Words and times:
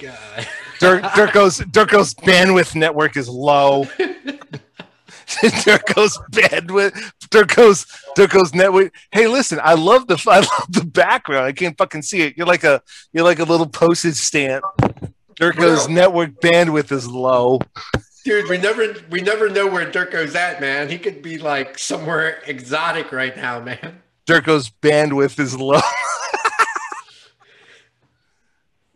God. 0.00 0.46
Dirk, 0.78 1.02
Durko's 1.02 1.58
Durko's 1.58 2.14
bandwidth 2.14 2.74
network 2.74 3.16
is 3.16 3.28
low. 3.28 3.84
Durko's 5.28 6.18
bandwidth, 6.32 7.12
Durko's 7.30 7.86
Durko's 8.16 8.54
network. 8.54 8.94
Hey, 9.10 9.26
listen, 9.26 9.60
I 9.62 9.74
love 9.74 10.06
the 10.06 10.14
I 10.28 10.40
love 10.40 10.66
the 10.68 10.84
background. 10.84 11.44
I 11.46 11.52
can't 11.52 11.76
fucking 11.76 12.02
see 12.02 12.22
it. 12.22 12.36
You're 12.36 12.46
like 12.46 12.64
a 12.64 12.82
you're 13.12 13.24
like 13.24 13.38
a 13.38 13.44
little 13.44 13.66
postage 13.66 14.14
stamp. 14.14 14.64
Durko's 15.40 15.86
Bro. 15.86 15.94
network 15.94 16.40
bandwidth 16.40 16.92
is 16.92 17.06
low. 17.06 17.60
Dude, 18.24 18.48
we 18.48 18.58
never 18.58 18.94
we 19.10 19.20
never 19.20 19.48
know 19.48 19.66
where 19.66 19.90
Durko's 19.90 20.34
at, 20.34 20.60
man. 20.60 20.88
He 20.88 20.98
could 20.98 21.22
be 21.22 21.38
like 21.38 21.78
somewhere 21.78 22.40
exotic 22.46 23.12
right 23.12 23.36
now, 23.36 23.60
man. 23.60 24.02
Durko's 24.26 24.70
bandwidth 24.70 25.38
is 25.38 25.58
low. 25.58 25.80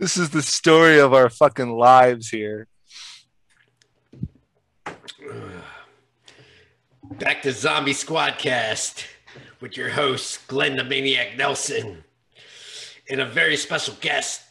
This 0.03 0.17
is 0.17 0.31
the 0.31 0.43
story 0.43 0.99
of 0.99 1.15
our 1.15 1.31
fucking 1.31 1.71
lives 1.71 2.29
here. 2.29 2.67
Back 7.21 7.43
to 7.43 7.53
Zombie 7.53 7.93
Squadcast 7.93 9.05
with 9.61 9.77
your 9.77 9.91
host, 9.91 10.45
Glenn 10.49 10.75
the 10.75 10.83
Maniac 10.83 11.37
Nelson, 11.37 12.03
and 13.09 13.21
a 13.21 13.27
very 13.27 13.57
special 13.57 13.95
guest, 14.01 14.43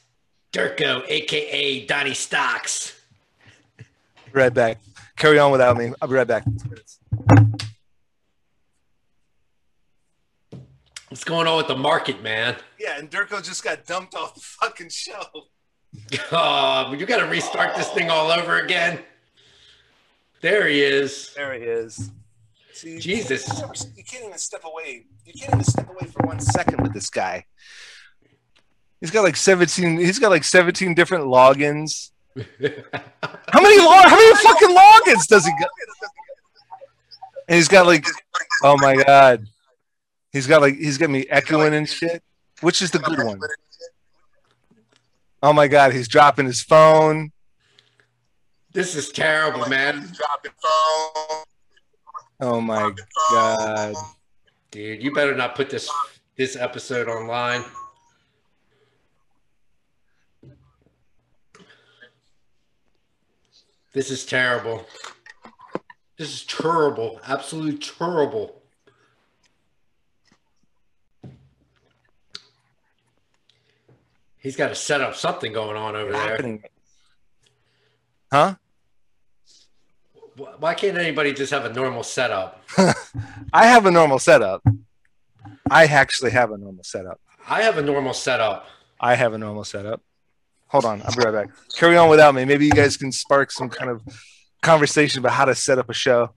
Durko, 0.54 1.04
aka 1.10 1.86
Donnie 1.86 2.14
Stocks. 2.14 2.98
Be 3.78 3.84
right 4.32 4.54
back. 4.54 4.80
Carry 5.18 5.38
on 5.38 5.52
without 5.52 5.76
me. 5.76 5.92
I'll 6.02 6.08
be 6.08 6.16
right 6.16 6.26
back. 6.26 6.46
What's 11.12 11.26
going 11.26 11.46
on 11.46 11.58
with 11.58 11.68
the 11.68 11.76
market, 11.76 12.24
man? 12.24 12.56
Yeah, 12.80 12.98
and 12.98 13.12
Durko 13.12 13.44
just 13.44 13.66
got 13.66 13.86
dumped 13.86 14.16
off 14.16 14.34
the 14.34 14.40
fucking 14.40 14.90
show. 14.90 15.26
Oh, 16.32 16.96
you 16.98 17.06
got 17.06 17.20
to 17.20 17.26
restart 17.26 17.76
this 17.76 17.90
thing 17.90 18.10
all 18.10 18.32
over 18.32 18.60
again. 18.60 19.00
There 20.40 20.66
he 20.70 20.82
is. 20.82 21.34
There 21.36 21.54
he 21.54 21.66
is. 21.66 22.12
See, 22.72 22.98
Jesus. 22.98 23.46
You 23.98 24.06
can't 24.06 24.24
even 24.28 24.38
step 24.38 24.64
away. 24.64 25.04
You 25.26 25.34
can't 25.34 25.54
even 25.56 25.66
step 25.66 25.90
away 25.90 26.10
for 26.10 26.26
one 26.26 26.40
second 26.40 26.80
with 26.82 26.94
this 26.94 27.10
guy. 27.10 27.46
He's 29.02 29.12
got 29.12 29.24
like 29.24 29.36
17, 29.36 29.98
he's 29.98 30.18
got 30.18 30.30
like 30.30 30.46
17 30.46 30.94
different 30.94 31.26
logins. 31.26 32.12
How 32.38 33.62
many 33.62 33.80
log 33.80 34.06
how 34.06 34.16
many 34.16 34.36
fucking 34.36 34.70
logins 34.70 35.28
does 35.28 35.46
he 35.46 35.52
got? 35.60 35.70
And 37.50 37.58
he's 37.58 37.68
got 37.68 37.86
like 37.86 38.06
oh 38.64 38.78
my 38.80 38.96
god. 38.96 39.46
He's 40.32 40.48
got 40.48 40.62
like 40.62 40.76
he's 40.76 40.98
got 40.98 41.10
me 41.10 41.26
echoing 41.30 41.74
and 41.74 41.88
shit. 41.88 42.24
Which 42.62 42.82
is 42.82 42.92
the 42.92 43.00
good 43.00 43.24
one? 43.24 43.40
Oh 45.44 45.54
my 45.54 45.68
god, 45.68 45.94
he's 45.94 46.08
dropping 46.08 46.46
his 46.46 46.62
phone. 46.62 47.32
This 48.72 48.96
is 48.96 49.10
terrible, 49.10 49.68
man. 49.68 50.10
Oh 52.40 52.62
my 52.62 52.94
god. 53.32 53.96
Dude, 54.70 55.04
you 55.04 55.14
better 55.14 55.36
not 55.36 55.56
put 55.56 55.70
this 55.70 55.90
this 56.38 56.56
episode 56.56 57.10
online. 57.10 57.64
This 63.94 64.10
is 64.10 64.26
terrible. 64.26 64.86
This 66.18 66.34
is 66.34 66.46
terrible. 66.46 67.20
Absolutely 67.28 67.78
terrible. 67.78 68.61
He's 74.42 74.56
got 74.56 74.70
to 74.70 74.76
set 74.76 75.02
up 75.02 75.16
something 75.16 75.54
going 75.54 75.78
on 75.78 75.96
over 75.96 76.12
there. 76.12 76.22
happening? 76.22 76.64
Huh? 78.32 78.56
Why 80.58 80.74
can't 80.74 80.98
anybody 80.98 81.34
just 81.34 81.52
have 81.52 81.66
a 81.66 81.74
normal 81.74 82.02
setup? 82.04 82.64
I 83.54 83.68
have 83.68 83.86
a 83.86 83.92
normal 83.92 84.18
setup. 84.18 84.64
I 85.70 85.86
actually 85.86 86.32
have 86.32 86.52
a 86.52 86.58
normal 86.58 86.84
setup. 86.84 87.20
I 87.48 87.62
have 87.62 87.78
a 87.78 87.84
normal 87.84 88.14
setup. 88.14 88.66
I 89.00 89.16
have 89.16 89.34
a 89.34 89.38
normal 89.38 89.64
setup. 89.64 90.02
Hold 90.68 90.86
on, 90.86 91.02
I'll 91.04 91.16
be 91.16 91.24
right 91.24 91.34
back. 91.34 91.56
Carry 91.78 91.98
on 91.98 92.10
without 92.10 92.34
me. 92.34 92.46
Maybe 92.46 92.66
you 92.66 92.72
guys 92.72 92.98
can 92.98 93.12
spark 93.12 93.52
some 93.52 93.70
kind 93.70 93.92
of 93.92 94.02
conversation 94.62 95.20
about 95.20 95.34
how 95.34 95.46
to 95.46 95.54
set 95.54 95.78
up 95.78 95.90
a 95.90 95.94
show. 95.94 96.32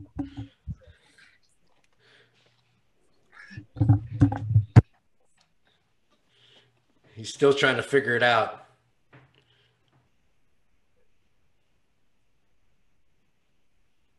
He's 7.15 7.33
still 7.33 7.55
trying 7.55 7.77
to 7.77 7.83
figure 7.83 8.17
it 8.17 8.25
out. 8.25 8.67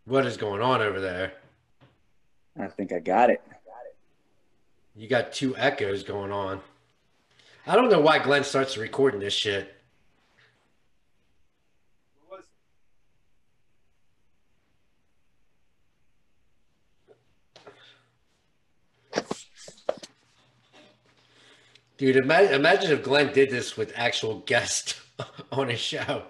What 0.06 0.26
is 0.26 0.38
going 0.38 0.62
on 0.62 0.82
over 0.82 1.02
there? 1.02 1.34
I 2.58 2.68
think 2.68 2.94
I 2.94 3.00
got 3.00 3.30
it. 3.30 3.42
You 4.96 5.10
got 5.10 5.34
two 5.34 5.58
echoes 5.58 6.04
going 6.04 6.32
on. 6.32 6.62
I 7.68 7.76
don't 7.76 7.90
know 7.90 8.00
why 8.00 8.20
Glenn 8.20 8.46
starts 8.46 8.78
recording 8.78 9.20
this 9.20 9.34
shit. 9.34 9.75
Dude, 21.98 22.18
imagine, 22.18 22.54
imagine 22.54 22.92
if 22.92 23.04
Glenn 23.04 23.32
did 23.32 23.50
this 23.50 23.78
with 23.78 23.94
actual 23.96 24.40
guests 24.40 25.00
on 25.52 25.70
his 25.70 25.80
show. 25.80 26.24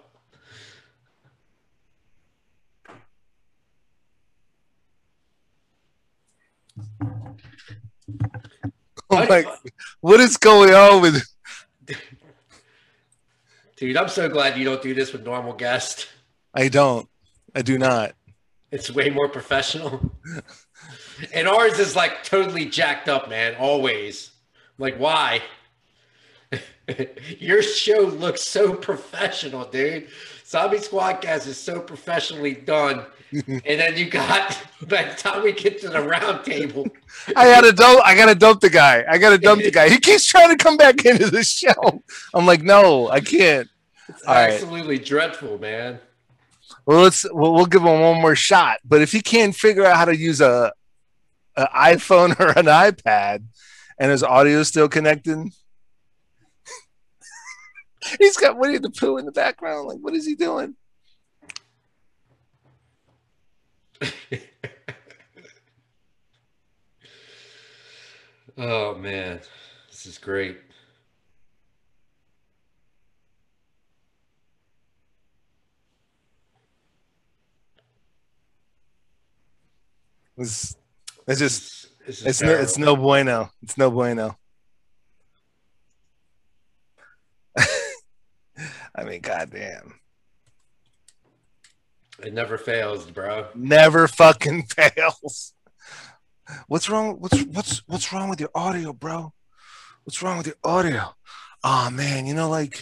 Oh 9.09 9.25
my, 9.27 9.45
what 10.01 10.19
is 10.19 10.37
going 10.37 10.73
on 10.73 11.01
with? 11.01 11.23
Dude, 13.75 13.97
I'm 13.97 14.09
so 14.09 14.29
glad 14.29 14.57
you 14.57 14.65
don't 14.65 14.81
do 14.81 14.93
this 14.93 15.13
with 15.13 15.23
normal 15.23 15.53
guests. 15.53 16.07
I 16.53 16.69
don't. 16.69 17.07
I 17.53 17.61
do 17.61 17.77
not. 17.77 18.13
It's 18.71 18.91
way 18.91 19.09
more 19.09 19.29
professional. 19.29 20.11
and 21.33 21.47
ours 21.47 21.79
is 21.79 21.95
like 21.95 22.23
totally 22.23 22.65
jacked 22.65 23.09
up, 23.09 23.29
man. 23.29 23.55
Always. 23.55 24.31
Like, 24.77 24.97
why? 24.97 25.41
Your 27.39 27.61
show 27.61 28.01
looks 28.01 28.41
so 28.41 28.73
professional, 28.73 29.65
dude. 29.65 30.07
Zombie 30.45 30.77
Squadcast 30.77 31.47
is 31.47 31.57
so 31.57 31.79
professionally 31.79 32.53
done. 32.53 33.05
and 33.47 33.61
then 33.65 33.97
you 33.97 34.09
got 34.09 34.61
by 34.87 35.03
the 35.03 35.15
time 35.15 35.43
we 35.43 35.51
get 35.51 35.81
to 35.81 35.89
the 35.89 36.01
round 36.01 36.45
table, 36.45 36.87
I 37.35 37.45
gotta 37.45 37.71
dump. 37.71 38.01
I 38.05 38.15
gotta 38.15 38.35
dump 38.35 38.61
the 38.61 38.69
guy. 38.69 39.03
I 39.09 39.17
gotta 39.17 39.39
dump 39.39 39.63
the 39.63 39.71
guy. 39.71 39.89
He 39.89 39.97
keeps 39.97 40.25
trying 40.25 40.55
to 40.55 40.63
come 40.63 40.77
back 40.77 41.03
into 41.05 41.29
the 41.29 41.43
show. 41.43 42.03
I'm 42.33 42.45
like, 42.45 42.61
no, 42.61 43.09
I 43.09 43.19
can't. 43.19 43.67
it's 44.07 44.23
All 44.23 44.35
right. 44.35 44.53
absolutely 44.53 44.99
dreadful, 44.99 45.57
man. 45.57 45.99
Well, 46.85 47.01
let's 47.01 47.25
we'll, 47.31 47.53
we'll 47.53 47.65
give 47.65 47.81
him 47.81 47.99
one 47.99 48.21
more 48.21 48.35
shot. 48.35 48.77
But 48.85 49.01
if 49.01 49.11
he 49.11 49.21
can't 49.21 49.55
figure 49.55 49.85
out 49.85 49.97
how 49.97 50.05
to 50.05 50.15
use 50.15 50.39
a, 50.39 50.71
an 51.57 51.67
iPhone 51.75 52.39
or 52.39 52.49
an 52.49 52.65
iPad, 52.65 53.43
and 53.97 54.11
his 54.11 54.23
audio 54.23 54.59
is 54.59 54.67
still 54.67 54.89
connected, 54.89 55.37
he's 58.19 58.37
got 58.37 58.57
Winnie 58.57 58.77
the 58.77 58.89
Pooh 58.89 59.17
in 59.17 59.25
the 59.25 59.31
background. 59.31 59.87
Like, 59.87 59.99
what 59.99 60.13
is 60.13 60.25
he 60.25 60.35
doing? 60.35 60.75
Oh 68.57 68.95
man, 68.95 69.41
this 69.89 70.05
is 70.05 70.17
great. 70.17 70.57
It's, 80.37 80.75
it's 81.27 81.39
just 81.39 81.87
It's 82.07 82.41
no, 82.41 82.51
it's 82.51 82.77
no 82.77 82.95
bueno. 82.95 83.49
It's 83.63 83.77
no 83.77 83.89
bueno. 83.89 84.37
I 88.95 89.03
mean, 89.03 89.21
goddamn, 89.21 89.99
it 92.23 92.33
never 92.33 92.57
fails, 92.57 93.09
bro. 93.09 93.47
never 93.55 94.07
fucking 94.07 94.63
fails. 94.67 95.53
What's 96.67 96.89
wrong? 96.89 97.17
What's 97.19 97.41
what's 97.45 97.79
what's 97.87 98.13
wrong 98.13 98.29
with 98.29 98.39
your 98.39 98.51
audio, 98.53 98.93
bro? 98.93 99.33
What's 100.03 100.21
wrong 100.21 100.37
with 100.37 100.47
your 100.47 100.57
audio? 100.63 101.15
Oh 101.63 101.89
man, 101.89 102.27
you 102.27 102.35
know, 102.35 102.49
like, 102.49 102.79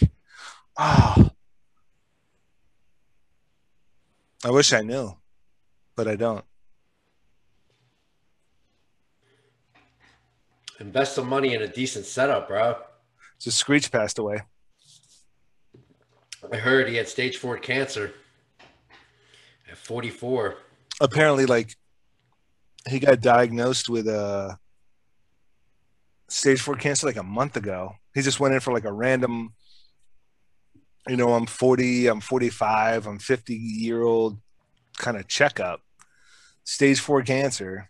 ah, 0.76 1.30
I 4.44 4.50
wish 4.50 4.74
I 4.74 4.82
knew, 4.82 5.16
but 5.96 6.08
I 6.08 6.16
don't. 6.16 6.44
Invest 10.80 11.14
some 11.14 11.28
money 11.28 11.54
in 11.54 11.62
a 11.62 11.68
decent 11.68 12.04
setup, 12.04 12.48
bro. 12.48 12.76
So 13.38 13.50
Screech 13.50 13.90
passed 13.92 14.18
away. 14.18 14.42
I 16.52 16.56
heard 16.56 16.88
he 16.88 16.96
had 16.96 17.08
stage 17.08 17.36
four 17.36 17.56
cancer 17.58 18.12
at 19.70 19.78
44. 19.78 20.56
Apparently, 21.00 21.46
like 21.46 21.76
he 22.88 22.98
got 22.98 23.20
diagnosed 23.20 23.88
with 23.88 24.06
uh 24.06 24.56
stage 26.28 26.60
four 26.60 26.76
cancer 26.76 27.06
like 27.06 27.16
a 27.16 27.22
month 27.22 27.56
ago. 27.56 27.94
He 28.14 28.22
just 28.22 28.40
went 28.40 28.54
in 28.54 28.60
for 28.60 28.72
like 28.72 28.84
a 28.84 28.92
random, 28.92 29.54
you 31.08 31.16
know, 31.16 31.34
I'm 31.34 31.46
40, 31.46 32.08
I'm 32.08 32.20
45, 32.20 33.06
I'm 33.06 33.18
50 33.18 33.54
year 33.54 34.02
old 34.02 34.38
kind 34.96 35.16
of 35.16 35.28
checkup. 35.28 35.80
Stage 36.64 37.00
four 37.00 37.22
cancer. 37.22 37.88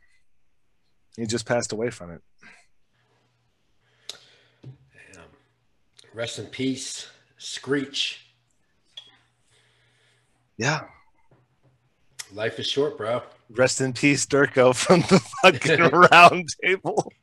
He 1.16 1.26
just 1.26 1.46
passed 1.46 1.72
away 1.72 1.90
from 1.90 2.10
it. 2.10 2.22
Rest 6.14 6.38
in 6.38 6.46
peace, 6.46 7.08
Screech. 7.38 8.24
Yeah. 10.56 10.82
Life 12.32 12.60
is 12.60 12.68
short, 12.68 12.96
bro. 12.96 13.22
Rest 13.50 13.80
in 13.80 13.92
peace, 13.92 14.24
Durko 14.24 14.74
from 14.76 15.00
the 15.00 15.20
fucking 15.42 15.80
round 16.12 16.48
table. 16.64 17.12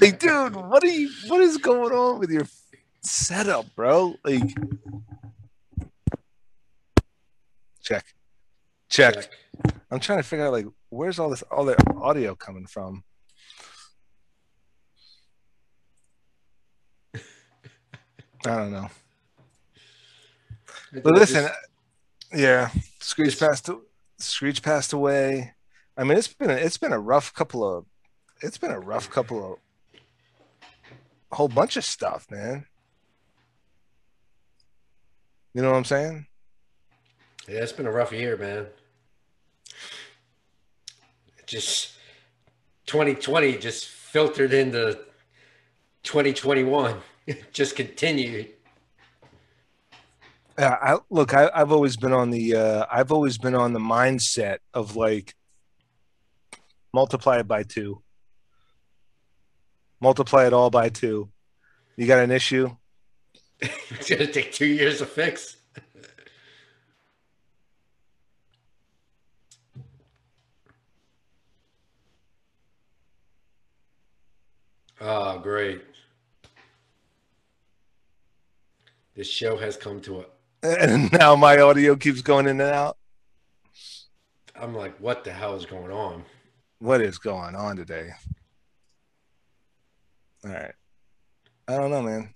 Like, 0.00 0.18
dude, 0.18 0.56
what 0.56 0.84
are 0.84 0.88
you 0.88 1.08
what 1.28 1.40
is 1.40 1.56
going 1.56 1.92
on 1.92 2.18
with 2.18 2.30
your 2.30 2.46
setup, 3.00 3.64
bro? 3.74 4.14
Like 4.22 4.42
check. 7.82 8.04
Check. 8.90 9.14
Check. 9.14 9.30
I'm 9.90 10.00
trying 10.00 10.18
to 10.18 10.22
figure 10.22 10.44
out 10.44 10.52
like 10.52 10.66
where's 10.90 11.18
all 11.18 11.30
this 11.30 11.42
all 11.50 11.64
the 11.64 11.76
audio 11.96 12.34
coming 12.34 12.66
from? 12.66 13.04
I 18.46 18.56
don't 18.56 18.72
know. 18.72 18.88
I 20.94 21.00
But 21.00 21.14
listen, 21.14 21.44
just- 21.44 21.54
yeah, 22.34 22.70
Screech 23.00 23.38
passed. 23.38 23.70
Screech 24.18 24.62
passed 24.62 24.92
away. 24.92 25.54
I 25.96 26.04
mean, 26.04 26.18
it's 26.18 26.28
been 26.28 26.50
a, 26.50 26.54
it's 26.54 26.76
been 26.76 26.92
a 26.92 26.98
rough 26.98 27.32
couple 27.34 27.64
of, 27.64 27.84
it's 28.42 28.58
been 28.58 28.70
a 28.70 28.80
rough 28.80 29.10
couple 29.10 29.52
of, 29.54 29.58
a 31.32 31.36
whole 31.36 31.48
bunch 31.48 31.76
of 31.76 31.84
stuff, 31.84 32.26
man. 32.30 32.66
You 35.54 35.62
know 35.62 35.70
what 35.70 35.76
I'm 35.78 35.84
saying? 35.84 36.26
yeah, 37.48 37.58
it's 37.60 37.72
been 37.72 37.86
a 37.86 37.92
rough 37.92 38.12
year, 38.12 38.36
man. 38.36 38.66
It 41.38 41.46
just 41.46 41.92
2020 42.86 43.58
just 43.58 43.86
filtered 43.86 44.52
into 44.52 44.98
2021. 46.02 46.96
just 47.52 47.76
continued. 47.76 48.50
Yeah, 50.58 50.76
I, 50.80 50.98
look, 51.10 51.34
I, 51.34 51.50
I've 51.52 51.72
always 51.72 51.96
been 51.96 52.12
on 52.12 52.30
the, 52.30 52.54
uh, 52.54 52.86
I've 52.90 53.10
always 53.10 53.38
been 53.38 53.54
on 53.54 53.72
the 53.72 53.80
mindset 53.80 54.58
of 54.72 54.94
like, 54.94 55.34
multiply 56.92 57.38
it 57.38 57.48
by 57.48 57.64
two, 57.64 58.02
multiply 60.00 60.46
it 60.46 60.52
all 60.52 60.70
by 60.70 60.90
two. 60.90 61.30
You 61.96 62.06
got 62.06 62.22
an 62.22 62.30
issue? 62.30 62.70
It's 63.90 64.10
gonna 64.10 64.26
take 64.26 64.52
two 64.52 64.66
years 64.66 64.98
to 64.98 65.06
fix. 65.06 65.56
Oh, 75.00 75.38
great. 75.38 75.82
This 79.14 79.28
show 79.28 79.56
has 79.56 79.76
come 79.76 80.00
to 80.02 80.20
a. 80.20 80.24
And 80.62 81.12
now 81.18 81.36
my 81.36 81.60
audio 81.60 81.96
keeps 81.96 82.22
going 82.22 82.46
in 82.46 82.60
and 82.60 82.70
out. 82.70 82.96
I'm 84.56 84.74
like, 84.74 84.98
what 85.00 85.24
the 85.24 85.32
hell 85.32 85.54
is 85.54 85.66
going 85.66 85.90
on? 85.90 86.24
what 86.84 87.00
is 87.00 87.16
going 87.18 87.54
on 87.54 87.76
today? 87.76 88.10
All 90.44 90.50
right. 90.52 90.72
I 91.66 91.76
don't 91.78 91.90
know, 91.90 92.02
man. 92.02 92.34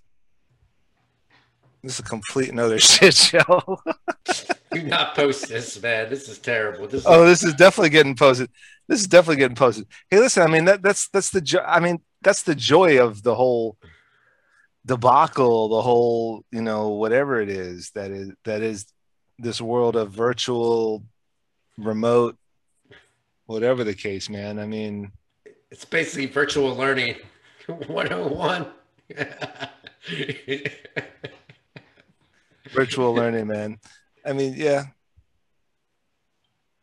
This 1.83 1.95
is 1.95 1.99
a 2.01 2.03
complete 2.03 2.49
another 2.49 2.79
shit 2.79 3.15
show. 3.15 3.79
Do 4.73 4.83
not 4.83 5.15
post 5.15 5.49
this, 5.49 5.81
man. 5.83 6.09
This 6.09 6.29
is 6.29 6.39
terrible. 6.39 6.87
This 6.89 7.03
is, 7.03 7.07
oh, 7.07 7.27
this 7.27 7.43
is 7.43 7.55
definitely 7.55 7.91
getting 7.91 8.15
posted. 8.15 8.51
This 8.87 9.01
is 9.01 9.07
definitely 9.07 9.37
getting 9.37 9.57
posted. 9.57 9.87
Hey, 10.11 10.19
listen, 10.19 10.43
I 10.43 10.47
mean 10.47 10.65
that 10.65 10.83
that's 10.83 11.09
that's 11.09 11.31
the 11.31 11.41
jo- 11.41 11.65
I 11.67 11.81
mean 11.81 12.01
that's 12.23 12.43
the 12.43 12.55
joy 12.55 13.03
of 13.03 13.23
the 13.23 13.35
whole 13.35 13.77
debacle, 14.87 15.69
the 15.69 15.83
whole, 15.83 16.45
you 16.51 16.63
know, 16.63 16.89
whatever 16.89 17.41
it 17.41 17.49
is 17.49 17.91
that 17.95 18.11
is 18.11 18.33
that 18.45 18.63
is 18.63 18.87
this 19.39 19.61
world 19.61 19.97
of 19.97 20.11
virtual 20.11 21.05
remote 21.77 22.37
whatever 23.49 23.83
the 23.83 23.95
case, 23.95 24.29
man. 24.29 24.59
I 24.59 24.67
mean, 24.67 25.11
it's 25.71 25.85
basically 25.87 26.27
virtual 26.27 26.75
learning 26.75 27.17
101. 27.67 28.67
virtual 32.71 33.15
learning, 33.15 33.47
man. 33.47 33.79
I 34.25 34.35
mean, 34.35 34.55
yeah. 34.55 34.85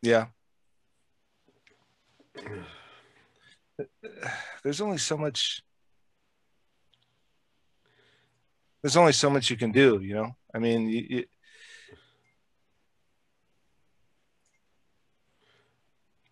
Yeah. 0.02 0.26
There's 4.62 4.80
only 4.80 4.98
so 4.98 5.16
much 5.16 5.62
there's 8.86 8.96
only 8.96 9.10
so 9.10 9.28
much 9.28 9.50
you 9.50 9.56
can 9.56 9.72
do, 9.72 9.98
you 10.00 10.14
know? 10.14 10.36
I 10.54 10.60
mean, 10.60 10.88
you, 10.88 11.06
you, 11.10 11.24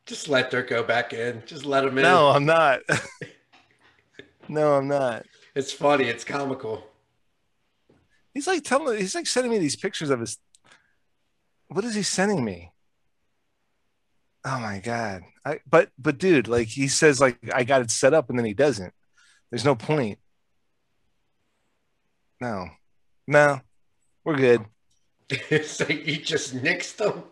Just 0.06 0.28
let 0.28 0.52
Dirk 0.52 0.68
go 0.68 0.84
back 0.84 1.12
in. 1.12 1.42
Just 1.46 1.66
let 1.66 1.82
him 1.82 1.98
in. 1.98 2.04
no, 2.04 2.28
I'm 2.28 2.44
not. 2.46 2.78
no, 4.48 4.74
I'm 4.74 4.86
not. 4.86 5.26
It's 5.56 5.72
funny. 5.72 6.04
It's 6.04 6.22
comical. 6.22 6.86
He's 8.32 8.46
like 8.46 8.62
telling 8.62 9.00
he's 9.00 9.16
like 9.16 9.26
sending 9.26 9.50
me 9.50 9.58
these 9.58 9.74
pictures 9.74 10.10
of 10.10 10.20
his 10.20 10.38
what 11.66 11.84
is 11.84 11.96
he 11.96 12.04
sending 12.04 12.44
me? 12.44 12.70
Oh 14.44 14.60
my 14.60 14.78
god. 14.78 15.22
I 15.44 15.58
but 15.68 15.90
but 15.98 16.18
dude, 16.18 16.46
like 16.46 16.68
he 16.68 16.86
says 16.86 17.20
like 17.20 17.36
I 17.52 17.64
got 17.64 17.82
it 17.82 17.90
set 17.90 18.14
up 18.14 18.30
and 18.30 18.38
then 18.38 18.46
he 18.46 18.54
doesn't. 18.54 18.94
There's 19.50 19.64
no 19.64 19.74
point. 19.74 20.20
No. 22.40 22.68
No. 23.26 23.60
We're 24.24 24.36
good. 24.36 24.64
so 25.64 25.86
you 25.88 26.16
just 26.16 26.56
nixed 26.56 27.00
him. 27.00 27.22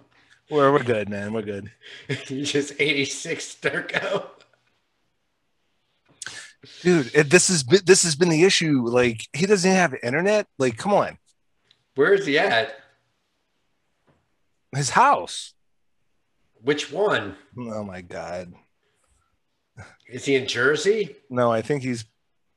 We're 0.51 0.73
we're 0.73 0.83
good, 0.83 1.09
man. 1.09 1.33
We're 1.33 1.43
good. 1.43 1.71
You 2.29 2.45
just 2.45 2.75
86 2.79 3.57
Durko. 3.63 4.27
Dude, 6.83 7.11
it, 7.15 7.31
this 7.31 7.63
been 7.63 7.81
this 7.85 8.03
has 8.05 8.15
been 8.15 8.29
the 8.29 8.45
issue. 8.45 8.85
Like 8.87 9.27
he 9.33 9.47
doesn't 9.47 9.71
have 9.71 9.95
internet. 10.03 10.47
Like, 10.59 10.77
come 10.77 10.93
on. 10.93 11.19
Where 11.95 12.15
is 12.15 12.27
he 12.27 12.39
at? 12.39 12.75
His 14.75 14.91
house. 14.91 15.55
Which 16.63 16.93
one? 16.93 17.37
Oh 17.59 17.83
my 17.83 18.01
god. 18.01 18.53
Is 20.07 20.25
he 20.25 20.37
in 20.37 20.47
Jersey? 20.47 21.17
No, 21.31 21.51
I 21.51 21.63
think 21.63 21.83
he's 21.83 22.05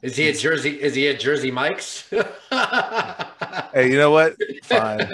Is 0.05 0.15
he 0.17 0.29
at 0.29 0.38
Jersey? 0.38 0.79
Is 0.79 0.93
he 0.93 1.07
at 1.07 1.19
Jersey 1.19 1.50
Mike's? 1.50 2.07
hey, 2.12 3.89
you 3.89 3.97
know 3.97 4.12
what? 4.12 4.35
Fine. 4.62 5.09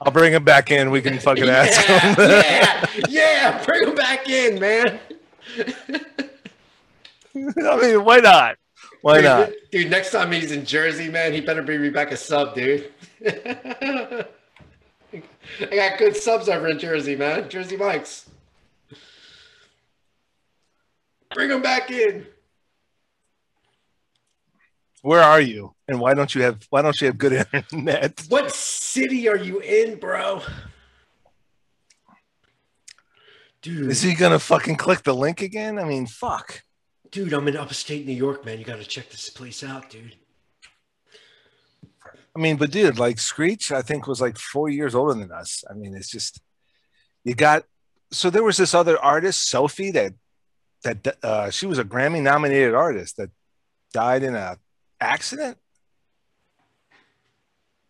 I'll 0.00 0.12
bring 0.12 0.32
him 0.32 0.44
back 0.44 0.70
in. 0.70 0.92
We 0.92 1.02
can 1.02 1.18
fucking 1.18 1.48
ask 1.48 1.80
him. 1.80 2.14
yeah, 2.16 2.86
yeah, 2.96 3.06
yeah. 3.08 3.64
Bring 3.64 3.88
him 3.88 3.96
back 3.96 4.28
in, 4.28 4.60
man. 4.60 5.00
I 7.34 7.76
mean, 7.82 8.04
why 8.04 8.18
not? 8.18 8.56
Why 9.02 9.16
dude, 9.16 9.24
not? 9.24 9.50
Dude, 9.72 9.90
next 9.90 10.12
time 10.12 10.30
he's 10.30 10.52
in 10.52 10.64
Jersey, 10.64 11.08
man, 11.08 11.32
he 11.32 11.40
better 11.40 11.62
bring 11.62 11.82
me 11.82 11.90
back 11.90 12.12
a 12.12 12.16
sub, 12.16 12.54
dude. 12.54 12.92
I 13.26 14.26
got 15.72 15.98
good 15.98 16.16
subs 16.16 16.48
over 16.48 16.68
in 16.68 16.78
Jersey, 16.78 17.16
man. 17.16 17.48
Jersey 17.48 17.76
Mike's. 17.76 18.30
Bring 21.34 21.50
him 21.50 21.62
back 21.62 21.90
in. 21.90 22.26
Where 25.02 25.22
are 25.22 25.40
you? 25.40 25.74
And 25.88 25.98
why 25.98 26.14
don't 26.14 26.34
you 26.34 26.42
have 26.42 26.62
why 26.70 26.82
don't 26.82 27.00
you 27.00 27.06
have 27.08 27.18
good 27.18 27.32
internet? 27.52 28.22
What 28.28 28.50
city 28.52 29.28
are 29.28 29.36
you 29.36 29.60
in, 29.60 29.98
bro? 29.98 30.42
Dude, 33.62 33.90
Is 33.90 34.02
he 34.02 34.14
gonna 34.14 34.38
fucking 34.38 34.76
click 34.76 35.02
the 35.02 35.14
link 35.14 35.42
again? 35.42 35.78
I 35.78 35.84
mean, 35.84 36.06
fuck. 36.06 36.62
dude, 37.10 37.32
I'm 37.32 37.46
in 37.48 37.56
upstate 37.56 38.06
New 38.06 38.14
York, 38.14 38.44
man. 38.44 38.58
You 38.58 38.64
got 38.64 38.78
to 38.78 38.84
check 38.84 39.10
this 39.10 39.28
place 39.28 39.62
out, 39.62 39.90
dude. 39.90 40.16
I 42.34 42.38
mean, 42.38 42.56
but 42.56 42.70
dude, 42.70 42.98
like 42.98 43.18
Screech, 43.18 43.70
I 43.72 43.82
think 43.82 44.06
was 44.06 44.20
like 44.20 44.38
four 44.38 44.68
years 44.70 44.94
older 44.94 45.14
than 45.14 45.32
us. 45.32 45.64
I 45.68 45.74
mean, 45.74 45.94
it's 45.94 46.10
just 46.10 46.40
you 47.24 47.34
got. 47.34 47.64
So 48.12 48.30
there 48.30 48.42
was 48.42 48.56
this 48.56 48.74
other 48.74 48.98
artist, 48.98 49.50
Sophie, 49.50 49.90
that 49.90 50.14
that 50.84 51.16
uh, 51.22 51.50
she 51.50 51.66
was 51.66 51.78
a 51.78 51.84
Grammy 51.84 52.22
nominated 52.22 52.74
artist 52.74 53.18
that 53.18 53.30
died 53.92 54.22
in 54.22 54.34
a 54.34 54.56
accident. 55.00 55.58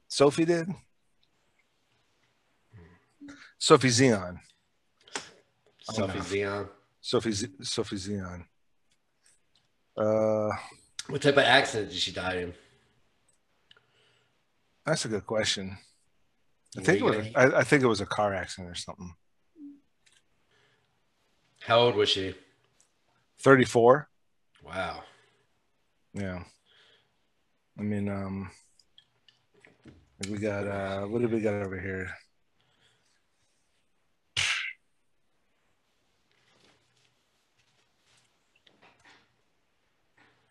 Sophie 0.09 0.45
did. 0.45 0.69
Sophie 3.59 3.89
Xeon. 3.89 4.39
Sophie 5.83 6.19
no. 6.19 6.25
Xeon. 6.25 6.69
Sophie 7.01 7.33
Z- 7.33 7.49
Sophie 7.63 7.97
Xeon. 7.97 8.45
Uh, 9.97 10.51
What 11.09 11.23
type 11.23 11.35
of 11.37 11.45
accident 11.45 11.91
did 11.91 11.99
she 11.99 12.13
die 12.13 12.37
in? 12.37 12.55
that's 14.87 15.05
a 15.05 15.09
good 15.09 15.27
question. 15.27 15.77
I 16.77 16.81
think 16.83 17.01
it 17.01 17.05
was. 17.05 17.17
I 17.37 17.65
think 17.65 17.83
it 17.83 17.87
was 17.87 18.01
a 18.01 18.07
car 18.07 18.33
accident 18.35 18.71
or 18.71 18.75
something. 18.75 19.15
How 21.63 21.81
old 21.81 21.95
was 21.97 22.09
she? 22.09 22.35
Thirty-four. 23.41 24.09
Wow. 24.65 25.03
Yeah. 26.15 26.45
I 27.81 27.83
mean, 27.83 28.11
um, 28.11 28.51
we 30.29 30.37
got 30.37 30.67
uh, 30.67 31.07
what 31.07 31.23
did 31.23 31.33
we 31.33 31.41
got 31.41 31.55
over 31.55 31.81
here? 31.81 32.11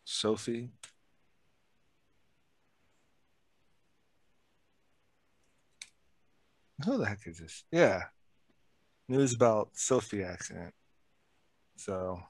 Sophie. 0.05 0.71
Who 6.83 6.97
the 6.97 7.05
heck 7.05 7.19
is 7.27 7.37
this? 7.37 7.63
Yeah. 7.71 8.05
News 9.07 9.35
about 9.35 9.69
Sophie 9.73 10.23
accident. 10.23 10.73
So 11.75 12.23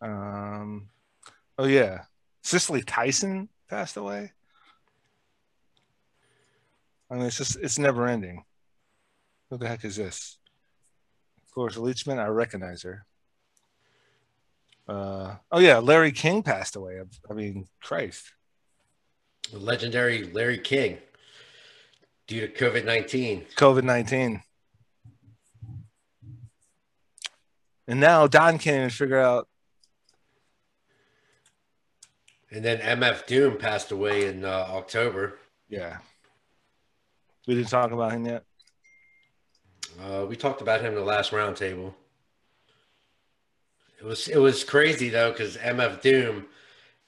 Um, 0.00 0.88
oh 1.58 1.66
yeah, 1.66 2.02
Cicely 2.42 2.82
Tyson 2.82 3.48
passed 3.68 3.96
away. 3.96 4.32
I 7.10 7.14
mean, 7.14 7.26
it's 7.26 7.38
just 7.38 7.56
it's 7.56 7.78
never 7.78 8.06
ending. 8.06 8.44
Who 9.50 9.58
the 9.58 9.68
heck 9.68 9.84
is 9.84 9.96
this? 9.96 10.38
Cloris 11.52 11.76
Leachman. 11.76 12.18
I 12.18 12.26
recognize 12.26 12.82
her. 12.82 13.06
Uh, 14.88 15.36
oh 15.50 15.60
yeah, 15.60 15.78
Larry 15.78 16.12
King 16.12 16.42
passed 16.42 16.76
away. 16.76 17.00
I, 17.00 17.04
I 17.30 17.34
mean, 17.34 17.68
Christ. 17.80 18.32
The 19.52 19.58
legendary 19.58 20.24
Larry 20.24 20.58
King 20.58 20.98
due 22.26 22.46
to 22.46 22.52
COVID 22.52 22.84
19. 22.84 23.46
COVID 23.56 23.84
nineteen. 23.84 24.42
And 27.86 28.00
now 28.00 28.26
Don 28.26 28.58
can't 28.58 28.76
even 28.76 28.90
figure 28.90 29.18
out. 29.20 29.48
And 32.54 32.64
then 32.64 32.78
MF 32.78 33.26
Doom 33.26 33.58
passed 33.58 33.90
away 33.90 34.28
in 34.28 34.44
uh, 34.44 34.66
October. 34.70 35.38
Yeah, 35.68 35.96
we 37.48 37.56
didn't 37.56 37.68
talk 37.68 37.90
about 37.90 38.12
him 38.12 38.26
yet. 38.26 38.44
Uh, 40.00 40.24
we 40.26 40.36
talked 40.36 40.60
about 40.60 40.80
him 40.80 40.92
in 40.92 40.94
the 40.94 41.04
last 41.04 41.32
roundtable. 41.32 41.94
It 43.98 44.04
was 44.04 44.28
it 44.28 44.38
was 44.38 44.62
crazy 44.62 45.08
though 45.08 45.32
because 45.32 45.56
MF 45.56 46.00
Doom 46.00 46.46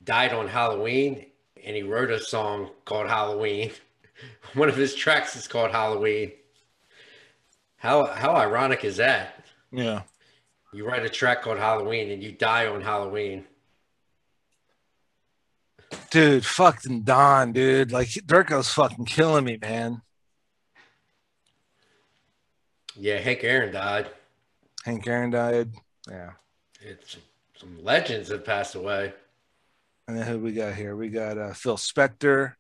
died 0.03 0.33
on 0.33 0.49
Halloween 0.49 1.27
and 1.65 1.77
he 1.77 1.83
wrote 1.85 2.11
a 2.11 2.19
song 2.19 2.71
called 2.85 3.07
Halloween. 3.07 3.71
One 4.55 4.69
of 4.69 4.77
his 4.77 4.97
tracks 4.97 5.37
is 5.37 5.47
called 5.47 5.71
Halloween. 5.71 6.33
How 7.77 8.07
how 8.07 8.35
ironic 8.35 8.85
is 8.85 8.97
that? 8.97 9.45
Yeah. 9.71 10.03
You 10.73 10.89
write 10.89 11.05
a 11.05 11.09
track 11.09 11.43
called 11.43 11.59
Halloween 11.59 12.11
and 12.11 12.21
you 12.21 12.33
die 12.33 12.67
on 12.67 12.81
Halloween. 12.81 13.45
Dude, 16.11 16.47
fucking 16.47 17.03
Don, 17.03 17.53
dude. 17.53 17.93
Like 17.93 18.09
Durko's 18.09 18.73
fucking 18.73 19.05
killing 19.05 19.45
me, 19.45 19.59
man. 19.61 20.03
Yeah, 22.95 23.19
Hank 23.19 23.45
Aaron 23.45 23.73
died. 23.73 24.11
Hank 24.85 25.07
Aaron 25.07 25.31
died. 25.31 25.71
Yeah. 26.09 26.31
It's 26.81 27.17
some 27.57 27.83
legends 27.83 28.31
have 28.31 28.45
passed 28.45 28.75
away. 28.75 29.13
And 30.09 30.17
then 30.17 30.27
who 30.27 30.39
we 30.39 30.53
got 30.53 30.75
here? 30.75 30.95
We 30.95 31.09
got 31.09 31.37
uh, 31.37 31.53
Phil 31.53 31.77
Spector. 31.77 32.55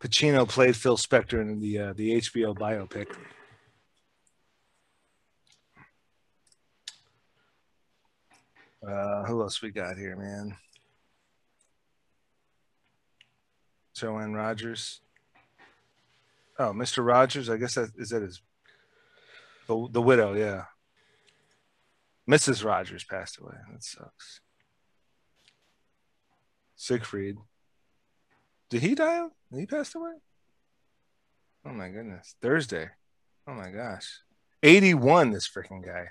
Pacino 0.00 0.48
played 0.48 0.76
Phil 0.76 0.96
Spector 0.96 1.40
in 1.42 1.60
the 1.60 1.78
uh, 1.78 1.92
the 1.92 2.16
HBO 2.16 2.56
biopic. 2.56 3.08
Uh, 8.86 9.24
who 9.24 9.42
else 9.42 9.60
we 9.60 9.70
got 9.70 9.98
here, 9.98 10.16
man? 10.16 10.56
Joanne 14.00 14.32
Rogers. 14.32 15.00
Oh, 16.58 16.72
Mr. 16.72 17.04
Rogers. 17.04 17.48
I 17.50 17.56
guess 17.56 17.74
that 17.74 17.90
is 17.96 18.10
that 18.10 18.22
his 18.22 18.40
the, 19.66 19.88
the 19.90 20.02
widow, 20.02 20.34
yeah. 20.34 20.64
Mrs. 22.28 22.64
Rogers 22.64 23.04
passed 23.04 23.38
away. 23.38 23.54
That 23.70 23.84
sucks. 23.84 24.40
Siegfried. 26.76 27.36
Did 28.68 28.82
he 28.82 28.94
die? 28.94 29.26
He 29.54 29.66
passed 29.66 29.94
away? 29.94 30.12
Oh 31.64 31.72
my 31.72 31.88
goodness. 31.88 32.34
Thursday. 32.40 32.88
Oh 33.46 33.52
my 33.52 33.70
gosh. 33.70 34.20
81, 34.62 35.30
this 35.30 35.48
freaking 35.48 35.84
guy. 35.84 36.08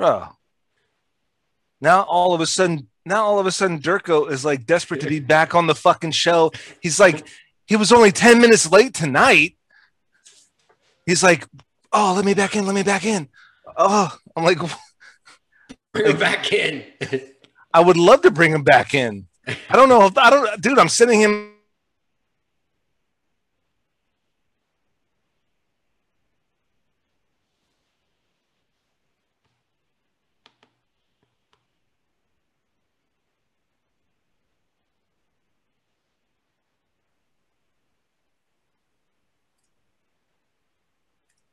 Bro. 0.00 0.28
Now 1.82 2.04
all 2.04 2.32
of 2.32 2.40
a 2.40 2.46
sudden, 2.46 2.88
now 3.04 3.22
all 3.22 3.38
of 3.38 3.44
a 3.44 3.52
sudden, 3.52 3.80
Durko 3.80 4.30
is 4.30 4.46
like 4.46 4.64
desperate 4.64 5.02
to 5.02 5.06
be 5.06 5.20
back 5.20 5.54
on 5.54 5.66
the 5.66 5.74
fucking 5.74 6.12
show. 6.12 6.52
He's 6.80 6.98
like, 6.98 7.28
he 7.66 7.76
was 7.76 7.92
only 7.92 8.10
10 8.10 8.40
minutes 8.40 8.72
late 8.72 8.94
tonight. 8.94 9.58
He's 11.04 11.22
like, 11.22 11.46
oh, 11.92 12.14
let 12.16 12.24
me 12.24 12.32
back 12.32 12.56
in, 12.56 12.64
let 12.64 12.74
me 12.74 12.82
back 12.82 13.04
in. 13.04 13.28
Oh, 13.76 14.10
I'm 14.34 14.42
like, 14.42 14.56
Bring 15.92 16.06
him 16.06 16.18
back 16.18 16.50
in. 16.50 16.82
I 17.74 17.80
would 17.80 17.98
love 17.98 18.22
to 18.22 18.30
bring 18.30 18.52
him 18.52 18.62
back 18.62 18.94
in. 18.94 19.26
I 19.46 19.76
don't 19.76 19.90
know 19.90 20.06
if 20.06 20.16
I 20.16 20.30
don't, 20.30 20.62
dude. 20.62 20.78
I'm 20.78 20.88
sending 20.88 21.20
him. 21.20 21.49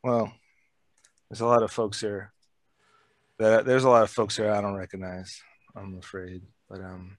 Well, 0.07 0.31
there's 1.29 1.41
a 1.41 1.45
lot 1.45 1.63
of 1.63 1.69
folks 1.69 1.99
here. 1.99 2.31
That 3.39 3.65
there's 3.65 3.83
a 3.83 3.89
lot 3.89 4.03
of 4.03 4.09
folks 4.09 4.37
here 4.37 4.49
I 4.49 4.61
don't 4.61 4.77
recognize. 4.77 5.41
I'm 5.75 5.97
afraid, 5.97 6.43
but 6.69 6.79
um, 6.79 7.17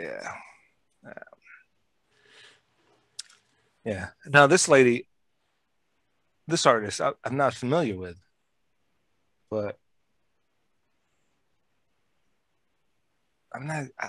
yeah, 0.00 0.32
yeah. 1.04 1.12
yeah. 3.84 4.06
Now 4.26 4.48
this 4.48 4.66
lady, 4.68 5.06
this 6.48 6.66
artist, 6.66 7.00
I, 7.00 7.12
I'm 7.22 7.36
not 7.36 7.54
familiar 7.54 7.96
with, 7.96 8.18
but 9.48 9.78
I'm 13.54 13.68
not. 13.68 13.84
I, 13.96 14.08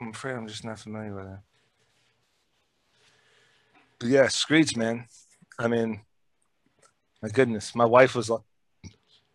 I'm 0.00 0.10
afraid 0.10 0.36
I'm 0.36 0.46
just 0.46 0.64
not 0.64 0.78
familiar 0.78 1.12
with 1.12 1.24
her. 1.24 1.42
But 4.02 4.10
yeah, 4.10 4.26
Screech, 4.26 4.76
man. 4.76 5.06
I 5.60 5.68
mean, 5.68 6.00
my 7.22 7.28
goodness, 7.28 7.72
my 7.72 7.84
wife 7.84 8.16
was 8.16 8.32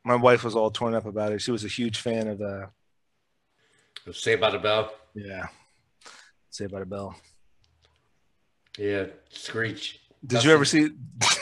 my 0.04 0.16
wife 0.16 0.44
was 0.44 0.56
all 0.56 0.70
torn 0.70 0.94
up 0.94 1.06
about 1.06 1.32
it. 1.32 1.42
She 1.42 1.52
was 1.52 1.64
a 1.64 1.70
huge 1.70 2.00
fan 2.00 2.28
of 2.28 2.38
the 2.38 2.68
Saved 4.12 4.42
by 4.42 4.52
the 4.52 4.60
Bell. 4.60 4.92
yeah. 5.16 5.48
Saved 6.50 6.74
by 6.74 6.80
the 6.80 6.86
Bell. 6.86 7.16
Yeah, 8.78 9.06
Screech. 9.30 10.02
Did 10.26 10.44
you 10.44 10.52
ever 10.52 10.66
see? 10.66 10.90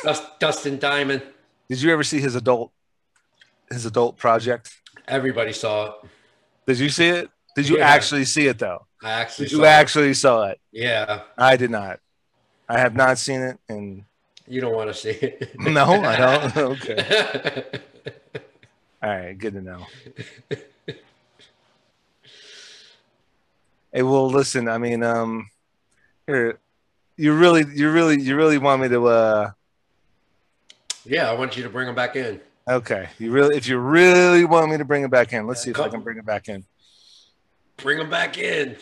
Dust, 0.04 0.24
Dustin 0.40 0.78
Diamond. 0.78 1.24
Did 1.68 1.82
you 1.82 1.92
ever 1.92 2.04
see 2.04 2.20
his 2.22 2.36
adult 2.36 2.72
his 3.72 3.88
adult 3.88 4.18
project? 4.18 4.70
Everybody 5.08 5.52
saw 5.52 5.88
it. 5.88 5.94
Did 6.68 6.78
you 6.78 6.90
see 6.90 7.08
it? 7.08 7.30
Did 7.56 7.68
you 7.70 7.80
Yeah. 7.80 7.88
actually 7.88 8.26
see 8.26 8.46
it 8.46 8.60
though? 8.60 8.86
I 9.04 9.14
actually 9.14 9.46
Did 9.46 9.52
you 9.54 9.58
saw 9.60 9.66
actually 9.66 10.14
saw 10.14 10.44
it? 10.50 10.60
it. 10.74 10.84
Yeah. 10.84 11.22
I 11.40 11.58
did 11.58 11.72
not. 11.72 12.00
I 12.68 12.80
have 12.80 12.96
not 12.96 13.18
seen 13.18 13.42
it, 13.42 13.58
and 13.70 14.04
You 14.48 14.62
don't 14.62 14.74
want 14.74 14.90
to 14.90 14.94
see 14.94 15.10
it. 15.12 15.56
no, 15.60 15.86
I 16.04 16.16
don't. 16.18 16.58
okay, 16.58 17.64
all 19.04 19.10
right, 19.10 19.38
good 19.38 19.54
to 19.54 19.62
know. 19.62 19.86
Hey, 23.92 24.04
well, 24.04 24.30
listen. 24.30 24.68
I 24.68 24.78
mean, 24.78 25.04
um, 25.04 25.50
here, 26.28 26.60
you 27.16 27.34
really, 27.34 27.64
you 27.74 27.90
really, 27.92 28.20
you 28.22 28.36
really 28.36 28.58
want 28.58 28.82
me 28.82 28.90
to, 28.90 29.08
uh, 29.08 29.52
yeah, 31.06 31.30
I 31.30 31.34
want 31.34 31.56
you 31.56 31.64
to 31.64 31.70
bring 31.70 31.86
them 31.86 31.96
back 31.96 32.16
in. 32.16 32.42
okay, 32.68 33.10
you 33.20 33.32
really, 33.32 33.56
if 33.56 33.68
you 33.68 33.78
really 33.78 34.44
want 34.44 34.70
me 34.72 34.78
to 34.78 34.86
bring 34.86 35.04
it 35.04 35.12
back 35.12 35.32
in, 35.34 35.48
let's 35.48 35.62
see 35.64 35.70
if 35.72 35.80
I 35.80 35.88
can 35.88 36.02
bring 36.02 36.18
it 36.18 36.26
back 36.26 36.50
in. 36.50 36.66
Bring 37.78 38.00
them 38.00 38.10
back 38.10 38.38
in. 38.38 38.76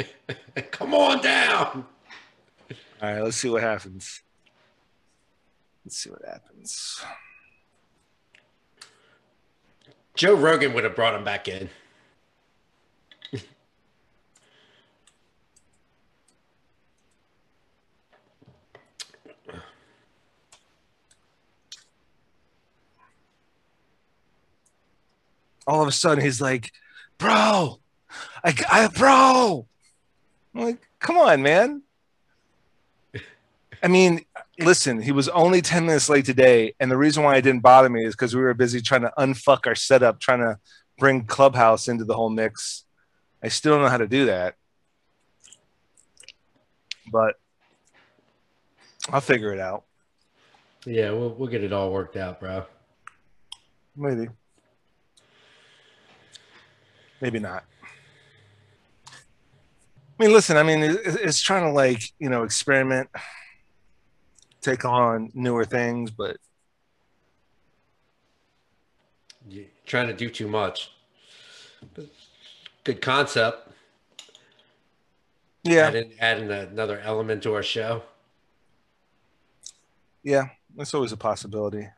Come 0.70 0.92
on 0.94 1.22
down. 1.22 1.86
All 3.02 3.12
right, 3.12 3.22
let's 3.22 3.36
see 3.36 3.50
what 3.50 3.62
happens. 3.62 4.22
Let's 5.84 5.98
see 5.98 6.10
what 6.10 6.24
happens. 6.24 7.02
Joe 10.14 10.34
Rogan 10.34 10.72
would 10.72 10.84
have 10.84 10.94
brought 10.94 11.14
him 11.14 11.24
back 11.24 11.48
in. 11.48 11.68
all 25.66 25.82
of 25.82 25.88
a 25.88 25.92
sudden 25.92 26.22
he's 26.22 26.40
like, 26.40 26.72
"Bro, 27.18 27.80
I, 28.44 28.54
I 28.70 28.88
bro." 28.88 29.66
I'm 30.54 30.60
like, 30.60 30.88
"Come 30.98 31.16
on, 31.18 31.42
man." 31.42 31.82
I 33.82 33.88
mean, 33.88 34.24
listen, 34.60 35.02
he 35.02 35.12
was 35.12 35.28
only 35.30 35.60
10 35.60 35.86
minutes 35.86 36.08
late 36.08 36.24
today, 36.24 36.74
and 36.78 36.90
the 36.90 36.96
reason 36.96 37.24
why 37.24 37.36
it 37.36 37.42
didn't 37.42 37.62
bother 37.62 37.88
me 37.88 38.04
is 38.04 38.14
because 38.14 38.34
we 38.34 38.42
were 38.42 38.54
busy 38.54 38.80
trying 38.80 39.00
to 39.02 39.12
unfuck 39.18 39.66
our 39.66 39.74
setup, 39.74 40.20
trying 40.20 40.40
to 40.40 40.58
bring 40.98 41.24
Clubhouse 41.24 41.88
into 41.88 42.04
the 42.04 42.14
whole 42.14 42.30
mix. 42.30 42.84
I 43.42 43.48
still 43.48 43.74
don't 43.74 43.82
know 43.82 43.88
how 43.88 43.98
to 43.98 44.06
do 44.06 44.26
that. 44.26 44.54
But 47.10 47.34
I'll 49.10 49.20
figure 49.20 49.52
it 49.52 49.58
out. 49.58 49.84
Yeah, 50.86 51.10
we'll 51.10 51.34
we'll 51.34 51.48
get 51.48 51.64
it 51.64 51.72
all 51.72 51.92
worked 51.92 52.16
out, 52.16 52.40
bro. 52.40 52.64
Maybe. 53.96 54.28
Maybe 57.20 57.38
not. 57.38 57.64
I 59.08 60.24
mean, 60.24 60.32
listen, 60.32 60.56
I 60.56 60.62
mean, 60.62 60.80
it's 60.82 61.40
trying 61.40 61.64
to 61.64 61.72
like, 61.72 62.02
you 62.18 62.28
know, 62.28 62.44
experiment, 62.44 63.08
take 64.62 64.84
on 64.84 65.30
newer 65.34 65.64
things, 65.64 66.10
but 66.10 66.36
You're 69.48 69.64
trying 69.86 70.06
to 70.06 70.12
do 70.14 70.30
too 70.30 70.48
much. 70.48 70.92
But 71.94 72.06
good 72.84 73.00
concept. 73.02 73.68
yeah, 75.64 75.88
Adding, 75.88 76.12
adding 76.20 76.50
another 76.50 77.00
element 77.00 77.42
to 77.42 77.54
our 77.54 77.62
show. 77.62 78.02
yeah, 80.22 80.44
that's 80.76 80.94
always 80.94 81.10
a 81.12 81.16
possibility. 81.16 81.88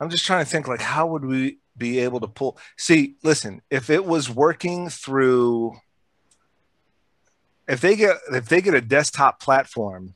I'm 0.00 0.10
just 0.10 0.24
trying 0.26 0.44
to 0.44 0.50
think 0.50 0.68
like, 0.68 0.82
how 0.82 1.06
would 1.08 1.24
we 1.24 1.58
be 1.76 1.98
able 2.00 2.20
to 2.20 2.28
pull? 2.28 2.58
See, 2.76 3.16
listen, 3.22 3.62
if 3.70 3.88
it 3.90 4.04
was 4.04 4.28
working 4.30 4.90
through, 4.90 5.72
if 7.66 7.80
they 7.80 7.96
get 7.96 8.18
if 8.32 8.48
they 8.48 8.60
get 8.60 8.74
a 8.74 8.80
desktop 8.82 9.40
platform, 9.40 10.14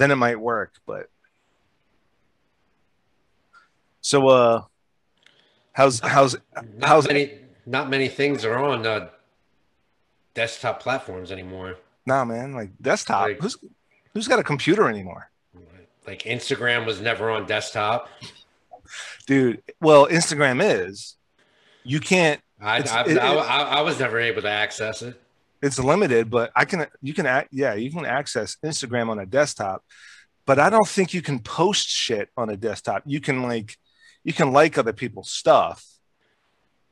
then 0.00 0.10
it 0.10 0.16
might 0.16 0.40
work. 0.40 0.72
But 0.86 1.10
so, 4.00 4.28
uh, 4.28 4.62
how's 5.72 6.00
how's 6.00 6.36
Not 6.54 6.88
how's 6.88 7.06
many 7.06 7.34
not 7.66 7.90
many 7.90 8.08
things 8.08 8.44
are 8.44 8.56
on 8.58 8.86
uh, 8.86 9.10
desktop 10.34 10.80
platforms 10.82 11.30
anymore. 11.30 11.76
nah, 12.06 12.24
man? 12.24 12.54
Like 12.54 12.70
desktop, 12.80 13.22
Like- 13.28 13.40
who's 13.40 13.56
who's 14.14 14.26
got 14.26 14.38
a 14.38 14.42
computer 14.44 14.88
anymore, 14.88 15.30
Like 16.06 16.22
Instagram 16.22 16.86
was 16.86 17.00
never 17.00 17.30
on 17.30 17.46
desktop. 17.46 18.08
dude? 19.26 19.62
Well, 19.80 20.06
Instagram 20.06 20.60
is. 20.64 21.16
You 21.84 22.00
can't 22.00 22.40
I, 22.60 22.76
I, 22.78 22.78
it- 23.06 23.18
I, 23.18 23.34
I, 23.34 23.60
I 23.62 23.80
was 23.82 23.98
never 24.00 24.18
able 24.18 24.42
to 24.42 24.50
access 24.50 25.02
it. 25.02 25.20
It's 25.62 25.78
limited, 25.78 26.30
but 26.30 26.50
I 26.56 26.64
can 26.64 26.86
you 27.02 27.14
can 27.14 27.26
act 27.26 27.48
yeah, 27.52 27.74
you 27.74 27.90
can 27.90 28.06
access 28.06 28.56
Instagram 28.64 29.08
on 29.08 29.18
a 29.18 29.26
desktop, 29.26 29.84
but 30.46 30.58
I 30.58 30.70
don't 30.70 30.88
think 30.88 31.12
you 31.12 31.22
can 31.22 31.38
post 31.38 31.88
shit 31.88 32.30
on 32.36 32.50
a 32.50 32.56
desktop. 32.56 33.02
You 33.06 33.20
can 33.20 33.42
like 33.42 33.76
you 34.24 34.32
can 34.32 34.52
like 34.52 34.78
other 34.78 34.92
people's 34.92 35.30
stuff 35.30 35.84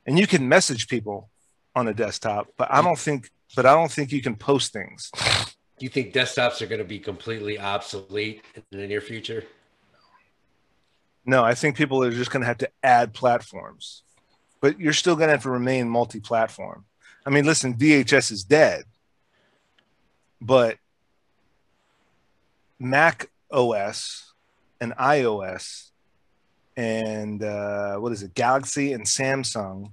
and 0.06 0.18
you 0.18 0.26
can 0.26 0.48
message 0.48 0.88
people 0.88 1.30
on 1.74 1.88
a 1.88 1.94
desktop, 1.94 2.48
but 2.56 2.70
I 2.70 2.80
mm. 2.80 2.84
don't 2.84 2.98
think 2.98 3.30
but 3.56 3.66
I 3.66 3.74
don't 3.74 3.90
think 3.90 4.12
you 4.12 4.22
can 4.22 4.36
post 4.36 4.72
things. 4.72 5.10
Do 5.78 5.84
you 5.84 5.88
think 5.88 6.12
desktops 6.12 6.60
are 6.60 6.66
going 6.66 6.80
to 6.80 6.84
be 6.84 6.98
completely 6.98 7.58
obsolete 7.58 8.42
in 8.54 8.78
the 8.78 8.86
near 8.86 9.00
future? 9.00 9.44
No, 11.24 11.44
I 11.44 11.54
think 11.54 11.76
people 11.76 12.02
are 12.02 12.10
just 12.10 12.30
going 12.30 12.40
to 12.40 12.46
have 12.46 12.58
to 12.58 12.70
add 12.82 13.14
platforms, 13.14 14.02
but 14.60 14.80
you're 14.80 14.92
still 14.92 15.14
going 15.14 15.28
to 15.28 15.32
have 15.32 15.42
to 15.44 15.50
remain 15.50 15.88
multi-platform. 15.88 16.84
I 17.28 17.30
mean, 17.30 17.44
listen, 17.44 17.74
VHS 17.74 18.32
is 18.32 18.42
dead, 18.42 18.84
but 20.40 20.78
Mac 22.78 23.28
OS 23.50 24.32
and 24.80 24.94
iOS 24.96 25.90
and 26.74 27.42
uh, 27.44 27.96
what 27.96 28.12
is 28.12 28.22
it, 28.22 28.32
Galaxy 28.32 28.94
and 28.94 29.04
Samsung 29.04 29.92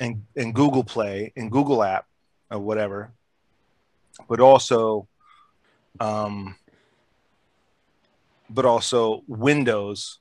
and 0.00 0.24
and 0.34 0.54
Google 0.54 0.82
Play 0.82 1.30
and 1.36 1.52
Google 1.52 1.82
App 1.82 2.06
or 2.50 2.58
whatever, 2.58 3.12
but 4.30 4.40
also 4.40 5.08
um, 6.00 6.56
but 8.48 8.64
also 8.64 9.24
Windows. 9.28 10.19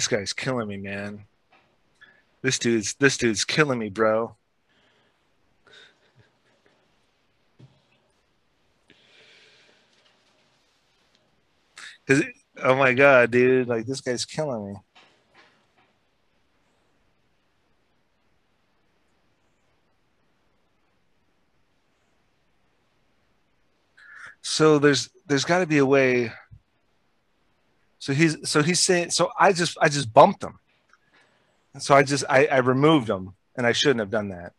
This 0.00 0.08
guy's 0.08 0.32
killing 0.32 0.66
me, 0.66 0.78
man. 0.78 1.26
This 2.40 2.58
dude's 2.58 2.94
this 2.94 3.18
dude's 3.18 3.44
killing 3.44 3.78
me, 3.78 3.90
bro. 3.90 4.34
Cause 12.08 12.22
oh 12.62 12.76
my 12.76 12.94
god, 12.94 13.30
dude, 13.30 13.68
like 13.68 13.84
this 13.84 14.00
guy's 14.00 14.24
killing 14.24 14.72
me. 14.72 14.78
So 24.40 24.78
there's 24.78 25.10
there's 25.26 25.44
got 25.44 25.58
to 25.58 25.66
be 25.66 25.76
a 25.76 25.84
way. 25.84 26.32
So 28.00 28.14
he's 28.14 28.48
so 28.48 28.62
he's 28.62 28.80
saying 28.80 29.10
so 29.10 29.30
I 29.38 29.52
just 29.52 29.76
I 29.80 29.90
just 29.90 30.12
bumped 30.12 30.42
him. 30.42 30.58
So 31.78 31.94
I 31.94 32.02
just 32.02 32.24
I, 32.28 32.46
I 32.46 32.58
removed 32.58 33.08
him 33.08 33.34
and 33.54 33.66
I 33.66 33.72
shouldn't 33.72 34.00
have 34.00 34.10
done 34.10 34.30
that. 34.30 34.54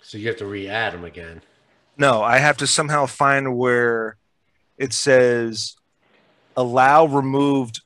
So 0.00 0.18
you 0.18 0.28
have 0.28 0.38
to 0.38 0.46
re-add 0.46 0.94
them 0.94 1.04
again. 1.04 1.42
No, 1.98 2.22
I 2.22 2.38
have 2.38 2.56
to 2.58 2.66
somehow 2.66 3.06
find 3.06 3.56
where 3.56 4.16
it 4.78 4.92
says 4.94 5.76
allow 6.56 7.04
removed 7.04 7.82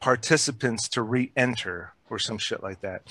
participants 0.00 0.88
to 0.88 1.02
re-enter 1.02 1.92
or 2.08 2.18
some 2.18 2.38
shit 2.38 2.62
like 2.62 2.80
that. 2.80 3.02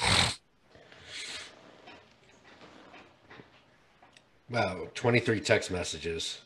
Wow, 4.49 4.87
23 4.93 5.39
text 5.39 5.71
messages. 5.71 6.41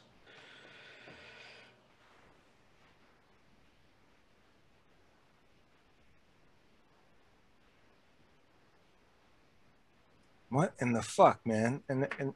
What 10.54 10.76
in 10.78 10.94
the 10.94 11.02
fuck, 11.02 11.44
man? 11.48 11.82
And 11.89 12.08
and 12.20 12.36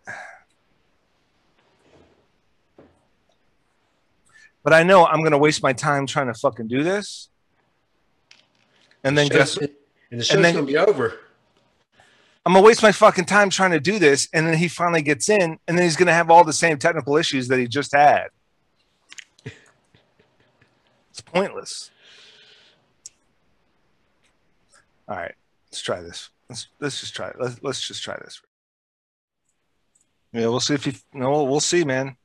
But 4.63 4.73
I 4.73 4.81
know 4.81 5.05
I'm 5.05 5.21
gonna 5.21 5.37
waste 5.37 5.61
my 5.61 5.71
time 5.71 6.07
trying 6.07 6.25
to 6.25 6.33
fucking 6.33 6.67
do 6.67 6.83
this. 6.83 7.29
And 9.03 9.15
then 9.15 9.29
Show's- 9.29 9.55
guess 9.59 9.69
and 10.09 10.19
the 10.19 10.23
show's 10.23 10.41
then- 10.41 10.55
gonna 10.55 10.65
be 10.65 10.77
over. 10.77 11.19
I'm 12.43 12.53
gonna 12.53 12.65
waste 12.65 12.81
my 12.81 12.91
fucking 12.91 13.25
time 13.25 13.51
trying 13.51 13.71
to 13.71 13.79
do 13.79 13.99
this, 13.99 14.27
and 14.33 14.47
then 14.47 14.57
he 14.57 14.67
finally 14.67 15.03
gets 15.03 15.29
in, 15.29 15.59
and 15.67 15.77
then 15.77 15.83
he's 15.83 15.95
gonna 15.95 16.11
have 16.13 16.31
all 16.31 16.43
the 16.43 16.53
same 16.53 16.79
technical 16.79 17.17
issues 17.17 17.47
that 17.49 17.59
he 17.59 17.67
just 17.67 17.91
had. 17.93 18.29
It's 19.45 21.21
pointless. 21.23 21.91
All 25.07 25.17
right, 25.17 25.35
let's 25.67 25.81
try 25.81 26.01
this. 26.01 26.29
Let's 26.49 26.67
let's 26.79 26.99
just 27.01 27.13
try 27.15 27.27
it. 27.29 27.35
Let's 27.39 27.61
let's 27.61 27.85
just 27.87 28.03
try 28.03 28.15
this. 28.23 28.41
Yeah, 30.33 30.47
we'll 30.47 30.59
see 30.59 30.73
if 30.75 30.85
you. 30.85 30.93
No, 31.13 31.31
we'll, 31.31 31.47
we'll 31.47 31.59
see, 31.59 31.83
man. 31.83 32.15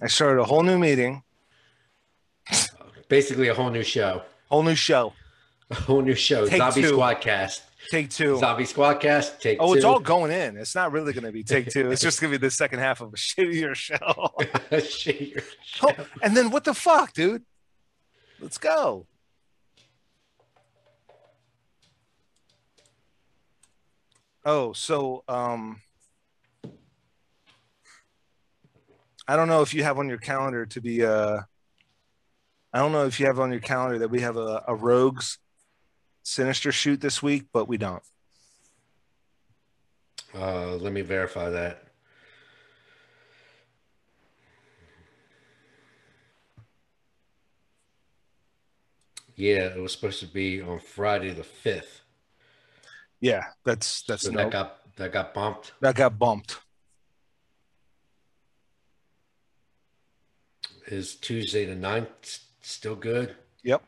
I 0.00 0.06
started 0.06 0.40
a 0.40 0.44
whole 0.44 0.62
new 0.62 0.78
meeting, 0.78 1.22
Basically, 3.08 3.48
a 3.48 3.54
whole 3.54 3.70
new 3.70 3.82
show. 3.82 4.22
whole 4.48 4.62
new 4.62 4.74
show. 4.74 5.12
A 5.70 5.74
whole 5.74 6.02
new 6.02 6.14
show. 6.14 6.46
Take 6.46 6.58
Zombie 6.58 6.82
two. 6.82 6.92
Squadcast. 6.92 7.60
Take 7.90 8.10
two. 8.10 8.36
Zombie 8.38 8.64
Squadcast. 8.64 9.40
Take 9.40 9.58
Oh, 9.60 9.74
it's 9.74 9.84
all 9.84 9.98
going 10.00 10.30
in. 10.30 10.56
It's 10.56 10.74
not 10.74 10.92
really 10.92 11.12
going 11.12 11.24
to 11.24 11.32
be 11.32 11.42
take 11.42 11.68
two. 11.70 11.90
It's 11.90 12.00
just 12.02 12.20
going 12.20 12.32
to 12.32 12.38
be 12.38 12.46
the 12.46 12.50
second 12.50 12.78
half 12.80 13.00
of 13.00 13.12
a 13.12 13.16
shittier 13.16 13.74
show. 13.74 14.30
Shit, 14.80 15.20
you're- 15.20 15.42
Oh, 15.82 15.92
and 16.22 16.36
then 16.36 16.50
what 16.50 16.64
the 16.64 16.74
fuck, 16.74 17.12
dude? 17.12 17.42
Let's 18.40 18.58
go. 18.58 19.06
Oh, 24.48 24.72
so 24.72 25.24
um 25.28 25.82
I 29.28 29.36
don't 29.36 29.46
know 29.46 29.60
if 29.60 29.74
you 29.74 29.84
have 29.84 29.98
on 29.98 30.08
your 30.08 30.16
calendar 30.16 30.64
to 30.64 30.80
be 30.80 31.04
uh 31.04 31.40
I 32.72 32.78
don't 32.78 32.92
know 32.92 33.04
if 33.04 33.20
you 33.20 33.26
have 33.26 33.40
on 33.40 33.50
your 33.50 33.60
calendar 33.60 33.98
that 33.98 34.10
we 34.10 34.22
have 34.22 34.38
a, 34.38 34.64
a 34.66 34.74
rogues 34.74 35.36
sinister 36.22 36.72
shoot 36.72 37.02
this 37.02 37.22
week, 37.22 37.44
but 37.52 37.68
we 37.68 37.76
don't. 37.76 38.02
Uh, 40.34 40.76
let 40.76 40.94
me 40.94 41.02
verify 41.02 41.50
that. 41.50 41.84
Yeah, 49.36 49.66
it 49.66 49.78
was 49.78 49.92
supposed 49.92 50.20
to 50.20 50.26
be 50.26 50.62
on 50.62 50.78
Friday 50.78 51.34
the 51.34 51.44
fifth. 51.44 51.97
Yeah, 53.20 53.44
that's 53.64 54.02
that's 54.02 54.22
So 54.22 54.30
no, 54.30 54.38
that 54.44 54.50
got 54.50 54.96
that 54.96 55.12
got 55.12 55.34
bumped. 55.34 55.72
that 55.80 55.94
got 55.94 56.18
bumped. 56.18 56.60
Is 60.86 61.16
Tuesday 61.16 61.66
the 61.66 61.74
9th 61.74 62.40
still 62.62 62.94
good? 62.94 63.36
Yep. 63.62 63.82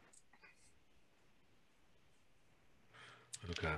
Okay. 3.50 3.74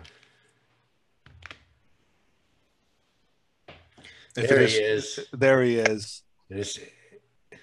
If 4.34 4.48
there 4.48 4.62
it 4.62 4.70
he 4.70 4.76
is. 4.78 5.20
There 5.32 5.62
he 5.62 5.76
is. 5.76 6.22
And 6.50 6.60
I 7.52 7.56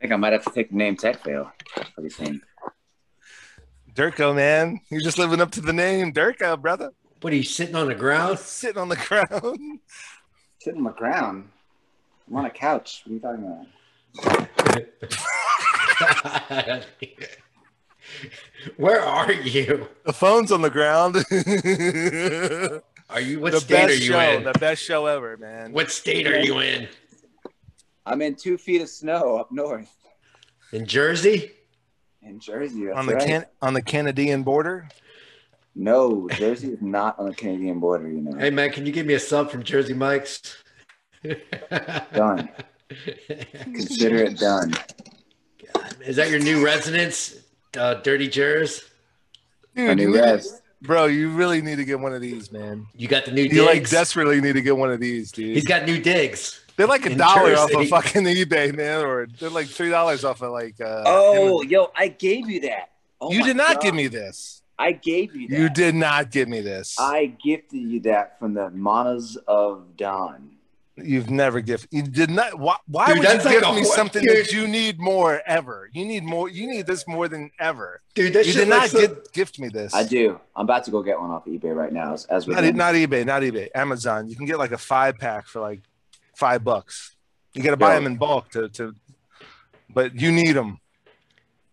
think 0.00 0.12
I 0.12 0.16
might 0.16 0.32
have 0.32 0.44
to 0.44 0.50
take 0.50 0.70
the 0.70 0.76
name 0.76 0.96
Tech 0.96 1.22
Fail 1.24 1.50
for 1.94 2.02
the 2.02 2.10
same. 2.10 2.42
Durko, 3.98 4.32
man. 4.32 4.80
You're 4.90 5.00
just 5.00 5.18
living 5.18 5.40
up 5.40 5.50
to 5.50 5.60
the 5.60 5.72
name. 5.72 6.12
Durko, 6.12 6.60
brother. 6.60 6.92
what 7.20 7.32
are 7.32 7.36
you 7.36 7.42
sitting 7.42 7.74
on 7.74 7.88
the 7.88 7.96
ground? 7.96 8.38
Sitting 8.38 8.80
on 8.80 8.88
the 8.88 8.94
ground. 8.94 9.80
Sitting 10.60 10.78
on 10.78 10.84
the 10.84 10.92
ground. 10.92 11.48
I'm 12.28 12.36
on 12.36 12.44
a 12.44 12.50
couch. 12.50 13.02
What 13.04 13.10
are 13.10 13.14
you 13.14 13.20
talking 13.20 13.66
about? 14.22 14.48
Where 18.76 19.02
are 19.02 19.32
you? 19.32 19.88
The 20.04 20.12
phone's 20.12 20.52
on 20.52 20.62
the 20.62 20.70
ground. 20.70 21.16
Are 23.10 23.20
you 23.20 23.40
what 23.40 23.54
state 23.54 23.90
are 23.90 23.94
you 23.94 24.12
show. 24.12 24.20
in? 24.20 24.44
The 24.44 24.52
best 24.60 24.80
show 24.80 25.06
ever, 25.06 25.36
man. 25.38 25.72
What 25.72 25.90
state 25.90 26.28
are 26.28 26.38
you 26.38 26.60
in? 26.60 26.86
I'm 28.06 28.22
in 28.22 28.36
two 28.36 28.58
feet 28.58 28.80
of 28.80 28.90
snow 28.90 29.38
up 29.38 29.50
north 29.50 29.92
In 30.72 30.86
Jersey? 30.86 31.50
In 32.22 32.40
Jersey. 32.40 32.86
That's 32.86 32.98
on 32.98 33.06
the 33.06 33.14
right. 33.14 33.26
can 33.26 33.46
on 33.62 33.74
the 33.74 33.82
Canadian 33.82 34.42
border. 34.42 34.88
No, 35.74 36.28
Jersey 36.30 36.72
is 36.72 36.82
not 36.82 37.18
on 37.18 37.26
the 37.26 37.34
Canadian 37.34 37.78
border. 37.78 38.08
You 38.08 38.20
know. 38.20 38.38
Hey 38.38 38.50
man, 38.50 38.70
can 38.70 38.86
you 38.86 38.92
give 38.92 39.06
me 39.06 39.14
a 39.14 39.20
sub 39.20 39.50
from 39.50 39.62
Jersey 39.62 39.94
Mike's? 39.94 40.56
Done. 42.12 42.48
Consider 43.62 44.16
it 44.16 44.38
done. 44.38 44.72
Is 46.04 46.16
that 46.16 46.30
your 46.30 46.40
new 46.40 46.64
residence, 46.64 47.36
uh, 47.76 47.94
Dirty 47.94 48.28
Jers? 48.28 48.82
Dude, 49.74 49.96
new 49.96 50.14
you 50.14 50.22
res. 50.22 50.62
bro, 50.80 51.06
you 51.06 51.30
really 51.30 51.60
need 51.60 51.76
to 51.76 51.84
get 51.84 52.00
one 52.00 52.14
of 52.14 52.20
these, 52.20 52.50
man. 52.50 52.86
You 52.94 53.08
got 53.08 53.24
the 53.24 53.32
new 53.32 53.42
You 53.42 53.66
like 53.66 53.88
desperately 53.88 54.40
need 54.40 54.54
to 54.54 54.62
get 54.62 54.76
one 54.76 54.90
of 54.90 55.00
these, 55.00 55.30
dude. 55.32 55.54
He's 55.54 55.66
got 55.66 55.84
new 55.84 56.00
digs. 56.00 56.64
They're 56.78 56.86
like 56.86 57.04
a 57.04 57.14
dollar 57.14 57.54
off 57.56 57.74
of 57.74 57.88
fucking 57.88 58.22
eBay, 58.24 58.74
man, 58.74 59.04
or 59.04 59.26
they're 59.26 59.50
like 59.50 59.66
three 59.66 59.90
dollars 59.90 60.24
off 60.24 60.40
of 60.40 60.52
like. 60.52 60.80
Uh, 60.80 61.02
Oh, 61.04 61.60
yo, 61.62 61.90
I 61.94 62.08
gave 62.08 62.48
you 62.48 62.60
that. 62.60 62.90
Oh 63.20 63.30
you 63.32 63.42
did 63.44 63.56
not 63.56 63.74
God. 63.74 63.82
give 63.82 63.94
me 63.94 64.06
this. 64.06 64.62
I 64.78 64.92
gave 64.92 65.34
you 65.34 65.48
that. 65.48 65.58
You 65.58 65.68
did 65.68 65.94
not 65.96 66.30
give 66.30 66.48
me 66.48 66.60
this. 66.60 66.96
I 67.00 67.26
gifted 67.44 67.80
you 67.82 67.98
that 68.02 68.38
from 68.38 68.54
the 68.54 68.70
Manas 68.70 69.36
of 69.48 69.96
Dawn. 69.96 70.52
You've 70.96 71.30
never 71.30 71.60
gifted. 71.60 71.88
You 71.92 72.02
did 72.02 72.30
not. 72.30 72.58
Why, 72.58 72.76
why 72.86 73.06
Dude, 73.08 73.18
would 73.18 73.22
you 73.24 73.32
that's 73.34 73.44
like 73.44 73.60
gift 73.60 73.74
me 73.74 73.84
something 73.84 74.22
dude. 74.24 74.36
that 74.36 74.52
you 74.52 74.66
need 74.66 74.98
more 75.00 75.40
ever? 75.46 75.88
You 75.92 76.04
need 76.04 76.24
more. 76.24 76.48
You 76.48 76.66
need 76.68 76.86
this 76.88 77.06
more 77.06 77.28
than 77.28 77.50
ever. 77.60 78.00
Dude, 78.14 78.32
that 78.34 78.46
You 78.46 78.52
did 78.52 78.68
not 78.68 78.92
looks 78.92 79.06
so- 79.06 79.22
gift 79.32 79.58
me 79.60 79.68
this. 79.68 79.94
I 79.94 80.02
do. 80.04 80.40
I'm 80.56 80.64
about 80.66 80.84
to 80.84 80.90
go 80.90 81.02
get 81.02 81.20
one 81.20 81.30
off 81.30 81.44
eBay 81.46 81.74
right 81.74 81.92
now. 81.92 82.14
As, 82.14 82.24
as 82.26 82.46
we're 82.48 82.54
Not, 82.60 82.74
not 82.74 82.94
eBay. 82.94 83.24
Not 83.24 83.42
eBay. 83.42 83.68
Amazon. 83.76 84.28
You 84.28 84.34
can 84.36 84.46
get 84.46 84.58
like 84.58 84.72
a 84.72 84.78
five 84.78 85.18
pack 85.18 85.46
for 85.46 85.60
like 85.60 85.82
five 86.38 86.62
bucks. 86.62 87.16
You 87.52 87.62
got 87.62 87.70
to 87.70 87.76
buy 87.76 87.94
Yo. 87.94 88.00
them 88.00 88.06
in 88.06 88.16
bulk 88.16 88.50
to, 88.50 88.68
to. 88.70 88.94
But 89.90 90.14
you 90.14 90.30
need 90.30 90.52
them. 90.52 90.78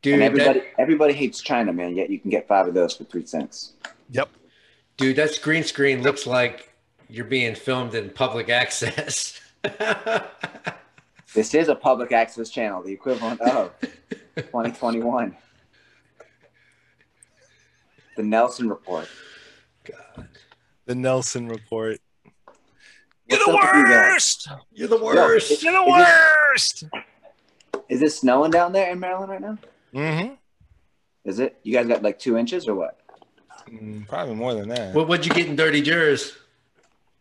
dude, 0.01 0.13
and 0.15 0.21
that, 0.21 0.25
everybody, 0.25 0.61
everybody 0.79 1.13
hates 1.13 1.41
China, 1.41 1.71
man. 1.71 1.95
Yet 1.95 2.09
you 2.09 2.19
can 2.19 2.31
get 2.31 2.47
five 2.47 2.67
of 2.67 2.73
those 2.73 2.95
for 2.95 3.03
three 3.03 3.25
cents. 3.25 3.73
Yep. 4.11 4.29
dude, 4.97 5.15
that 5.17 5.31
screen 5.31 5.63
screen 5.63 6.01
looks 6.01 6.25
like 6.25 6.73
you're 7.09 7.25
being 7.25 7.53
filmed 7.55 7.93
in 7.95 8.09
public 8.09 8.49
access. 8.49 9.39
This 11.33 11.53
is 11.53 11.67
a 11.67 11.75
public 11.75 12.13
access 12.13 12.49
channel, 12.49 12.81
the 12.81 12.93
equivalent 12.93 13.41
of 13.41 13.73
2021. 14.37 15.35
The 18.15 18.23
Nelson 18.23 18.69
Report. 18.69 19.09
God, 19.83 20.29
The 20.85 20.95
Nelson 20.95 21.49
report. 21.49 21.99
What's 23.27 23.41
up 23.47 23.53
with 23.53 23.75
you 23.75 23.83
guys? 23.87 24.11
worst. 24.11 24.49
you're 24.73 24.87
the 24.87 25.03
worst. 25.03 25.63
You're 25.63 25.73
the 25.73 25.89
worst. 25.89 26.83
Is 27.89 28.01
it 28.01 28.11
snowing 28.11 28.51
down 28.51 28.71
there 28.71 28.91
in 28.91 28.99
Maryland 28.99 29.31
right 29.31 29.41
now? 29.41 29.57
Mm-hmm. 29.93 30.33
Is 31.23 31.39
it? 31.39 31.59
You 31.63 31.73
guys 31.73 31.87
got 31.87 32.03
like 32.03 32.19
two 32.19 32.37
inches 32.37 32.67
or 32.67 32.75
what? 32.75 32.99
Mm, 33.69 34.07
probably 34.07 34.35
more 34.35 34.53
than 34.53 34.69
that. 34.69 34.93
what, 34.93 35.07
what'd 35.07 35.25
you 35.25 35.33
get 35.33 35.47
in 35.47 35.55
Dirty 35.55 35.81
Jers? 35.81 36.33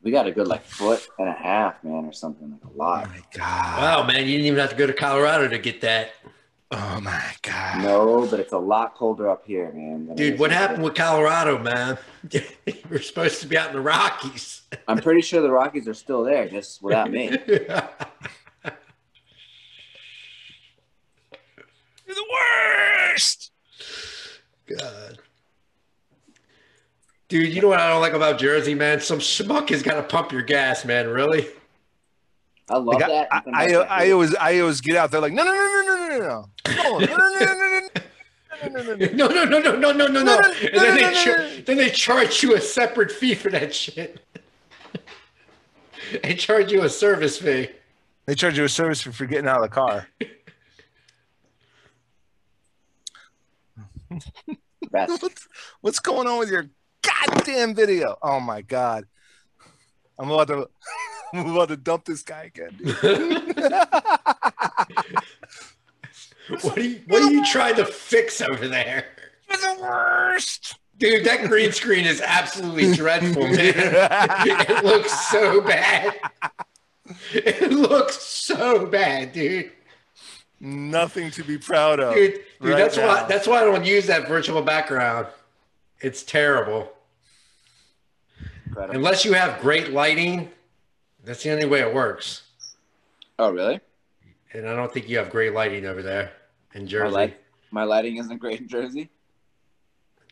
We 0.02 0.10
got 0.10 0.26
a 0.26 0.32
good 0.32 0.46
like 0.46 0.62
foot 0.64 1.08
and 1.18 1.28
a 1.28 1.32
half, 1.32 1.82
man, 1.82 2.04
or 2.04 2.12
something 2.12 2.50
like 2.52 2.60
a 2.64 2.66
Oh 2.74 2.76
lot. 2.76 3.08
my 3.08 3.20
god. 3.32 3.78
Wow, 3.80 4.06
man, 4.06 4.26
you 4.26 4.32
didn't 4.32 4.46
even 4.46 4.58
have 4.58 4.70
to 4.70 4.76
go 4.76 4.86
to 4.86 4.92
Colorado 4.92 5.48
to 5.48 5.58
get 5.58 5.80
that. 5.80 6.10
Oh 6.76 7.00
my 7.00 7.22
god. 7.42 7.84
No, 7.84 8.26
but 8.28 8.40
it's 8.40 8.52
a 8.52 8.58
lot 8.58 8.96
colder 8.96 9.28
up 9.30 9.46
here, 9.46 9.70
man. 9.72 10.12
Dude, 10.16 10.40
what 10.40 10.50
happened 10.50 10.78
there. 10.78 10.86
with 10.86 10.94
Colorado, 10.96 11.56
man? 11.60 11.98
you 12.32 12.42
were 12.90 12.98
supposed 12.98 13.40
to 13.42 13.46
be 13.46 13.56
out 13.56 13.68
in 13.68 13.76
the 13.76 13.80
Rockies. 13.80 14.62
I'm 14.88 14.98
pretty 14.98 15.20
sure 15.20 15.40
the 15.40 15.52
Rockies 15.52 15.86
are 15.86 15.94
still 15.94 16.24
there, 16.24 16.48
just 16.48 16.82
without 16.82 17.12
me. 17.12 17.28
You're 22.06 22.16
the 22.16 22.26
worst. 22.32 23.52
God. 24.66 25.18
Dude, 27.28 27.54
you 27.54 27.62
know 27.62 27.68
what 27.68 27.78
I 27.78 27.88
don't 27.88 28.00
like 28.00 28.14
about 28.14 28.40
Jersey, 28.40 28.74
man? 28.74 29.00
Some 29.00 29.20
schmuck 29.20 29.68
has 29.68 29.84
got 29.84 29.94
to 29.94 30.02
pump 30.02 30.32
your 30.32 30.42
gas, 30.42 30.84
man. 30.84 31.06
Really? 31.08 31.46
I 32.68 32.76
love 32.76 32.86
Like, 32.86 32.98
that. 33.00 33.28
I, 33.30 33.42
I, 33.52 33.72
I 34.06 34.10
always 34.12 34.34
I 34.36 34.58
always 34.60 34.80
get 34.80 34.96
out 34.96 35.10
there 35.10 35.20
like 35.20 35.32
no 35.32 35.44
no 35.44 35.52
no 35.52 35.58
no 35.58 35.84
no 35.84 36.08
no 36.08 36.98
no 36.98 37.06
no 37.06 37.06
no 37.06 37.16
no 37.16 37.28
no 37.28 37.38
no 37.38 37.90
no 38.62 38.82
no 38.82 38.82
no 38.82 38.94
no 38.96 39.06
No, 39.12 39.26
no, 39.28 39.44
no, 39.44 39.58
no, 39.58 39.76
no, 39.76 39.92
no, 39.92 40.06
no, 40.06 40.06
no. 40.08 40.22
no, 40.22 40.38
And 40.38 40.70
then 40.72 40.72
no, 40.72 40.94
they 40.94 41.00
no, 41.02 41.12
char- 41.12 41.38
no. 41.38 41.56
then 41.66 41.76
they 41.76 41.90
charge 41.90 42.42
you 42.42 42.54
a 42.56 42.60
separate 42.60 43.12
fee 43.12 43.34
for 43.34 43.50
that 43.50 43.74
shit. 43.74 44.20
They 46.22 46.34
charge 46.34 46.70
you 46.72 46.82
a 46.84 46.88
service 46.88 47.38
fee. 47.38 47.68
They 48.26 48.34
charge 48.34 48.56
you 48.56 48.64
a 48.64 48.68
service 48.68 49.02
fee 49.02 49.10
for 49.12 49.26
getting 49.26 49.48
out 49.48 49.56
of 49.56 49.62
the 49.62 49.68
car. 49.68 50.08
Best. 54.90 55.22
What's, 55.22 55.48
what's 55.80 55.98
going 56.00 56.28
on 56.28 56.38
with 56.38 56.50
your 56.50 56.66
goddamn 57.02 57.74
video? 57.74 58.16
Oh 58.22 58.38
my 58.40 58.62
god. 58.62 59.04
I'm 60.18 60.30
about 60.30 60.46
to 60.48 60.68
I'm 61.32 61.50
about 61.50 61.68
to 61.68 61.76
dump 61.76 62.04
this 62.04 62.22
guy 62.22 62.50
again. 62.54 62.78
What 66.60 66.76
are 66.76 66.82
you 66.82 67.00
what 67.06 67.22
are 67.22 67.30
you 67.32 67.44
trying 67.46 67.76
to 67.76 67.86
fix 67.86 68.40
over 68.40 68.68
there? 68.68 69.06
You're 69.48 69.76
the 69.76 69.80
worst. 69.80 70.76
Dude, 70.98 71.24
that 71.24 71.48
green 71.48 71.72
screen 71.72 72.04
is 72.04 72.20
absolutely 72.20 72.94
dreadful, 72.94 73.42
man. 73.42 73.56
it 73.56 74.84
looks 74.84 75.28
so 75.30 75.60
bad. 75.60 76.14
It 77.32 77.72
looks 77.72 78.22
so 78.22 78.86
bad, 78.86 79.32
dude. 79.32 79.72
Nothing 80.60 81.30
to 81.32 81.42
be 81.42 81.58
proud 81.58 81.98
of. 81.98 82.14
Dude, 82.14 82.34
dude 82.34 82.42
right 82.60 82.76
that's 82.76 82.96
now. 82.96 83.08
why 83.08 83.26
that's 83.26 83.46
why 83.46 83.62
I 83.62 83.64
don't 83.64 83.84
use 83.84 84.06
that 84.06 84.28
virtual 84.28 84.62
background. 84.62 85.26
It's 86.00 86.22
terrible. 86.22 86.92
Incredible. 88.66 88.96
Unless 88.96 89.24
you 89.24 89.32
have 89.32 89.60
great 89.60 89.92
lighting, 89.92 90.50
that's 91.24 91.42
the 91.42 91.52
only 91.52 91.66
way 91.66 91.80
it 91.80 91.92
works. 91.94 92.42
Oh, 93.38 93.50
really? 93.50 93.80
And 94.52 94.68
I 94.68 94.76
don't 94.76 94.92
think 94.92 95.08
you 95.08 95.18
have 95.18 95.30
great 95.30 95.52
lighting 95.52 95.84
over 95.86 96.02
there 96.02 96.32
in 96.74 96.82
My, 96.82 96.88
Jersey. 96.88 97.14
light, 97.14 97.36
my 97.70 97.84
lighting 97.84 98.18
isn't 98.18 98.38
great 98.38 98.60
in 98.60 98.68
Jersey. 98.68 99.10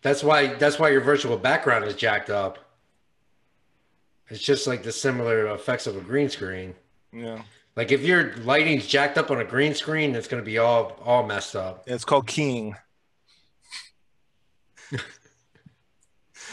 That's 0.03 0.23
why 0.25 0.55
that's 0.55 0.79
why 0.79 0.91
your 0.91 1.01
virtual 1.01 1.37
background 1.37 1.85
is 1.85 1.95
jacked 1.95 2.31
up. 2.31 2.59
It's 4.29 4.43
just 4.43 4.67
like 4.67 4.83
the 4.83 4.93
similar 4.93 5.47
effects 5.49 5.87
of 5.87 5.97
a 5.97 6.01
green 6.01 6.29
screen. 6.29 6.75
Yeah. 7.13 7.43
Like 7.77 7.93
if 7.93 8.03
your 8.03 8.35
lighting's 8.39 8.87
jacked 8.87 9.17
up 9.19 9.31
on 9.31 9.41
a 9.41 9.45
green 9.45 9.75
screen, 9.75 10.15
it's 10.15 10.29
gonna 10.29 10.43
be 10.43 10.59
all 10.59 10.99
all 11.05 11.25
messed 11.27 11.55
up. 11.57 11.85
It's 11.87 12.05
called 12.05 12.27
keying. 12.27 12.77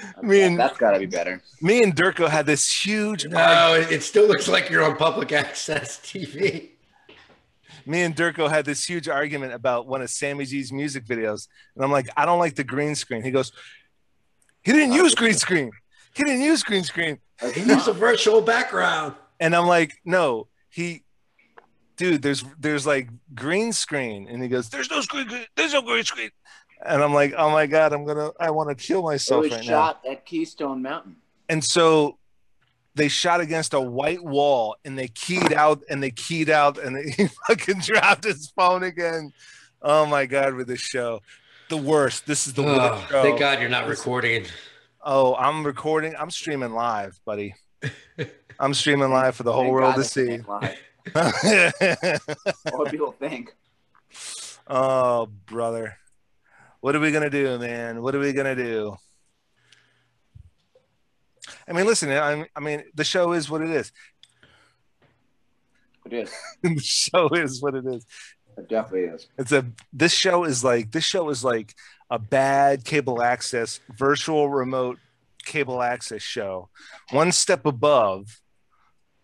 Me 0.21 0.41
and- 0.41 0.59
that's 0.59 0.77
got 0.77 0.91
to 0.91 0.99
be 0.99 1.05
better. 1.05 1.41
Me 1.61 1.83
and 1.83 1.95
Durko 1.95 2.27
had 2.29 2.45
this 2.45 2.71
huge 2.71 3.25
No, 3.25 3.75
it, 3.75 3.91
it 3.91 4.03
still 4.03 4.27
looks 4.27 4.47
like 4.47 4.69
you're 4.69 4.83
on 4.83 4.95
public 4.95 5.31
access 5.43 5.97
TV. 5.99 6.69
me 7.85 8.01
and 8.03 8.15
Durko 8.15 8.49
had 8.49 8.65
this 8.65 8.85
huge 8.85 9.07
argument 9.07 9.53
about 9.53 9.87
one 9.87 10.01
of 10.01 10.09
Sammy 10.09 10.45
G's 10.45 10.71
music 10.71 11.05
videos. 11.05 11.47
And 11.75 11.83
I'm 11.83 11.91
like, 11.91 12.07
I 12.17 12.25
don't 12.25 12.39
like 12.39 12.55
the 12.55 12.63
green 12.63 12.95
screen. 12.95 13.23
He 13.23 13.31
goes, 13.31 13.51
he 14.61 14.71
didn't 14.71 14.93
use 14.93 15.15
green 15.15 15.33
screen. 15.33 15.71
He 16.13 16.23
didn't 16.23 16.41
use 16.41 16.63
green 16.63 16.83
screen. 16.83 17.19
He 17.53 17.61
used 17.61 17.87
a 17.87 17.93
virtual 17.93 18.41
background. 18.41 19.15
And 19.39 19.55
I'm 19.55 19.67
like, 19.67 19.93
no, 20.03 20.47
he, 20.69 21.03
dude, 21.95 22.21
there's, 22.21 22.43
there's 22.59 22.85
like 22.85 23.09
green 23.33 23.71
screen. 23.71 24.27
And 24.29 24.43
he 24.43 24.49
goes, 24.49 24.69
there's 24.69 24.89
no 24.91 24.99
screen, 25.01 25.29
there's 25.55 25.73
no 25.73 25.81
green 25.81 26.03
screen. 26.03 26.29
And 26.85 27.03
I'm 27.03 27.13
like, 27.13 27.33
oh 27.37 27.49
my 27.49 27.65
God, 27.67 27.91
I'm 27.93 28.05
going 28.05 28.17
to, 28.17 28.33
I 28.39 28.51
want 28.51 28.69
to 28.69 28.75
kill 28.75 28.99
It 28.99 29.11
myself 29.11 29.43
was 29.43 29.51
right 29.51 29.59
now. 29.65 29.67
shot 29.67 30.01
at 30.09 30.25
Keystone 30.25 30.81
Mountain. 30.81 31.17
And 31.49 31.63
so 31.63 32.17
they 32.95 33.07
shot 33.09 33.41
against 33.41 33.73
a 33.73 33.81
white 33.81 34.23
wall 34.23 34.75
and 34.85 34.97
they 34.97 35.07
keyed 35.09 35.51
out 35.53 35.83
and 35.89 36.01
they 36.01 36.11
keyed 36.11 36.49
out 36.49 36.77
and 36.77 36.97
he 37.13 37.27
fucking 37.47 37.79
dropped 37.79 38.23
his 38.23 38.51
phone 38.55 38.83
again. 38.83 39.33
Oh 39.81 40.05
my 40.05 40.25
God, 40.25 40.53
with 40.55 40.67
this 40.67 40.79
show. 40.79 41.21
The 41.69 41.77
worst. 41.77 42.25
This 42.25 42.47
is 42.47 42.53
the 42.53 42.63
Oh, 42.63 42.65
worst 42.65 43.09
show. 43.09 43.21
thank 43.23 43.39
God 43.39 43.59
you're 43.59 43.69
not 43.69 43.87
recording. 43.87 44.45
Oh, 45.01 45.35
I'm 45.35 45.65
recording. 45.65 46.15
I'm 46.17 46.29
streaming 46.31 46.73
live, 46.73 47.19
buddy. 47.25 47.55
I'm 48.59 48.73
streaming 48.73 49.11
live 49.11 49.35
for 49.35 49.43
the 49.43 49.53
whole 49.53 49.63
Thank 49.63 49.73
world 49.73 49.95
God 49.95 50.01
to 50.01 50.03
see. 50.03 50.31
it's 50.31 50.47
live. 50.47 50.77
What 52.63 52.79
would 52.79 52.89
people 52.91 53.11
think? 53.13 53.53
oh, 54.67 55.27
brother. 55.45 55.97
What 56.81 56.95
are 56.95 56.99
we 56.99 57.11
going 57.11 57.23
to 57.23 57.29
do, 57.29 57.59
man? 57.59 58.01
What 58.01 58.15
are 58.15 58.19
we 58.19 58.33
going 58.33 58.55
to 58.55 58.63
do? 58.63 58.95
I 61.67 61.73
mean, 61.73 61.85
listen, 61.85 62.09
I, 62.11 62.47
I 62.55 62.59
mean, 62.59 62.83
the 62.95 63.03
show 63.03 63.33
is 63.33 63.49
what 63.49 63.61
it 63.61 63.69
is. 63.69 63.91
It 66.05 66.13
is. 66.13 66.33
the 66.63 66.79
show 66.79 67.29
is 67.29 67.61
what 67.61 67.75
it 67.75 67.85
is. 67.85 68.05
It 68.57 68.67
definitely 68.67 69.09
is. 69.09 69.27
It's 69.37 69.51
a 69.51 69.65
this 69.93 70.13
show 70.13 70.43
is 70.43 70.63
like 70.63 70.91
this 70.91 71.03
show 71.03 71.29
is 71.29 71.43
like 71.43 71.75
a 72.09 72.19
bad 72.19 72.83
cable 72.83 73.21
access 73.21 73.79
virtual 73.97 74.49
remote 74.49 74.97
cable 75.45 75.81
access 75.81 76.21
show, 76.21 76.69
one 77.11 77.31
step 77.31 77.65
above 77.65 78.41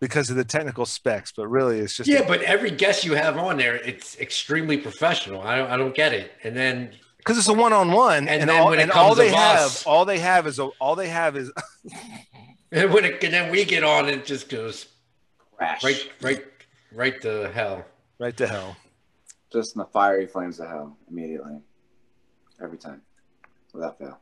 because 0.00 0.30
of 0.30 0.36
the 0.36 0.44
technical 0.44 0.86
specs, 0.86 1.32
but 1.36 1.48
really 1.48 1.80
it's 1.80 1.96
just 1.96 2.08
Yeah, 2.08 2.26
but 2.26 2.42
every 2.42 2.70
guest 2.70 3.04
you 3.04 3.14
have 3.14 3.36
on 3.36 3.56
there, 3.56 3.76
it's 3.76 4.16
extremely 4.18 4.76
professional. 4.76 5.42
I 5.42 5.56
don't, 5.56 5.70
I 5.70 5.76
don't 5.76 5.94
get 5.94 6.12
it. 6.12 6.32
And 6.44 6.56
then 6.56 6.92
because 7.26 7.38
it's 7.38 7.48
a 7.48 7.52
one 7.52 7.72
on 7.72 7.90
one, 7.90 8.28
And 8.28 8.42
and 8.42 8.50
all, 8.52 8.72
and 8.72 8.92
all 8.92 9.16
they 9.16 9.30
have, 9.30 9.58
us- 9.58 9.84
all 9.84 10.04
they 10.04 10.20
have 10.20 10.46
is 10.46 10.60
a, 10.60 10.66
all 10.78 10.94
they 10.94 11.08
have 11.08 11.36
is 11.36 11.50
and 12.70 12.92
when 12.92 13.04
it, 13.04 13.24
and 13.24 13.34
then 13.34 13.50
we 13.50 13.64
get 13.64 13.82
on, 13.82 14.08
and 14.08 14.20
it 14.20 14.24
just 14.24 14.48
goes 14.48 14.86
Crash. 15.56 15.82
right, 15.82 16.08
right, 16.22 16.44
right 16.92 17.20
to 17.22 17.50
hell. 17.52 17.84
right 18.20 18.36
to 18.36 18.46
hell. 18.46 18.76
Just 19.52 19.74
in 19.74 19.80
the 19.80 19.86
fiery 19.86 20.26
flames 20.28 20.60
of 20.60 20.68
hell 20.68 20.96
immediately. 21.10 21.58
Every 22.62 22.78
time. 22.78 23.02
Without 23.74 23.98
fail. 23.98 24.18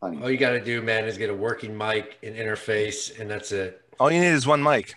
Funny. 0.00 0.22
All 0.22 0.30
you 0.30 0.36
got 0.36 0.50
to 0.50 0.60
do, 0.62 0.82
man, 0.82 1.06
is 1.06 1.16
get 1.16 1.30
a 1.30 1.34
working 1.34 1.76
mic 1.76 2.18
and 2.22 2.36
interface, 2.36 3.18
and 3.18 3.30
that's 3.30 3.52
it. 3.52 3.80
All 3.98 4.10
you 4.10 4.20
need 4.20 4.26
is 4.28 4.46
one 4.46 4.62
mic. 4.62 4.94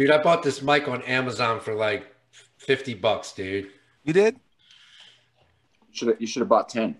Dude, 0.00 0.10
I 0.10 0.22
bought 0.22 0.42
this 0.42 0.62
mic 0.62 0.88
on 0.88 1.02
Amazon 1.02 1.60
for 1.60 1.74
like 1.74 2.06
fifty 2.56 2.94
bucks, 2.94 3.32
dude. 3.32 3.68
You 4.02 4.14
did? 4.14 4.40
Should 5.90 6.16
you 6.18 6.26
should 6.26 6.40
have 6.40 6.48
bought 6.48 6.70
ten. 6.70 6.96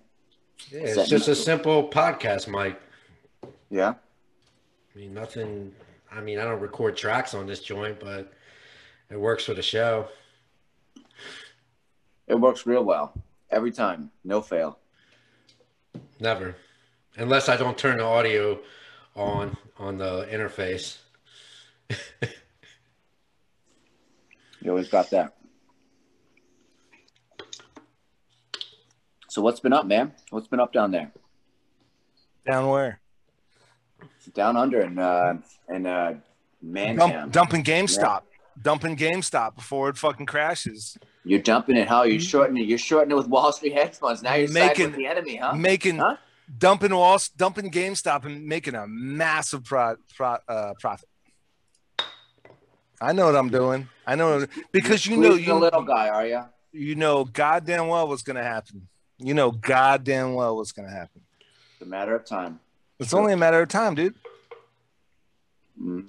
Yeah, 0.71 0.81
it's 0.81 1.09
just 1.09 1.27
a 1.27 1.35
simple 1.35 1.89
podcast 1.89 2.47
mic. 2.47 2.79
Yeah. 3.71 3.95
I 4.95 4.99
mean, 4.99 5.15
nothing. 5.15 5.73
I 6.13 6.21
mean, 6.21 6.39
I 6.39 6.45
don't 6.45 6.61
record 6.61 6.95
tracks 6.95 7.33
on 7.33 7.47
this 7.47 7.61
joint, 7.61 7.99
but 8.01 8.35
it 9.09 9.19
works 9.19 9.45
for 9.45 9.55
the 9.55 9.63
show. 9.63 10.07
It 12.27 12.35
works 12.35 12.67
real 12.67 12.85
well. 12.85 13.15
Every 13.51 13.73
time. 13.73 14.11
No 14.25 14.43
fail. 14.43 14.79
Never, 16.21 16.55
unless 17.17 17.49
I 17.49 17.57
don't 17.57 17.79
turn 17.79 17.97
the 17.97 18.05
audio 18.05 18.61
on 19.17 19.57
on 19.79 19.97
the 19.97 20.29
interface. 20.31 20.99
You 24.63 24.71
always 24.71 24.89
got 24.89 25.11
that. 25.11 25.35
So 29.29 29.43
what's 29.43 29.61
been 29.61 29.73
up, 29.73 29.87
man? 29.87 30.13
What's 30.31 30.49
been 30.49 30.61
up 30.61 30.73
down 30.73 30.91
there? 30.91 31.13
Down 32.51 32.69
where? 32.69 33.01
Down 34.35 34.57
under 34.57 34.81
in 34.81 34.99
uh 34.99 35.39
in 35.69 35.87
uh 35.87 36.15
Mantown. 36.65 36.97
Dump, 37.11 37.33
dumping 37.33 37.65
GameStop. 37.65 38.23
Dumping 38.61 38.97
GameStop 38.97 39.55
before 39.55 39.89
it 39.89 39.97
fucking 39.97 40.27
crashes. 40.27 40.99
You're 41.25 41.41
dumping 41.41 41.77
it, 41.77 41.89
how? 41.89 42.03
You're 42.03 42.21
shortening 42.21 42.65
it. 42.65 42.69
You're 42.69 42.79
shortening 42.79 43.17
it 43.17 43.19
with 43.21 43.29
Wall 43.29 43.53
Street 43.53 43.73
hedge 43.75 43.95
funds. 43.97 44.23
Now 44.23 44.35
you're 44.35 44.51
Making- 44.53 44.87
with 44.87 44.97
the 44.97 45.07
enemy, 45.07 45.37
huh? 45.37 45.55
making 45.55 45.99
Huh? 45.99 46.17
dumping 46.59 46.95
Wall, 46.95 47.19
dumping 47.37 47.71
GameStop 47.71 48.25
and 48.25 48.45
making 48.47 48.75
a 48.75 48.87
massive 48.87 49.65
pro, 49.65 49.97
pro, 50.17 50.37
uh, 50.49 50.75
profit. 50.81 51.09
I 53.01 53.13
know 53.13 53.27
what 53.27 53.37
I'm 53.37 53.49
doing. 53.49 53.89
I 54.07 54.15
know 54.15 54.47
because 54.73 55.07
you 55.07 55.17
know 55.17 55.35
you 55.35 55.55
little 55.55 55.83
guy, 55.83 56.09
are 56.09 56.27
you? 56.27 56.45
you 56.73 56.95
know 56.95 57.25
goddamn 57.25 57.89
well 57.89 58.09
what's 58.09 58.23
gonna 58.23 58.43
happen. 58.43 58.89
You 59.19 59.35
know 59.35 59.51
goddamn 59.51 60.35
well 60.35 60.57
what's 60.57 60.73
gonna 60.73 60.91
happen. 60.91 61.23
It's 61.73 61.83
a 61.83 61.87
matter 61.87 62.15
of 62.15 62.25
time. 62.25 62.61
It's 62.99 63.15
only 63.15 63.33
a 63.33 63.37
matter 63.37 63.61
of 63.63 63.69
time, 63.69 63.95
dude. 63.95 64.15
Mm. 65.81 66.09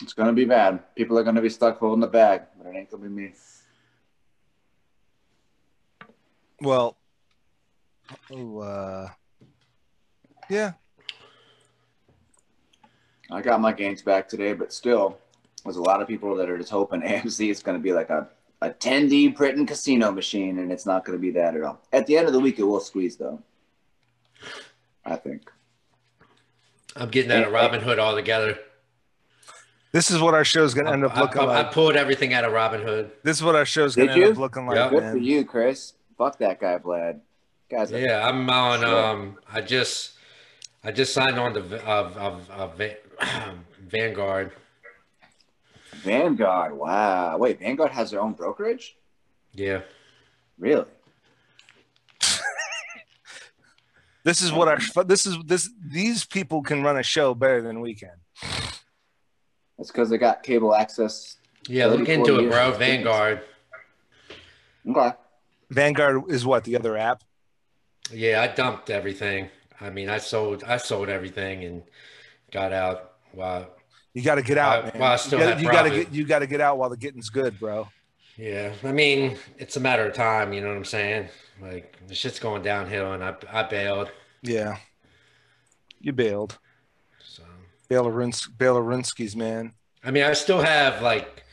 It's 0.00 0.12
gonna 0.12 0.32
be 0.32 0.44
bad. 0.44 0.94
People 0.94 1.18
are 1.18 1.22
gonna 1.22 1.42
be 1.42 1.50
stuck 1.50 1.78
holding 1.78 2.00
the 2.00 2.06
bag, 2.06 2.42
but 2.56 2.66
it 2.66 2.76
ain't 2.76 2.90
gonna 2.90 3.02
be 3.02 3.08
me. 3.08 3.32
Well, 6.60 6.96
oh, 8.30 8.58
uh, 8.60 9.08
yeah, 10.48 10.72
I 13.30 13.42
got 13.42 13.60
my 13.60 13.72
gains 13.72 14.00
back 14.02 14.28
today, 14.28 14.54
but 14.54 14.72
still, 14.72 15.18
there's 15.66 15.76
a 15.76 15.82
lot 15.82 16.00
of 16.00 16.08
people 16.08 16.34
that 16.36 16.48
are 16.48 16.56
just 16.58 16.70
hoping 16.70 17.00
AMC 17.02 17.50
is 17.50 17.62
going 17.62 17.76
to 17.78 17.82
be 17.82 17.92
like 17.92 18.10
a, 18.10 18.28
a 18.62 18.70
10D 18.70 19.34
print 19.36 19.58
and 19.58 19.68
casino 19.68 20.10
machine, 20.10 20.58
and 20.58 20.72
it's 20.72 20.86
not 20.86 21.04
going 21.04 21.18
to 21.18 21.22
be 21.22 21.30
that 21.32 21.54
at 21.56 21.62
all. 21.62 21.80
At 21.92 22.06
the 22.06 22.16
end 22.16 22.26
of 22.26 22.32
the 22.32 22.40
week, 22.40 22.58
it 22.58 22.64
will 22.64 22.80
squeeze, 22.80 23.16
though. 23.16 23.42
I 25.04 25.16
think. 25.16 25.50
I'm 26.96 27.10
getting 27.10 27.30
out 27.30 27.44
of 27.46 27.52
Robin 27.52 27.80
Hood 27.80 27.98
altogether. 27.98 28.58
this 29.92 30.10
is 30.10 30.20
what 30.20 30.34
our 30.34 30.44
show's 30.44 30.72
gonna 30.74 30.92
end 30.92 31.04
up 31.04 31.16
looking 31.16 31.40
I- 31.42 31.44
I 31.44 31.62
like. 31.62 31.72
pulled 31.72 31.94
everything 31.96 32.32
out 32.34 32.44
of 32.44 32.52
Robinhood. 32.52 33.10
This 33.22 33.36
is 33.36 33.42
what 33.42 33.54
our 33.54 33.64
show's 33.66 33.94
Did 33.94 34.08
gonna 34.08 34.12
end 34.12 34.22
you? 34.22 34.32
up 34.32 34.38
looking 34.38 34.66
like, 34.66 34.76
Yeah. 34.76 34.88
Good 34.90 35.12
for 35.12 35.18
you, 35.18 35.44
Chris. 35.44 35.92
Fuck 36.18 36.38
that 36.38 36.58
guy, 36.60 36.78
Vlad. 36.78 37.20
Guys, 37.70 37.90
Yeah, 37.90 38.26
I'm 38.26 38.48
on. 38.48 38.80
Sure. 38.80 39.04
Um, 39.04 39.38
I 39.52 39.60
just, 39.60 40.12
I 40.82 40.90
just 40.90 41.12
signed 41.12 41.38
on 41.38 41.52
to 41.54 41.60
v- 41.60 41.76
of 41.76 42.16
of, 42.16 42.50
of 42.50 42.80
Vanguard. 43.88 44.52
Vanguard. 46.06 46.72
Wow. 46.72 47.36
Wait, 47.36 47.58
Vanguard 47.58 47.90
has 47.90 48.12
their 48.12 48.20
own 48.20 48.32
brokerage? 48.32 48.96
Yeah, 49.52 49.80
Really? 50.58 50.84
This 54.22 54.42
is 54.42 54.52
what 54.52 54.66
our 54.66 54.78
um, 54.96 55.06
this 55.06 55.24
is 55.24 55.36
this 55.44 55.70
these 55.80 56.24
people 56.24 56.60
can 56.60 56.82
run 56.82 56.96
a 56.96 57.02
show 57.02 57.32
better 57.32 57.62
than 57.62 57.80
we 57.80 57.94
can. 57.94 58.16
It's 59.78 59.92
because 59.92 60.10
they 60.10 60.18
got 60.18 60.42
cable 60.42 60.74
access 60.74 61.36
Yeah, 61.68 61.86
look 61.86 62.06
34 62.06 62.14
into 62.14 62.38
it, 62.40 62.50
bro. 62.50 62.72
Vanguard. 62.72 63.42
Okay. 64.88 65.12
Vanguard 65.70 66.28
is 66.28 66.44
what 66.44 66.64
the 66.64 66.74
other 66.74 66.96
app. 66.96 67.22
Yeah, 68.12 68.42
I 68.42 68.48
dumped 68.48 68.90
everything. 68.90 69.48
I 69.80 69.90
mean, 69.90 70.08
I 70.08 70.18
sold 70.18 70.64
I 70.64 70.78
sold 70.78 71.08
everything 71.08 71.62
and 71.64 71.82
got 72.50 72.72
out. 72.72 73.12
Wow. 73.32 73.68
You 74.16 74.22
got 74.22 74.36
to 74.36 74.42
get 74.42 74.56
out, 74.56 74.78
Uh, 74.78 74.82
man. 74.86 74.92
well, 74.98 75.12
I 75.12 75.16
still 75.16 75.38
you 75.38 75.44
gotta, 75.44 75.54
have 75.56 75.62
you 75.62 75.70
gotta 75.70 75.88
profit. 75.90 76.06
get 76.06 76.14
you 76.14 76.24
got 76.26 76.38
to 76.38 76.46
get 76.46 76.60
out 76.62 76.78
while 76.78 76.88
the 76.88 76.96
getting's 76.96 77.28
good, 77.28 77.60
bro. 77.60 77.86
Yeah, 78.38 78.72
I 78.82 78.90
mean, 78.92 79.36
it's 79.58 79.76
a 79.76 79.80
matter 79.80 80.06
of 80.06 80.14
time. 80.14 80.54
You 80.54 80.62
know 80.62 80.68
what 80.68 80.76
I'm 80.78 80.86
saying? 80.86 81.28
Like 81.60 81.98
the 82.08 82.14
shit's 82.14 82.38
going 82.38 82.62
downhill, 82.62 83.12
and 83.12 83.22
I 83.22 83.34
I 83.52 83.62
bailed. 83.64 84.10
Yeah, 84.40 84.78
you 86.00 86.14
bailed. 86.14 86.56
So 87.22 87.42
Bailarinsky, 87.90 88.56
Bailarinsky's 88.56 89.36
man. 89.36 89.74
I 90.02 90.10
mean, 90.10 90.22
I 90.24 90.32
still 90.32 90.62
have 90.62 91.02
like 91.02 91.44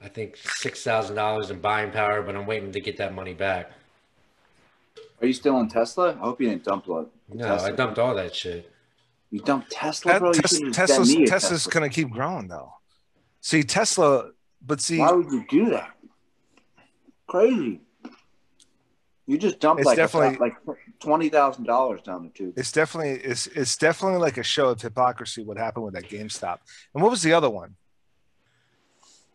I 0.00 0.06
think 0.06 0.36
six 0.36 0.84
thousand 0.84 1.16
dollars 1.16 1.50
in 1.50 1.58
buying 1.60 1.90
power, 1.90 2.22
but 2.22 2.36
I'm 2.36 2.46
waiting 2.46 2.70
to 2.72 2.80
get 2.80 2.96
that 2.98 3.12
money 3.12 3.34
back. 3.34 3.72
Are 5.20 5.26
you 5.26 5.32
still 5.32 5.58
in 5.58 5.68
Tesla? 5.68 6.12
I 6.14 6.18
hope 6.18 6.40
you 6.40 6.48
didn't 6.48 6.62
dump 6.64 6.86
lo- 6.86 7.08
No, 7.32 7.44
Tesla. 7.44 7.68
I 7.68 7.72
dumped 7.72 7.98
all 7.98 8.14
that 8.14 8.34
shit. 8.36 8.71
You 9.32 9.40
dumped 9.40 9.70
Tesla, 9.72 10.18
bro. 10.20 10.32
Tes- 10.32 10.60
Tesla's 10.72 11.14
Tesla's 11.26 11.64
Tesla. 11.64 11.72
gonna 11.72 11.88
keep 11.88 12.10
growing 12.10 12.46
though. 12.48 12.74
See 13.40 13.62
Tesla, 13.64 14.30
but 14.64 14.80
see, 14.80 14.98
Why 14.98 15.10
would 15.12 15.32
you 15.32 15.44
do 15.48 15.70
that? 15.70 15.90
Crazy. 17.26 17.80
You 19.26 19.38
just 19.38 19.58
dumped 19.58 19.84
like 19.86 19.96
definitely- 19.96 20.36
a, 20.36 20.40
like 20.40 20.54
twenty 21.00 21.30
thousand 21.30 21.64
dollars 21.64 22.02
down 22.02 22.24
the 22.24 22.28
tube. 22.30 22.52
it's 22.58 22.70
definitely 22.72 23.12
it's 23.12 23.46
it's 23.48 23.76
definitely 23.76 24.18
like 24.18 24.36
a 24.36 24.42
show 24.42 24.68
of 24.68 24.82
hypocrisy. 24.82 25.42
What 25.42 25.56
happened 25.56 25.86
with 25.86 25.94
that 25.94 26.08
GameStop? 26.08 26.58
And 26.94 27.02
what 27.02 27.10
was 27.10 27.22
the 27.22 27.32
other 27.32 27.48
one? 27.48 27.76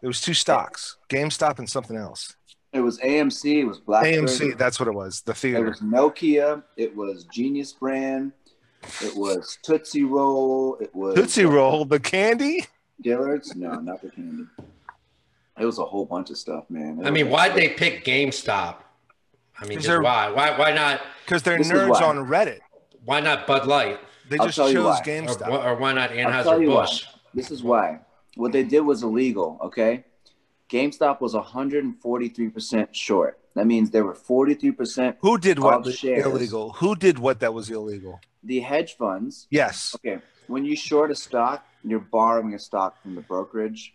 It 0.03 0.07
was 0.07 0.21
two 0.21 0.35
stocks, 0.35 0.97
GameStop 1.09 1.57
and 1.57 1.67
something 1.67 1.97
else. 1.97 2.35
It 2.71 2.81
was 2.81 2.99
AMC. 2.99 3.61
It 3.61 3.65
was 3.65 3.79
Black. 3.79 4.05
AMC, 4.05 4.57
that's 4.59 4.79
what 4.79 4.87
it 4.87 4.93
was. 4.93 5.21
The 5.21 5.33
theater. 5.33 5.65
It 5.65 5.69
was 5.69 5.79
Nokia. 5.79 6.63
It 6.75 6.95
was 6.95 7.23
Genius 7.33 7.73
Brand. 7.73 8.33
It 9.01 9.15
was 9.15 9.57
Tootsie 9.63 10.03
Roll. 10.03 10.77
It 10.79 10.93
was 10.95 11.15
Tootsie 11.15 11.45
uh, 11.45 11.49
Roll, 11.49 11.85
the 11.85 11.99
candy. 11.99 12.65
Dillard's. 13.01 13.55
No, 13.55 13.75
not 13.79 14.01
the 14.01 14.09
candy. 14.09 14.45
It 15.59 15.65
was 15.65 15.79
a 15.79 15.85
whole 15.85 16.05
bunch 16.05 16.29
of 16.29 16.37
stuff, 16.37 16.65
man. 16.69 16.99
It 16.99 17.07
I 17.07 17.11
mean, 17.11 17.29
why'd 17.29 17.55
they 17.55 17.69
pick 17.69 18.05
GameStop? 18.05 18.77
I 19.59 19.65
mean, 19.65 19.79
just 19.79 20.01
why? 20.01 20.29
Why? 20.31 20.57
Why 20.57 20.71
not? 20.71 21.01
Because 21.25 21.43
they're 21.43 21.57
This 21.57 21.71
nerds 21.71 22.01
on 22.01 22.17
Reddit. 22.27 22.59
Why 23.05 23.19
not 23.19 23.47
Bud 23.47 23.65
Light? 23.65 23.99
They 24.29 24.37
I'll 24.37 24.45
just 24.45 24.57
tell 24.57 24.67
you 24.69 24.75
chose 24.75 24.85
why. 24.85 24.99
Or, 24.99 25.03
GameStop. 25.03 25.47
wh- 25.47 25.65
or 25.65 25.75
why 25.75 25.93
not 25.93 26.11
I'll 26.11 26.43
tell 26.43 26.59
Anheuser 26.59 26.61
you 26.61 26.69
why. 26.69 26.81
Busch? 26.81 27.05
This 27.33 27.49
is 27.51 27.63
why. 27.63 27.99
What 28.35 28.51
they 28.51 28.63
did 28.63 28.81
was 28.81 29.01
illegal, 29.03 29.57
okay? 29.63 30.03
GameStop 30.69 31.21
was 31.21 31.33
143% 31.33 32.87
short. 32.91 33.39
That 33.55 33.65
means 33.65 33.89
there 33.89 34.03
were 34.03 34.13
43% 34.13 35.15
Who 35.21 35.37
did 35.39 35.57
what 35.59 35.73
All 35.75 35.81
the 35.81 35.91
shares. 35.91 36.25
illegal? 36.25 36.73
Who 36.73 36.95
did 36.95 37.17
what 37.17 37.39
that 37.39 37.53
was 37.53 37.69
illegal? 37.71 38.19
The 38.47 38.59
hedge 38.61 38.97
funds. 38.97 39.47
Yes. 39.49 39.95
Okay, 39.95 40.19
when 40.47 40.65
you 40.65 40.75
short 40.75 41.11
a 41.11 41.15
stock, 41.15 41.65
you're 41.83 41.99
borrowing 41.99 42.53
a 42.53 42.59
stock 42.59 43.01
from 43.01 43.15
the 43.15 43.21
brokerage. 43.21 43.93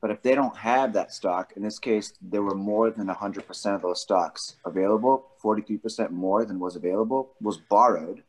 But 0.00 0.10
if 0.10 0.20
they 0.22 0.34
don't 0.34 0.56
have 0.56 0.94
that 0.94 1.12
stock, 1.12 1.52
in 1.54 1.62
this 1.62 1.78
case, 1.78 2.12
there 2.20 2.42
were 2.42 2.56
more 2.56 2.90
than 2.90 3.06
100% 3.06 3.74
of 3.74 3.82
those 3.82 4.02
stocks 4.02 4.56
available, 4.64 5.28
43% 5.42 6.10
more 6.10 6.44
than 6.44 6.58
was 6.58 6.74
available, 6.74 7.34
was 7.40 7.58
borrowed 7.58 8.24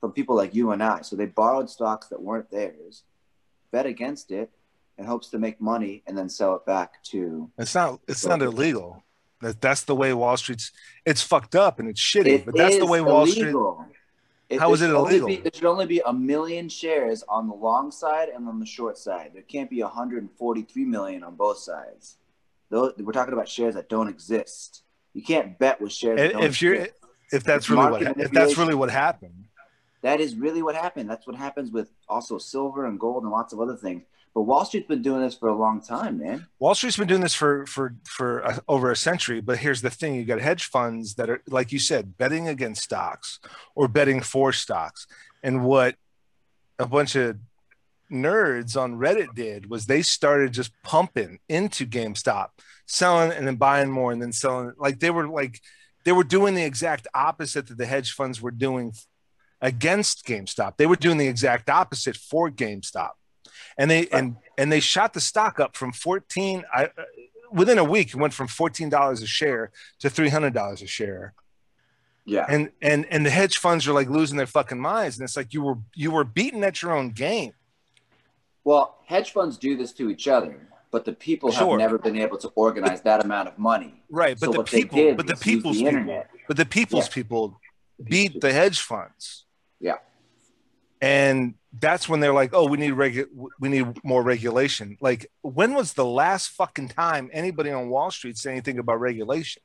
from 0.00 0.12
people 0.12 0.34
like 0.34 0.54
you 0.54 0.70
and 0.70 0.82
I. 0.82 1.02
So 1.02 1.14
they 1.14 1.26
borrowed 1.26 1.68
stocks 1.68 2.08
that 2.08 2.22
weren't 2.22 2.50
theirs, 2.50 3.02
bet 3.70 3.84
against 3.84 4.30
it, 4.30 4.50
in 4.96 5.04
hopes 5.04 5.28
to 5.30 5.38
make 5.38 5.60
money 5.60 6.02
and 6.06 6.16
then 6.16 6.28
sell 6.28 6.54
it 6.56 6.64
back 6.64 7.02
to. 7.04 7.50
It's 7.58 7.74
not. 7.74 8.00
It's 8.08 8.24
not 8.24 8.40
illegal. 8.40 9.02
That 9.40 9.60
that's 9.60 9.82
the 9.82 9.94
way 9.94 10.14
Wall 10.14 10.36
Street's. 10.36 10.72
It's 11.04 11.22
fucked 11.22 11.54
up 11.54 11.80
and 11.80 11.88
it's 11.88 12.00
shitty. 12.00 12.26
It 12.26 12.46
but 12.46 12.56
that's 12.56 12.78
the 12.78 12.86
way 12.86 13.00
Wall 13.00 13.26
Street. 13.26 13.54
It, 14.54 14.60
How 14.60 14.72
is 14.72 14.82
it 14.82 14.90
illegal? 14.90 15.26
be- 15.26 15.36
there 15.36 15.50
should 15.52 15.64
only 15.64 15.86
be 15.86 16.00
a 16.06 16.12
million 16.12 16.68
shares 16.68 17.24
on 17.28 17.48
the 17.48 17.54
long 17.54 17.90
side 17.90 18.28
and 18.28 18.46
on 18.48 18.60
the 18.60 18.66
short 18.66 18.96
side. 18.98 19.30
There 19.34 19.42
can't 19.42 19.68
be 19.68 19.82
143 19.82 20.84
million 20.84 21.22
on 21.24 21.34
both 21.34 21.58
sides. 21.58 22.16
Those, 22.70 22.92
we're 22.98 23.12
talking 23.12 23.34
about 23.34 23.48
shares 23.48 23.74
that 23.74 23.88
don't 23.88 24.08
exist. 24.08 24.82
You 25.12 25.22
can't 25.22 25.58
bet 25.58 25.80
with 25.80 25.92
shares. 25.92 26.18
That 26.18 26.32
don't 26.32 26.44
If 26.44 26.62
you're, 26.62 26.74
exist. 26.74 26.94
if 27.32 27.44
that's 27.44 27.64
It's 27.64 27.70
really 27.70 27.90
what, 27.90 28.18
if 28.18 28.30
that's 28.30 28.56
really 28.56 28.74
what 28.74 28.90
happened, 28.90 29.44
that 30.02 30.20
is 30.20 30.34
really 30.36 30.62
what 30.62 30.74
happened. 30.76 31.08
That's 31.10 31.26
what 31.26 31.36
happens 31.36 31.70
with 31.70 31.90
also 32.08 32.38
silver 32.38 32.86
and 32.86 32.98
gold 33.00 33.22
and 33.22 33.32
lots 33.32 33.52
of 33.52 33.60
other 33.60 33.76
things. 33.76 34.02
But 34.34 34.42
Wall 34.42 34.64
Street's 34.64 34.88
been 34.88 35.02
doing 35.02 35.20
this 35.20 35.36
for 35.36 35.48
a 35.48 35.54
long 35.54 35.80
time, 35.80 36.18
man. 36.18 36.46
Wall 36.58 36.74
Street's 36.74 36.96
been 36.96 37.06
doing 37.06 37.20
this 37.20 37.34
for 37.34 37.66
for 37.66 37.94
for 38.04 38.44
uh, 38.44 38.58
over 38.66 38.90
a 38.90 38.96
century. 38.96 39.40
But 39.40 39.58
here's 39.58 39.80
the 39.80 39.90
thing: 39.90 40.16
you 40.16 40.24
got 40.24 40.40
hedge 40.40 40.64
funds 40.64 41.14
that 41.14 41.30
are, 41.30 41.40
like 41.46 41.70
you 41.70 41.78
said, 41.78 42.18
betting 42.18 42.48
against 42.48 42.82
stocks 42.82 43.38
or 43.76 43.86
betting 43.86 44.20
for 44.20 44.52
stocks. 44.52 45.06
And 45.44 45.64
what 45.64 45.94
a 46.80 46.86
bunch 46.86 47.14
of 47.14 47.36
nerds 48.10 48.76
on 48.80 48.98
Reddit 48.98 49.34
did 49.34 49.70
was 49.70 49.86
they 49.86 50.02
started 50.02 50.52
just 50.52 50.72
pumping 50.82 51.38
into 51.48 51.86
GameStop, 51.86 52.48
selling 52.86 53.32
and 53.32 53.46
then 53.46 53.56
buying 53.56 53.90
more 53.90 54.10
and 54.10 54.20
then 54.20 54.32
selling. 54.32 54.72
Like 54.78 54.98
they 54.98 55.10
were 55.10 55.28
like 55.28 55.60
they 56.04 56.12
were 56.12 56.24
doing 56.24 56.54
the 56.54 56.64
exact 56.64 57.06
opposite 57.14 57.68
that 57.68 57.78
the 57.78 57.86
hedge 57.86 58.12
funds 58.12 58.42
were 58.42 58.50
doing 58.50 58.92
against 59.60 60.26
GameStop. 60.26 60.76
They 60.76 60.86
were 60.86 60.96
doing 60.96 61.18
the 61.18 61.28
exact 61.28 61.70
opposite 61.70 62.16
for 62.16 62.50
GameStop. 62.50 63.12
And 63.78 63.90
they 63.90 64.06
and 64.08 64.36
and 64.58 64.70
they 64.72 64.80
shot 64.80 65.12
the 65.14 65.20
stock 65.20 65.58
up 65.60 65.76
from 65.76 65.92
14 65.92 66.64
I 66.72 66.90
within 67.52 67.78
a 67.78 67.84
week 67.84 68.08
it 68.08 68.16
went 68.16 68.32
from 68.34 68.48
$14 68.48 69.22
a 69.22 69.26
share 69.26 69.70
to 70.00 70.08
$300 70.08 70.82
a 70.82 70.86
share. 70.86 71.34
Yeah. 72.24 72.46
And 72.48 72.70
and 72.80 73.06
and 73.10 73.24
the 73.26 73.30
hedge 73.30 73.58
funds 73.58 73.86
are 73.86 73.92
like 73.92 74.08
losing 74.08 74.36
their 74.36 74.46
fucking 74.46 74.80
minds 74.80 75.18
and 75.18 75.24
it's 75.24 75.36
like 75.36 75.52
you 75.54 75.62
were 75.62 75.78
you 75.94 76.10
were 76.10 76.24
beaten 76.24 76.64
at 76.64 76.82
your 76.82 76.92
own 76.92 77.10
game. 77.10 77.52
Well, 78.64 78.96
hedge 79.06 79.32
funds 79.32 79.58
do 79.58 79.76
this 79.76 79.92
to 79.94 80.08
each 80.10 80.26
other, 80.26 80.68
but 80.90 81.04
the 81.04 81.12
people 81.12 81.50
Sure. 81.52 81.72
have 81.72 81.78
never 81.78 81.98
been 81.98 82.16
able 82.16 82.38
to 82.38 82.48
organize 82.54 83.02
that 83.02 83.22
amount 83.24 83.48
of 83.48 83.58
money. 83.58 84.02
Right, 84.10 84.38
but 84.40 84.46
So 84.54 84.62
the 84.62 84.64
people 84.64 85.14
but 85.14 85.26
the 85.26 85.36
people's 85.36 85.76
the 85.78 85.84
people 85.84 85.98
internet. 86.00 86.30
but 86.48 86.56
the 86.56 86.64
people's 86.66 87.08
Yeah. 87.08 87.14
people 87.14 87.60
beat 88.02 88.40
the 88.40 88.52
hedge 88.52 88.80
funds. 88.80 89.44
Yeah. 89.80 89.98
And 91.04 91.54
that's 91.78 92.08
when 92.08 92.20
they're 92.20 92.32
like, 92.32 92.54
"Oh, 92.54 92.66
we 92.66 92.78
need 92.78 92.94
regu- 92.94 93.28
we 93.60 93.68
need 93.68 94.02
more 94.02 94.22
regulation." 94.22 94.96
Like, 95.02 95.30
when 95.42 95.74
was 95.74 95.92
the 95.92 96.04
last 96.04 96.48
fucking 96.48 96.88
time 96.88 97.28
anybody 97.30 97.70
on 97.70 97.90
Wall 97.90 98.10
Street 98.10 98.38
said 98.38 98.52
anything 98.52 98.78
about 98.78 99.00
regulation? 99.00 99.62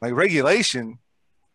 Like 0.00 0.14
regulation, 0.14 0.98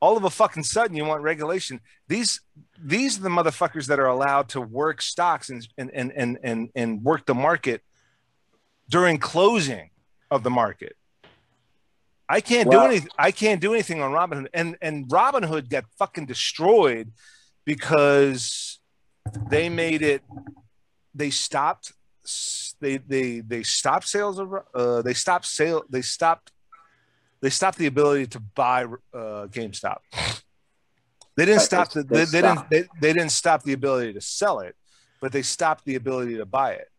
all 0.02 0.18
of 0.18 0.26
a 0.26 0.30
fucking 0.30 0.64
sudden 0.64 0.98
you 0.98 1.06
want 1.06 1.22
regulation. 1.24 1.80
These 2.10 2.42
these 2.78 3.18
are 3.18 3.22
the 3.22 3.30
motherfuckers 3.30 3.88
that 3.88 4.00
are 4.00 4.08
allowed 4.08 4.50
to 4.50 4.60
work 4.60 5.02
stocks 5.02 5.50
and 5.50 5.66
and 5.78 5.90
and 5.94 6.12
and 6.12 6.38
and, 6.44 6.70
and 6.76 7.02
work 7.02 7.26
the 7.26 7.34
market 7.34 7.82
during 8.90 9.20
closing 9.20 9.90
of 10.30 10.44
the 10.44 10.50
market. 10.50 10.98
I 12.28 12.42
can't 12.42 12.68
Well- 12.68 12.82
do 12.82 12.88
anything. 12.88 13.10
I 13.18 13.32
can't 13.32 13.62
do 13.62 13.74
anything 13.74 14.02
on 14.02 14.12
Robinhood, 14.12 14.50
and 14.54 14.76
and 14.82 15.08
Robinhood 15.08 15.70
got 15.70 15.86
fucking 15.98 16.26
destroyed 16.26 17.14
because 17.66 18.80
they 19.50 19.70
made 19.70 20.02
it. 20.02 20.22
They 21.14 21.30
stopped. 21.30 21.94
They 22.80 22.98
they 22.98 23.40
they 23.42 23.64
stopped 23.64 24.08
sales 24.08 24.40
of. 24.40 24.54
Uh, 24.74 25.02
they 25.02 25.14
stopped 25.14 25.46
sale. 25.46 25.84
They 25.90 26.02
stopped. 26.02 26.52
They 27.42 27.50
stopped 27.50 27.78
the 27.78 27.86
ability 27.88 28.28
to 28.28 28.40
buy 28.40 28.84
uh, 29.14 29.48
GameStop. 29.48 29.98
They 31.36 31.46
didn't 31.46 31.62
stop 31.62 31.92
they- 31.92 32.02
the. 32.02 32.08
they 32.08 32.26
They, 32.26 32.42
didn't. 32.42 32.70
They, 32.70 32.84
they 33.02 33.14
didn't 33.14 33.32
stop 33.32 33.64
the 33.64 33.74
ability 33.74 34.14
to 34.14 34.22
sell 34.22 34.60
it, 34.60 34.76
but 35.22 35.32
they 35.32 35.42
stopped 35.42 35.86
the 35.86 35.96
ability 35.96 36.38
to 36.38 36.46
buy 36.46 36.72
it. 36.74 36.90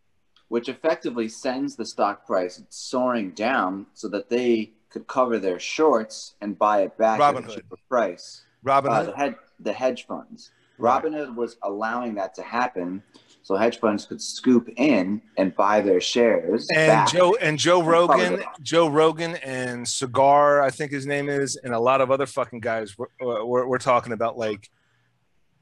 which 0.49 0.69
effectively 0.69 1.29
sends 1.29 1.75
the 1.77 1.85
stock 1.85 2.27
price 2.27 2.63
soaring 2.69 3.31
down 3.33 3.87
so 3.95 4.09
that 4.09 4.29
they 4.29 4.73
could 4.91 5.07
cover 5.09 5.39
their 5.39 5.59
shorts 5.59 6.35
and 6.41 6.57
buy 6.59 6.83
it 6.83 6.97
back 6.97 7.19
at 7.21 7.37
a 7.37 7.55
cheaper 7.55 7.77
price. 7.89 8.43
Uh, 8.65 8.69
Robinhood. 8.83 9.17
the, 9.17 9.37
the 9.61 9.73
hedge 9.73 10.07
funds. 10.07 10.51
Robinhood 10.79 11.35
was 11.35 11.57
allowing 11.63 12.15
that 12.17 12.35
to 12.35 12.43
happen 12.43 13.03
so 13.43 13.55
hedge 13.55 13.79
funds 13.79 14.05
could 14.07 14.21
scoop 14.21 14.69
in 14.77 15.23
and 15.37 15.55
buy 15.55 15.81
their 15.81 16.01
shares. 16.01 16.67
and 16.75 16.89
back. 16.89 17.13
Joe 17.13 17.37
and 17.41 17.57
Joe 17.59 17.81
Rogan. 17.81 18.43
Joe 18.61 18.89
Rogan 18.89 19.37
and 19.37 19.87
Cigar, 19.87 20.61
I 20.63 20.71
think 20.71 20.91
his 20.91 21.07
name 21.07 21.29
is, 21.29 21.55
and 21.57 21.73
a 21.73 21.79
lot 21.79 22.01
of 22.01 22.11
other 22.11 22.27
fucking 22.27 22.59
guys 22.59 22.97
we're, 22.99 23.07
we're, 23.21 23.67
we're 23.69 23.79
talking 23.79 24.13
about 24.13 24.37
like 24.37 24.69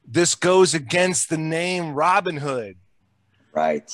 this 0.07 0.35
goes 0.35 0.73
against 0.75 1.29
the 1.29 1.37
name 1.39 1.93
Robin 1.93 2.39
Hood. 2.39 2.77
Right. 3.53 3.91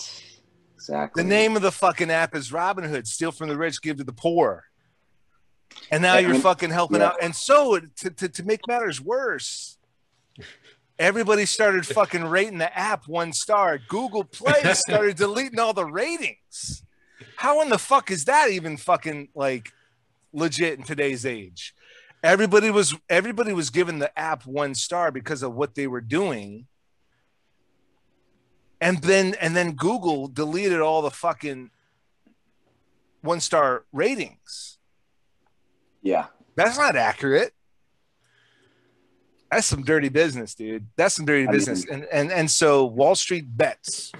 Exactly. 0.77 1.23
The 1.23 1.29
name 1.29 1.57
of 1.57 1.63
the 1.63 1.73
fucking 1.73 2.11
app 2.11 2.35
is 2.35 2.53
Robin 2.53 2.85
Hood. 2.85 3.07
Steal 3.07 3.33
from 3.33 3.49
the 3.49 3.57
rich, 3.57 3.83
give 3.83 3.97
to 3.99 4.05
the 4.05 4.13
poor. 4.13 4.65
And 5.91 6.01
now 6.03 6.17
And- 6.17 6.27
you're 6.27 6.37
fucking 6.37 6.71
helping 6.71 7.01
yeah. 7.01 7.09
out. 7.09 7.17
And 7.21 7.35
so 7.35 7.79
to, 7.79 8.11
to, 8.11 8.29
to 8.29 8.43
make 8.45 8.67
matters 8.69 9.01
worse, 9.01 9.79
everybody 11.01 11.47
started 11.47 11.87
fucking 11.87 12.25
rating 12.25 12.59
the 12.59 12.79
app 12.79 13.09
one 13.09 13.33
star. 13.33 13.79
Google 13.89 14.23
Play 14.23 14.61
started 14.75 15.17
deleting 15.17 15.59
all 15.59 15.73
the 15.73 15.87
ratings. 15.87 16.85
How 17.37 17.63
in 17.63 17.71
the 17.71 17.79
fuck 17.79 18.11
is 18.11 18.27
that 18.27 18.51
even 18.51 18.77
fucking 18.77 19.31
like 19.35 19.73
legit 20.33 20.79
in 20.79 20.85
today's 20.85 21.25
age? 21.25 21.75
Everybody 22.23 22.71
was 22.71 22.95
everybody 23.09 23.55
was 23.55 23.71
giving 23.71 23.99
the 23.99 24.17
app 24.17 24.45
one 24.45 24.75
star 24.75 25.11
because 25.11 25.43
of 25.43 25.55
what 25.55 25.75
they 25.75 25.87
were 25.87 26.03
doing. 26.03 26.67
And 28.79 29.01
then 29.03 29.35
and 29.41 29.57
then 29.57 29.73
Google 29.73 30.29
deleted 30.29 30.81
all 30.81 31.01
the 31.01 31.11
fucking 31.11 31.71
one 33.23 33.41
star 33.41 33.85
ratings. 33.91 34.79
Yeah. 36.03 36.27
That's 36.57 36.77
not 36.77 36.95
accurate. 36.95 37.55
That's 39.51 39.67
some 39.67 39.83
dirty 39.83 40.09
business, 40.09 40.55
dude. 40.55 40.87
That's 40.97 41.15
some 41.15 41.27
dirty 41.27 41.49
I 41.49 41.51
business. 41.51 41.85
mean- 41.87 41.95
and 42.03 42.09
and 42.13 42.33
and 42.33 42.51
so 42.51 42.85
Wall 42.85 43.15
Street 43.15 43.45
bets. 43.57 44.13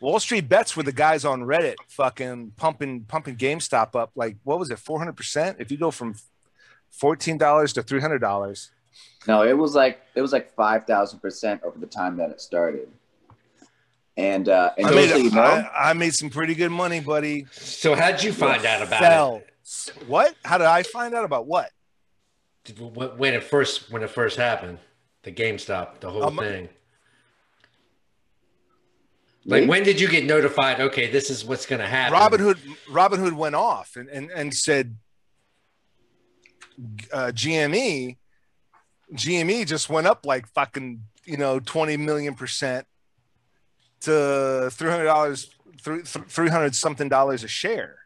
Wall 0.00 0.18
Street 0.20 0.48
bets 0.48 0.76
were 0.76 0.82
the 0.82 0.92
guys 0.92 1.24
on 1.24 1.42
Reddit 1.42 1.76
fucking 1.88 2.52
pumping 2.56 3.04
pumping 3.04 3.36
GameStop 3.36 3.94
up 3.94 4.10
like 4.14 4.36
what 4.44 4.58
was 4.58 4.70
it, 4.70 4.78
four 4.78 4.98
hundred 4.98 5.16
percent? 5.16 5.58
If 5.60 5.70
you 5.70 5.76
go 5.76 5.90
from 5.90 6.14
fourteen 6.90 7.38
dollars 7.38 7.72
to 7.74 7.82
three 7.82 8.00
hundred 8.00 8.20
dollars. 8.20 8.70
No, 9.26 9.42
it 9.42 9.56
was 9.56 9.74
like 9.74 10.00
it 10.14 10.22
was 10.22 10.32
like 10.32 10.54
five 10.54 10.84
thousand 10.86 11.20
percent 11.20 11.62
over 11.62 11.78
the 11.78 11.86
time 11.86 12.16
that 12.18 12.30
it 12.30 12.40
started. 12.40 12.88
And 14.16 14.48
uh 14.48 14.70
and 14.78 14.86
I 14.86 14.90
made, 14.94 15.10
so 15.10 15.16
you 15.16 15.30
know, 15.30 15.42
I, 15.42 15.90
I 15.90 15.92
made 15.94 16.14
some 16.14 16.30
pretty 16.30 16.54
good 16.54 16.70
money, 16.70 17.00
buddy. 17.00 17.46
So 17.50 17.94
how'd 17.94 18.22
you 18.22 18.32
find 18.32 18.64
out 18.64 18.82
about 18.82 19.00
Fell. 19.00 19.42
What? 20.06 20.34
How 20.44 20.58
did 20.58 20.66
I 20.66 20.82
find 20.84 21.14
out 21.14 21.24
about 21.24 21.46
what? 21.46 21.70
When 22.78 23.34
it 23.34 23.42
first 23.44 23.90
when 23.90 24.02
it 24.02 24.10
first 24.10 24.36
happened? 24.36 24.78
The 25.22 25.32
GameStop, 25.32 26.00
the 26.00 26.10
whole 26.10 26.24
Um, 26.24 26.36
thing. 26.36 26.68
Like 29.46 29.68
when 29.68 29.82
did 29.82 30.00
you 30.00 30.08
get 30.08 30.24
notified? 30.24 30.80
Okay, 30.80 31.10
this 31.10 31.28
is 31.30 31.44
what's 31.44 31.66
going 31.66 31.80
to 31.80 31.86
happen. 31.86 32.14
Robin 32.14 32.40
Hood 32.40 32.58
Robin 32.88 33.20
Hood 33.20 33.34
went 33.34 33.54
off 33.54 33.96
and 33.96 34.08
and, 34.08 34.30
and 34.30 34.54
said 34.54 34.96
uh, 37.12 37.30
GME 37.34 38.16
GME 39.12 39.66
just 39.66 39.90
went 39.90 40.06
up 40.06 40.24
like 40.24 40.46
fucking 40.48 41.02
you 41.24 41.36
know 41.36 41.60
20 41.60 41.96
million 41.98 42.34
percent 42.34 42.86
to 44.00 44.70
300 44.72 45.04
dollars 45.04 45.50
300 45.80 46.74
something 46.74 47.08
dollars 47.08 47.44
a 47.44 47.48
share 47.48 47.98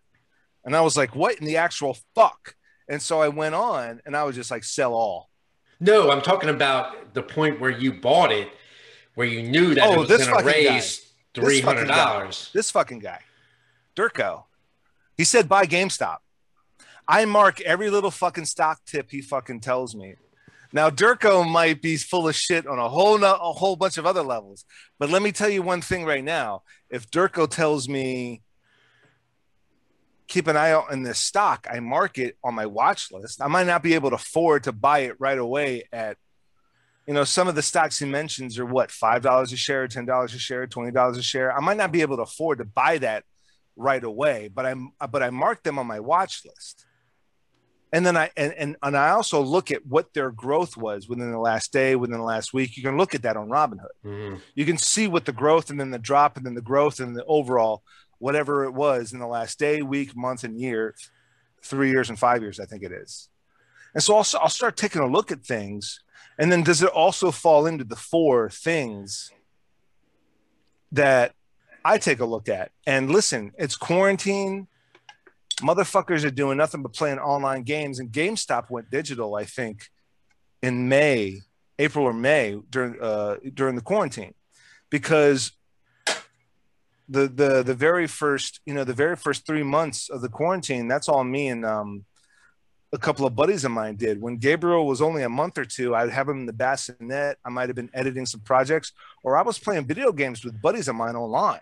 and 0.65 0.77
I 0.77 0.81
was 0.81 0.97
like 0.97 1.15
what 1.17 1.37
in 1.37 1.47
the 1.47 1.57
actual 1.57 1.97
fuck 2.15 2.57
and 2.89 3.01
so 3.03 3.20
I 3.20 3.28
went 3.28 3.55
on 3.55 4.01
and 4.07 4.16
I 4.16 4.24
was 4.24 4.34
just 4.36 4.51
like 4.51 4.64
sell 4.64 4.95
all 4.95 5.30
No, 5.80 6.11
I'm 6.11 6.22
talking 6.22 6.49
about 6.51 7.14
the 7.14 7.22
point 7.22 7.61
where 7.61 7.70
you 7.70 7.93
bought 7.93 8.32
it, 8.32 8.49
where 9.14 9.26
you 9.26 9.43
knew 9.43 9.74
that 9.74 9.84
Oh, 9.84 9.93
it 9.95 9.99
was 9.99 10.09
this 10.09 10.26
going 10.26 10.41
to 10.41 10.45
raise 10.47 11.12
three 11.34 11.61
hundred 11.61 11.89
dollars. 11.89 12.51
this 12.53 12.70
fucking 12.70 12.99
guy, 13.01 13.20
Durko. 13.97 14.45
He 15.16 15.24
said 15.24 15.49
buy 15.49 15.66
GameStop. 15.66 16.18
I 17.07 17.24
mark 17.24 17.61
every 17.62 17.91
little 17.91 18.11
fucking 18.11 18.45
stock 18.45 18.80
tip 18.86 19.11
he 19.11 19.20
fucking 19.22 19.61
tells 19.61 19.95
me. 19.97 20.14
Now 20.72 20.91
Durko 20.91 21.49
might 21.49 21.80
be 21.80 21.97
full 21.97 22.28
of 22.28 22.34
shit 22.34 22.66
on 22.66 22.78
a 22.78 22.89
whole 22.89 23.16
no, 23.18 23.34
a 23.34 23.53
whole 23.53 23.76
bunch 23.76 23.97
of 23.99 24.05
other 24.07 24.22
levels, 24.22 24.64
but 24.99 25.09
let 25.11 25.22
me 25.22 25.32
tell 25.32 25.49
you 25.49 25.62
one 25.62 25.80
thing 25.80 26.05
right 26.05 26.22
now. 26.24 26.62
If 26.91 27.11
Durko 27.11 27.49
tells 27.49 27.89
me 27.89 28.43
keep 30.29 30.47
an 30.47 30.57
eye 30.57 30.72
out 30.72 30.93
on 30.93 31.03
this 31.03 31.18
stock, 31.18 31.66
I 31.70 31.81
mark 31.81 32.18
it 32.18 32.37
on 32.45 32.55
my 32.55 32.66
watch 32.66 33.11
list. 33.11 33.43
I 33.43 33.49
might 33.49 33.66
not 33.66 33.83
be 33.83 33.95
able 33.95 34.11
to 34.11 34.16
afford 34.16 34.64
to 34.64 34.72
buy 34.72 35.01
it 35.01 35.16
right 35.18 35.39
away 35.39 35.85
at 35.93 36.16
you 37.07 37.14
know, 37.14 37.24
some 37.24 37.49
of 37.49 37.55
the 37.55 37.62
stocks 37.62 37.99
he 37.99 38.05
mentions 38.05 38.59
are 38.59 38.66
what 38.66 38.91
five 38.91 39.22
dollars 39.22 39.51
a 39.55 39.57
share, 39.57 39.89
ten 39.89 40.05
dollars 40.05 40.35
a 40.35 40.39
share, 40.39 40.66
twenty 40.66 40.91
dollars 40.91 41.16
a 41.16 41.22
share. 41.22 41.57
I 41.57 41.61
might 41.61 41.79
not 41.79 41.91
be 41.91 42.03
able 42.03 42.16
to 42.16 42.22
afford 42.24 42.59
to 42.59 42.66
buy 42.66 42.99
that 42.99 43.24
right 43.76 44.05
away, 44.05 44.51
but 44.55 44.66
I'm 44.66 44.93
but 45.11 45.22
I 45.22 45.31
mark 45.31 45.62
them 45.62 45.79
on 45.79 45.87
my 45.87 46.01
watch 46.01 46.43
list. 46.45 46.85
And 47.95 48.05
then 48.05 48.14
I 48.18 48.31
and, 48.37 48.53
and 48.53 48.76
and 48.83 48.95
I 48.95 49.11
also 49.12 49.41
look 49.41 49.70
at 49.70 49.87
what 49.87 50.12
their 50.12 50.31
growth 50.31 50.76
was 50.76 51.09
within 51.09 51.33
the 51.33 51.39
last 51.39 51.72
day, 51.72 51.97
within 51.97 52.18
the 52.18 52.22
last 52.24 52.53
week. 52.53 52.76
You 52.76 52.83
can 52.83 52.99
look 52.99 53.14
at 53.14 53.22
that 53.22 53.39
on 53.39 53.49
Robinhood. 53.49 53.97
Mhm. 54.05 54.43
You 54.55 54.66
can 54.66 54.76
see 54.76 55.09
what 55.09 55.24
the 55.24 55.33
growth 55.33 55.70
and 55.70 55.81
then 55.81 55.91
the 55.91 55.99
drop 55.99 56.37
and 56.37 56.45
then 56.45 56.55
the 56.55 56.61
growth 56.61 57.01
and 57.01 57.16
the 57.16 57.24
overall 57.24 57.83
whatever 58.19 58.64
it 58.64 58.73
was 58.73 59.12
in 59.12 59.19
the 59.19 59.27
last 59.27 59.59
day, 59.59 59.83
week, 59.83 60.16
month, 60.16 60.45
and 60.45 60.59
year, 60.59 60.95
three 61.62 61.91
years 61.91 62.09
and 62.09 62.19
five 62.19 62.43
years, 62.43 62.61
I 62.61 62.64
think 62.64 62.83
it 62.83 62.93
is. 62.93 63.29
And 63.95 64.03
so 64.03 64.14
also 64.14 64.39
I'll 64.39 64.49
start 64.49 64.77
taking 64.77 65.03
a 65.03 65.07
look 65.07 65.33
at 65.33 65.45
things. 65.45 66.01
And 66.39 66.53
then 66.53 66.62
does 66.62 66.83
it 66.83 66.91
also 66.91 67.31
fall 67.31 67.66
into 67.66 67.85
the 67.85 67.97
four 67.97 68.51
things 68.51 69.33
that 70.93 71.33
I 71.85 71.99
take 71.99 72.21
a 72.21 72.25
look 72.25 72.49
at? 72.49 72.71
And 72.87 73.11
listen, 73.11 73.53
it's 73.59 73.77
quarantine. 73.77 74.69
Motherfuckers 75.61 76.25
are 76.25 76.31
doing 76.31 76.59
nothing 76.59 76.83
but 76.83 76.93
playing 76.93 77.19
online 77.19 77.62
games. 77.62 77.99
And 77.99 78.12
GameStop 78.12 78.71
went 78.71 78.91
digital, 78.91 79.35
I 79.35 79.45
think, 79.45 79.89
in 80.62 80.89
May, 80.89 81.41
April 81.79 82.05
or 82.05 82.12
May 82.12 82.61
during 82.71 83.01
uh, 83.01 83.37
during 83.55 83.75
the 83.75 83.83
quarantine, 83.83 84.35
because 84.91 85.53
the 87.09 87.27
the 87.29 87.63
the 87.63 87.75
very 87.75 88.07
first 88.07 88.61
you 88.67 88.75
know 88.75 88.85
the 88.85 88.95
very 88.95 89.17
first 89.17 89.47
three 89.47 89.63
months 89.63 90.11
of 90.11 90.21
the 90.21 90.29
quarantine 90.29 90.89
that's 90.89 91.09
all 91.09 91.25
me 91.25 91.49
and 91.49 91.65
um 91.65 92.05
a 92.91 92.99
couple 92.99 93.27
of 93.27 93.37
buddies 93.37 93.67
of 93.67 93.71
mine 93.71 93.97
did. 93.97 94.21
When 94.21 94.37
gabriel 94.37 94.87
was 94.87 95.01
only 95.03 95.23
a 95.23 95.29
month 95.29 95.59
or 95.59 95.65
two 95.65 95.95
i'd 95.95 96.11
have 96.11 96.29
him 96.29 96.41
in 96.41 96.47
the 96.47 96.53
bassinet. 96.53 97.39
I 97.45 97.49
might 97.49 97.69
have 97.69 97.77
been 97.77 97.91
editing 97.95 98.27
some 98.27 98.41
projects 98.41 98.93
or 99.23 99.37
i 99.37 99.43
was 99.43 99.59
playing 99.59 99.87
video 99.87 100.13
games 100.13 100.45
with 100.45 100.61
buddies 100.61 100.89
of 100.89 100.97
mine 100.97 101.17
online. 101.17 101.61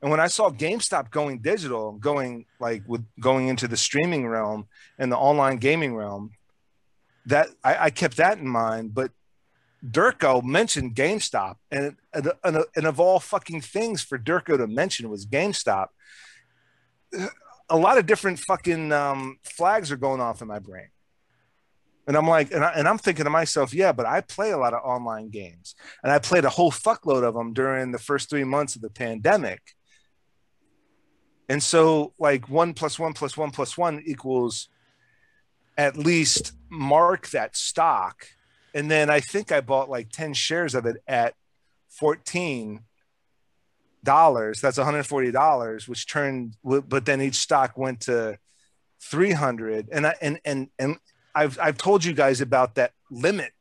And 0.00 0.10
when 0.10 0.20
i 0.20 0.28
saw 0.28 0.50
gamestop 0.50 1.10
going 1.10 1.40
digital 1.40 1.92
going 1.92 2.46
like 2.60 2.82
with 2.86 3.04
going 3.20 3.48
into 3.48 3.66
the 3.66 3.76
streaming 3.76 4.26
realm 4.26 4.68
and 4.98 5.10
the 5.10 5.16
online 5.16 5.56
gaming 5.56 5.94
realm 5.96 6.30
that 7.26 7.48
i, 7.64 7.86
I 7.86 7.90
kept 7.90 8.16
that 8.18 8.38
in 8.38 8.48
mind 8.48 8.94
but 8.94 9.10
Durko 9.84 10.42
mentioned 10.42 10.94
GameStop, 10.94 11.56
and, 11.70 11.96
and, 12.12 12.32
and, 12.74 12.86
of 12.86 12.98
all 12.98 13.20
fucking 13.20 13.60
things 13.60 14.02
for 14.02 14.18
Durko 14.18 14.56
to 14.56 14.66
mention 14.66 15.08
was 15.08 15.24
GameStop. 15.24 15.88
A 17.70 17.76
lot 17.76 17.98
of 17.98 18.06
different 18.06 18.40
fucking 18.40 18.92
um, 18.92 19.38
flags 19.44 19.92
are 19.92 19.96
going 19.96 20.20
off 20.20 20.42
in 20.42 20.48
my 20.48 20.58
brain, 20.58 20.88
and 22.08 22.16
I'm 22.16 22.26
like, 22.26 22.50
and, 22.50 22.64
I, 22.64 22.72
and 22.72 22.88
I'm 22.88 22.98
thinking 22.98 23.24
to 23.24 23.30
myself, 23.30 23.72
yeah, 23.72 23.92
but 23.92 24.06
I 24.06 24.20
play 24.20 24.50
a 24.50 24.58
lot 24.58 24.74
of 24.74 24.82
online 24.84 25.30
games, 25.30 25.76
and 26.02 26.10
I 26.10 26.18
played 26.18 26.44
a 26.44 26.50
whole 26.50 26.72
fuckload 26.72 27.22
of 27.22 27.34
them 27.34 27.52
during 27.52 27.92
the 27.92 27.98
first 27.98 28.30
three 28.30 28.44
months 28.44 28.74
of 28.74 28.82
the 28.82 28.90
pandemic. 28.90 29.60
And 31.48 31.62
so, 31.62 32.14
like, 32.18 32.48
one 32.48 32.74
plus 32.74 32.98
one 32.98 33.12
plus 33.12 33.36
one 33.36 33.52
plus 33.52 33.78
one 33.78 34.02
equals 34.04 34.68
at 35.78 35.96
least 35.96 36.52
mark 36.68 37.28
that 37.30 37.56
stock 37.56 38.26
and 38.74 38.90
then 38.90 39.10
I 39.10 39.20
think 39.20 39.52
I 39.52 39.60
bought 39.60 39.88
like 39.88 40.10
10 40.10 40.34
shares 40.34 40.74
of 40.74 40.86
it 40.86 40.96
at 41.06 41.34
14 41.90 42.80
dollars. 44.04 44.60
That's 44.60 44.78
140 44.78 45.30
dollars, 45.32 45.88
which 45.88 46.06
turned. 46.06 46.56
But 46.64 47.04
then 47.04 47.20
each 47.20 47.36
stock 47.36 47.76
went 47.76 48.00
to 48.02 48.38
300. 49.02 49.88
And 49.92 50.06
I 50.06 50.14
and 50.20 50.40
and 50.44 50.68
and 50.78 50.96
I've 51.34 51.58
I've 51.60 51.78
told 51.78 52.04
you 52.04 52.12
guys 52.12 52.40
about 52.40 52.76
that 52.76 52.92
limit, 53.10 53.52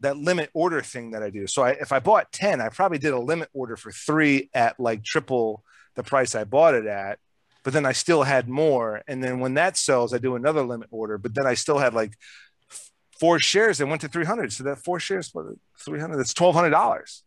that 0.00 0.16
limit 0.16 0.50
order 0.54 0.80
thing 0.80 1.12
that 1.12 1.22
I 1.22 1.30
do. 1.30 1.46
So 1.46 1.62
I, 1.62 1.70
if 1.70 1.92
I 1.92 2.00
bought 2.00 2.32
10, 2.32 2.60
I 2.60 2.68
probably 2.68 2.98
did 2.98 3.12
a 3.12 3.18
limit 3.18 3.48
order 3.52 3.76
for 3.76 3.90
three 3.90 4.50
at 4.54 4.78
like 4.78 5.04
triple 5.04 5.64
the 5.94 6.02
price 6.02 6.34
I 6.34 6.44
bought 6.44 6.74
it 6.74 6.86
at. 6.86 7.18
But 7.62 7.72
then 7.72 7.86
I 7.86 7.92
still 7.92 8.24
had 8.24 8.48
more. 8.48 9.02
And 9.08 9.24
then 9.24 9.40
when 9.40 9.54
that 9.54 9.78
sells, 9.78 10.12
I 10.12 10.18
do 10.18 10.36
another 10.36 10.62
limit 10.62 10.88
order. 10.90 11.16
But 11.16 11.34
then 11.34 11.46
I 11.46 11.54
still 11.54 11.78
had 11.78 11.94
like 11.94 12.12
four 13.18 13.38
shares 13.38 13.80
and 13.80 13.88
went 13.90 14.00
to 14.02 14.08
300 14.08 14.52
so 14.52 14.64
that 14.64 14.78
four 14.78 14.98
shares 15.00 15.28
for 15.28 15.54
300 15.78 16.16
that's 16.16 16.32
$1200 16.34 17.22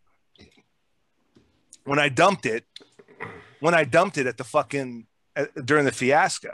when 1.85 1.99
i 1.99 2.09
dumped 2.09 2.45
it 2.45 2.65
when 3.59 3.73
i 3.73 3.83
dumped 3.83 4.17
it 4.17 4.27
at 4.27 4.37
the 4.37 4.43
fucking 4.43 5.05
uh, 5.35 5.45
during 5.63 5.85
the 5.85 5.91
fiasco 5.91 6.51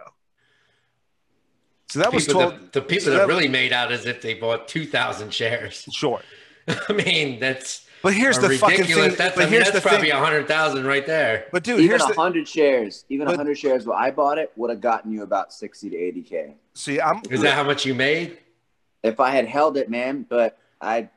so 1.89 1.99
that 1.99 2.13
was 2.13 2.25
12 2.27 2.51
that- 2.51 2.73
the 2.73 2.81
people 2.81 3.05
so 3.05 3.11
that, 3.11 3.17
that- 3.19 3.27
really 3.27 3.47
made 3.47 3.73
out 3.73 3.91
as 3.91 4.05
if 4.05 4.21
they 4.21 4.33
bought 4.33 4.67
two 4.67 4.85
thousand 4.85 5.33
shares. 5.33 5.85
sure 5.91 6.21
I 6.89 6.93
mean, 6.93 7.39
that's 7.41 7.85
but 8.01 8.13
here's 8.13 8.37
a 8.37 8.41
the 8.47 8.57
fucking 8.57 8.79
ridiculous. 8.79 9.07
thing 9.09 9.17
That's, 9.17 9.35
but 9.35 9.41
I 9.41 9.45
mean, 9.45 9.53
here's 9.53 9.71
that's 9.71 9.83
the 9.83 9.89
probably 9.89 10.09
a 10.11 10.17
hundred 10.17 10.47
thousand 10.47 10.85
right 10.85 11.05
there. 11.05 11.45
but 11.51 11.63
dude 11.63 11.79
even 11.79 11.89
here's 11.89 12.03
a 12.03 12.07
the 12.07 12.13
hundred 12.13 12.47
shares, 12.47 13.03
even 13.09 13.27
a 13.27 13.31
but- 13.31 13.37
hundred 13.37 13.57
shares 13.57 13.85
where 13.85 13.97
I 13.97 14.11
bought 14.11 14.37
it 14.37 14.51
would 14.55 14.69
have 14.69 14.79
gotten 14.81 15.11
you 15.11 15.23
about 15.23 15.51
sixty 15.53 15.89
to 15.89 15.97
eighty 15.97 16.21
k. 16.21 16.55
see 16.73 17.01
i'm 17.01 17.21
Is 17.29 17.41
that 17.41 17.53
how 17.55 17.63
much 17.63 17.85
you 17.85 17.93
made? 17.93 18.37
If 19.03 19.19
I 19.19 19.31
had 19.31 19.45
held 19.47 19.77
it, 19.77 19.89
man, 19.89 20.25
but 20.27 20.57
I, 20.81 21.09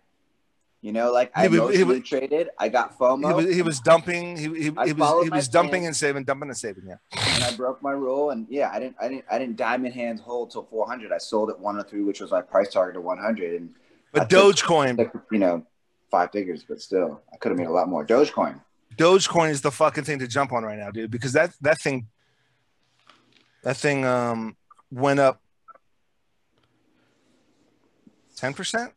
you 0.82 0.92
know, 0.92 1.12
like 1.12 1.30
I 1.34 1.42
He 1.42 1.48
was- 1.48 1.58
he 1.74 1.82
emotionally 1.82 2.00
was- 2.00 2.08
traded. 2.08 2.48
I 2.58 2.68
got 2.68 2.90
he 2.90 2.96
FOMO. 2.98 3.36
was, 3.36 3.54
he 3.54 3.62
was 3.62 3.80
dumping 3.80 4.36
he, 4.36 4.48
he, 4.48 4.62
he 4.64 4.70
was 4.92 5.24
he 5.24 5.30
was 5.30 5.48
dumping 5.48 5.86
and 5.86 5.94
saving 5.96 6.24
dumping 6.24 6.48
and 6.48 6.56
saving 6.58 6.84
yeah 6.86 6.96
and 7.12 7.44
I 7.44 7.56
broke 7.56 7.82
my 7.82 7.92
rule. 7.92 8.30
And 8.30 8.46
yeah, 8.50 8.70
I 8.72 8.78
didn't, 8.80 8.96
I 9.00 9.08
didn't, 9.08 9.24
I 9.30 9.38
didn't 9.38 9.56
diamond 9.56 9.94
hands 9.94 10.20
hold 10.20 10.50
till 10.50 10.64
400. 10.64 11.12
I 11.12 11.18
sold 11.18 11.50
at 11.50 11.58
103, 11.58 12.02
which 12.02 12.20
was 12.20 12.30
my 12.30 12.42
price 12.42 12.72
target 12.72 12.96
of 12.96 13.04
100. 13.04 13.60
And 13.60 13.70
I 14.14 14.18
but 14.20 14.30
took- 14.30 14.56
dogecoin 14.56 14.96
took, 14.96 15.22
you 15.30 15.38
know, 15.38 15.64
five 16.10 16.30
figures, 16.32 16.64
but 16.68 16.80
still, 16.80 17.20
I 17.32 17.36
could 17.36 17.50
have 17.50 17.58
made 17.58 17.66
a 17.68 17.72
lot 17.72 17.88
more. 17.88 18.04
Dogecoin. 18.06 18.60
Dogecoin 18.96 19.50
is 19.50 19.60
the 19.60 19.70
fucking 19.70 20.04
thing 20.04 20.18
to 20.20 20.26
jump 20.26 20.52
on 20.52 20.62
right 20.64 20.78
now, 20.78 20.90
dude, 20.90 21.10
because 21.10 21.32
that 21.34 21.52
that 21.60 21.78
thing 21.80 22.06
that 23.62 23.76
thing 23.76 24.04
um 24.06 24.56
went 24.90 25.20
up 25.20 25.40
10%? 28.36 28.90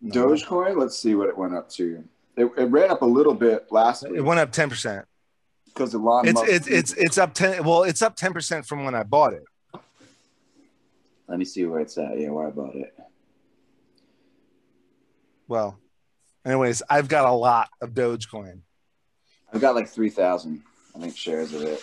No. 0.00 0.26
Dogecoin. 0.28 0.76
Let's 0.76 0.98
see 0.98 1.14
what 1.14 1.28
it 1.28 1.36
went 1.36 1.54
up 1.54 1.68
to. 1.70 2.04
It, 2.36 2.44
it 2.56 2.64
ran 2.64 2.90
up 2.90 3.02
a 3.02 3.06
little 3.06 3.34
bit 3.34 3.66
last 3.70 4.04
It 4.04 4.12
week 4.12 4.22
went 4.22 4.38
up 4.38 4.52
10%. 4.52 5.04
because 5.66 5.94
Elon 5.94 6.28
It's 6.28 6.34
Musk. 6.40 6.52
it's 6.52 6.66
it's 6.68 6.92
it's 6.92 7.18
up 7.18 7.34
10 7.34 7.64
well, 7.64 7.82
it's 7.82 8.00
up 8.00 8.14
10% 8.16 8.64
from 8.64 8.84
when 8.84 8.94
I 8.94 9.02
bought 9.02 9.32
it. 9.32 9.42
Let 11.26 11.38
me 11.38 11.44
see 11.44 11.64
where 11.66 11.80
it's 11.80 11.98
at. 11.98 12.18
Yeah, 12.18 12.30
where 12.30 12.46
I 12.46 12.50
bought 12.50 12.74
it. 12.76 12.94
Well, 15.48 15.78
anyways, 16.44 16.82
I've 16.88 17.08
got 17.08 17.24
a 17.28 17.32
lot 17.32 17.68
of 17.80 17.90
Dogecoin. 17.90 18.60
I've 19.52 19.60
got 19.60 19.74
like 19.74 19.88
three 19.88 20.10
thousand, 20.10 20.62
I 20.94 21.00
think, 21.00 21.16
shares 21.16 21.52
of 21.54 21.62
it. 21.62 21.82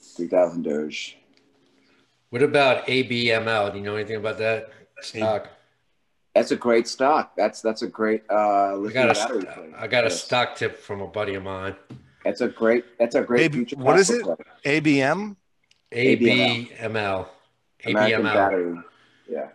Three 0.00 0.26
thousand 0.28 0.62
Doge. 0.62 1.16
What 2.32 2.42
about 2.42 2.86
ABML? 2.86 3.72
Do 3.72 3.76
you 3.78 3.84
know 3.84 3.94
anything 3.94 4.16
about 4.16 4.38
that 4.38 4.70
stock? 5.02 5.50
That's 6.34 6.50
a 6.50 6.56
great 6.56 6.88
stock. 6.88 7.36
That's 7.36 7.60
that's 7.60 7.82
a 7.82 7.86
great 7.86 8.22
uh 8.30 8.80
I 8.82 8.90
got 8.90 9.14
battery 9.14 9.42
a 9.42 9.44
play. 9.52 9.70
I 9.76 9.86
got 9.86 10.04
a 10.04 10.08
Yes. 10.08 10.24
stock 10.24 10.56
tip 10.56 10.78
from 10.78 11.02
a 11.02 11.06
buddy 11.06 11.34
of 11.34 11.42
mine. 11.42 11.76
That's 12.24 12.40
a 12.40 12.48
great 12.48 12.86
that's 12.98 13.16
a 13.16 13.20
great 13.20 13.42
AB 13.42 13.52
future. 13.56 13.76
what 13.76 13.98
is 13.98 14.08
it? 14.08 14.22
play. 14.24 14.36
ABM? 14.64 15.36
ABML. 15.92 17.28
American 17.84 18.22
ABML. 18.24 18.32
Battery. 18.32 18.78
Yeah. 19.28 19.48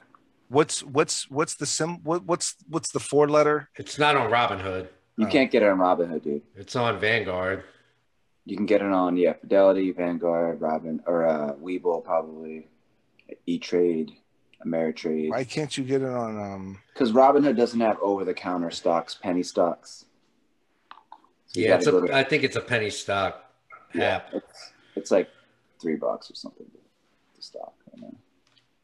What's 0.49 0.83
what's 0.83 1.27
what's 1.31 1.55
the 1.55 1.65
sim 1.65 2.03
what, 2.03 2.25
what's 2.25 2.57
what's 2.69 2.91
the 2.91 2.99
four 2.99 3.27
letter? 3.27 3.69
It's 3.77 3.97
not 3.97 4.15
on 4.15 4.29
Robinhood. 4.29 4.89
You 5.17 5.25
Oh. 5.25 5.31
can't 5.31 5.49
get 5.49 5.63
it 5.63 5.69
on 5.69 5.79
Robinhood, 5.79 6.23
dude. 6.23 6.43
It's 6.55 6.75
on 6.75 6.99
Vanguard. 6.99 7.63
You 8.47 8.55
can 8.55 8.65
get 8.65 8.81
it 8.81 8.87
on 8.93 9.17
yeah, 9.17 9.33
Fidelity, 9.33 9.91
Vanguard, 9.91 10.61
Robin 10.61 11.01
or 11.05 11.27
uh 11.27 11.53
Webull 11.55 12.01
probably, 12.03 12.69
E 13.45 13.59
Trade, 13.59 14.13
Ameritrade. 14.65 15.31
Why 15.31 15.43
can't 15.43 15.77
you 15.77 15.83
get 15.83 16.01
it 16.01 16.07
on 16.07 16.39
um 16.39 16.79
Because 16.93 17.11
Robinhood 17.11 17.57
doesn't 17.57 17.81
have 17.81 17.99
over 18.01 18.23
the 18.23 18.33
counter 18.33 18.71
stocks, 18.71 19.15
penny 19.15 19.43
stocks. 19.43 20.05
So 21.47 21.59
Yeah, 21.59 21.75
it's 21.75 21.87
a, 21.87 21.91
to- 21.91 22.15
I 22.15 22.23
think 22.23 22.43
it's 22.43 22.55
a 22.55 22.61
penny 22.61 22.89
stock 22.89 23.43
yeah, 23.93 24.15
app. 24.15 24.33
it's, 24.33 24.71
it's 24.95 25.11
like 25.11 25.29
three 25.81 25.97
bucks 25.97 26.31
or 26.31 26.35
something. 26.35 26.65
The 27.35 27.41
stock, 27.41 27.73
you 27.93 28.01
know? 28.01 28.15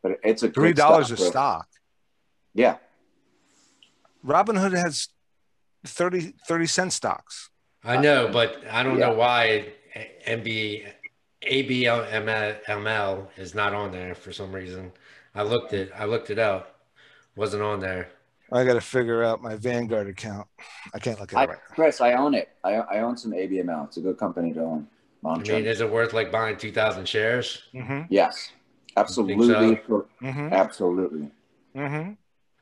but 0.01 0.20
it's 0.26 0.43
a 0.43 0.49
three 0.49 0.74
dollars 0.74 1.09
a 1.09 1.16
bro. 1.16 1.30
stock? 1.30 1.68
Yeah, 2.53 2.76
Robinhood 4.26 4.76
has 4.76 5.07
30, 5.86 6.34
30 6.47 6.66
cent 6.66 6.93
stocks. 6.93 7.49
I 7.84 7.97
know, 7.97 8.29
but 8.31 8.63
I 8.71 8.84
don't 8.84 8.99
know 8.99 9.13
why 9.13 9.73
MB 10.27 10.88
ABML 11.43 13.27
is 13.38 13.53
not 13.55 13.73
on 13.73 13.91
there 13.91 14.15
for 14.15 14.31
some 14.31 14.53
reason. 14.53 14.91
I 15.36 15.43
looked 15.43 15.73
it. 15.73 15.91
I 15.95 16.05
looked 16.05 16.29
it 16.29 16.39
up. 16.39 16.79
Wasn't 17.36 17.63
on 17.63 17.79
there. 17.79 18.09
I 18.51 18.63
got 18.65 18.73
to 18.75 18.81
figure 18.81 19.23
out 19.23 19.41
my 19.41 19.55
Vanguard 19.55 20.07
account. 20.07 20.47
I 20.93 20.99
can't 20.99 21.19
look 21.19 21.34
I, 21.34 21.43
at 21.43 21.49
it 21.49 21.51
right. 21.53 21.59
Chris, 21.71 22.01
I 22.01 22.13
own 22.13 22.36
it. 22.36 22.49
I, 22.63 22.73
I 22.75 22.99
own 22.99 23.17
some 23.17 23.31
ABML. 23.31 23.88
It's 23.88 23.97
a 23.97 24.01
good 24.01 24.17
company 24.17 24.53
to 24.53 24.59
own. 24.61 24.88
I 25.25 25.27
Long 25.29 25.43
term. 25.43 25.57
mean, 25.57 25.65
is 25.65 25.81
it 25.81 25.89
worth 25.89 26.13
like 26.13 26.31
buying 26.31 26.57
two 26.57 26.71
thousand 26.71 27.07
shares? 27.07 27.63
Mm-hmm. 27.73 28.01
yes, 28.09 28.51
absolutely, 28.97 29.81
Mm-hmm. 30.21 30.53
absolutely. 30.53 31.31
Mm-hmm. 31.75 32.11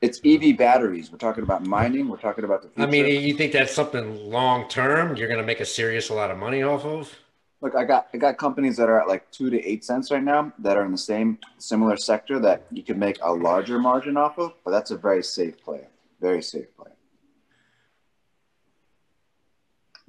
It's 0.02 0.20
EV 0.24 0.56
batteries. 0.58 1.12
We're 1.12 1.18
talking 1.18 1.44
about 1.44 1.64
mining. 1.64 2.08
We're 2.08 2.16
talking 2.16 2.42
about 2.42 2.62
the 2.62 2.68
future. 2.68 2.82
I 2.82 2.90
mean, 2.90 3.22
you 3.22 3.34
think 3.34 3.52
that's 3.52 3.72
something 3.72 4.28
long 4.28 4.68
term? 4.68 5.16
You're 5.16 5.28
going 5.28 5.38
to 5.38 5.46
make 5.46 5.60
a 5.60 5.64
serious 5.64 6.08
a 6.08 6.14
lot 6.14 6.32
of 6.32 6.38
money 6.38 6.64
off 6.64 6.84
of? 6.84 7.16
Look, 7.60 7.76
I 7.76 7.84
got 7.84 8.08
I 8.12 8.18
got 8.18 8.36
companies 8.36 8.76
that 8.78 8.88
are 8.88 9.00
at 9.00 9.06
like 9.06 9.30
two 9.30 9.48
to 9.48 9.64
eight 9.64 9.84
cents 9.84 10.10
right 10.10 10.22
now 10.22 10.52
that 10.58 10.76
are 10.76 10.84
in 10.84 10.90
the 10.90 10.98
same 10.98 11.38
similar 11.58 11.96
sector 11.96 12.40
that 12.40 12.66
you 12.72 12.82
can 12.82 12.98
make 12.98 13.18
a 13.22 13.32
larger 13.32 13.78
margin 13.78 14.16
off 14.16 14.36
of, 14.40 14.54
but 14.64 14.72
that's 14.72 14.90
a 14.90 14.96
very 14.96 15.22
safe 15.22 15.62
play. 15.62 15.86
Very 16.20 16.42
safe 16.42 16.76
play. 16.76 16.90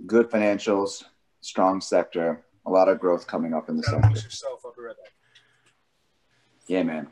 Good 0.08 0.32
financials, 0.32 1.04
strong 1.42 1.82
sector, 1.82 2.44
a 2.66 2.72
lot 2.72 2.90
of 2.90 3.00
growth 3.00 3.28
coming 3.28 3.54
up 3.54 3.70
in 3.70 3.78
the 3.78 3.84
sector. 3.84 4.10
yourself. 4.10 4.62
I'll 4.66 4.74
be 4.76 4.82
right 4.82 4.98
back. 4.98 5.14
Yeah, 6.66 6.82
man. 6.82 7.10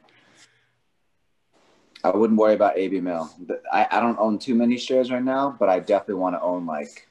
I 2.03 2.09
wouldn't 2.15 2.39
worry 2.39 2.55
about 2.55 2.75
ABML. 2.77 3.47
The- 3.47 3.61
I, 3.71 3.87
I 3.91 3.99
don't 3.99 4.17
own 4.19 4.39
too 4.39 4.55
many 4.55 4.77
shares 4.77 5.11
right 5.11 5.23
now, 5.23 5.55
but 5.59 5.69
I 5.69 5.79
definitely 5.79 6.15
want 6.15 6.35
to 6.35 6.41
own 6.41 6.65
like 6.65 7.07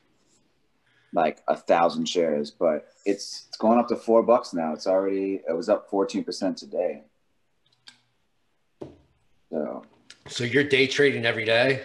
like 1.13 1.43
a 1.49 1.57
thousand 1.57 2.09
shares. 2.09 2.51
But 2.51 2.89
it's 3.05 3.47
it's 3.49 3.57
going 3.57 3.79
up 3.79 3.89
to 3.89 3.97
four 3.97 4.23
bucks 4.23 4.53
now. 4.53 4.73
It's 4.73 4.87
already 4.87 5.43
it 5.49 5.53
was 5.57 5.69
up 5.69 5.89
fourteen 5.91 6.25
percent 6.25 6.57
today. 6.59 7.03
So 9.51 9.85
So 10.27 10.45
you're 10.45 10.65
day 10.65 10.87
trading 10.87 11.25
every 11.25 11.45
day? 11.45 11.83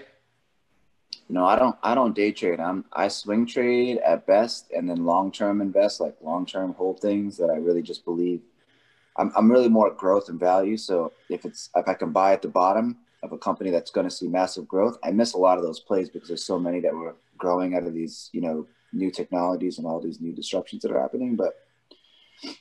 no, 1.29 1.45
I 1.45 1.57
don't 1.57 1.75
I 1.83 1.95
don't 1.95 2.15
day 2.15 2.31
trade. 2.31 2.59
I'm 2.59 2.85
I 2.93 3.07
swing 3.07 3.45
trade 3.45 3.97
at 3.99 4.25
best 4.27 4.71
and 4.71 4.89
then 4.89 5.05
long 5.05 5.31
term 5.31 5.61
invest, 5.61 5.99
like 5.99 6.15
long 6.21 6.45
term 6.45 6.73
hold 6.73 6.99
things 6.99 7.37
that 7.37 7.49
I 7.49 7.55
really 7.57 7.81
just 7.81 8.05
believe. 8.05 8.41
I'm 9.17 9.31
I'm 9.35 9.51
really 9.51 9.69
more 9.69 9.91
growth 9.91 10.29
and 10.29 10.39
value. 10.39 10.77
So 10.77 11.11
if 11.29 11.45
it's 11.45 11.69
if 11.75 11.87
I 11.87 11.93
can 11.93 12.11
buy 12.11 12.33
at 12.33 12.41
the 12.41 12.47
bottom 12.47 12.97
of 13.23 13.31
a 13.31 13.37
company 13.37 13.71
that's 13.71 13.91
going 13.91 14.07
to 14.07 14.15
see 14.15 14.27
massive 14.27 14.67
growth, 14.67 14.97
I 15.03 15.11
miss 15.11 15.33
a 15.33 15.37
lot 15.37 15.57
of 15.57 15.63
those 15.63 15.79
plays 15.79 16.09
because 16.09 16.27
there's 16.27 16.43
so 16.43 16.59
many 16.59 16.79
that 16.81 16.93
were 16.93 17.15
growing 17.37 17.75
out 17.75 17.83
of 17.83 17.93
these, 17.93 18.29
you 18.33 18.41
know, 18.41 18.67
new 18.93 19.11
technologies 19.11 19.77
and 19.77 19.87
all 19.87 19.99
these 19.99 20.21
new 20.21 20.31
disruptions 20.31 20.81
that 20.83 20.91
are 20.91 21.01
happening. 21.01 21.35
But 21.35 21.55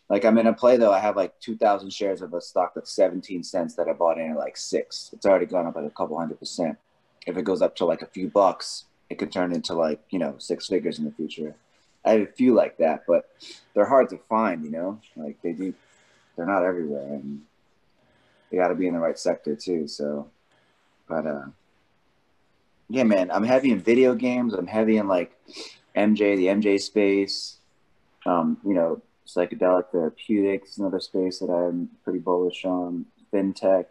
like 0.08 0.24
I'm 0.24 0.38
in 0.38 0.46
a 0.46 0.52
play 0.52 0.76
though, 0.76 0.92
I 0.92 1.00
have 1.00 1.16
like 1.16 1.38
2,000 1.40 1.92
shares 1.92 2.22
of 2.22 2.32
a 2.34 2.40
stock 2.40 2.72
that's 2.74 2.92
17 2.92 3.42
cents 3.42 3.74
that 3.74 3.88
I 3.88 3.92
bought 3.92 4.18
in 4.18 4.30
at 4.30 4.36
like 4.36 4.56
six. 4.56 5.10
It's 5.12 5.26
already 5.26 5.46
gone 5.46 5.66
up 5.66 5.76
like 5.76 5.86
a 5.86 5.90
couple 5.90 6.18
hundred 6.18 6.38
percent. 6.38 6.78
If 7.26 7.36
it 7.36 7.44
goes 7.44 7.62
up 7.62 7.74
to 7.76 7.84
like 7.84 8.02
a 8.02 8.06
few 8.06 8.28
bucks, 8.28 8.84
it 9.10 9.18
could 9.18 9.32
turn 9.32 9.52
into 9.52 9.74
like 9.74 10.00
you 10.10 10.18
know 10.18 10.36
six 10.38 10.66
figures 10.66 10.98
in 10.98 11.04
the 11.04 11.12
future. 11.12 11.54
I 12.04 12.12
have 12.12 12.20
a 12.20 12.32
few 12.32 12.54
like 12.54 12.76
that, 12.78 13.04
but 13.06 13.30
they're 13.74 13.86
hard 13.86 14.10
to 14.10 14.18
find. 14.28 14.64
You 14.64 14.70
know, 14.70 15.00
like 15.16 15.40
they 15.42 15.52
do, 15.52 15.74
they're 16.36 16.46
not 16.46 16.64
everywhere, 16.64 17.14
and 17.14 17.42
they 18.50 18.56
got 18.56 18.68
to 18.68 18.74
be 18.74 18.86
in 18.86 18.94
the 18.94 19.00
right 19.00 19.18
sector 19.18 19.54
too. 19.56 19.86
So, 19.86 20.28
but 21.08 21.26
uh, 21.26 21.46
yeah, 22.88 23.04
man, 23.04 23.30
I'm 23.30 23.44
heavy 23.44 23.70
in 23.70 23.80
video 23.80 24.14
games. 24.14 24.54
I'm 24.54 24.66
heavy 24.66 24.98
in 24.98 25.08
like 25.08 25.32
MJ, 25.96 26.36
the 26.36 26.46
MJ 26.46 26.80
space. 26.80 27.58
Um, 28.26 28.58
you 28.64 28.74
know, 28.74 29.02
psychedelic 29.26 29.90
therapeutics 29.90 30.72
is 30.72 30.78
another 30.78 31.00
space 31.00 31.38
that 31.38 31.50
I'm 31.50 31.90
pretty 32.04 32.18
bullish 32.18 32.64
on. 32.64 33.06
FinTech, 33.32 33.86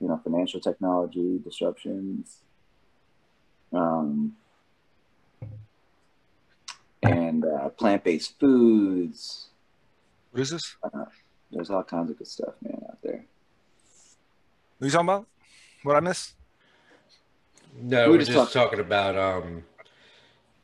you 0.00 0.08
know, 0.08 0.20
financial 0.22 0.60
technology 0.60 1.38
disruptions. 1.44 2.38
Um, 3.72 4.36
and 7.02 7.44
uh, 7.44 7.68
plant-based 7.70 8.38
foods. 8.40 9.48
What 10.30 10.40
is 10.42 10.50
this? 10.50 10.76
There's 11.50 11.70
all 11.70 11.84
kinds 11.84 12.10
of 12.10 12.18
good 12.18 12.26
stuff, 12.26 12.54
man, 12.62 12.82
out 12.88 12.98
there. 13.02 13.24
What 14.78 14.84
are 14.84 14.86
you 14.86 14.90
talking 14.90 15.08
about? 15.08 15.26
What 15.82 15.96
I 15.96 16.00
missed? 16.00 16.34
No, 17.80 18.04
We 18.06 18.12
we're 18.12 18.12
were 18.14 18.18
just 18.24 18.32
just 18.32 18.52
talking 18.52 18.80
about 18.80 19.16
um, 19.16 19.64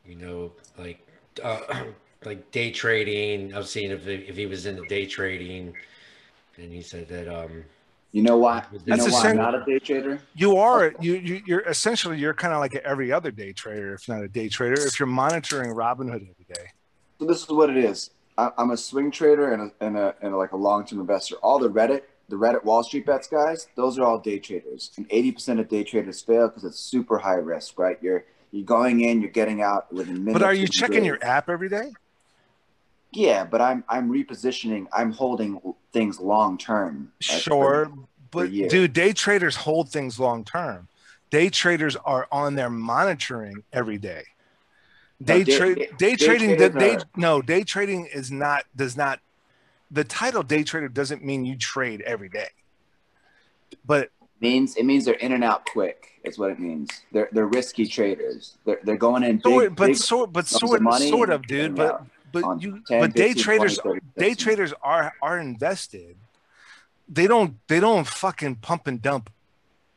you 0.05 0.15
know, 0.15 0.51
like 0.77 1.05
uh, 1.43 1.59
like 2.25 2.51
day 2.51 2.71
trading. 2.71 3.53
I 3.53 3.57
was 3.57 3.69
seeing 3.69 3.91
if 3.91 4.07
if 4.07 4.35
he 4.35 4.45
was 4.45 4.65
into 4.65 4.85
day 4.87 5.05
trading, 5.05 5.73
and 6.57 6.71
he 6.71 6.81
said 6.81 7.07
that 7.09 7.27
um, 7.27 7.63
You 8.11 8.21
know 8.23 8.37
why? 8.37 8.63
You 8.71 8.79
That's 8.85 8.99
know 8.99 9.07
a 9.07 9.11
why 9.11 9.29
I'm 9.29 9.37
not 9.37 9.55
a 9.55 9.63
day 9.65 9.79
trader? 9.79 10.19
You 10.35 10.57
are 10.57 10.93
you, 10.99 11.13
you 11.15 11.41
you're 11.45 11.61
essentially 11.61 12.17
you're 12.17 12.33
kind 12.33 12.53
of 12.53 12.59
like 12.59 12.75
every 12.75 13.11
other 13.11 13.31
day 13.31 13.53
trader, 13.53 13.93
if 13.93 14.07
not 14.09 14.23
a 14.23 14.27
day 14.27 14.49
trader, 14.49 14.85
if 14.85 14.99
you're 14.99 15.07
monitoring 15.07 15.71
Robinhood 15.71 16.27
every 16.29 16.45
day. 16.47 16.71
So 17.19 17.25
this 17.25 17.43
is 17.43 17.49
what 17.49 17.69
it 17.69 17.77
is. 17.77 18.09
I, 18.37 18.51
I'm 18.57 18.71
a 18.71 18.77
swing 18.77 19.11
trader 19.11 19.53
and 19.53 19.71
a, 19.79 19.85
and 19.85 19.97
a 19.97 20.15
and 20.21 20.35
like 20.35 20.51
a 20.51 20.57
long-term 20.57 20.99
investor. 20.99 21.35
All 21.35 21.59
the 21.59 21.69
Reddit, 21.69 22.01
the 22.29 22.35
Reddit 22.35 22.63
Wall 22.63 22.83
Street 22.83 23.05
bets 23.05 23.27
guys, 23.27 23.67
those 23.75 23.97
are 23.99 24.05
all 24.05 24.19
day 24.19 24.39
traders. 24.39 24.91
And 24.97 25.07
80% 25.09 25.59
of 25.59 25.69
day 25.69 25.83
traders 25.83 26.21
fail 26.21 26.47
because 26.47 26.63
it's 26.63 26.79
super 26.79 27.17
high 27.19 27.35
risk, 27.35 27.77
right? 27.77 27.97
You're 28.01 28.25
you're 28.51 28.65
going 28.65 29.01
in, 29.01 29.21
you're 29.21 29.31
getting 29.31 29.61
out 29.61 29.91
within 29.91 30.23
minutes. 30.23 30.33
But 30.39 30.43
are 30.45 30.53
you 30.53 30.67
checking 30.67 31.03
your 31.03 31.23
app 31.23 31.49
every 31.49 31.69
day? 31.69 31.91
Yeah, 33.11 33.45
but 33.45 33.61
I'm 33.61 33.83
I'm 33.87 34.09
repositioning. 34.09 34.87
I'm 34.93 35.11
holding 35.11 35.61
things 35.91 36.19
long 36.19 36.57
term. 36.57 37.11
Sure, 37.19 37.85
for- 37.85 37.91
but 38.31 38.51
year. 38.51 38.67
dude, 38.67 38.93
day 38.93 39.13
traders 39.13 39.55
hold 39.55 39.89
things 39.89 40.19
long 40.19 40.43
term. 40.43 40.87
Day 41.29 41.49
traders 41.49 41.95
are 41.95 42.27
on 42.31 42.55
there 42.55 42.69
monitoring 42.69 43.63
every 43.71 43.97
day. 43.97 44.23
Day 45.21 45.43
day- 45.43 45.57
trade 45.57 45.75
day- 45.77 45.89
day 45.97 46.15
day 46.15 46.25
trading 46.25 46.57
day, 46.57 46.95
are- 46.95 47.03
no 47.15 47.41
day 47.41 47.63
trading 47.63 48.05
is 48.07 48.31
not 48.31 48.65
does 48.75 48.97
not 48.97 49.19
the 49.91 50.03
title 50.03 50.43
day 50.43 50.63
trader 50.63 50.89
doesn't 50.89 51.23
mean 51.23 51.45
you 51.45 51.55
trade 51.55 52.01
every 52.01 52.29
day. 52.29 52.49
But 53.85 54.09
means 54.41 54.75
it 54.75 54.85
means 54.85 55.05
they're 55.05 55.13
in 55.15 55.31
and 55.31 55.43
out 55.43 55.65
quick. 55.65 56.09
Is 56.23 56.37
what 56.37 56.51
it 56.51 56.59
means. 56.59 56.89
They're 57.11 57.29
they're 57.31 57.47
risky 57.47 57.85
traders. 57.85 58.57
They're 58.65 58.79
they're 58.83 58.97
going 58.97 59.23
in 59.23 59.37
big, 59.37 59.43
Sort, 59.43 59.75
but 59.75 59.87
big 59.87 59.95
sort, 59.97 60.33
but 60.33 60.47
sort, 60.47 60.81
money 60.81 61.09
sort 61.09 61.29
of, 61.29 61.45
dude. 61.47 61.75
But 61.75 62.03
but 62.31 62.61
you, 62.61 62.81
10, 62.87 62.99
but 62.99 63.13
day 63.13 63.33
traders, 63.33 63.77
20, 63.77 63.99
30 64.15 64.29
day 64.29 64.33
traders 64.35 64.73
are 64.81 65.13
are 65.21 65.37
invested. 65.39 66.15
They 67.07 67.27
don't 67.27 67.57
they 67.67 67.79
don't 67.79 68.07
fucking 68.07 68.55
pump 68.55 68.87
and 68.87 69.01
dump 69.01 69.29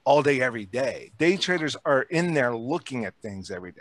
all 0.05 0.23
day 0.23 0.41
every 0.41 0.67
day. 0.67 1.11
Day 1.19 1.37
traders 1.37 1.77
are 1.85 2.03
in 2.03 2.35
there 2.35 2.55
looking 2.55 3.05
at 3.05 3.15
things 3.23 3.51
every 3.51 3.73
day. 3.73 3.81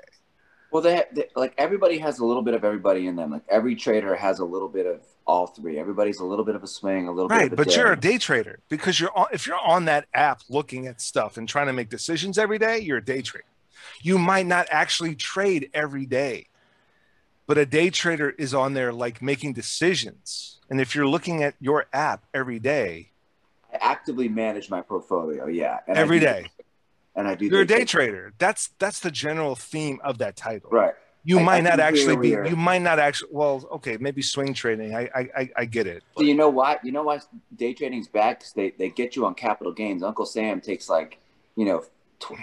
Well, 0.76 0.82
they, 0.82 1.04
they 1.14 1.30
like 1.38 1.54
everybody 1.58 2.00
has 2.00 2.20
a 2.20 2.26
little 2.26 2.42
bit 2.44 2.54
of 2.54 2.66
everybody 2.66 3.08
in 3.08 3.16
them. 3.16 3.32
Like 3.32 3.44
every 3.48 3.76
trader 3.78 4.14
has 4.14 4.40
a 4.40 4.44
little 4.46 4.68
bit 4.68 4.86
of 4.86 5.00
all 5.26 5.48
three. 5.48 5.80
Everybody's 5.80 6.20
a 6.20 6.26
little 6.26 6.44
bit 6.44 6.54
of 6.54 6.64
a 6.64 6.68
swing, 6.68 7.08
a 7.08 7.14
little 7.14 7.30
Right, 7.30 7.44
bit. 7.50 7.54
Of 7.54 7.54
a 7.54 7.56
but 7.56 7.78
you're 7.78 7.94
a 7.94 7.96
day. 7.96 8.12
day 8.12 8.18
trader 8.18 8.60
because 8.68 9.00
you're 9.00 9.18
on, 9.18 9.28
if 9.32 9.48
you're 9.48 9.58
on 9.58 9.86
that 9.86 10.08
app 10.14 10.42
looking 10.50 10.86
at 10.88 11.00
stuff 11.00 11.38
and 11.38 11.48
trying 11.48 11.68
to 11.68 11.74
make 11.74 11.88
decisions 11.88 12.38
every 12.38 12.60
day, 12.60 12.80
you're 12.80 12.98
a 12.98 13.06
day 13.06 13.22
trader. 13.22 13.46
You 14.02 14.18
might 14.20 14.48
not 14.48 14.68
actually 14.70 15.16
trade 15.16 15.70
every 15.74 16.06
day, 16.06 16.48
but 17.48 17.58
a 17.58 17.66
day 17.66 17.90
trader 17.90 18.32
is 18.32 18.54
on 18.54 18.74
there 18.74 18.92
like 18.92 19.22
making 19.22 19.54
decisions. 19.54 20.60
And 20.70 20.82
if 20.82 20.94
you're 20.94 21.08
looking 21.08 21.42
at 21.42 21.56
your 21.62 21.86
app 21.94 22.26
every 22.34 22.60
day, 22.60 23.12
I 23.74 23.78
actively 23.80 24.28
manage 24.28 24.70
my 24.70 24.82
portfolio. 24.82 25.48
Yeah, 25.48 25.80
and 25.88 25.98
every 25.98 26.20
day, 26.20 26.48
and 27.16 27.28
I 27.28 27.36
do. 27.36 27.46
you're 27.46 27.62
a 27.62 27.66
day 27.66 27.86
trade. 27.86 28.10
trader. 28.10 28.34
That's 28.38 28.70
that's 28.80 29.00
the 29.00 29.12
general 29.12 29.56
theme 29.56 30.00
of 30.04 30.18
that 30.20 30.36
title. 30.36 30.70
Right. 30.72 30.94
You 31.24 31.40
I- 31.40 31.44
might 31.44 31.58
I 31.58 31.62
not 31.62 31.80
actually 31.80 32.18
be. 32.18 32.30
You 32.30 32.56
might 32.56 32.82
not 32.82 33.00
actually. 33.00 33.30
Well, 33.32 33.68
okay, 33.74 33.98
maybe 34.00 34.22
swing 34.22 34.54
trading. 34.54 34.96
I 34.96 35.10
I 35.16 35.50
I, 35.56 35.66
get 35.66 35.88
it. 35.88 36.04
So 36.18 36.24
you 36.24 36.36
know 36.36 36.50
why? 36.50 36.78
You 36.84 36.92
know 36.92 37.04
why 37.04 37.20
day 37.56 37.74
trading's 37.74 38.08
bad? 38.08 38.38
Because 38.38 38.54
they, 38.54 38.72
they 38.78 38.90
get 38.90 39.16
you 39.16 39.26
on 39.26 39.34
capital 39.34 39.74
gains. 39.74 40.04
Uncle 40.04 40.26
Sam 40.26 40.62
takes 40.62 40.88
like, 40.88 41.18
you 41.56 41.66
know, 41.66 41.84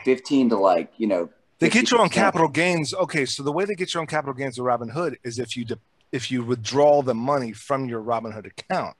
fifteen 0.04 0.48
to 0.50 0.56
like, 0.56 0.92
you 0.96 1.06
know. 1.06 1.28
They 1.60 1.68
get 1.68 1.92
you 1.92 1.98
on 1.98 2.08
capital 2.08 2.48
gains. 2.48 2.92
Okay, 2.92 3.24
so 3.24 3.44
the 3.44 3.52
way 3.52 3.64
they 3.64 3.76
get 3.76 3.94
you 3.94 4.00
on 4.00 4.08
capital 4.08 4.34
gains 4.34 4.58
with 4.58 4.66
Robinhood 4.66 5.14
is 5.22 5.38
if 5.38 5.56
you 5.56 5.64
de- 5.64 5.78
if 6.10 6.28
you 6.32 6.42
withdraw 6.42 7.02
the 7.02 7.14
money 7.14 7.52
from 7.52 7.88
your 7.88 8.02
Robinhood 8.02 8.46
account. 8.46 8.96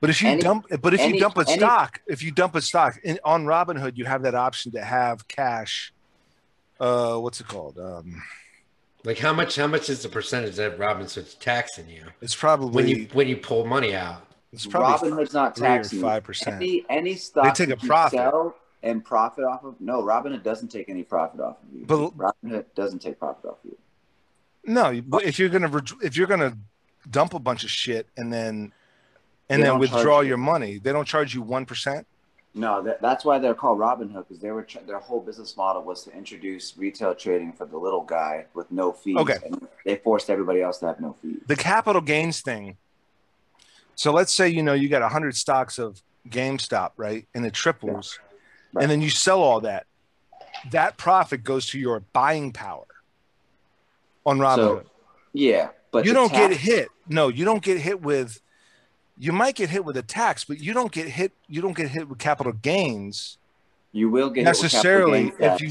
But 0.00 0.08
if 0.10 0.22
you 0.22 0.28
Any- 0.30 0.40
dump, 0.40 0.66
but 0.80 0.94
if 0.94 1.00
any- 1.00 1.14
you 1.14 1.20
dump 1.20 1.36
a 1.36 1.40
any- 1.46 1.58
stock, 1.58 2.00
if 2.06 2.22
you 2.22 2.30
dump 2.30 2.54
a 2.54 2.62
stock 2.62 2.98
in, 3.04 3.18
on 3.24 3.44
Robinhood, 3.44 3.96
you 3.96 4.06
have 4.06 4.22
that 4.22 4.34
option 4.34 4.72
to 4.72 4.82
have 4.82 5.28
cash. 5.28 5.92
Uh, 6.78 7.18
what's 7.18 7.40
it 7.40 7.48
called? 7.48 7.78
Um, 7.78 8.22
Like 9.04 9.18
how 9.18 9.32
much? 9.34 9.56
How 9.56 9.66
much 9.66 9.88
is 9.90 10.02
the 10.02 10.08
percentage 10.08 10.56
that 10.56 10.78
Robinhood's 10.78 11.34
taxing 11.34 11.88
you 11.88 12.04
it's 12.20 12.34
probably 12.34 12.70
when 12.74 12.88
you 12.88 13.08
when 13.12 13.28
you 13.28 13.36
pull 13.36 13.64
money 13.66 13.94
out? 13.94 14.22
it's 14.52 14.66
probably 14.66 15.10
Robinhood's 15.10 15.32
not 15.34 15.54
taxing 15.56 15.98
you. 16.00 16.04
five 16.04 16.24
percent. 16.24 16.56
Any 16.56 16.84
any 16.88 17.14
stock 17.14 17.54
take 17.54 17.68
a 17.68 17.70
that 17.76 17.82
you 17.82 17.88
profit. 17.88 18.18
sell 18.18 18.56
and 18.82 19.04
profit 19.04 19.44
off 19.44 19.64
of. 19.64 19.78
No, 19.80 20.02
Robinhood 20.02 20.42
doesn't 20.42 20.68
take 20.68 20.88
any 20.88 21.02
profit 21.02 21.40
off 21.40 21.56
of 21.62 21.74
you. 21.78 21.84
But- 21.86 22.10
Robinhood 22.16 22.64
doesn't 22.74 23.00
take 23.00 23.18
profit 23.18 23.44
off 23.44 23.58
of 23.64 23.70
you. 23.70 23.76
No, 24.64 25.00
but 25.06 25.24
if 25.24 25.38
you're 25.38 25.48
gonna 25.50 25.70
if 26.02 26.16
you're 26.16 26.26
gonna 26.26 26.56
dump 27.10 27.32
a 27.34 27.38
bunch 27.38 27.64
of 27.64 27.70
shit 27.70 28.06
and 28.18 28.30
then 28.32 28.72
and 29.50 29.62
They 29.62 29.66
then 29.66 29.78
withdraw 29.78 30.20
your 30.20 30.36
money, 30.38 30.78
they 30.78 30.92
don't 30.92 31.06
charge 31.06 31.34
you 31.34 31.42
one 31.42 31.66
percent. 31.66 32.06
No, 32.52 32.82
that, 32.82 33.00
that's 33.00 33.24
why 33.24 33.38
they're 33.38 33.54
called 33.54 33.78
Robinhood 33.78 34.26
because 34.26 34.40
they 34.40 34.50
were 34.50 34.62
tr- 34.64 34.80
their 34.86 34.98
whole 34.98 35.20
business 35.20 35.56
model 35.56 35.82
was 35.84 36.02
to 36.04 36.12
introduce 36.12 36.76
retail 36.76 37.14
trading 37.14 37.52
for 37.52 37.64
the 37.64 37.78
little 37.78 38.02
guy 38.02 38.46
with 38.54 38.72
no 38.72 38.90
fees. 38.90 39.16
Okay. 39.18 39.36
And 39.44 39.68
they 39.84 39.96
forced 39.96 40.30
everybody 40.30 40.60
else 40.60 40.78
to 40.78 40.86
have 40.86 40.98
no 41.00 41.14
fees. 41.22 41.38
the 41.46 41.54
capital 41.54 42.00
gains 42.00 42.40
thing. 42.40 42.76
So 43.94 44.12
let's 44.12 44.32
say 44.32 44.48
you 44.48 44.62
know 44.62 44.72
you 44.72 44.88
got 44.88 45.08
hundred 45.12 45.36
stocks 45.36 45.78
of 45.78 46.02
GameStop, 46.28 46.92
right, 46.96 47.26
and 47.34 47.44
it 47.46 47.52
triples, 47.52 48.18
Right. 48.72 48.82
and 48.82 48.90
then 48.90 49.00
you 49.00 49.10
sell 49.10 49.42
all 49.42 49.60
that. 49.60 49.86
That 50.70 50.96
profit 50.96 51.44
goes 51.44 51.66
to 51.70 51.78
your 51.78 52.00
buying 52.12 52.52
power 52.52 52.86
on 54.26 54.38
Robinhood. 54.38 54.86
Yeah, 55.32 55.68
but 55.92 56.04
you 56.04 56.12
don't 56.12 56.32
get 56.32 56.52
hit. 56.52 56.88
No, 57.08 57.28
you 57.28 57.44
don't 57.44 57.62
get 57.62 57.78
hit 57.78 58.02
with. 58.02 58.40
You 59.20 59.32
might 59.32 59.54
get 59.54 59.68
hit 59.68 59.84
with 59.84 59.98
a 59.98 60.02
tax, 60.02 60.44
but 60.44 60.60
you 60.60 60.72
don't 60.72 60.90
get 60.90 61.06
hit. 61.06 61.32
You 61.46 61.60
don't 61.60 61.76
get 61.76 61.88
hit 61.88 62.08
with 62.08 62.18
capital 62.18 62.52
gains 62.54 63.36
You 63.92 64.08
will 64.08 64.30
get 64.30 64.46
hit 64.46 64.62
with 64.62 64.72
capital 64.72 65.12
necessarily 65.12 65.22
gains 65.24 65.34
if 65.40 65.60
you. 65.60 65.70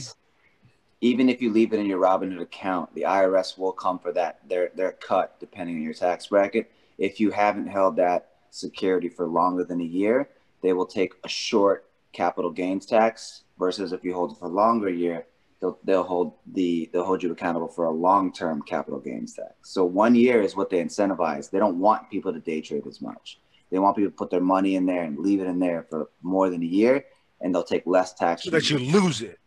even 1.01 1.29
if 1.29 1.41
you 1.41 1.51
leave 1.51 1.73
it 1.73 1.79
in 1.79 1.87
your 1.87 1.99
Robinhood 1.99 2.41
account, 2.41 2.93
the 2.93 3.01
IRS 3.01 3.57
will 3.57 3.71
come 3.71 3.97
for 3.97 4.11
that 4.13 4.47
their 4.47 4.69
their 4.75 4.91
cut 4.91 5.39
depending 5.39 5.77
on 5.77 5.81
your 5.81 5.95
tax 5.95 6.27
bracket. 6.27 6.71
If 6.99 7.19
you 7.19 7.31
haven't 7.31 7.65
held 7.65 7.95
that 7.95 8.33
security 8.51 9.09
for 9.09 9.25
longer 9.25 9.63
than 9.63 9.81
a 9.81 9.83
year, 9.83 10.29
they 10.61 10.73
will 10.73 10.85
take 10.85 11.13
a 11.23 11.29
short 11.29 11.87
capital 12.13 12.51
gains 12.51 12.85
tax 12.85 13.43
versus 13.57 13.93
if 13.93 14.03
you 14.03 14.13
hold 14.13 14.33
it 14.33 14.37
for 14.37 14.47
longer 14.47 14.89
year, 14.89 15.25
they'll 15.62 15.80
they'll 15.84 16.03
hold 16.03 16.34
the 16.53 16.89
they'll 16.91 17.03
hold 17.05 17.22
you 17.24 17.32
accountable 17.32 17.68
for 17.68 17.86
a 17.86 17.91
long 17.91 18.32
term 18.32 18.62
capital 18.62 18.99
gains 18.99 19.34
tax. 19.34 19.53
So 19.64 19.86
one 19.86 20.16
year 20.16 20.41
is 20.41 20.55
what 20.55 20.70
they 20.70 20.84
incentivize. 20.84 21.49
They 21.49 21.60
don't 21.60 21.80
want 21.80 22.10
people 22.10 22.34
to 22.34 22.39
day 22.39 22.62
trade 22.62 22.88
as 22.88 23.01
much. 23.01 23.39
They 23.72 23.80
want 23.80 23.95
people 23.95 24.12
to 24.12 24.18
put 24.18 24.32
their 24.32 24.41
money 24.41 24.76
in 24.76 24.86
there 24.86 25.03
and 25.03 25.18
leave 25.20 25.39
it 25.41 25.47
in 25.47 25.60
there 25.60 25.86
for 25.89 26.10
more 26.24 26.49
than 26.49 26.64
a 26.64 26.66
year, 26.66 27.05
and 27.41 27.53
they'll 27.53 27.64
take 27.64 27.86
less 27.86 28.14
tax. 28.14 28.43
So 28.43 28.51
that 28.51 28.70
you 28.70 28.80
lose 28.80 29.22
it. 29.22 29.39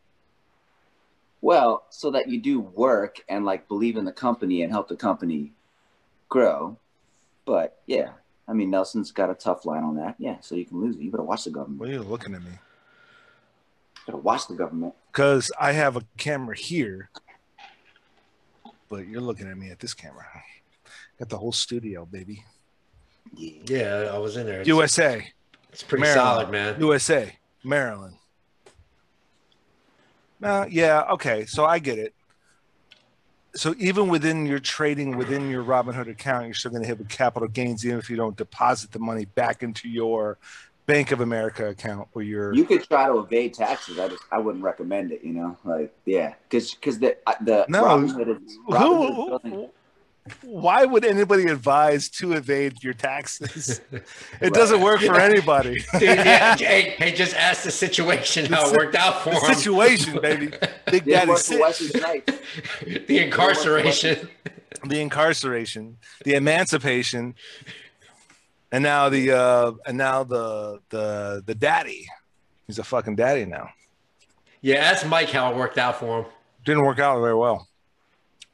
well, 1.40 1.86
so 1.90 2.10
that 2.12 2.28
you 2.28 2.40
do 2.40 2.60
work 2.60 3.20
and 3.28 3.44
like 3.44 3.66
believe 3.68 3.96
in 3.96 4.04
the 4.04 4.12
company 4.12 4.62
and 4.62 4.70
help 4.72 4.88
the 4.88 4.96
company 4.96 5.52
grow. 6.28 6.78
But 7.44 7.80
yeah, 7.86 8.10
I 8.46 8.52
mean 8.52 8.70
Nelson's 8.70 9.10
got 9.10 9.30
a 9.30 9.34
tough 9.34 9.66
line 9.66 9.82
on 9.82 9.96
that. 9.96 10.14
Yeah, 10.18 10.36
so 10.40 10.54
you 10.54 10.66
can 10.66 10.80
lose 10.80 10.96
it. 10.96 11.02
You 11.02 11.10
better 11.10 11.24
watch 11.24 11.44
the 11.44 11.50
government. 11.50 11.80
Well, 11.80 11.90
you're 11.90 12.00
looking 12.00 12.34
at 12.34 12.42
me 12.42 12.52
You 14.06 14.12
better 14.12 14.22
watch 14.22 14.48
the 14.48 14.54
government. 14.54 14.94
because 15.12 15.52
I 15.60 15.72
have 15.72 15.96
a 15.96 16.02
camera 16.16 16.56
here, 16.56 17.10
but 18.88 19.06
you're 19.06 19.20
looking 19.20 19.48
at 19.48 19.56
me 19.56 19.70
at 19.70 19.78
this 19.78 19.94
camera. 19.94 20.24
Got 21.18 21.28
the 21.28 21.38
whole 21.38 21.52
studio, 21.52 22.04
baby. 22.04 22.44
Yeah. 23.36 23.52
Yeah, 23.66 24.10
I 24.12 24.18
was 24.18 24.36
in 24.36 24.46
there. 24.46 24.60
It's, 24.60 24.68
USA, 24.68 25.26
it's 25.72 25.82
pretty 25.82 26.02
Maryland. 26.02 26.26
solid, 26.26 26.50
man. 26.50 26.80
USA, 26.80 27.36
Maryland. 27.62 28.16
Uh, 30.42 30.66
yeah, 30.68 31.02
okay, 31.12 31.46
so 31.46 31.64
I 31.64 31.78
get 31.78 31.98
it. 31.98 32.14
So 33.54 33.74
even 33.78 34.08
within 34.08 34.46
your 34.46 34.58
trading 34.58 35.16
within 35.16 35.48
your 35.50 35.62
Robinhood 35.62 36.08
account, 36.08 36.46
you're 36.46 36.54
still 36.54 36.70
going 36.70 36.82
to 36.82 36.88
hit 36.88 36.98
with 36.98 37.08
capital 37.08 37.46
gains, 37.46 37.86
even 37.86 37.98
if 37.98 38.10
you 38.10 38.16
don't 38.16 38.36
deposit 38.36 38.90
the 38.90 38.98
money 38.98 39.26
back 39.26 39.62
into 39.62 39.88
your 39.88 40.38
Bank 40.86 41.12
of 41.12 41.20
America 41.20 41.68
account 41.68 42.08
or 42.14 42.22
your. 42.22 42.52
You 42.54 42.64
could 42.64 42.82
try 42.84 43.06
to 43.06 43.18
evade 43.18 43.54
taxes. 43.54 43.98
I 43.98 44.08
just 44.08 44.22
I 44.32 44.38
wouldn't 44.38 44.64
recommend 44.64 45.12
it. 45.12 45.22
You 45.22 45.32
know, 45.32 45.56
like 45.64 45.94
yeah, 46.04 46.34
because 46.48 46.74
because 46.74 46.98
the 46.98 47.16
uh, 47.26 47.34
the 47.40 47.64
No. 47.68 47.84
Robinhood 47.84 48.42
is, 48.44 48.58
Robinhood 48.68 49.10
is 49.10 49.16
building- 49.28 49.52
Who, 49.52 49.70
why 50.42 50.84
would 50.84 51.04
anybody 51.04 51.46
advise 51.46 52.08
to 52.10 52.32
evade 52.34 52.82
your 52.84 52.94
taxes? 52.94 53.80
It 53.92 54.02
Right. 54.40 54.52
doesn't 54.52 54.80
work 54.80 55.00
for 55.00 55.18
anybody. 55.18 55.80
Dude, 55.92 56.02
yeah, 56.02 56.56
hey, 56.56 56.90
hey, 56.98 57.12
just 57.12 57.34
ask 57.34 57.62
the 57.64 57.70
situation 57.72 58.46
how 58.52 58.68
it 58.70 58.76
worked 58.76 58.94
out 58.96 59.22
for 59.22 59.30
the 59.30 59.40
him. 59.48 59.54
situation, 59.54 60.20
baby. 60.20 60.46
Big 60.90 61.04
Didn't 61.04 61.08
Daddy 61.08 61.28
work 61.28 61.38
for 61.38 61.42
Sit. 61.44 61.60
Wesley 61.60 61.88
Snipes. 61.88 62.32
the 63.06 63.18
incarceration. 63.18 64.28
the 64.86 65.00
incarceration, 65.00 65.96
the 66.24 66.34
emancipation, 66.34 67.34
and 68.72 68.82
now 68.82 69.08
the 69.08 69.30
uh 69.32 69.72
and 69.86 69.96
now 69.96 70.24
the 70.24 70.80
the 70.88 71.42
the 71.46 71.54
daddy. 71.54 72.06
He's 72.66 72.78
a 72.78 72.84
fucking 72.84 73.16
daddy 73.16 73.44
now. 73.44 73.68
Yeah, 74.62 74.76
ask 74.76 75.06
Mike 75.06 75.30
how 75.30 75.50
it 75.50 75.56
worked 75.56 75.78
out 75.78 75.98
for 75.98 76.20
him. 76.22 76.26
Didn't 76.64 76.84
work 76.84 76.98
out 76.98 77.20
very 77.20 77.34
well. 77.34 77.68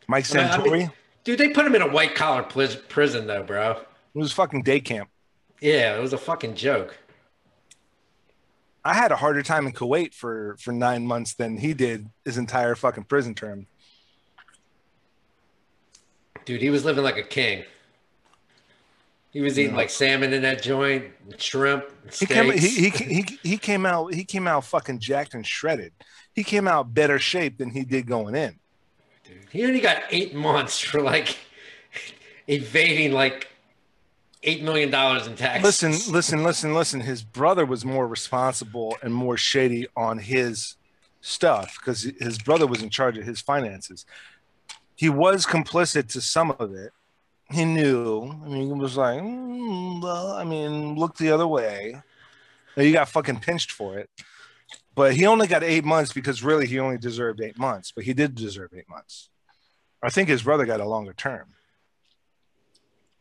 Mike 0.08 0.26
I 0.34 0.34
mean- 0.38 0.44
I 0.46 0.56
Santori 0.58 0.72
mean- 0.78 0.92
Dude, 1.24 1.38
they 1.38 1.50
put 1.50 1.66
him 1.66 1.74
in 1.74 1.82
a 1.82 1.88
white 1.88 2.14
collar 2.14 2.42
prison 2.42 3.26
though, 3.26 3.42
bro. 3.42 3.72
it 3.72 3.78
was 4.14 4.32
fucking 4.32 4.62
day 4.62 4.80
camp. 4.80 5.10
Yeah, 5.60 5.96
it 5.96 6.00
was 6.00 6.12
a 6.14 6.18
fucking 6.18 6.54
joke. 6.54 6.96
I 8.84 8.94
had 8.94 9.12
a 9.12 9.16
harder 9.16 9.42
time 9.42 9.66
in 9.66 9.72
Kuwait 9.74 10.14
for 10.14 10.56
for 10.58 10.72
nine 10.72 11.06
months 11.06 11.34
than 11.34 11.58
he 11.58 11.74
did 11.74 12.08
his 12.24 12.38
entire 12.38 12.74
fucking 12.74 13.04
prison 13.04 13.34
term. 13.34 13.66
Dude, 16.46 16.62
he 16.62 16.70
was 16.70 16.84
living 16.86 17.04
like 17.04 17.18
a 17.18 17.22
king. 17.22 17.64
He 19.38 19.42
was 19.42 19.56
eating 19.56 19.70
Yeah. 19.70 19.76
like 19.76 19.90
salmon 19.90 20.32
in 20.32 20.42
that 20.42 20.60
joint, 20.60 21.12
shrimp, 21.36 21.84
He 22.12 22.26
came 22.26 22.50
he, 22.50 22.58
he 22.58 22.90
he 22.90 23.38
he 23.44 23.56
came 23.56 23.86
out 23.86 24.12
he 24.12 24.24
came 24.24 24.48
out 24.48 24.64
fucking 24.64 24.98
jacked 24.98 25.32
and 25.32 25.46
shredded. 25.46 25.92
He 26.34 26.42
came 26.42 26.66
out 26.66 26.92
better 26.92 27.20
shape 27.20 27.56
than 27.56 27.70
he 27.70 27.84
did 27.84 28.08
going 28.08 28.34
in. 28.34 28.58
Dude, 29.22 29.36
he 29.52 29.64
only 29.64 29.78
got 29.78 30.02
eight 30.10 30.34
months 30.34 30.80
for 30.80 31.00
like 31.00 31.38
evading 32.48 33.12
like 33.12 33.46
eight 34.42 34.64
million 34.64 34.90
dollars 34.90 35.28
in 35.28 35.36
taxes. 35.36 35.62
Listen, 35.62 36.12
listen, 36.12 36.42
listen, 36.42 36.74
listen. 36.74 37.00
His 37.00 37.22
brother 37.22 37.64
was 37.64 37.84
more 37.84 38.08
responsible 38.08 38.96
and 39.04 39.14
more 39.14 39.36
shady 39.36 39.86
on 39.96 40.18
his 40.18 40.74
stuff 41.20 41.78
because 41.78 42.10
his 42.18 42.38
brother 42.38 42.66
was 42.66 42.82
in 42.82 42.90
charge 42.90 43.16
of 43.16 43.24
his 43.24 43.40
finances. 43.40 44.04
He 44.96 45.08
was 45.08 45.46
complicit 45.46 46.08
to 46.08 46.20
some 46.20 46.50
of 46.58 46.74
it. 46.74 46.90
He 47.50 47.64
knew. 47.64 48.30
I 48.44 48.48
mean, 48.48 48.66
he 48.66 48.72
was 48.72 48.96
like, 48.96 49.20
"Mm, 49.20 50.02
well, 50.02 50.32
I 50.32 50.44
mean, 50.44 50.96
look 50.96 51.16
the 51.16 51.30
other 51.30 51.46
way. 51.46 52.00
Now, 52.76 52.82
You 52.82 52.92
got 52.92 53.08
fucking 53.08 53.40
pinched 53.40 53.72
for 53.72 53.98
it. 53.98 54.10
but 54.94 55.14
he 55.14 55.26
only 55.26 55.46
got 55.46 55.62
eight 55.62 55.84
months 55.84 56.12
because 56.12 56.42
really 56.42 56.66
he 56.66 56.78
only 56.78 56.98
deserved 56.98 57.40
eight 57.40 57.56
months, 57.58 57.92
but 57.92 58.04
he 58.04 58.12
did 58.12 58.34
deserve 58.34 58.70
eight 58.76 58.88
months. 58.88 59.30
I 60.02 60.10
think 60.10 60.28
his 60.28 60.42
brother 60.42 60.66
got 60.66 60.80
a 60.80 60.84
longer 60.84 61.12
term. 61.12 61.54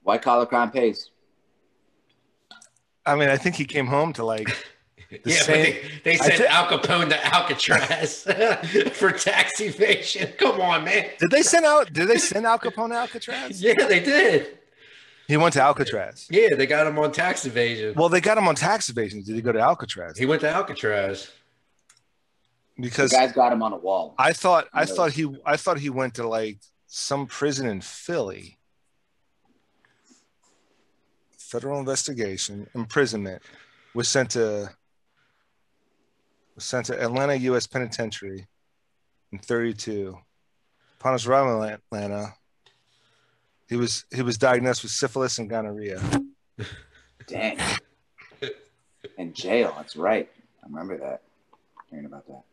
White 0.04 0.22
collar 0.24 0.46
crime 0.46 0.72
pays. 0.72 1.12
I 3.06 3.16
mean, 3.16 3.30
I 3.30 3.38
think 3.38 3.56
he 3.56 3.66
came 3.66 3.88
home 3.88 4.12
to 4.14 4.26
like 4.26 4.50
yeah, 5.26 5.36
same- 5.42 5.76
but 5.76 6.04
they, 6.04 6.12
they 6.12 6.18
sent 6.18 6.34
thi- 6.36 6.46
Al 6.48 6.66
Capone 6.68 7.10
to 7.10 7.26
Alcatraz 7.34 8.24
for 8.98 9.12
tax 9.12 9.60
evasion. 9.62 10.32
Come 10.38 10.60
on, 10.62 10.84
man. 10.84 11.10
Did 11.20 11.32
they 11.32 11.42
send 11.44 11.66
out? 11.66 11.92
Did 11.94 12.08
they 12.10 12.18
send 12.18 12.46
Al 12.46 12.60
Capone 12.60 12.90
to 12.90 12.96
Alcatraz? 12.96 13.62
Yeah, 13.62 13.74
they 13.88 14.00
did. 14.00 14.58
He 15.28 15.36
went 15.38 15.54
to 15.54 15.62
Alcatraz. 15.62 16.28
Yeah, 16.30 16.56
they 16.56 16.66
got 16.66 16.88
him 16.88 16.98
on 17.00 17.12
tax 17.12 17.46
evasion. 17.46 17.94
Well, 17.98 18.08
they 18.10 18.22
got 18.22 18.38
him 18.38 18.48
on 18.48 18.56
tax 18.56 18.90
evasion. 18.90 19.24
Did 19.24 19.36
he 19.36 19.42
go 19.42 19.52
to 19.52 19.60
Alcatraz? 19.60 20.18
He 20.18 20.26
went 20.26 20.42
to 20.42 20.50
Alcatraz. 20.50 21.30
Because 22.80 23.12
guy's 23.12 23.32
got 23.34 23.52
him 23.52 23.64
on 23.64 23.74
a 23.74 23.78
wall. 23.78 24.14
I 24.20 24.34
thought 24.34 24.68
I 24.74 24.86
No. 24.86 24.94
thought 24.96 25.12
he 25.12 25.28
I 25.46 25.58
thought 25.58 25.80
he 25.80 25.90
went 25.90 26.14
to 26.16 26.28
like 26.28 26.60
some 26.86 27.26
prison 27.26 27.68
in 27.68 27.82
Philly. 27.82 28.58
Federal 31.38 31.80
investigation, 31.80 32.68
imprisonment, 32.76 33.42
was 33.94 34.08
sent 34.08 34.32
to 34.32 34.70
was 36.58 36.66
sent 36.66 36.88
to 36.88 37.02
Atlanta 37.02 37.36
U.S. 37.36 37.68
Penitentiary 37.68 38.48
in 39.32 39.38
32. 39.38 40.18
Upon 41.00 41.14
his 41.14 41.28
arrival 41.28 41.62
in 41.62 41.74
Atlanta, 41.74 42.34
he 43.70 43.76
was 43.76 44.06
he 44.14 44.24
was 44.24 44.38
diagnosed 44.40 44.82
with 44.82 44.92
syphilis 44.92 45.38
and 45.38 45.50
gonorrhea. 45.50 46.02
Dang. 47.28 47.60
In 49.18 49.34
jail. 49.34 49.74
That's 49.78 49.96
right. 49.96 50.28
I 50.64 50.68
remember 50.68 50.98
that. 50.98 51.22
Hearing 51.92 52.08
about 52.08 52.26
that. 52.28 52.44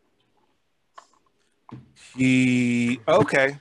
He 2.15 2.99
okay. 3.07 3.57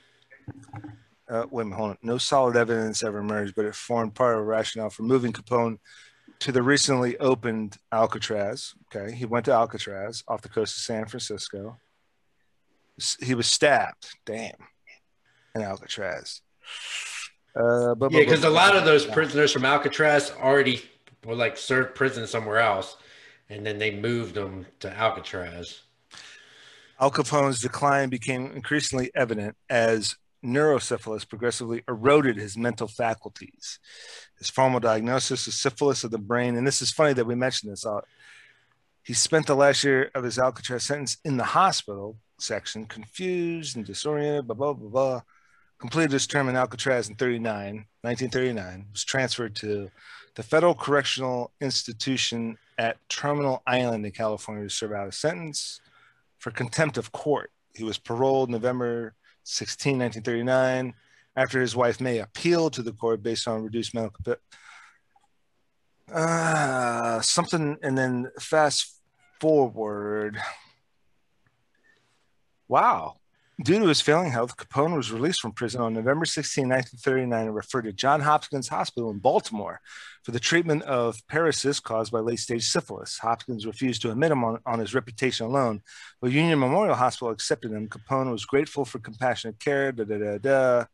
Uh, 1.26 1.47
wait 1.51 1.62
a 1.62 1.64
minute, 1.64 1.76
hold 1.76 1.90
on. 1.90 1.99
No 2.03 2.18
solid 2.18 2.55
evidence 2.55 3.03
ever 3.03 3.18
emerged, 3.18 3.55
but 3.57 3.64
it 3.64 3.74
formed 3.74 4.14
part 4.14 4.34
of 4.34 4.40
a 4.40 4.45
rationale 4.45 4.90
for 4.90 5.05
moving 5.05 5.32
Capone 5.32 5.78
to 6.45 6.53
the 6.53 6.62
recently 6.62 7.16
opened 7.20 7.78
Alcatraz. 7.90 8.74
Okay, 8.95 9.14
he 9.14 9.24
went 9.24 9.47
to 9.47 9.53
Alcatraz 9.53 10.22
off 10.28 10.42
the 10.42 10.51
coast 10.51 10.76
of 10.76 10.82
San 10.82 11.07
Francisco. 11.07 11.78
He 13.22 13.34
was 13.34 13.47
stabbed. 13.47 14.09
Damn, 14.26 14.53
in 15.55 15.62
Alcatraz. 15.62 16.42
Uh, 17.57 17.95
but, 17.95 18.12
Yeah, 18.12 18.20
because 18.20 18.45
a 18.45 18.51
lot 18.51 18.76
of 18.76 18.84
those 18.84 19.07
prisoners 19.07 19.53
from 19.53 19.64
Alcatraz 19.64 20.32
already 20.32 20.82
were 21.24 21.34
like 21.34 21.57
served 21.57 21.95
prison 21.95 22.26
somewhere 22.26 22.59
else, 22.59 22.99
and 23.49 23.64
then 23.64 23.78
they 23.78 23.95
moved 23.95 24.34
them 24.34 24.66
to 24.80 24.95
Alcatraz. 24.95 25.80
Al 27.01 27.11
Capone's 27.11 27.62
decline 27.62 28.11
became 28.11 28.53
increasingly 28.53 29.11
evident 29.14 29.57
as 29.70 30.14
neurosyphilis 30.45 31.26
progressively 31.26 31.82
eroded 31.88 32.36
his 32.36 32.57
mental 32.57 32.86
faculties. 32.86 33.78
His 34.45 34.51
formal 34.51 34.78
diagnosis 34.78 35.49
is 35.49 35.59
syphilis 35.59 36.05
of 36.05 36.11
the 36.11 36.18
brain, 36.18 36.57
and 36.57 36.66
this 36.66 36.82
is 36.82 36.92
funny 36.92 37.14
that 37.14 37.24
we 37.24 37.34
mentioned 37.34 37.72
this. 37.72 37.86
Uh, 37.86 38.03
he 39.03 39.14
spent 39.14 39.47
the 39.47 39.57
last 39.57 39.82
year 39.82 40.11
of 40.14 40.22
his 40.22 40.38
Alcatraz 40.38 40.84
sentence 40.84 41.16
in 41.24 41.38
the 41.38 41.45
hospital 41.45 42.18
section, 42.38 42.84
confused 42.84 43.74
and 43.74 43.86
disoriented, 43.86 44.47
blah, 44.47 44.55
blah, 44.55 44.74
blah, 44.74 44.90
blah. 44.90 45.22
Completed 45.78 46.12
his 46.12 46.26
term 46.26 46.51
in 46.51 46.57
Alcatraz 46.57 47.09
in 47.09 47.14
39, 47.14 47.86
1939, 48.03 48.86
was 48.92 49.03
transferred 49.03 49.55
to 49.57 49.90
the 50.34 50.42
Federal 50.42 50.74
Correctional 50.74 51.51
Institution 51.62 52.59
at 52.76 52.99
Terminal 53.09 53.62
Island 53.66 54.05
in 54.05 54.12
California 54.12 54.64
to 54.64 54.68
serve 54.68 54.92
out 54.92 55.07
his 55.07 55.16
sentence 55.16 55.80
for 56.36 56.51
contempt 56.51 56.99
of 56.99 57.12
court. 57.12 57.51
He 57.74 57.82
was 57.82 57.97
paroled 57.97 58.51
November 58.51 59.14
16, 59.45 59.99
1939, 59.99 60.92
after 61.37 61.61
his 61.61 61.74
wife 61.74 62.01
May 62.01 62.18
appealed 62.18 62.74
to 62.74 62.82
the 62.82 62.93
court 62.93 63.22
based 63.22 63.49
on 63.49 63.64
reduced 63.64 63.95
capac- 63.95 64.37
uh, 66.12 67.20
something, 67.20 67.76
and 67.82 67.97
then 67.97 68.30
fast 68.39 69.01
forward. 69.41 70.39
Wow. 72.68 73.16
Due 73.62 73.78
to 73.78 73.87
his 73.87 74.01
failing 74.01 74.32
health, 74.32 74.57
Capone 74.57 74.97
was 74.97 75.12
released 75.12 75.41
from 75.41 75.53
prison 75.53 75.80
on 75.80 75.95
November 75.95 76.24
16, 76.24 76.68
1939, 76.68 77.47
and 77.47 77.55
referred 77.55 77.82
to 77.82 77.93
John 77.93 78.20
Hopkins 78.20 78.66
Hospital 78.68 79.11
in 79.11 79.20
Baltimore 79.20 79.80
for 80.24 80.32
the 80.32 80.41
treatment 80.41 80.82
of 80.82 81.16
paresis 81.30 81.80
caused 81.80 82.11
by 82.11 82.18
late 82.18 82.41
stage 82.41 82.66
syphilis. 82.66 83.18
Hopkins 83.18 83.64
refused 83.64 84.03
to 84.03 84.11
admit 84.11 84.32
him 84.32 84.43
on, 84.43 84.59
on 84.66 84.80
his 84.80 84.93
reputation 84.93 85.47
alone, 85.47 85.82
but 86.20 86.32
Union 86.32 86.59
Memorial 86.59 86.97
Hospital 86.97 87.30
accepted 87.30 87.70
him. 87.70 87.89
Capone 87.89 88.32
was 88.32 88.45
grateful 88.45 88.85
for 88.85 88.99
compassionate 88.99 89.61
care. 89.61 89.93
Da, 89.93 90.03
da, 90.03 90.18
da, 90.18 90.39
da. 90.39 90.85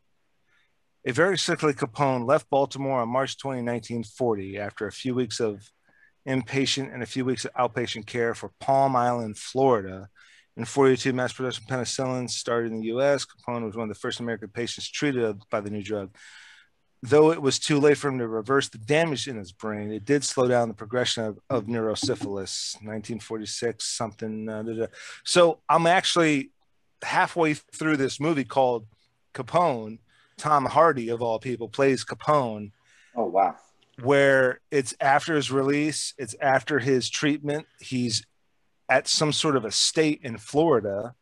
A 1.06 1.12
very 1.12 1.38
sickly 1.38 1.72
Capone 1.72 2.26
left 2.26 2.50
Baltimore 2.50 3.00
on 3.00 3.08
March 3.08 3.38
20, 3.38 3.62
1940, 3.62 4.58
after 4.58 4.86
a 4.86 4.92
few 4.92 5.14
weeks 5.14 5.40
of 5.40 5.70
inpatient 6.28 6.92
and 6.92 7.02
a 7.02 7.06
few 7.06 7.24
weeks 7.24 7.46
of 7.46 7.54
outpatient 7.54 8.06
care 8.06 8.34
for 8.34 8.50
Palm 8.60 8.94
Island, 8.94 9.38
Florida. 9.38 10.10
In 10.58 10.66
42, 10.66 11.14
mass 11.14 11.32
production 11.32 11.64
penicillin 11.66 12.28
started 12.28 12.72
in 12.72 12.80
the 12.80 12.88
US. 12.88 13.24
Capone 13.24 13.64
was 13.64 13.76
one 13.76 13.88
of 13.88 13.94
the 13.94 13.98
first 13.98 14.20
American 14.20 14.48
patients 14.48 14.90
treated 14.90 15.40
by 15.50 15.60
the 15.60 15.70
new 15.70 15.82
drug. 15.82 16.14
Though 17.02 17.32
it 17.32 17.40
was 17.40 17.58
too 17.58 17.80
late 17.80 17.96
for 17.96 18.08
him 18.08 18.18
to 18.18 18.28
reverse 18.28 18.68
the 18.68 18.76
damage 18.76 19.26
in 19.26 19.36
his 19.36 19.52
brain, 19.52 19.90
it 19.90 20.04
did 20.04 20.22
slow 20.22 20.48
down 20.48 20.68
the 20.68 20.74
progression 20.74 21.24
of, 21.24 21.38
of 21.48 21.64
neurosyphilis. 21.64 22.74
1946, 22.74 23.86
something. 23.86 24.46
uh. 24.50 24.86
So 25.24 25.60
I'm 25.66 25.86
actually 25.86 26.50
halfway 27.02 27.54
through 27.54 27.96
this 27.96 28.20
movie 28.20 28.44
called 28.44 28.86
Capone. 29.32 30.00
Tom 30.40 30.64
Hardy, 30.64 31.10
of 31.10 31.20
all 31.22 31.38
people, 31.38 31.68
plays 31.68 32.04
Capone 32.04 32.72
Oh 33.14 33.26
wow. 33.26 33.54
where 34.02 34.60
it's 34.70 34.94
after 35.00 35.34
his 35.34 35.50
release, 35.52 36.14
it's 36.16 36.34
after 36.40 36.78
his 36.78 37.10
treatment. 37.10 37.66
He's 37.78 38.24
at 38.88 39.06
some 39.06 39.32
sort 39.32 39.54
of 39.54 39.64
estate 39.64 40.20
in 40.22 40.38
Florida, 40.38 41.14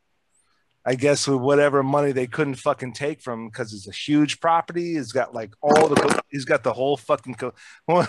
I 0.84 0.94
guess, 0.94 1.26
with 1.28 1.40
whatever 1.40 1.82
money 1.82 2.12
they 2.12 2.26
couldn't 2.26 2.54
fucking 2.54 2.92
take 2.94 3.20
from 3.20 3.40
him 3.42 3.48
because 3.48 3.74
it's 3.74 3.88
a 3.88 3.92
huge 3.92 4.40
property. 4.40 4.94
He's 4.94 5.12
got 5.12 5.34
like 5.34 5.52
all 5.60 5.88
the, 5.88 6.22
he's 6.30 6.44
got 6.46 6.62
the 6.62 6.72
whole 6.72 6.96
fucking, 6.96 7.34
co- 7.34 7.52
fucking 7.88 8.06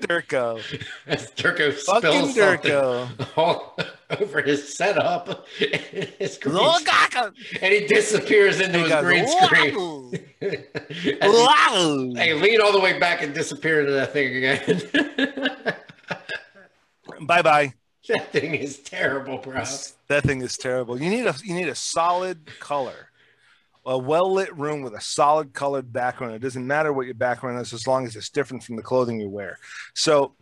Durko, 0.00 0.60
As 1.06 1.30
Durko 1.32 1.72
fucking 1.72 2.30
spills 2.30 2.34
Durko. 2.36 3.28
all 3.36 3.76
over 4.18 4.40
his 4.42 4.74
setup, 4.74 5.46
his 5.58 6.38
green 6.38 6.54
Look, 6.54 6.88
screen, 6.88 7.32
and 7.60 7.72
he 7.74 7.86
disappears 7.86 8.60
into 8.60 8.78
his 8.78 8.92
green 9.02 9.26
screen. 9.28 9.74
Wow. 11.20 12.12
Hey, 12.14 12.32
lean 12.34 12.60
all 12.60 12.72
the 12.72 12.80
way 12.80 12.98
back 12.98 13.22
and 13.22 13.34
disappear 13.34 13.80
into 13.80 13.92
that 13.92 14.12
thing 14.12 14.36
again. 14.36 15.76
Bye 17.26 17.42
bye. 17.42 17.74
that 18.08 18.32
thing 18.32 18.54
is 18.54 18.78
terrible, 18.78 19.38
bro. 19.38 19.64
That 20.08 20.24
thing 20.24 20.42
is 20.42 20.56
terrible. 20.56 21.00
You 21.00 21.08
need 21.08 21.26
a 21.26 21.34
you 21.42 21.54
need 21.54 21.68
a 21.68 21.74
solid 21.74 22.50
color, 22.60 23.08
a 23.86 23.96
well 23.96 24.32
lit 24.32 24.54
room 24.56 24.82
with 24.82 24.94
a 24.94 25.00
solid 25.00 25.54
colored 25.54 25.92
background. 25.92 26.34
It 26.34 26.40
doesn't 26.40 26.66
matter 26.66 26.92
what 26.92 27.06
your 27.06 27.14
background 27.14 27.60
is 27.60 27.72
as 27.72 27.86
long 27.86 28.06
as 28.06 28.14
it's 28.14 28.28
different 28.28 28.62
from 28.62 28.76
the 28.76 28.82
clothing 28.82 29.20
you 29.20 29.30
wear. 29.30 29.58
So 29.94 30.34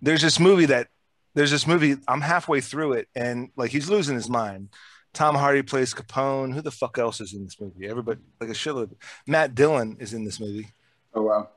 there's 0.00 0.22
this 0.22 0.38
movie 0.38 0.66
that 0.66 0.88
there's 1.34 1.50
this 1.50 1.66
movie. 1.66 1.96
I'm 2.06 2.20
halfway 2.20 2.60
through 2.60 2.94
it, 2.94 3.08
and 3.16 3.50
like 3.56 3.72
he's 3.72 3.90
losing 3.90 4.14
his 4.14 4.28
mind. 4.28 4.68
Tom 5.12 5.34
Hardy 5.34 5.62
plays 5.62 5.92
Capone. 5.92 6.54
Who 6.54 6.62
the 6.62 6.70
fuck 6.70 6.96
else 6.96 7.20
is 7.20 7.34
in 7.34 7.42
this 7.42 7.60
movie? 7.60 7.88
Everybody 7.88 8.20
like 8.40 8.50
a 8.50 8.52
shitload. 8.52 8.92
Matt 9.26 9.56
Dillon 9.56 9.96
is 9.98 10.14
in 10.14 10.24
this 10.24 10.38
movie. 10.38 10.68
Oh 11.12 11.22
wow. 11.22 11.48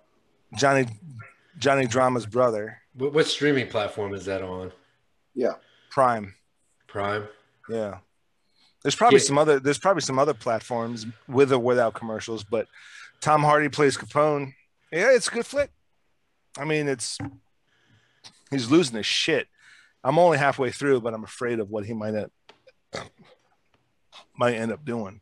Johnny 0.57 0.87
Johnny 1.59 1.85
Drama's 1.85 2.25
brother. 2.25 2.79
What, 2.95 3.13
what 3.13 3.27
streaming 3.27 3.67
platform 3.67 4.15
is 4.15 4.25
that 4.25 4.41
on? 4.41 4.71
Yeah. 5.35 5.53
Prime. 5.89 6.35
Prime. 6.87 7.27
Yeah. 7.69 7.99
There's 8.83 8.95
probably 8.95 9.19
Yeah. 9.19 9.25
some 9.25 9.37
other 9.37 9.59
there's 9.59 9.79
probably 9.79 10.01
some 10.01 10.19
other 10.19 10.33
platforms 10.33 11.05
with 11.27 11.51
or 11.53 11.59
without 11.59 11.93
commercials, 11.93 12.43
but 12.43 12.67
Tom 13.21 13.41
Hardy 13.43 13.69
plays 13.69 13.97
Capone. 13.97 14.53
Yeah, 14.91 15.11
it's 15.11 15.27
a 15.27 15.31
good 15.31 15.45
flick. 15.45 15.71
I 16.57 16.65
mean, 16.65 16.87
it's 16.87 17.17
he's 18.51 18.69
losing 18.69 18.97
his 18.97 19.05
shit. 19.05 19.47
I'm 20.03 20.19
only 20.19 20.37
halfway 20.37 20.69
through, 20.71 21.01
but 21.01 21.13
I'm 21.13 21.23
afraid 21.23 21.59
of 21.59 21.69
what 21.69 21.85
he 21.85 21.93
might 21.93 22.13
end, 22.13 22.29
might 24.37 24.55
end 24.55 24.71
up 24.71 24.83
doing. 24.85 25.21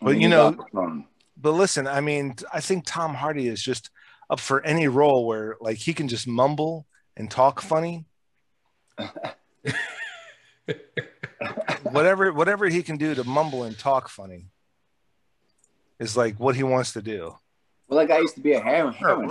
But, 0.00 0.18
you 0.18 0.28
know- 0.28 0.56
But 1.36 1.52
listen, 1.52 1.86
I 1.86 2.00
mean, 2.00 2.36
I 2.52 2.60
think 2.60 2.84
Tom 2.86 3.14
Hardy 3.14 3.48
is 3.48 3.62
just 3.62 3.90
up 4.30 4.40
for 4.40 4.62
any 4.64 4.88
role 4.88 5.26
where 5.26 5.56
like 5.60 5.76
he 5.76 5.92
can 5.92 6.08
just 6.08 6.26
mumble 6.26 6.86
and 7.16 7.30
talk 7.30 7.60
funny. 7.60 8.04
Whatever 11.90 12.32
whatever 12.32 12.68
he 12.68 12.82
can 12.82 12.96
do 12.96 13.14
to 13.14 13.24
mumble 13.24 13.64
and 13.64 13.78
talk 13.78 14.08
funny 14.08 14.46
is 15.98 16.16
like 16.16 16.38
what 16.38 16.56
he 16.56 16.62
wants 16.62 16.92
to 16.92 17.02
do. 17.02 17.36
Well, 17.88 17.98
that 18.00 18.08
guy 18.08 18.18
used 18.20 18.34
to 18.36 18.40
be 18.40 18.54
a 18.54 18.60
heroin. 18.60 18.94
heroin 18.94 19.28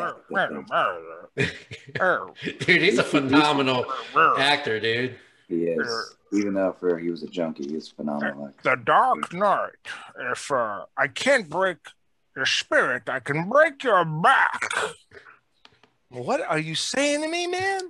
dude, 2.60 2.82
he's 2.82 3.00
a 3.00 3.04
phenomenal 3.04 3.86
actor, 4.38 4.80
dude. 4.80 5.16
he 5.48 5.64
is. 5.64 6.16
Even 6.34 6.54
though 6.54 6.74
for 6.80 6.98
he 6.98 7.10
was 7.10 7.24
a 7.24 7.28
junkie, 7.28 7.68
he's 7.68 7.90
phenomenal. 7.90 8.54
the 8.64 8.76
Dark 8.76 9.34
Knight. 9.34 9.72
If 10.32 10.50
uh, 10.52 10.86
I 10.96 11.08
can't 11.08 11.50
break 11.50 11.78
your 12.36 12.46
spirit, 12.46 13.10
I 13.10 13.20
can 13.20 13.50
break 13.50 13.84
your 13.84 14.06
back. 14.06 14.72
What 16.10 16.42
are 16.42 16.60
you 16.60 16.76
saying 16.76 17.22
to 17.22 17.28
me, 17.28 17.48
man? 17.48 17.90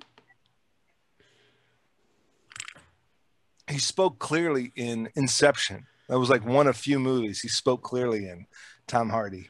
He 3.72 3.80
spoke 3.80 4.20
clearly 4.20 4.72
in 4.76 5.10
Inception. 5.16 5.88
That 6.10 6.20
was 6.20 6.30
like 6.30 6.46
one 6.46 6.68
of 6.68 6.76
few 6.76 7.00
movies 7.00 7.40
he 7.40 7.48
spoke 7.48 7.82
clearly 7.82 8.28
in. 8.28 8.46
Tom 8.86 9.10
Hardy, 9.10 9.50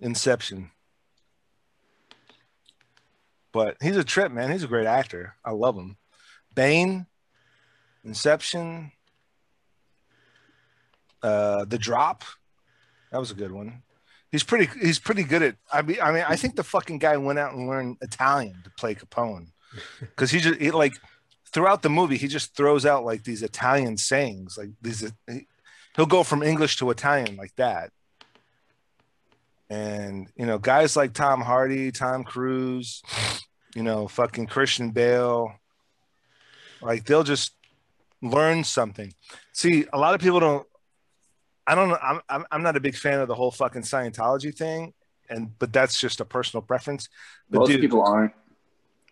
Inception. 0.00 0.70
But 3.52 3.76
he's 3.82 3.96
a 3.96 4.04
trip, 4.04 4.30
man. 4.30 4.52
He's 4.52 4.62
a 4.62 4.68
great 4.68 4.86
actor. 4.86 5.34
I 5.44 5.50
love 5.50 5.76
him. 5.76 5.96
Bane, 6.54 7.06
Inception, 8.04 8.92
uh, 11.22 11.64
The 11.64 11.78
Drop. 11.78 12.22
That 13.10 13.18
was 13.18 13.30
a 13.30 13.34
good 13.34 13.50
one. 13.50 13.82
He's 14.30 14.44
pretty. 14.44 14.68
He's 14.80 14.98
pretty 14.98 15.24
good 15.24 15.42
at. 15.42 15.56
I 15.72 15.82
mean, 15.82 15.98
I 16.02 16.12
mean, 16.12 16.24
I 16.28 16.36
think 16.36 16.56
the 16.56 16.64
fucking 16.64 16.98
guy 16.98 17.16
went 17.16 17.38
out 17.38 17.54
and 17.54 17.68
learned 17.68 17.96
Italian 18.02 18.60
to 18.64 18.70
play 18.70 18.94
Capone, 18.94 19.48
because 20.00 20.30
he 20.30 20.40
just 20.40 20.60
he, 20.60 20.70
like 20.70 20.94
throughout 21.56 21.80
the 21.80 21.88
movie 21.88 22.18
he 22.18 22.28
just 22.28 22.54
throws 22.54 22.84
out 22.84 23.02
like 23.06 23.24
these 23.24 23.42
Italian 23.42 23.96
sayings, 23.96 24.58
like 24.58 24.68
these. 24.82 25.10
He, 25.26 25.46
he'll 25.96 26.04
go 26.04 26.22
from 26.22 26.42
English 26.42 26.76
to 26.76 26.90
Italian 26.90 27.34
like 27.36 27.56
that. 27.56 27.92
And 29.70 30.28
you 30.36 30.44
know, 30.44 30.58
guys 30.58 30.96
like 30.96 31.14
Tom 31.14 31.40
Hardy, 31.40 31.90
Tom 31.92 32.24
Cruise, 32.24 33.02
you 33.74 33.82
know, 33.82 34.06
fucking 34.06 34.48
Christian 34.48 34.90
Bale, 34.90 35.50
like 36.82 37.06
they'll 37.06 37.24
just 37.24 37.52
learn 38.20 38.62
something. 38.62 39.14
See, 39.54 39.86
a 39.94 39.98
lot 39.98 40.14
of 40.14 40.20
people 40.20 40.40
don't. 40.40 40.66
I 41.66 41.74
don't 41.74 41.88
know. 41.88 41.98
I'm, 42.02 42.20
I'm 42.28 42.44
I'm 42.50 42.62
not 42.62 42.76
a 42.76 42.80
big 42.80 42.96
fan 42.96 43.18
of 43.20 43.28
the 43.28 43.34
whole 43.34 43.50
fucking 43.50 43.80
Scientology 43.80 44.54
thing, 44.54 44.92
and 45.30 45.58
but 45.58 45.72
that's 45.72 45.98
just 45.98 46.20
a 46.20 46.26
personal 46.26 46.60
preference. 46.60 47.08
But 47.48 47.60
Most 47.60 47.68
dude, 47.70 47.80
people 47.80 48.02
aren't. 48.02 48.34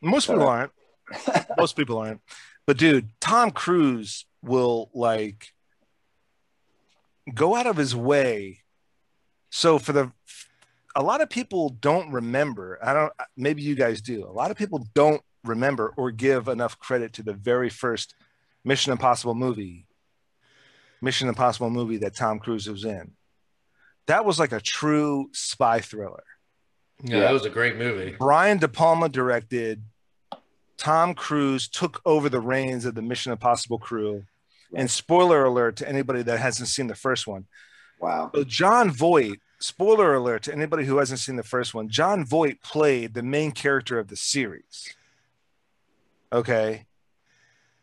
most 0.03 0.27
people 0.27 0.47
aren't. 0.47 0.73
most 1.59 1.77
people 1.77 1.99
aren't. 1.99 2.21
But 2.67 2.79
dude, 2.79 3.09
Tom 3.21 3.51
Cruise 3.51 4.27
will 4.43 4.91
like 4.95 5.49
go 7.33 7.55
out 7.55 7.67
of 7.67 7.77
his 7.77 7.95
way. 7.95 8.61
So 9.51 9.79
for 9.79 9.93
the 9.93 10.13
a 10.97 11.03
lot 11.03 11.21
of 11.21 11.31
people 11.31 11.71
don't 11.71 12.13
remember. 12.13 12.79
I 12.83 12.93
don't 12.93 13.13
maybe 13.37 13.63
you 13.63 13.75
guys 13.75 14.01
do. 14.01 14.25
A 14.25 14.33
lot 14.33 14.51
of 14.51 14.57
people 14.57 14.87
don't 14.95 15.23
remember 15.45 15.93
or 15.97 16.11
give 16.11 16.49
enough 16.49 16.79
credit 16.79 17.13
to 17.15 17.23
the 17.23 17.35
very 17.35 17.69
first 17.69 18.15
Mission 18.65 18.93
Impossible 18.93 19.35
movie. 19.35 19.87
Mission 21.03 21.29
Impossible 21.29 21.71
movie 21.71 21.99
that 21.99 22.15
Tom 22.15 22.39
Cruise 22.39 22.69
was 22.69 22.85
in. 22.85 23.13
That 24.07 24.25
was 24.25 24.39
like 24.39 24.53
a 24.53 24.61
true 24.61 25.29
spy 25.33 25.81
thriller. 25.81 26.25
Yeah, 27.03 27.21
that 27.21 27.33
was 27.33 27.45
a 27.45 27.51
great 27.51 27.77
movie. 27.77 28.17
Brian 28.19 28.59
De 28.59 28.69
Palma 28.69 29.09
directed. 29.09 29.83
Tom 30.77 31.15
Cruise 31.15 31.69
took 31.69 32.01
over 32.05 32.29
the 32.29 32.41
reins 32.41 32.85
of 32.85 32.95
the 32.95 33.03
Mission 33.03 33.33
Impossible 33.33 33.79
crew. 33.79 34.25
And 34.75 34.91
spoiler 34.91 35.45
alert 35.45 35.77
to 35.77 35.89
anybody 35.89 36.23
that 36.23 36.41
hasn't 36.41 36.69
seen 36.69 36.89
the 36.89 36.97
first 36.97 37.27
one. 37.27 37.47
Wow. 38.01 38.31
So 38.35 38.43
Jon 38.43 38.91
Voight, 38.91 39.39
spoiler 39.61 40.15
alert 40.15 40.43
to 40.45 40.53
anybody 40.53 40.85
who 40.85 40.99
hasn't 40.99 41.21
seen 41.21 41.37
the 41.37 41.43
first 41.45 41.75
one. 41.75 41.89
Jon 41.89 42.25
Voight 42.25 42.61
played 42.61 43.15
the 43.15 43.23
main 43.23 43.53
character 43.53 43.99
of 43.99 44.09
the 44.09 44.17
series. 44.17 44.93
Okay. 46.33 46.87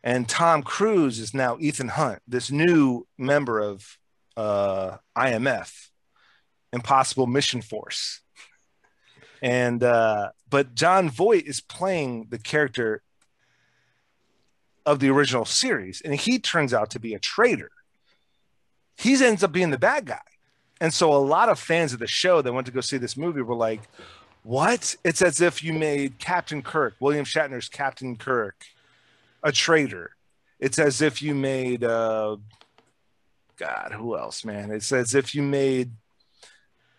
And 0.04 0.28
Tom 0.28 0.64
Cruise 0.64 1.20
is 1.20 1.34
now 1.34 1.58
Ethan 1.60 1.89
Hunt, 1.89 2.22
this 2.28 2.52
new 2.52 3.08
member 3.18 3.60
of 3.60 3.98
uh, 4.36 4.98
IMF, 5.16 5.89
Impossible 6.74 7.28
Mission 7.28 7.62
Force. 7.62 8.22
And 9.42 9.84
uh, 9.84 10.32
but 10.50 10.76
Jon 10.76 11.10
Voight 11.10 11.48
is 11.48 11.62
playing 11.62 12.28
the 12.30 12.38
character 12.38 13.02
of 14.86 15.00
the 15.00 15.10
original 15.10 15.46
series, 15.46 16.02
and 16.02 16.14
he 16.16 16.39
turns 16.39 16.74
out 16.74 16.89
to 16.92 17.00
be 17.00 17.14
a 17.14 17.20
traitor. 17.20 17.72
He 18.98 19.14
ends 19.24 19.44
up 19.44 19.52
being 19.52 19.72
the 19.72 19.78
bad 19.78 20.06
guy. 20.06 20.20
And 20.80 20.94
so 20.94 21.14
a 21.14 21.18
lot 21.18 21.50
of 21.50 21.60
fans 21.60 21.94
of 21.94 22.00
the 22.00 22.08
show 22.08 22.42
that 22.42 22.54
went 22.54 22.66
to 22.66 22.74
go 22.74 22.82
see 22.82 22.98
this 22.98 23.16
movie 23.16 23.42
were 23.42 23.56
like, 23.56 23.82
What? 24.44 24.96
It's 25.04 25.22
as 25.22 25.42
if 25.42 25.64
you 25.64 25.74
made 25.74 26.18
Captain 26.20 26.62
Kirk, 26.62 26.96
William 27.00 27.26
Shatner's 27.26 27.70
Captain 27.70 28.16
Kirk, 28.16 28.66
a 29.44 29.52
traitor. 29.52 30.16
It's 30.60 30.80
as 30.80 31.02
if 31.02 31.22
you 31.22 31.34
made 31.36 31.84
uh 31.84 32.38
God, 33.58 33.92
who 33.94 34.18
else, 34.18 34.44
man? 34.44 34.72
It's 34.72 34.92
as 34.92 35.14
if 35.14 35.36
you 35.36 35.44
made 35.44 35.92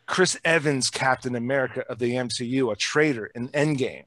Chris 0.06 0.38
Evans, 0.44 0.90
Captain 0.90 1.34
America 1.34 1.84
of 1.88 1.98
the 1.98 2.12
MCU, 2.12 2.72
a 2.72 2.76
traitor 2.76 3.26
in 3.26 3.48
Endgame. 3.50 4.04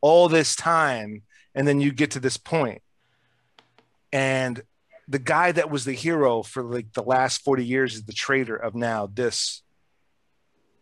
All 0.00 0.28
this 0.28 0.54
time, 0.54 1.22
and 1.54 1.66
then 1.66 1.80
you 1.80 1.92
get 1.92 2.12
to 2.12 2.20
this 2.20 2.36
point, 2.36 2.82
and 4.12 4.62
the 5.08 5.18
guy 5.18 5.50
that 5.52 5.70
was 5.70 5.84
the 5.84 5.92
hero 5.92 6.42
for 6.42 6.62
like 6.62 6.92
the 6.92 7.02
last 7.02 7.42
40 7.42 7.64
years 7.64 7.94
is 7.94 8.04
the 8.04 8.12
traitor 8.12 8.54
of 8.54 8.74
now 8.74 9.06
this 9.06 9.62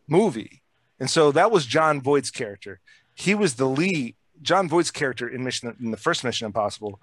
movie. 0.08 0.62
And 0.98 1.08
so 1.08 1.32
that 1.32 1.50
was 1.50 1.64
Jon 1.64 2.00
Voight's 2.00 2.30
character. 2.30 2.80
He 3.14 3.34
was 3.34 3.54
the 3.54 3.68
lead. 3.68 4.16
Jon 4.42 4.68
Voight's 4.68 4.90
character 4.90 5.28
in 5.28 5.44
Mission 5.44 5.74
in 5.80 5.90
the 5.90 5.96
first 5.96 6.24
Mission 6.24 6.46
Impossible 6.46 7.00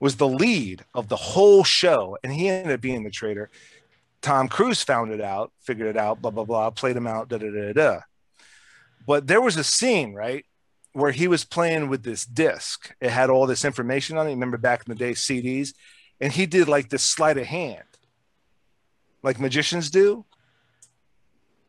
was 0.00 0.16
the 0.16 0.28
lead 0.28 0.84
of 0.94 1.08
the 1.08 1.16
whole 1.16 1.64
show, 1.64 2.18
and 2.22 2.32
he 2.32 2.48
ended 2.48 2.72
up 2.72 2.80
being 2.80 3.02
the 3.02 3.10
traitor. 3.10 3.48
Tom 4.26 4.48
Cruise 4.48 4.82
found 4.82 5.12
it 5.12 5.20
out, 5.20 5.52
figured 5.60 5.86
it 5.86 5.96
out, 5.96 6.20
blah 6.20 6.32
blah 6.32 6.42
blah, 6.42 6.70
played 6.70 6.96
him 6.96 7.06
out, 7.06 7.28
da 7.28 7.38
da 7.38 7.48
da 7.48 7.72
da. 7.72 8.00
But 9.06 9.28
there 9.28 9.40
was 9.40 9.56
a 9.56 9.62
scene, 9.62 10.14
right, 10.14 10.44
where 10.94 11.12
he 11.12 11.28
was 11.28 11.44
playing 11.44 11.88
with 11.88 12.02
this 12.02 12.24
disc. 12.24 12.92
It 13.00 13.10
had 13.10 13.30
all 13.30 13.46
this 13.46 13.64
information 13.64 14.18
on 14.18 14.26
it. 14.26 14.30
Remember 14.30 14.58
back 14.58 14.82
in 14.84 14.90
the 14.90 14.98
day, 14.98 15.12
CDs, 15.12 15.74
and 16.20 16.32
he 16.32 16.44
did 16.44 16.66
like 16.66 16.88
this 16.88 17.04
sleight 17.04 17.38
of 17.38 17.46
hand, 17.46 17.84
like 19.22 19.38
magicians 19.38 19.90
do. 19.90 20.24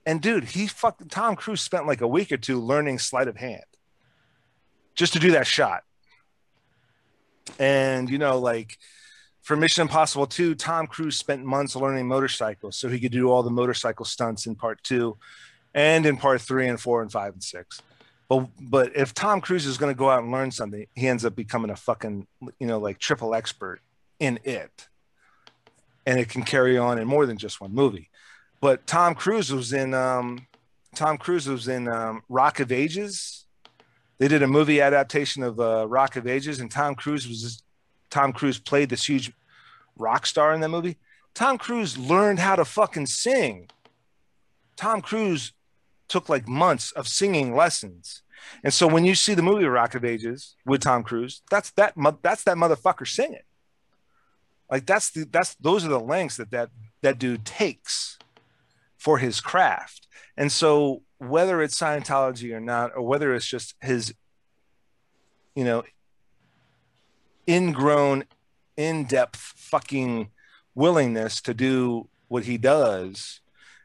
And 0.07 0.19
dude, 0.19 0.45
he 0.45 0.65
fucking 0.65 1.09
Tom 1.09 1.35
Cruise 1.35 1.61
spent 1.61 1.85
like 1.85 2.01
a 2.01 2.07
week 2.07 2.31
or 2.31 2.37
two 2.37 2.59
learning 2.59 2.97
sleight 2.97 3.27
of 3.27 3.37
hand, 3.37 3.65
just 4.95 5.13
to 5.13 5.19
do 5.19 5.29
that 5.33 5.45
shot. 5.45 5.83
And 7.59 8.09
you 8.09 8.17
know, 8.17 8.39
like 8.39 8.79
for 9.47 9.55
Mission 9.55 9.83
Impossible 9.83 10.27
2, 10.27 10.55
Tom 10.55 10.87
Cruise 10.87 11.17
spent 11.17 11.45
months 11.45 11.73
learning 11.73 12.05
motorcycles 12.05 12.75
so 12.75 12.89
he 12.89 12.99
could 12.99 13.13
do 13.13 13.31
all 13.31 13.43
the 13.43 13.49
motorcycle 13.49 14.03
stunts 14.03 14.45
in 14.45 14.55
part 14.55 14.83
two 14.83 15.17
and 15.73 16.05
in 16.05 16.17
part 16.17 16.41
three 16.41 16.67
and 16.67 16.77
four 16.77 17.01
and 17.01 17.09
five 17.09 17.31
and 17.31 17.41
six. 17.41 17.81
But 18.27 18.49
but 18.59 18.93
if 18.93 19.13
Tom 19.13 19.39
Cruise 19.39 19.65
is 19.65 19.77
going 19.77 19.95
to 19.95 19.97
go 19.97 20.09
out 20.09 20.21
and 20.21 20.33
learn 20.33 20.51
something, 20.51 20.85
he 20.95 21.07
ends 21.07 21.23
up 21.23 21.33
becoming 21.33 21.71
a 21.71 21.77
fucking 21.77 22.27
you 22.59 22.67
know 22.67 22.77
like 22.77 22.99
triple 22.99 23.33
expert 23.33 23.79
in 24.19 24.37
it, 24.43 24.89
and 26.05 26.19
it 26.19 26.27
can 26.27 26.43
carry 26.43 26.77
on 26.77 26.99
in 26.99 27.07
more 27.07 27.25
than 27.25 27.37
just 27.37 27.61
one 27.61 27.73
movie. 27.73 28.09
But 28.59 28.85
Tom 28.85 29.15
Cruise 29.15 29.53
was 29.53 29.71
in 29.71 29.93
um, 29.93 30.45
Tom 30.93 31.17
Cruise 31.17 31.47
was 31.47 31.69
in 31.69 31.87
um, 31.87 32.21
Rock 32.27 32.59
of 32.59 32.73
Ages. 32.73 33.45
They 34.17 34.27
did 34.27 34.43
a 34.43 34.47
movie 34.47 34.81
adaptation 34.81 35.41
of 35.41 35.57
uh, 35.57 35.87
Rock 35.87 36.17
of 36.17 36.27
Ages, 36.27 36.59
and 36.59 36.69
Tom 36.69 36.95
Cruise 36.95 37.29
was 37.29 37.63
Tom 38.09 38.33
Cruise 38.33 38.59
played 38.59 38.89
this 38.89 39.07
huge 39.07 39.31
rock 39.97 40.25
star 40.25 40.53
in 40.53 40.61
that 40.61 40.69
movie. 40.69 40.97
Tom 41.33 41.57
Cruise 41.57 41.97
learned 41.97 42.39
how 42.39 42.55
to 42.55 42.65
fucking 42.65 43.05
sing. 43.05 43.69
Tom 44.75 45.01
Cruise 45.01 45.53
took 46.07 46.29
like 46.29 46.47
months 46.47 46.91
of 46.93 47.07
singing 47.07 47.55
lessons. 47.55 48.23
And 48.63 48.73
so 48.73 48.87
when 48.87 49.05
you 49.05 49.15
see 49.15 49.33
the 49.33 49.41
movie 49.41 49.65
Rock 49.65 49.95
of 49.95 50.05
Ages 50.05 50.55
with 50.65 50.81
Tom 50.81 51.03
Cruise, 51.03 51.41
that's 51.49 51.71
that 51.71 51.93
that's 52.21 52.43
that 52.43 52.57
motherfucker 52.57 53.07
singing. 53.07 53.41
Like 54.69 54.85
that's 54.85 55.11
the 55.11 55.25
that's 55.25 55.55
those 55.55 55.85
are 55.85 55.89
the 55.89 55.99
lengths 55.99 56.37
that 56.37 56.51
that 56.51 56.69
that 57.01 57.19
dude 57.19 57.45
takes 57.45 58.17
for 58.97 59.17
his 59.17 59.39
craft. 59.39 60.07
And 60.35 60.51
so 60.51 61.03
whether 61.19 61.61
it's 61.61 61.79
Scientology 61.79 62.53
or 62.53 62.59
not, 62.59 62.91
or 62.95 63.01
whether 63.01 63.33
it's 63.33 63.45
just 63.45 63.75
his, 63.81 64.13
you 65.55 65.63
know, 65.63 65.83
ingrown, 67.47 68.25
in-depth 68.75 69.37
fucking 69.55 70.29
willingness 70.75 71.41
to 71.41 71.53
do 71.53 72.07
what 72.27 72.43
he 72.43 72.57
does. 72.57 73.41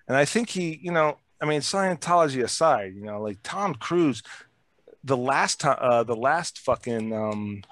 And 0.07 0.17
I 0.17 0.25
think 0.25 0.51
he, 0.51 0.79
you 0.83 0.93
know, 0.93 1.19
I 1.41 1.47
mean, 1.47 1.61
Scientology 1.61 2.43
aside, 2.43 2.95
you 2.95 3.05
know, 3.05 3.21
like 3.21 3.39
Tom 3.43 3.75
Cruise, 3.75 4.23
the 5.03 5.17
last 5.17 5.61
time, 5.61 5.79
uh, 5.81 6.05
the 6.05 6.15
last 6.15 6.59
fucking 6.59 7.13
um, 7.13 7.63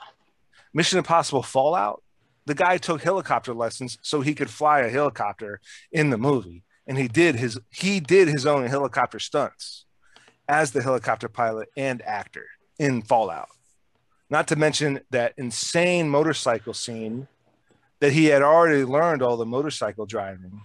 Mission 0.73 0.99
Impossible 0.99 1.43
Fallout, 1.43 2.03
the 2.47 2.55
guy 2.55 2.79
took 2.79 3.03
helicopter 3.03 3.55
lessons 3.55 3.99
so 4.03 4.21
he 4.21 4.35
could 4.35 4.51
fly 4.51 4.81
a 4.81 4.89
helicopter 4.89 5.61
in 5.93 6.11
the 6.11 6.19
movie, 6.19 6.65
and 6.87 6.99
he 6.99 7.07
did 7.07 7.37
his 7.37 7.61
he 7.71 8.01
did 8.01 8.27
his 8.27 8.47
own 8.47 8.67
helicopter 8.67 9.19
stunts. 9.19 9.85
as 10.51 10.73
the 10.73 10.83
helicopter 10.83 11.29
pilot 11.29 11.69
and 11.77 12.03
actor 12.03 12.45
in 12.79 13.03
Fallout. 13.03 13.49
Not 14.31 14.47
to 14.49 14.57
mention 14.57 15.01
that 15.11 15.35
insane 15.37 16.09
motorcycle 16.09 16.73
scene 16.73 17.27
that 17.99 18.13
he 18.13 18.27
had 18.27 18.43
already 18.43 18.85
learned 18.85 19.23
all 19.23 19.37
the 19.37 19.45
motorcycle 19.45 20.07
driving 20.07 20.63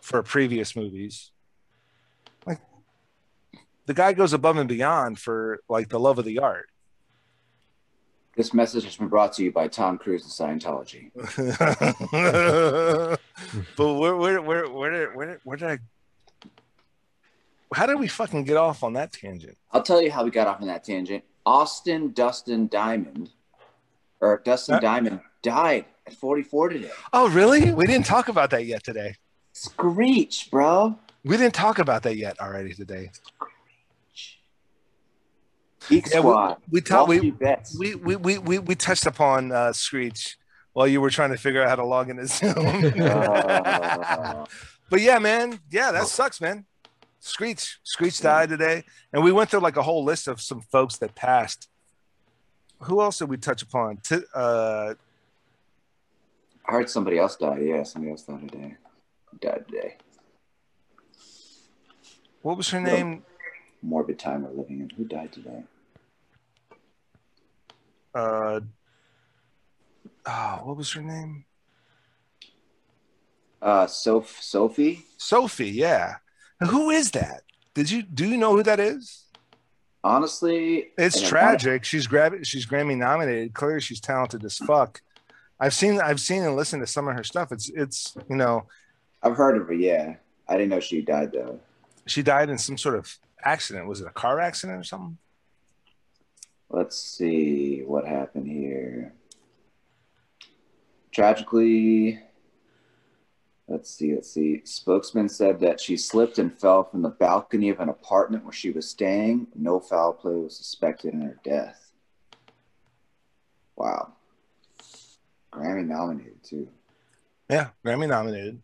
for 0.00 0.22
previous 0.22 0.76
movies. 0.76 1.32
Like 2.46 2.60
the 3.86 3.94
guy 3.94 4.12
goes 4.12 4.32
above 4.32 4.56
and 4.56 4.68
beyond 4.68 5.18
for 5.18 5.60
like 5.68 5.88
the 5.88 5.98
love 5.98 6.18
of 6.18 6.24
the 6.24 6.38
art. 6.38 6.68
This 8.36 8.54
message 8.54 8.84
has 8.84 8.96
been 8.96 9.08
brought 9.08 9.34
to 9.34 9.44
you 9.44 9.52
by 9.52 9.68
Tom 9.68 9.98
Cruise 9.98 10.24
and 10.24 10.62
Scientology. 10.62 11.10
but 13.76 13.94
where, 13.94 14.16
where, 14.16 14.40
where, 14.40 14.70
where, 14.70 14.90
did, 14.90 15.14
where, 15.14 15.26
did, 15.26 15.40
where 15.44 15.56
did 15.58 15.68
I? 15.68 15.78
How 17.74 17.84
did 17.84 17.98
we 17.98 18.08
fucking 18.08 18.44
get 18.44 18.56
off 18.56 18.82
on 18.82 18.94
that 18.94 19.12
tangent? 19.12 19.58
I'll 19.70 19.82
tell 19.82 20.00
you 20.00 20.10
how 20.10 20.24
we 20.24 20.30
got 20.30 20.46
off 20.46 20.62
on 20.62 20.68
that 20.68 20.82
tangent. 20.82 21.24
Austin 21.44 22.12
Dustin 22.12 22.68
Diamond, 22.68 23.30
or 24.20 24.40
Dustin 24.44 24.76
Uh- 24.76 24.80
Diamond, 24.80 25.20
died 25.42 25.86
at 26.06 26.14
44 26.14 26.68
today. 26.70 26.90
Oh, 27.12 27.28
really? 27.28 27.72
We 27.72 27.86
didn't 27.86 28.06
talk 28.06 28.28
about 28.28 28.50
that 28.50 28.64
yet 28.64 28.84
today. 28.84 29.16
Screech, 29.52 30.50
bro. 30.50 30.98
We 31.24 31.36
didn't 31.36 31.54
talk 31.54 31.78
about 31.78 32.02
that 32.04 32.16
yet 32.16 32.40
already 32.40 32.74
today. 32.74 33.10
Geek 35.88 36.06
Yeah, 36.10 36.20
we- 36.20 36.20
Squad. 36.20 36.56
we 36.70 36.80
Wall 36.90 37.06
we- 37.06 37.32
We 37.78 37.94
we 37.96 38.16
we 38.16 38.38
we, 38.38 38.58
we 38.60 38.74
touched 38.76 39.06
upon 39.06 39.50
uh, 39.52 39.72
Screech 39.72 40.38
while 40.74 40.86
you 40.86 41.00
were 41.00 41.10
trying 41.10 41.30
to 41.30 41.36
figure 41.36 41.62
out 41.62 41.68
how 41.68 41.76
to 41.76 41.84
log 41.84 42.08
into 42.08 42.26
Zoom. 42.26 42.54
Uh, 42.56 44.46
but 44.90 45.00
yeah, 45.00 45.18
man, 45.18 45.58
yeah, 45.70 45.90
that 45.92 46.06
sucks, 46.06 46.40
man. 46.40 46.66
Screech, 47.24 47.78
Screech 47.84 48.20
died 48.20 48.48
today, 48.48 48.82
and 49.12 49.22
we 49.22 49.30
went 49.30 49.48
through 49.48 49.60
like 49.60 49.76
a 49.76 49.82
whole 49.82 50.02
list 50.02 50.26
of 50.26 50.40
some 50.40 50.60
folks 50.60 50.98
that 50.98 51.14
passed. 51.14 51.68
Who 52.80 53.00
else 53.00 53.18
did 53.20 53.28
we 53.28 53.36
touch 53.36 53.62
upon? 53.62 53.98
T- 53.98 54.24
uh, 54.34 54.94
I 56.68 56.72
heard 56.72 56.90
somebody 56.90 57.18
else 57.18 57.36
died. 57.36 57.62
Yeah, 57.62 57.84
somebody 57.84 58.10
else 58.10 58.22
died 58.22 58.48
today. 58.50 58.74
Died 59.40 59.64
today. 59.68 59.96
what 62.42 62.56
was 62.56 62.68
her 62.70 62.80
name? 62.80 63.22
Morbid 63.82 64.18
time 64.18 64.42
we're 64.42 64.50
living 64.60 64.80
in. 64.80 64.90
Who 64.90 65.04
died 65.04 65.32
today? 65.32 65.62
Uh, 68.12 68.60
oh, 70.26 70.60
what 70.64 70.76
was 70.76 70.90
her 70.92 71.02
name? 71.02 71.44
Uh, 73.60 73.86
Soph- 73.86 74.40
Sophie. 74.42 75.04
Sophie. 75.18 75.70
Yeah. 75.70 76.16
Who 76.66 76.90
is 76.90 77.10
that? 77.12 77.42
Did 77.74 77.90
you 77.90 78.02
do 78.02 78.26
you 78.26 78.36
know 78.36 78.54
who 78.56 78.62
that 78.62 78.80
is? 78.80 79.24
Honestly, 80.04 80.88
It's 80.98 81.20
tragic. 81.20 81.84
She's 81.84 82.06
grab 82.06 82.44
she's 82.44 82.66
Grammy 82.66 82.96
nominated. 82.96 83.54
Clearly, 83.54 83.80
she's 83.80 84.00
talented 84.00 84.44
as 84.44 84.58
fuck. 84.58 85.00
I've 85.60 85.74
seen 85.74 86.00
I've 86.00 86.20
seen 86.20 86.42
and 86.42 86.56
listened 86.56 86.82
to 86.82 86.86
some 86.86 87.06
of 87.08 87.14
her 87.14 87.22
stuff. 87.24 87.52
It's 87.52 87.68
it's 87.70 88.16
you 88.28 88.36
know 88.36 88.66
I've 89.22 89.36
heard 89.36 89.56
of 89.56 89.68
her. 89.68 89.74
Yeah, 89.74 90.16
I 90.48 90.54
didn't 90.54 90.70
know 90.70 90.80
she 90.80 91.02
died 91.02 91.32
though. 91.32 91.60
she 92.06 92.22
died 92.22 92.50
in 92.50 92.58
some 92.58 92.76
sort 92.76 92.96
of 92.96 93.16
accident. 93.44 93.86
Was 93.86 94.00
it 94.00 94.06
a 94.08 94.10
car 94.10 94.40
accident 94.40 94.80
or 94.80 94.84
something? 94.84 95.16
Let's 96.68 96.98
see 96.98 97.82
what 97.86 98.06
happened 98.06 98.48
here. 98.48 99.12
Tragically, 101.12 102.18
let's 103.72 103.90
see, 103.90 104.14
let's 104.14 104.30
see. 104.30 104.60
Spokesman 104.64 105.28
said 105.28 105.58
that 105.60 105.80
she 105.80 105.96
slipped 105.96 106.38
and 106.38 106.52
fell 106.56 106.84
from 106.84 107.00
the 107.02 107.08
balcony 107.08 107.70
of 107.70 107.80
an 107.80 107.88
apartment 107.88 108.44
where 108.44 108.52
she 108.52 108.70
was 108.70 108.88
staying. 108.88 109.46
No 109.54 109.80
foul 109.80 110.12
play 110.12 110.34
was 110.34 110.56
suspected 110.56 111.14
in 111.14 111.22
her 111.22 111.38
death. 111.42 111.90
Wow. 113.74 114.12
Grammy 115.52 115.86
nominated 115.86 116.44
too. 116.44 116.68
Yeah, 117.48 117.70
Grammy 117.84 118.08
nominated. 118.08 118.62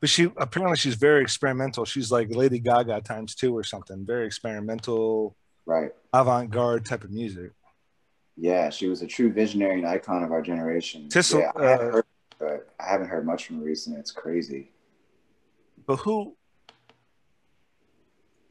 But 0.00 0.10
she 0.10 0.30
apparently 0.36 0.76
she's 0.76 0.94
very 0.94 1.22
experimental. 1.22 1.84
She's 1.84 2.12
like 2.12 2.34
Lady 2.34 2.58
Gaga 2.58 3.00
times 3.00 3.34
two 3.34 3.56
or 3.56 3.64
something. 3.64 4.04
Very 4.06 4.26
experimental, 4.26 5.36
Right. 5.66 5.90
avant-garde 6.12 6.84
type 6.84 7.04
of 7.04 7.10
music. 7.10 7.50
Yeah, 8.36 8.68
she 8.70 8.88
was 8.88 9.00
a 9.00 9.06
true 9.06 9.32
visionary 9.32 9.78
and 9.78 9.86
icon 9.86 10.22
of 10.22 10.32
our 10.32 10.42
generation. 10.42 11.08
Tissel- 11.08 11.40
yeah, 11.40 11.50
uh, 11.98 12.02
but 12.44 12.68
I 12.78 12.88
haven't 12.88 13.08
heard 13.08 13.24
much 13.24 13.46
from 13.46 13.58
her 13.58 13.64
recently. 13.64 13.98
It's 13.98 14.10
crazy. 14.10 14.70
But 15.86 15.96
who 15.96 16.36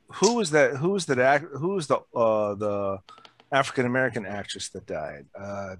who 0.08 0.36
was 0.36 0.52
that? 0.52 0.78
Who 0.78 0.92
was 0.92 1.06
that? 1.08 1.20
Act, 1.20 1.46
who 1.54 1.70
was 1.70 1.88
the 1.88 1.98
uh, 2.16 2.56
the 2.56 3.00
African 3.52 3.86
American 3.86 4.26
actress 4.26 4.70
that 4.70 4.86
died? 4.86 5.26
Uh, 5.40 5.76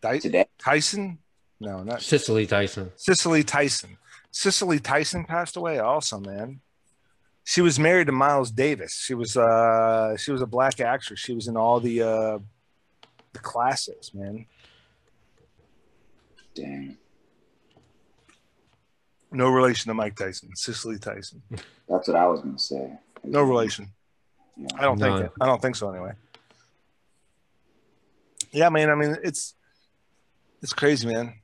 Dy- 0.00 0.20
Today, 0.20 0.46
Tyson? 0.58 1.18
No, 1.60 1.82
not 1.82 2.02
Cicely 2.02 2.46
Tyson. 2.46 2.92
Cicely 2.96 3.42
Tyson. 3.42 3.98
Cicely 4.30 4.78
Tyson 4.78 5.24
passed 5.24 5.56
away 5.56 5.78
also, 5.78 6.20
man. 6.20 6.60
She 7.42 7.62
was 7.62 7.80
married 7.80 8.06
to 8.06 8.12
Miles 8.12 8.50
Davis. 8.52 8.94
She 8.94 9.14
was 9.14 9.36
uh 9.36 10.16
she 10.16 10.30
was 10.30 10.42
a 10.42 10.46
black 10.46 10.80
actress. 10.80 11.18
She 11.18 11.34
was 11.34 11.48
in 11.48 11.56
all 11.56 11.80
the 11.80 12.02
uh 12.02 12.38
the 13.32 13.38
classics, 13.40 14.14
man. 14.14 14.46
dang. 16.58 16.96
No 19.38 19.50
relation 19.50 19.88
to 19.88 19.94
Mike 19.94 20.16
Tyson, 20.16 20.50
Cicely 20.56 20.98
Tyson. 20.98 21.40
That's 21.88 22.08
what 22.08 22.16
I 22.16 22.26
was 22.26 22.40
going 22.40 22.56
to 22.56 22.60
say. 22.60 22.92
No 23.22 23.44
relation. 23.44 23.88
Yeah. 24.56 24.66
I 24.76 24.82
don't 24.82 24.98
think 24.98 25.20
it. 25.20 25.32
I 25.40 25.46
don't 25.46 25.62
think 25.62 25.76
so 25.76 25.92
anyway. 25.92 26.10
Yeah, 28.50 28.68
man. 28.70 28.90
I 28.90 28.96
mean, 28.96 29.16
it's 29.22 29.54
it's 30.60 30.72
crazy, 30.72 31.06
man. 31.06 31.34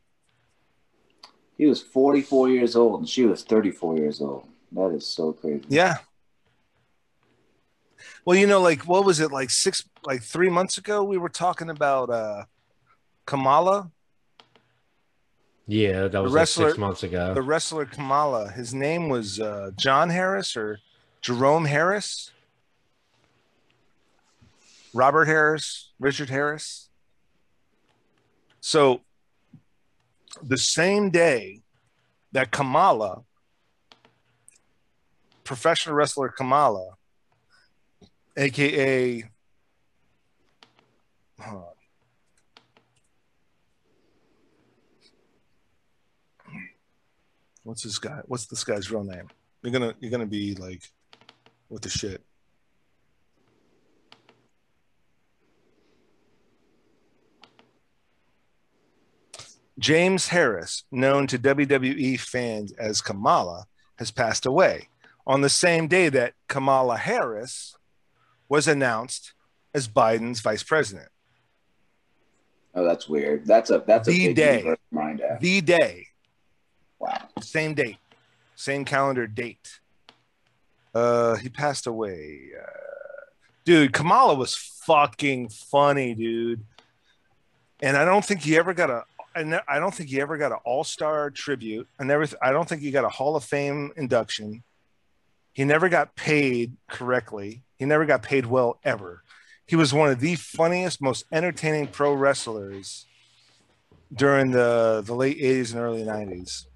He 1.56 1.66
was 1.66 1.80
44 1.80 2.48
years 2.48 2.74
old 2.74 2.98
and 2.98 3.08
she 3.08 3.26
was 3.26 3.44
34 3.44 3.98
years 3.98 4.20
old. 4.20 4.48
That 4.72 4.88
is 4.88 5.06
so 5.06 5.32
crazy. 5.32 5.62
Yeah. 5.68 5.98
Well, 8.24 8.36
you 8.36 8.48
know, 8.48 8.60
like 8.60 8.88
what 8.88 9.04
was 9.04 9.20
it 9.20 9.30
like 9.30 9.50
six, 9.50 9.88
like 10.04 10.20
three 10.20 10.50
months 10.50 10.78
ago? 10.78 11.04
We 11.04 11.16
were 11.16 11.28
talking 11.28 11.70
about 11.70 12.10
uh 12.10 12.46
Kamala, 13.24 13.92
Yeah, 15.66 16.08
that 16.08 16.22
was 16.22 16.32
like 16.32 16.40
wrestler- 16.40 16.68
six 16.68 16.78
months 16.78 17.02
ago. 17.02 17.34
the 17.34 17.42
wrestler 17.42 17.86
Kamala. 17.86 18.50
His 18.50 18.74
name 18.74 19.08
was 19.08 19.40
uh, 19.40 19.70
John 19.76 20.10
Harris 20.10 20.56
or 20.56 20.78
Jerome 21.22 21.64
Harris, 21.64 22.30
Robert 24.92 25.24
Harris, 25.24 25.92
Richard 25.98 26.28
Harris. 26.28 26.90
So, 28.60 29.00
the 30.42 30.58
same 30.58 31.10
day 31.10 31.62
that 32.32 32.50
Kamala, 32.50 33.22
professional 35.44 35.94
wrestler 35.94 36.28
Kamala, 36.28 36.94
aka, 38.36 39.24
hold 41.40 41.73
what's 47.64 47.82
this 47.82 47.98
guy? 47.98 48.20
What's 48.26 48.46
this 48.46 48.62
guy's 48.64 48.90
real 48.90 49.04
name? 49.04 49.28
You're 49.62 49.72
gonna 49.72 49.94
you're 50.00 50.10
gonna 50.10 50.26
be 50.26 50.54
like, 50.54 50.90
what 51.68 51.82
the 51.82 51.88
shit? 51.88 52.22
James 59.78 60.28
Harris, 60.28 60.84
known 60.92 61.26
to 61.26 61.38
WWE 61.38 62.18
fans 62.20 62.72
as 62.72 63.00
Kamala, 63.00 63.66
has 63.98 64.10
passed 64.10 64.46
away 64.46 64.88
on 65.26 65.40
the 65.40 65.48
same 65.48 65.88
day 65.88 66.08
that 66.10 66.34
Kamala 66.48 66.96
Harris 66.96 67.76
was 68.48 68.68
announced 68.68 69.32
as 69.72 69.88
Biden's 69.88 70.40
vice 70.40 70.62
president. 70.62 71.08
Oh, 72.74 72.84
that's 72.84 73.08
weird. 73.08 73.46
That's 73.46 73.70
a 73.70 73.82
that's 73.86 74.08
a 74.08 74.10
The 74.10 74.26
big 74.28 74.36
day. 74.36 74.58
universe 74.58 74.78
mind 74.90 75.20
app. 75.20 75.40
The 75.40 75.60
day 75.60 76.06
Wow. 76.98 77.28
same 77.40 77.74
date, 77.74 77.98
same 78.56 78.84
calendar 78.84 79.26
date. 79.26 79.80
Uh, 80.94 81.36
he 81.36 81.48
passed 81.48 81.86
away. 81.86 82.50
Uh, 82.58 82.66
dude, 83.64 83.92
Kamala 83.92 84.34
was 84.34 84.54
fucking 84.54 85.48
funny, 85.48 86.14
dude. 86.14 86.64
And 87.82 87.96
I 87.96 88.04
don't 88.04 88.24
think 88.24 88.40
he 88.40 88.56
ever 88.56 88.72
got 88.74 88.90
a. 88.90 89.04
I 89.36 89.80
don't 89.80 89.92
think 89.92 90.10
he 90.10 90.20
ever 90.20 90.38
got 90.38 90.52
an 90.52 90.58
All 90.64 90.84
Star 90.84 91.30
tribute. 91.30 91.88
I 91.98 92.04
never. 92.04 92.26
I 92.40 92.52
don't 92.52 92.68
think 92.68 92.82
he 92.82 92.92
got 92.92 93.04
a 93.04 93.08
Hall 93.08 93.34
of 93.34 93.42
Fame 93.44 93.92
induction. 93.96 94.62
He 95.52 95.64
never 95.64 95.88
got 95.88 96.14
paid 96.14 96.76
correctly. 96.88 97.62
He 97.76 97.84
never 97.84 98.06
got 98.06 98.22
paid 98.22 98.46
well 98.46 98.78
ever. 98.84 99.22
He 99.66 99.76
was 99.76 99.92
one 99.92 100.10
of 100.10 100.20
the 100.20 100.36
funniest, 100.36 101.00
most 101.00 101.24
entertaining 101.32 101.88
pro 101.88 102.12
wrestlers 102.12 103.06
during 104.12 104.52
the 104.52 105.02
the 105.04 105.14
late 105.14 105.38
'80s 105.38 105.72
and 105.72 105.80
early 105.80 106.02
'90s. 106.02 106.66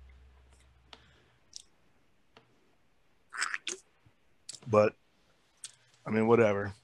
But 4.68 4.94
I 6.06 6.10
mean, 6.10 6.26
whatever. 6.26 6.74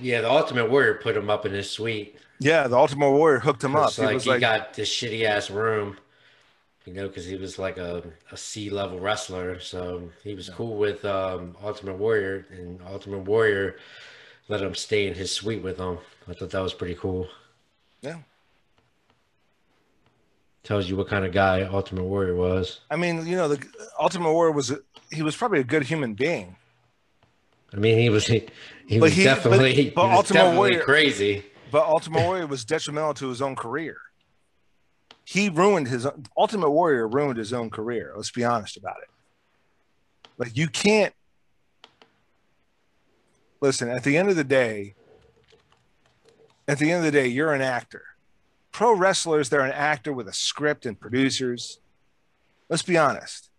Yeah, 0.00 0.20
the 0.22 0.30
Ultimate 0.30 0.70
Warrior 0.70 0.94
put 0.94 1.16
him 1.16 1.30
up 1.30 1.44
in 1.46 1.52
his 1.52 1.70
suite. 1.70 2.16
Yeah, 2.40 2.68
the 2.68 2.76
Ultimate 2.76 3.10
Warrior 3.10 3.40
hooked 3.40 3.62
him 3.64 3.74
up. 3.76 3.90
It's 3.90 3.98
He 3.98 4.06
like 4.06 4.14
was 4.14 4.24
he 4.24 4.30
like, 4.30 4.40
got 4.40 4.74
this 4.74 4.88
shitty 4.88 5.24
ass 5.24 5.50
room, 5.50 5.98
you 6.86 6.94
know, 6.94 7.08
because 7.08 7.26
he 7.26 7.36
was 7.36 7.58
like 7.58 7.78
a, 7.78 8.04
a 8.32 8.36
C 8.36 8.70
level 8.70 9.00
wrestler. 9.00 9.60
So 9.60 10.10
he 10.24 10.34
was 10.34 10.50
cool 10.50 10.76
with 10.78 11.04
um, 11.04 11.56
Ultimate 11.62 11.96
Warrior, 11.96 12.46
and 12.50 12.80
Ultimate 12.86 13.20
Warrior 13.20 13.76
let 14.48 14.62
him 14.62 14.74
stay 14.74 15.08
in 15.08 15.14
his 15.14 15.32
suite 15.32 15.62
with 15.62 15.78
him. 15.78 15.98
I 16.28 16.34
thought 16.34 16.50
that 16.50 16.60
was 16.62 16.74
pretty 16.74 16.96
cool. 16.96 17.28
Yeah. 18.02 18.18
Tells 20.64 20.88
you 20.88 20.96
what 20.96 21.08
kind 21.08 21.24
of 21.24 21.32
guy 21.32 21.62
Ultimate 21.62 22.04
Warrior 22.04 22.34
was. 22.34 22.80
I 22.90 22.96
mean, 22.96 23.26
you 23.26 23.36
know, 23.36 23.48
the 23.48 23.64
Ultimate 23.98 24.32
Warrior 24.32 24.52
was 24.52 24.70
a, 24.70 24.78
he 25.10 25.22
was 25.22 25.34
probably 25.36 25.60
a 25.60 25.64
good 25.64 25.84
human 25.84 26.14
being. 26.14 26.56
I 27.72 27.76
mean, 27.76 27.98
he 27.98 28.10
was 28.10 28.26
he, 28.26 28.46
he 28.86 28.98
But 28.98 29.04
was 29.06 29.12
he- 29.14 29.24
but- 29.24 29.34
definitely, 29.34 29.74
he 29.74 29.90
but 29.90 30.08
was 30.08 30.16
Ultimate 30.18 30.38
definitely 30.40 30.58
Warrior- 30.70 30.82
crazy. 30.84 31.44
But 31.70 31.86
Ultimate 31.86 32.22
Warrior 32.22 32.46
was 32.46 32.64
detrimental 32.64 33.14
to 33.14 33.28
his 33.28 33.40
own 33.42 33.54
career. 33.54 33.98
He 35.24 35.48
ruined 35.50 35.88
his 35.88 36.06
Ultimate 36.36 36.70
Warrior 36.70 37.06
ruined 37.06 37.38
his 37.38 37.52
own 37.52 37.68
career. 37.70 38.12
Let's 38.16 38.30
be 38.30 38.44
honest 38.44 38.76
about 38.78 38.96
it. 39.02 39.10
Like 40.38 40.56
you 40.56 40.68
can't 40.68 41.12
listen. 43.60 43.88
At 43.90 44.04
the 44.04 44.16
end 44.16 44.28
of 44.30 44.36
the 44.36 44.44
day, 44.44 44.94
at 46.66 46.78
the 46.78 46.90
end 46.90 47.04
of 47.04 47.12
the 47.12 47.18
day, 47.18 47.26
you're 47.26 47.52
an 47.52 47.60
actor. 47.62 48.04
Pro 48.72 48.94
wrestlers, 48.94 49.48
they're 49.48 49.60
an 49.60 49.72
actor 49.72 50.12
with 50.12 50.28
a 50.28 50.32
script 50.32 50.86
and 50.86 50.98
producers. 50.98 51.80
Let's 52.68 52.82
be 52.82 52.96
honest. 52.96 53.50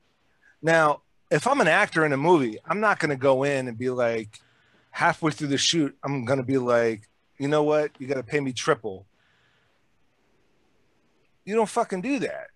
Now, 0.62 1.02
if 1.32 1.48
I'm 1.48 1.62
an 1.62 1.68
actor 1.68 2.06
in 2.06 2.14
a 2.14 2.18
movie, 2.18 2.58
I'm 2.66 2.80
not 2.80 3.00
going 3.00 3.10
to 3.10 3.16
go 3.16 3.44
in 3.44 3.68
and 3.68 3.78
be 3.78 3.90
like, 3.90 4.40
halfway 4.92 5.32
through 5.32 5.48
the 5.48 5.58
shoot, 5.58 5.96
I'm 6.04 6.26
going 6.26 6.40
to 6.40 6.46
be 6.46 6.58
like, 6.58 7.08
you 7.38 7.48
know 7.48 7.64
what? 7.64 7.92
You 8.00 8.08
got 8.08 8.16
to 8.16 8.24
pay 8.24 8.40
me 8.40 8.52
triple. 8.52 9.06
You 11.46 11.56
don't 11.56 11.70
fucking 11.70 12.02
do 12.02 12.20
that. 12.20 12.48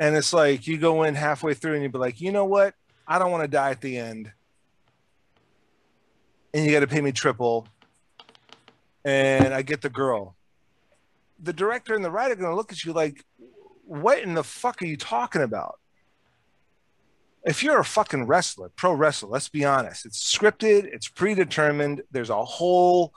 And 0.00 0.16
it's 0.16 0.32
like 0.32 0.66
you 0.66 0.78
go 0.78 1.04
in 1.04 1.14
halfway 1.14 1.54
through 1.54 1.74
and 1.74 1.82
you 1.82 1.88
be 1.88 1.98
like, 1.98 2.20
you 2.20 2.32
know 2.32 2.44
what? 2.44 2.74
I 3.06 3.18
don't 3.18 3.30
want 3.30 3.44
to 3.44 3.48
die 3.48 3.70
at 3.70 3.80
the 3.80 3.96
end. 3.96 4.32
And 6.52 6.64
you 6.64 6.72
got 6.72 6.80
to 6.80 6.86
pay 6.86 7.00
me 7.00 7.12
triple. 7.12 7.66
And 9.04 9.54
I 9.54 9.62
get 9.62 9.82
the 9.82 9.88
girl. 9.88 10.34
The 11.42 11.52
director 11.52 11.94
and 11.94 12.04
the 12.04 12.10
writer 12.10 12.32
are 12.32 12.36
going 12.36 12.50
to 12.50 12.56
look 12.56 12.72
at 12.72 12.84
you 12.84 12.92
like, 12.92 13.24
what 13.84 14.20
in 14.20 14.34
the 14.34 14.44
fuck 14.44 14.80
are 14.80 14.86
you 14.86 14.96
talking 14.96 15.42
about? 15.42 15.78
If 17.44 17.62
you're 17.62 17.80
a 17.80 17.84
fucking 17.84 18.26
wrestler, 18.26 18.70
pro 18.70 18.92
wrestler, 18.92 19.28
let's 19.28 19.48
be 19.48 19.64
honest, 19.64 20.06
it's 20.06 20.36
scripted, 20.36 20.84
it's 20.84 21.08
predetermined. 21.08 22.02
There's 22.12 22.30
a 22.30 22.44
whole 22.44 23.12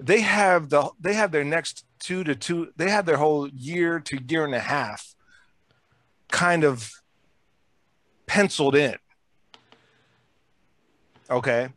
they 0.00 0.20
have 0.20 0.68
the 0.68 0.90
they 1.00 1.14
have 1.14 1.30
their 1.30 1.44
next 1.44 1.84
two 2.00 2.24
to 2.24 2.34
two, 2.34 2.72
they 2.76 2.90
have 2.90 3.06
their 3.06 3.16
whole 3.16 3.48
year 3.48 4.00
to 4.00 4.18
year 4.28 4.44
and 4.44 4.54
a 4.54 4.60
half 4.60 5.14
kind 6.30 6.64
of 6.64 6.90
penciled 8.26 8.74
in. 8.74 8.96
Okay. 11.30 11.68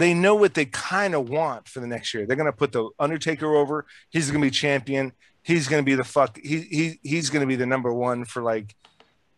They 0.00 0.14
know 0.14 0.34
what 0.34 0.54
they 0.54 0.64
kind 0.64 1.14
of 1.14 1.28
want 1.28 1.68
for 1.68 1.80
the 1.80 1.86
next 1.86 2.14
year. 2.14 2.24
They're 2.24 2.34
gonna 2.34 2.54
put 2.54 2.72
the 2.72 2.88
Undertaker 2.98 3.54
over. 3.54 3.84
He's 4.08 4.30
gonna 4.30 4.40
be 4.42 4.50
champion. 4.50 5.12
He's 5.42 5.68
gonna 5.68 5.82
be 5.82 5.94
the 5.94 6.04
fuck. 6.04 6.38
He 6.42 6.60
he 6.60 7.00
he's 7.02 7.28
gonna 7.28 7.44
be 7.44 7.54
the 7.54 7.66
number 7.66 7.92
one 7.92 8.24
for 8.24 8.42
like 8.42 8.74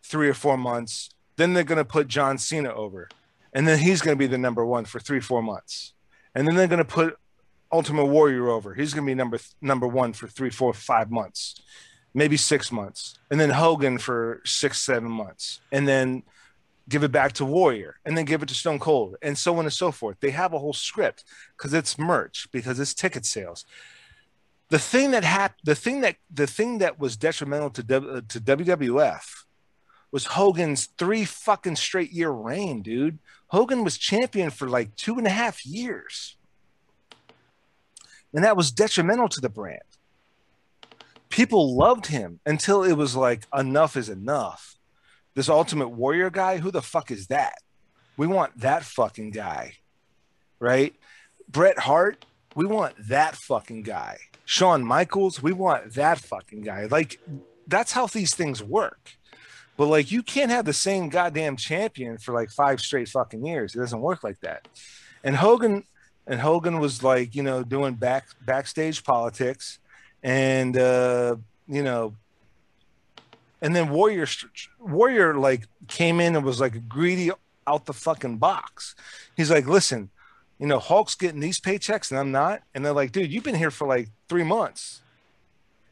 three 0.05 0.29
or 0.29 0.33
four 0.33 0.57
months. 0.57 1.09
Then 1.35 1.53
they're 1.53 1.65
gonna 1.65 1.83
put 1.83 2.07
John 2.07 2.37
Cena 2.37 2.73
over, 2.73 3.09
and 3.51 3.67
then 3.67 3.77
he's 3.77 4.01
gonna 4.01 4.15
be 4.15 4.25
the 4.25 4.37
number 4.37 4.65
one 4.65 4.85
for 4.85 5.01
three 5.01 5.19
four 5.19 5.43
months. 5.43 5.95
And 6.33 6.47
then 6.47 6.55
they're 6.55 6.67
gonna 6.69 6.85
put 6.85 7.17
Ultimate 7.69 8.05
Warrior 8.05 8.47
over. 8.47 8.73
He's 8.73 8.93
gonna 8.93 9.05
be 9.05 9.15
number 9.15 9.39
number 9.59 9.85
one 9.85 10.13
for 10.13 10.29
three 10.29 10.49
four 10.49 10.73
five 10.73 11.11
months, 11.11 11.61
maybe 12.13 12.37
six 12.37 12.71
months, 12.71 13.19
and 13.29 13.37
then 13.37 13.49
Hogan 13.49 13.97
for 13.97 14.39
six 14.45 14.81
seven 14.81 15.11
months, 15.11 15.59
and 15.73 15.85
then 15.85 16.23
give 16.89 17.03
it 17.03 17.11
back 17.11 17.33
to 17.33 17.45
Warrior, 17.45 17.95
and 18.05 18.17
then 18.17 18.25
give 18.25 18.43
it 18.43 18.49
to 18.49 18.55
Stone 18.55 18.79
Cold, 18.79 19.15
and 19.21 19.37
so 19.37 19.57
on 19.57 19.65
and 19.65 19.73
so 19.73 19.91
forth. 19.91 20.17
They 20.19 20.31
have 20.31 20.53
a 20.53 20.59
whole 20.59 20.73
script 20.73 21.23
because 21.57 21.73
it's 21.73 21.97
merch, 21.97 22.47
because 22.51 22.79
it's 22.79 22.93
ticket 22.93 23.25
sales. 23.25 23.65
The 24.69 24.79
thing 24.79 25.11
that 25.11 25.23
happened, 25.23 25.61
the 25.63 25.75
thing 25.75 26.01
that 26.01 26.15
the 26.33 26.47
thing 26.47 26.79
that 26.79 26.99
was 26.99 27.15
detrimental 27.15 27.69
to 27.71 27.83
W- 27.83 28.21
to 28.21 28.39
WWF 28.39 29.43
was 30.11 30.25
Hogan's 30.25 30.85
three 30.97 31.25
fucking 31.25 31.75
straight 31.75 32.11
year 32.11 32.29
reign, 32.29 32.81
dude. 32.81 33.19
Hogan 33.47 33.83
was 33.83 33.97
champion 33.97 34.51
for 34.51 34.69
like 34.69 34.95
two 34.95 35.17
and 35.17 35.25
a 35.25 35.31
half 35.31 35.65
years. 35.65 36.37
And 38.33 38.43
that 38.43 38.57
was 38.57 38.71
detrimental 38.71 39.27
to 39.29 39.41
the 39.41 39.49
brand. 39.49 39.81
People 41.29 41.75
loved 41.75 42.07
him 42.07 42.39
until 42.45 42.83
it 42.83 42.93
was 42.93 43.15
like, 43.15 43.45
enough 43.55 43.95
is 43.95 44.09
enough. 44.09 44.75
This 45.35 45.49
Ultimate 45.49 45.89
Warrior 45.89 46.29
guy, 46.29 46.57
who 46.57 46.71
the 46.71 46.81
fuck 46.81 47.11
is 47.11 47.27
that? 47.27 47.55
We 48.17 48.27
want 48.27 48.59
that 48.59 48.83
fucking 48.83 49.31
guy, 49.31 49.73
right? 50.59 50.93
Bret 51.49 51.79
Hart, 51.79 52.25
we 52.55 52.65
want 52.65 52.95
that 53.07 53.35
fucking 53.35 53.83
guy. 53.83 54.17
Shawn 54.45 54.83
Michaels, 54.83 55.41
we 55.41 55.51
want 55.53 55.93
that 55.93 56.19
fucking 56.19 56.61
guy. 56.61 56.85
Like, 56.85 57.19
that's 57.67 57.93
how 57.93 58.05
these 58.07 58.35
things 58.35 58.61
work. 58.61 59.17
But 59.75 59.87
like, 59.87 60.11
you 60.11 60.21
can't 60.21 60.51
have 60.51 60.65
the 60.65 60.73
same 60.73 61.09
goddamn 61.09 61.57
champion 61.57 62.17
for 62.19 62.33
like 62.33 62.51
five 62.51 62.79
straight 62.79 63.09
fucking 63.09 63.45
years. 63.45 63.73
It 63.73 63.79
doesn't 63.79 64.01
work 64.01 64.23
like 64.23 64.39
that. 64.41 64.67
And 65.23 65.35
Hogan, 65.35 65.85
and 66.27 66.39
Hogan 66.39 66.79
was 66.79 67.01
like, 67.03 67.33
you 67.33 67.41
know, 67.41 67.63
doing 67.63 67.95
back 67.95 68.27
backstage 68.45 69.03
politics, 69.03 69.79
and 70.21 70.77
uh, 70.77 71.37
you 71.67 71.81
know, 71.81 72.13
and 73.63 73.73
then 73.73 73.89
Warrior, 73.89 74.27
Warrior 74.77 75.35
like 75.35 75.67
came 75.87 76.19
in 76.19 76.35
and 76.35 76.45
was 76.45 76.59
like 76.59 76.89
greedy 76.89 77.31
out 77.65 77.85
the 77.85 77.93
fucking 77.93 78.37
box. 78.37 78.93
He's 79.37 79.49
like, 79.49 79.65
listen, 79.65 80.09
you 80.59 80.67
know, 80.67 80.79
Hulk's 80.79 81.15
getting 81.15 81.39
these 81.39 81.61
paychecks 81.61 82.11
and 82.11 82.19
I'm 82.19 82.31
not, 82.31 82.61
and 82.75 82.85
they're 82.85 82.91
like, 82.91 83.13
dude, 83.13 83.31
you've 83.31 83.45
been 83.45 83.55
here 83.55 83.71
for 83.71 83.87
like 83.87 84.09
three 84.27 84.43
months. 84.43 85.01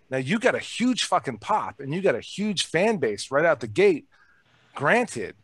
Now 0.09 0.17
you 0.17 0.37
got 0.37 0.53
a 0.53 0.59
huge 0.59 1.05
fucking 1.05 1.37
pop 1.37 1.79
and 1.79 1.95
you 1.95 2.01
got 2.01 2.13
a 2.13 2.19
huge 2.19 2.65
fan 2.65 2.97
base 2.97 3.31
right 3.31 3.45
out 3.45 3.61
the 3.61 3.67
gate. 3.67 4.05
Granted, 4.75 5.35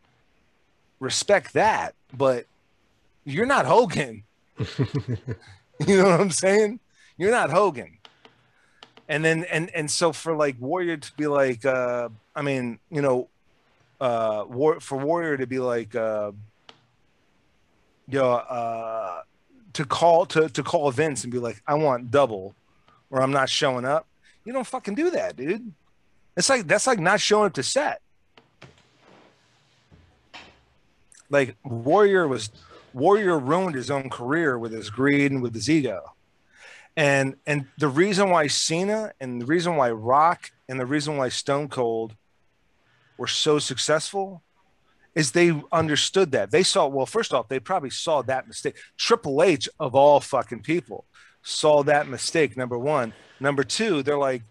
respect 1.00 1.54
that, 1.54 1.96
but 2.14 2.46
you're 3.24 3.46
not 3.46 3.66
Hogan. 3.66 4.24
you 4.60 5.98
know 5.98 6.04
what 6.04 6.20
I'm 6.20 6.32
saying? 6.32 6.82
You're 7.18 7.32
not 7.32 7.52
Hogan. 7.52 7.97
And 9.10 9.24
then 9.24 9.46
and 9.46 9.70
and 9.74 9.90
so 9.90 10.12
for 10.12 10.36
like 10.36 10.56
Warrior 10.60 10.98
to 10.98 11.12
be 11.16 11.28
like 11.28 11.66
uh 11.66 12.10
I 12.36 12.42
mean, 12.42 12.80
you 12.92 13.02
know, 13.02 13.30
uh 14.02 14.46
war 14.48 14.80
for 14.80 14.98
Warrior 14.98 15.38
to 15.38 15.48
be 15.48 15.60
like 15.60 15.96
uh 15.96 16.32
you 18.10 18.20
know, 18.20 18.32
uh 18.32 19.22
to 19.74 19.86
call 19.86 20.26
to 20.28 20.50
to 20.50 20.64
call 20.64 20.92
Vince 20.92 21.24
and 21.24 21.32
be 21.32 21.40
like, 21.40 21.62
I 21.68 21.76
want 21.76 22.12
double 22.12 22.56
or 23.10 23.22
I'm 23.22 23.32
not 23.32 23.50
showing 23.50 23.86
up. 23.86 24.08
You 24.44 24.54
don't 24.54 24.68
fucking 24.68 24.96
do 24.96 25.10
that, 25.12 25.36
dude. 25.36 25.72
It's 26.36 26.50
like 26.50 26.68
that's 26.68 26.88
like 26.88 27.00
not 27.00 27.22
showing 27.22 27.48
up 27.48 27.54
to 27.54 27.64
set. 27.64 28.02
Like 31.30 31.56
Warrior 31.64 32.28
was 32.28 32.50
Warrior 32.94 33.40
ruined 33.40 33.76
his 33.76 33.92
own 33.92 34.10
career 34.10 34.58
with 34.58 34.72
his 34.72 34.90
greed 34.90 35.32
and 35.32 35.42
with 35.42 35.54
his 35.54 35.70
ego. 35.70 36.14
And 36.98 37.36
and 37.46 37.68
the 37.78 37.88
reason 37.88 38.32
why 38.32 38.48
Cena 38.48 39.14
and 39.22 39.40
the 39.42 39.46
reason 39.46 39.76
why 39.76 39.92
Rock 39.92 40.52
and 40.68 40.80
the 40.80 40.86
reason 40.86 41.16
why 41.16 41.30
Stone 41.30 41.70
Cold 41.70 42.16
were 43.18 43.28
so 43.28 43.60
successful 43.60 44.42
is 45.14 45.32
they 45.32 45.62
understood 45.72 46.32
that. 46.32 46.50
They 46.52 46.64
saw 46.64 46.88
well, 46.88 47.06
first 47.06 47.34
off, 47.34 47.48
they 47.50 47.60
probably 47.60 47.92
saw 47.92 48.24
that 48.24 48.48
mistake. 48.48 48.76
Triple 48.98 49.44
H 49.44 49.70
of 49.80 49.94
all 49.96 50.20
fucking 50.20 50.64
people 50.64 51.06
saw 51.44 51.84
that 51.84 52.08
mistake, 52.08 52.58
number 52.58 52.78
one. 52.78 53.14
Number 53.40 53.64
two, 53.64 54.02
they're 54.02 54.18
like, 54.18 54.42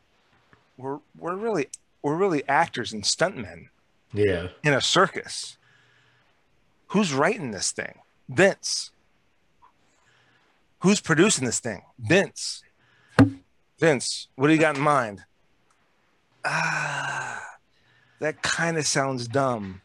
we're 0.77 1.01
we're 1.19 1.35
really 1.37 1.67
we're 2.01 2.17
really 2.17 2.47
actors 2.49 2.93
and 2.93 3.03
stuntmen 3.03 3.71
Yeah. 4.13 4.49
in 4.63 4.73
a 4.73 4.81
circus. 4.81 5.57
Who's 6.89 7.13
writing 7.13 7.51
this 7.51 7.73
thing? 7.73 7.99
Vince. 8.29 8.93
Who's 10.81 11.01
producing 11.01 11.45
this 11.45 11.59
thing? 11.59 11.83
Vince. 11.99 12.63
Vince, 13.79 14.29
what 14.37 14.49
do 14.49 14.53
you 14.53 14.61
got 14.61 14.77
in 14.77 14.83
mind? 14.83 15.25
Ah, 16.45 17.43
that 18.21 18.43
kind 18.43 18.77
of 18.79 18.87
sounds 18.87 19.27
dumb. 19.27 19.83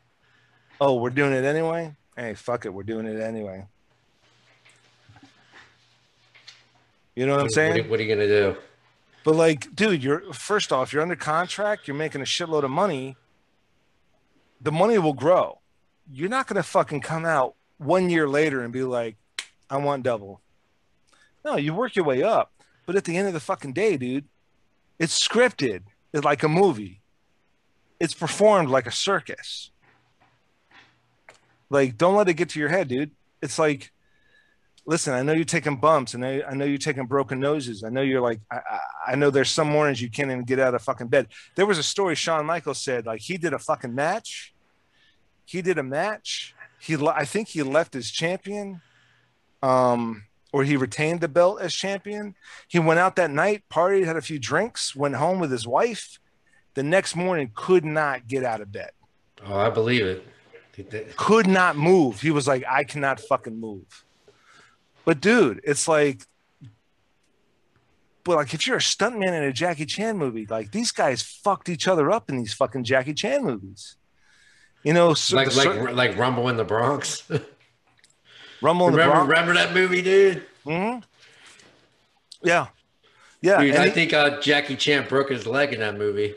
Oh, 0.80 0.96
we're 0.96 1.10
doing 1.10 1.34
it 1.34 1.44
anyway? 1.44 1.96
Hey, 2.16 2.34
fuck 2.34 2.66
it, 2.66 2.74
we're 2.74 2.84
doing 2.84 3.06
it 3.06 3.20
anyway. 3.20 3.66
You 7.16 7.26
know 7.26 7.34
what 7.36 7.42
I'm 7.42 7.50
saying? 7.50 7.90
what 7.90 8.00
are 8.00 8.04
you 8.04 8.10
gonna 8.10 8.28
do? 8.28 8.56
But 9.24 9.36
like, 9.36 9.76
dude, 9.76 10.04
you're 10.04 10.34
first 10.34 10.72
off, 10.72 10.94
you're 10.94 11.02
under 11.02 11.16
contract, 11.16 11.88
you're 11.88 11.98
making 11.98 12.22
a 12.22 12.26
shitload 12.26 12.64
of 12.64 12.72
money. 12.72 13.18
The 14.62 14.72
money 14.72 14.98
will 14.98 15.14
grow. 15.14 15.60
You're 16.12 16.30
not 16.30 16.48
gonna 16.48 16.64
fucking 16.64 17.02
come 17.02 17.26
out 17.26 17.56
one 17.78 18.10
year 18.10 18.28
later 18.28 18.64
and 18.64 18.72
be 18.72 18.84
like, 18.84 19.18
I 19.70 19.78
want 19.78 20.04
double. 20.04 20.42
No, 21.44 21.58
you 21.58 21.74
work 21.74 21.96
your 21.96 22.06
way 22.06 22.24
up. 22.24 22.52
But 22.86 22.96
at 22.96 23.04
the 23.04 23.18
end 23.18 23.28
of 23.28 23.34
the 23.34 23.40
fucking 23.40 23.74
day, 23.74 23.98
dude, 23.98 24.26
it's 25.00 25.18
scripted. 25.18 25.84
It's 26.14 26.24
like 26.24 26.44
a 26.44 26.50
movie. 26.50 27.02
It's 28.00 28.14
performed 28.14 28.70
like 28.70 28.88
a 28.88 28.92
circus. 28.92 29.72
Like, 31.70 31.98
don't 31.98 32.16
let 32.16 32.28
it 32.28 32.34
get 32.34 32.50
to 32.50 32.60
your 32.60 32.70
head, 32.70 32.88
dude. 32.88 33.12
It's 33.42 33.58
like, 33.58 33.92
listen, 34.86 35.14
I 35.14 35.22
know 35.22 35.34
you're 35.34 35.46
taking 35.46 35.78
bumps, 35.78 36.14
and 36.14 36.26
I, 36.26 36.42
I 36.42 36.54
know 36.54 36.66
you're 36.66 36.78
taking 36.78 37.06
broken 37.06 37.40
noses. 37.40 37.84
I 37.84 37.90
know 37.90 38.02
you're 38.02 38.22
like, 38.22 38.42
I, 38.52 38.60
I, 39.08 39.16
know 39.16 39.30
there's 39.30 39.50
some 39.50 39.70
mornings 39.70 40.02
you 40.02 40.10
can't 40.10 40.30
even 40.30 40.44
get 40.44 40.60
out 40.60 40.76
of 40.76 40.82
fucking 40.82 41.08
bed. 41.08 41.28
There 41.56 41.66
was 41.66 41.78
a 41.78 41.84
story 41.84 42.16
Shawn 42.16 42.46
Michaels 42.46 42.82
said, 42.82 43.06
like 43.06 43.22
he 43.22 43.38
did 43.38 43.54
a 43.54 43.60
fucking 43.60 43.96
match. 43.96 44.54
He 45.46 45.62
did 45.62 45.78
a 45.78 45.84
match. 45.84 46.56
He, 46.80 46.96
I 47.08 47.26
think 47.26 47.48
he 47.48 47.64
left 47.64 47.96
as 47.96 48.10
champion, 48.10 48.82
um, 49.62 50.24
or 50.52 50.64
he 50.64 50.76
retained 50.78 51.22
the 51.22 51.28
belt 51.28 51.62
as 51.62 51.74
champion. 51.74 52.36
He 52.68 52.80
went 52.80 53.00
out 53.00 53.16
that 53.16 53.32
night, 53.32 53.64
partied, 53.72 54.06
had 54.06 54.18
a 54.18 54.22
few 54.22 54.38
drinks, 54.40 54.96
went 54.96 55.16
home 55.16 55.40
with 55.40 55.52
his 55.52 55.66
wife. 55.68 56.20
The 56.74 56.84
next 56.84 57.16
morning, 57.16 57.52
could 57.54 57.84
not 57.86 58.28
get 58.28 58.44
out 58.46 58.62
of 58.62 58.72
bed 58.72 58.92
Oh, 59.46 59.58
I 59.58 59.70
believe 59.70 60.06
it. 60.06 61.16
could 61.18 61.48
not 61.48 61.76
move. 61.76 62.22
He 62.22 62.32
was 62.32 62.48
like, 62.48 62.64
I 62.70 62.84
cannot 62.84 63.20
fucking 63.20 63.60
move. 63.60 64.06
But 65.04 65.20
dude, 65.20 65.62
it's 65.64 65.88
like, 65.88 66.22
but 68.24 68.36
like 68.36 68.54
if 68.54 68.68
you're 68.68 68.78
a 68.78 68.80
stuntman 68.80 69.30
in 69.30 69.44
a 69.44 69.52
Jackie 69.52 69.86
Chan 69.86 70.18
movie, 70.18 70.46
like 70.48 70.72
these 70.72 70.92
guys 70.92 71.22
fucked 71.24 71.70
each 71.70 71.88
other 71.88 72.12
up 72.12 72.30
in 72.30 72.38
these 72.38 72.54
fucking 72.54 72.84
Jackie 72.84 73.14
Chan 73.16 73.44
movies. 73.44 73.96
You 74.84 74.94
know, 74.94 75.14
so 75.14 75.36
Like 75.36 75.56
like 75.56 75.92
like 75.94 76.18
Rumble 76.18 76.48
in 76.50 76.58
the 76.58 76.64
Bronx. 76.64 77.24
Rumble 78.62 78.88
in 78.88 78.94
the 78.94 79.00
remember 79.00 79.26
Bronx. 79.26 79.30
remember 79.30 79.54
that 79.56 79.74
movie, 79.74 80.02
dude? 80.02 80.44
Mhm. 80.66 81.04
Yeah, 82.44 82.68
yeah. 83.42 83.60
Dude, 83.62 83.72
and 83.76 83.84
I 83.84 83.86
he- 83.88 83.92
think 83.92 84.14
uh, 84.14 84.40
Jackie 84.42 84.76
Chan 84.76 85.08
broke 85.08 85.30
his 85.30 85.46
leg 85.46 85.74
in 85.74 85.80
that 85.80 85.98
movie. 85.98 86.36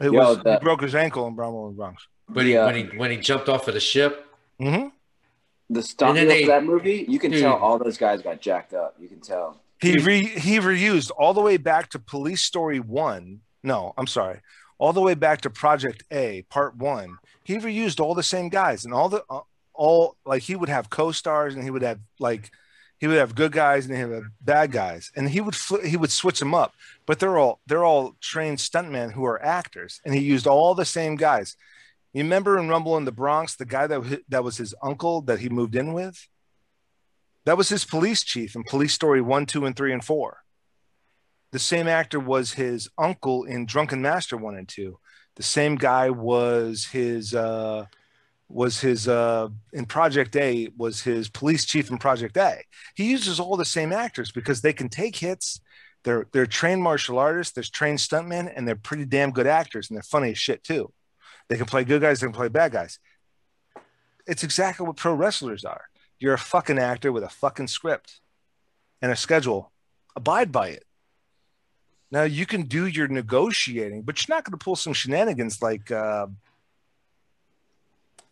it 0.00 0.12
Yo, 0.12 0.12
was 0.12 0.36
he 0.38 0.42
that- 0.44 0.62
broke 0.62 0.80
his 0.82 0.94
ankle 0.94 1.26
in 1.26 1.36
Rumble 1.36 1.68
in 1.68 1.74
the 1.74 1.76
Bronx. 1.76 2.06
But 2.28 2.44
he 2.46 2.52
Yeah. 2.54 2.66
when 2.66 2.74
he 2.76 2.84
when 2.96 3.10
he 3.10 3.16
jumped 3.18 3.48
off 3.48 3.66
of 3.68 3.74
the 3.74 3.80
ship. 3.80 4.26
hmm 4.58 4.88
The 5.68 5.82
stunt 5.82 6.18
And 6.18 6.18
then 6.18 6.26
reel 6.36 6.46
they- 6.46 6.52
that 6.52 6.64
movie, 6.64 7.04
you 7.08 7.18
can 7.18 7.30
Dude. 7.30 7.42
tell 7.42 7.56
all 7.56 7.78
those 7.78 7.96
guys 7.98 8.22
got 8.22 8.40
jacked 8.40 8.72
up. 8.74 8.96
You 8.98 9.08
can 9.08 9.20
tell. 9.20 9.60
He 9.80 9.96
re 9.98 10.24
he 10.24 10.58
reused 10.58 11.10
all 11.16 11.32
the 11.34 11.40
way 11.40 11.56
back 11.56 11.90
to 11.90 11.98
Police 11.98 12.42
Story 12.42 12.80
One. 12.80 13.40
No, 13.62 13.92
I'm 13.98 14.06
sorry, 14.06 14.40
all 14.78 14.92
the 14.92 15.00
way 15.00 15.14
back 15.14 15.40
to 15.42 15.50
Project 15.50 16.04
A, 16.10 16.42
Part 16.50 16.76
One. 16.76 17.18
He 17.44 17.56
reused 17.58 18.00
all 18.00 18.14
the 18.14 18.22
same 18.22 18.48
guys 18.48 18.84
and 18.84 18.92
all 18.94 19.08
the 19.08 19.24
uh, 19.30 19.40
all 19.80 20.14
like 20.26 20.42
he 20.42 20.54
would 20.54 20.68
have 20.68 20.90
co-stars 20.90 21.54
and 21.54 21.64
he 21.64 21.70
would 21.70 21.80
have 21.80 22.00
like 22.18 22.50
he 22.98 23.06
would 23.06 23.16
have 23.16 23.34
good 23.34 23.50
guys 23.50 23.86
and 23.86 23.96
he 23.96 24.04
would 24.04 24.14
have 24.14 24.32
bad 24.42 24.70
guys 24.70 25.10
and 25.16 25.30
he 25.30 25.40
would 25.40 25.56
fl- 25.56 25.80
he 25.80 25.96
would 25.96 26.10
switch 26.10 26.38
them 26.38 26.54
up. 26.54 26.74
But 27.06 27.18
they're 27.18 27.38
all 27.38 27.60
they're 27.66 27.84
all 27.84 28.14
trained 28.20 28.58
stuntmen 28.58 29.12
who 29.12 29.24
are 29.24 29.42
actors 29.42 29.98
and 30.04 30.14
he 30.14 30.20
used 30.20 30.46
all 30.46 30.74
the 30.74 30.84
same 30.84 31.16
guys. 31.16 31.56
You 32.12 32.22
remember 32.22 32.58
in 32.58 32.68
Rumble 32.68 32.98
in 32.98 33.06
the 33.06 33.12
Bronx, 33.12 33.56
the 33.56 33.64
guy 33.64 33.86
that 33.86 34.20
that 34.28 34.44
was 34.44 34.58
his 34.58 34.74
uncle 34.82 35.22
that 35.22 35.40
he 35.40 35.48
moved 35.48 35.74
in 35.74 35.94
with. 35.94 36.28
That 37.46 37.56
was 37.56 37.70
his 37.70 37.86
police 37.86 38.22
chief 38.22 38.54
in 38.54 38.64
Police 38.64 38.92
Story 38.92 39.22
1, 39.22 39.46
2, 39.46 39.64
and 39.64 39.74
3, 39.74 39.94
and 39.94 40.04
4. 40.04 40.42
The 41.52 41.58
same 41.58 41.88
actor 41.88 42.20
was 42.20 42.52
his 42.52 42.90
uncle 42.98 43.44
in 43.44 43.64
Drunken 43.64 44.02
Master 44.02 44.36
1 44.36 44.56
and 44.56 44.68
2. 44.68 44.98
The 45.36 45.42
same 45.42 45.76
guy 45.76 46.10
was 46.10 46.84
his 46.84 47.34
uh 47.34 47.86
was 48.50 48.80
his 48.80 49.06
uh 49.08 49.48
in 49.72 49.86
Project 49.86 50.36
A 50.36 50.68
was 50.76 51.02
his 51.02 51.28
police 51.28 51.64
chief 51.64 51.90
in 51.90 51.98
Project 51.98 52.36
A. 52.36 52.58
He 52.94 53.10
uses 53.10 53.38
all 53.38 53.56
the 53.56 53.64
same 53.64 53.92
actors 53.92 54.32
because 54.32 54.60
they 54.60 54.72
can 54.72 54.88
take 54.88 55.16
hits. 55.16 55.60
They're 56.04 56.26
they're 56.32 56.46
trained 56.46 56.82
martial 56.82 57.18
artists, 57.18 57.54
they're 57.54 57.64
trained 57.64 57.98
stuntmen, 57.98 58.52
and 58.54 58.66
they're 58.66 58.76
pretty 58.76 59.04
damn 59.04 59.30
good 59.30 59.46
actors, 59.46 59.88
and 59.88 59.96
they're 59.96 60.02
funny 60.02 60.30
as 60.30 60.38
shit 60.38 60.64
too. 60.64 60.92
They 61.48 61.56
can 61.56 61.66
play 61.66 61.84
good 61.84 62.02
guys, 62.02 62.20
they 62.20 62.26
can 62.26 62.34
play 62.34 62.48
bad 62.48 62.72
guys. 62.72 62.98
It's 64.26 64.44
exactly 64.44 64.86
what 64.86 64.96
pro 64.96 65.14
wrestlers 65.14 65.64
are. 65.64 65.84
You're 66.18 66.34
a 66.34 66.38
fucking 66.38 66.78
actor 66.78 67.12
with 67.12 67.24
a 67.24 67.28
fucking 67.28 67.68
script 67.68 68.20
and 69.00 69.10
a 69.10 69.16
schedule. 69.16 69.72
Abide 70.16 70.52
by 70.52 70.68
it. 70.68 70.84
Now 72.10 72.24
you 72.24 72.46
can 72.46 72.62
do 72.62 72.86
your 72.86 73.08
negotiating, 73.08 74.02
but 74.02 74.20
you're 74.20 74.34
not 74.34 74.44
going 74.44 74.58
to 74.58 74.62
pull 74.62 74.76
some 74.76 74.92
shenanigans 74.92 75.62
like 75.62 75.90
uh, 75.90 76.26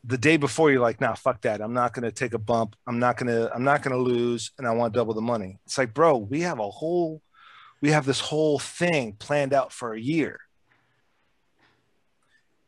the 0.04 0.18
day 0.18 0.36
before. 0.36 0.70
You're 0.70 0.80
like, 0.80 1.00
nah, 1.00 1.14
fuck 1.14 1.42
that. 1.42 1.60
I'm 1.60 1.74
not 1.74 1.94
to 2.04 2.12
take 2.12 2.34
a 2.34 2.38
bump. 2.38 2.76
I'm 2.86 2.98
not 2.98 3.18
to. 3.28 3.52
I'm 3.54 3.64
not 3.64 3.82
to 3.82 4.02
lose, 4.02 4.52
and 4.58 4.66
I 4.66 4.72
want 4.72 4.94
double 4.94 5.14
the 5.14 5.20
money. 5.20 5.58
It's 5.66 5.78
like, 5.78 5.94
bro, 5.94 6.16
we 6.16 6.40
have 6.42 6.58
a 6.58 6.70
whole, 6.70 7.22
we 7.80 7.90
have 7.90 8.06
this 8.06 8.20
whole 8.20 8.58
thing 8.58 9.14
planned 9.18 9.52
out 9.52 9.72
for 9.72 9.94
a 9.94 10.00
year. 10.00 10.40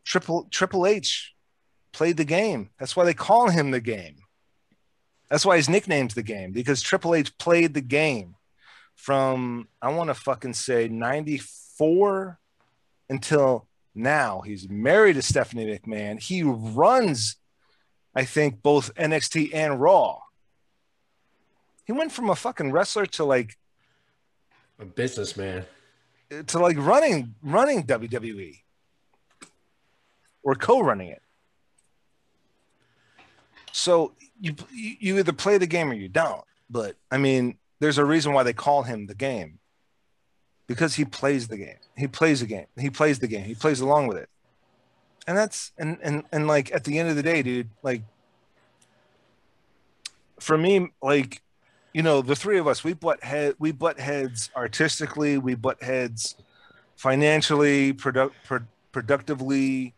Triple 0.04 0.48
Triple 0.50 0.86
H 0.86 1.34
played 1.92 2.16
the 2.16 2.24
game. 2.24 2.70
That's 2.78 2.96
why 2.96 3.04
they 3.04 3.14
call 3.14 3.50
him 3.50 3.70
the 3.70 3.80
game. 3.80 4.16
That's 5.28 5.46
why 5.46 5.56
his 5.56 5.68
nickname's 5.68 6.14
the 6.14 6.22
game 6.22 6.50
because 6.52 6.82
Triple 6.82 7.14
H 7.14 7.36
played 7.38 7.74
the 7.74 7.80
game 7.80 8.34
from 8.96 9.68
I 9.80 9.90
want 9.90 10.10
to 10.10 10.14
fucking 10.14 10.54
say 10.54 10.88
94 10.88 12.38
until 13.08 13.66
now. 13.94 14.40
He's 14.40 14.68
married 14.68 15.14
to 15.14 15.22
Stephanie 15.22 15.66
McMahon. 15.66 16.20
He 16.20 16.42
runs, 16.42 17.36
I 18.14 18.24
think, 18.24 18.62
both 18.62 18.94
NXT 18.94 19.54
and 19.54 19.80
Raw. 19.80 20.18
He 21.84 21.92
went 21.92 22.12
from 22.12 22.30
a 22.30 22.36
fucking 22.36 22.72
wrestler 22.72 23.06
to 23.06 23.24
like 23.24 23.56
A 24.78 24.84
businessman. 24.84 25.66
to 26.46 26.58
like 26.58 26.76
running 26.78 27.34
running 27.42 27.82
WWE 27.84 28.58
or 30.42 30.54
co-running 30.54 31.08
it. 31.08 31.22
So 33.72 34.14
you 34.40 34.54
you 34.72 35.18
either 35.18 35.32
play 35.32 35.58
the 35.58 35.66
game 35.66 35.90
or 35.90 35.94
you 35.94 36.08
don't. 36.08 36.44
But 36.68 36.96
I 37.10 37.18
mean, 37.18 37.58
there's 37.80 37.98
a 37.98 38.04
reason 38.04 38.32
why 38.32 38.42
they 38.42 38.52
call 38.52 38.82
him 38.82 39.06
the 39.06 39.14
game. 39.14 39.59
Because 40.70 40.94
he 40.94 41.04
plays 41.04 41.48
the 41.48 41.56
game. 41.56 41.80
He 41.96 42.06
plays 42.06 42.38
the 42.38 42.46
game. 42.46 42.66
He 42.78 42.90
plays 42.90 43.18
the 43.18 43.26
game. 43.26 43.44
He 43.44 43.56
plays 43.56 43.80
along 43.80 44.06
with 44.06 44.18
it. 44.18 44.28
And 45.26 45.36
that's 45.36 45.72
and 45.76 45.98
and 46.00 46.22
and 46.30 46.46
like 46.46 46.72
at 46.72 46.84
the 46.84 46.96
end 46.96 47.08
of 47.08 47.16
the 47.16 47.24
day, 47.24 47.42
dude, 47.42 47.70
like 47.82 48.02
for 50.38 50.56
me, 50.56 50.90
like 51.02 51.42
you 51.92 52.04
know, 52.04 52.22
the 52.22 52.36
three 52.36 52.58
of 52.58 52.68
us, 52.68 52.84
we 52.84 52.92
butt 52.92 53.24
head, 53.24 53.56
we 53.58 53.72
butt 53.72 53.98
heads 53.98 54.48
artistically, 54.54 55.38
we 55.38 55.56
butt 55.56 55.82
heads 55.82 56.36
financially, 56.94 57.92
product, 57.92 58.36
pro- 58.44 58.60
productively, 58.92 59.92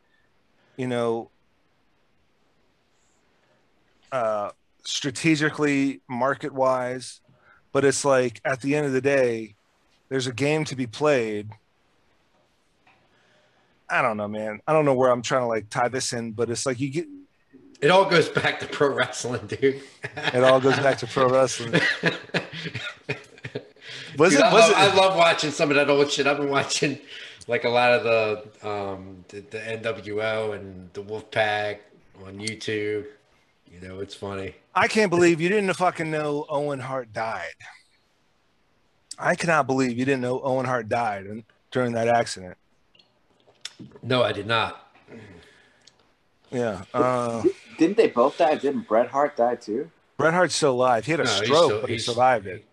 you 0.78 0.86
know, 0.86 1.31
uh, 4.11 4.53
strategically, 4.85 6.01
market 6.09 6.55
wise. 6.55 7.20
But 7.73 7.85
it's 7.85 8.07
like 8.07 8.40
at 8.43 8.62
the 8.62 8.74
end 8.74 8.86
of 8.86 8.93
the 8.93 9.03
day, 9.03 9.55
there's 10.12 10.26
a 10.26 10.32
game 10.32 10.62
to 10.66 10.76
be 10.76 10.86
played. 10.86 11.48
I 13.89 14.02
don't 14.02 14.18
know, 14.18 14.28
man. 14.28 14.60
I 14.66 14.74
don't 14.74 14.84
know 14.84 14.93
where 14.93 15.10
I'm 15.10 15.22
trying 15.22 15.40
to 15.40 15.47
like 15.47 15.70
tie 15.70 15.89
this 15.89 16.12
in, 16.12 16.32
but 16.32 16.51
it's 16.51 16.66
like 16.66 16.78
you 16.80 16.90
get 16.90 17.06
It 17.80 17.90
all 17.90 18.05
goes 18.05 18.28
back 18.28 18.60
to 18.60 18.66
pro 18.66 18.94
wrestling, 18.94 19.47
dude. 19.47 19.80
it 20.16 20.44
all 20.44 20.60
goes 20.60 20.76
back 20.80 20.98
to 20.98 21.06
pro 21.06 21.30
wrestling. 21.30 21.80
Was 24.18 24.32
Dude, 24.32 24.40
it? 24.40 24.44
I, 24.44 24.52
Was 24.52 24.68
love, 24.68 24.70
it? 24.70 24.76
I 24.76 24.94
love 24.94 25.16
watching 25.16 25.51
some 25.51 25.70
of 25.70 25.76
that 25.76 25.89
old 25.89 26.10
shit. 26.10 26.26
I've 26.26 26.36
been 26.36 26.51
watching 26.51 26.98
like 27.48 27.64
a 27.64 27.70
lot 27.70 27.93
of 27.93 28.05
the 28.05 28.68
um 28.68 29.24
the, 29.28 29.40
the 29.40 29.59
NWO 29.60 30.55
and 30.55 30.90
the 30.93 31.02
Wolfpack 31.02 31.78
on 32.26 32.34
YouTube. 32.34 33.06
You 33.72 33.89
know, 33.89 34.01
it's 34.01 34.14
funny. 34.14 34.56
I 34.74 34.89
can't 34.89 35.09
believe 35.09 35.40
you 35.40 35.48
didn't 35.48 35.72
fucking 35.72 36.10
know 36.10 36.44
Owen 36.51 36.80
Hart 36.80 37.14
died. 37.14 37.55
I 39.23 39.35
cannot 39.36 39.66
believe 39.66 39.97
you 39.99 40.05
didn't 40.05 40.20
know 40.23 40.40
Owen 40.43 40.66
Hart 40.66 40.89
died 40.89 41.27
in- 41.27 41.44
during 41.70 41.93
that 41.93 42.09
accident. 42.09 42.57
No, 44.03 44.23
I 44.23 44.32
did 44.32 44.47
not. 44.47 44.93
Yeah. 46.51 46.82
Uh, 46.93 47.43
Didn't 47.78 47.97
they 47.97 48.09
both 48.09 48.36
die? 48.36 48.57
Didn't 48.57 48.86
Bret 48.86 49.09
Hart 49.11 49.36
die 49.36 49.55
too? 49.57 49.90
Bret 50.19 50.35
Hart's 50.35 50.55
still 50.55 50.73
alive. 50.73 51.07
He 51.07 51.12
had 51.12 51.20
a 51.20 51.24
No, 51.24 51.31
he's 51.31 51.44
stroke, 51.44 51.65
still- 51.65 51.81
but 51.81 51.89
he 51.89 51.94
he's- 51.94 52.05
survived 52.07 52.47
it. 52.47 52.65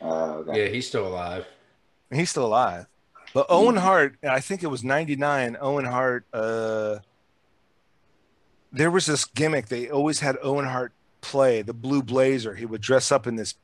Uh, 0.00 0.34
okay. 0.36 0.62
Yeah, 0.64 0.68
he's 0.70 0.86
still 0.86 1.06
alive. 1.06 1.46
He's 2.12 2.30
still 2.30 2.46
alive. 2.46 2.86
But 3.32 3.46
Owen 3.48 3.76
Hart, 3.76 4.16
I 4.22 4.38
think 4.40 4.62
it 4.62 4.68
was 4.68 4.84
99. 4.84 5.56
Owen 5.60 5.86
Hart, 5.86 6.24
uh, 6.32 6.98
there 8.72 8.90
was 8.90 9.06
this 9.06 9.24
gimmick. 9.24 9.66
They 9.68 9.88
always 9.90 10.20
had 10.20 10.36
Owen 10.42 10.66
Hart 10.66 10.92
play 11.20 11.62
the 11.62 11.72
blue 11.72 12.02
blazer. 12.02 12.54
He 12.54 12.66
would 12.66 12.80
dress 12.82 13.10
up 13.10 13.26
in 13.26 13.34
this 13.36 13.54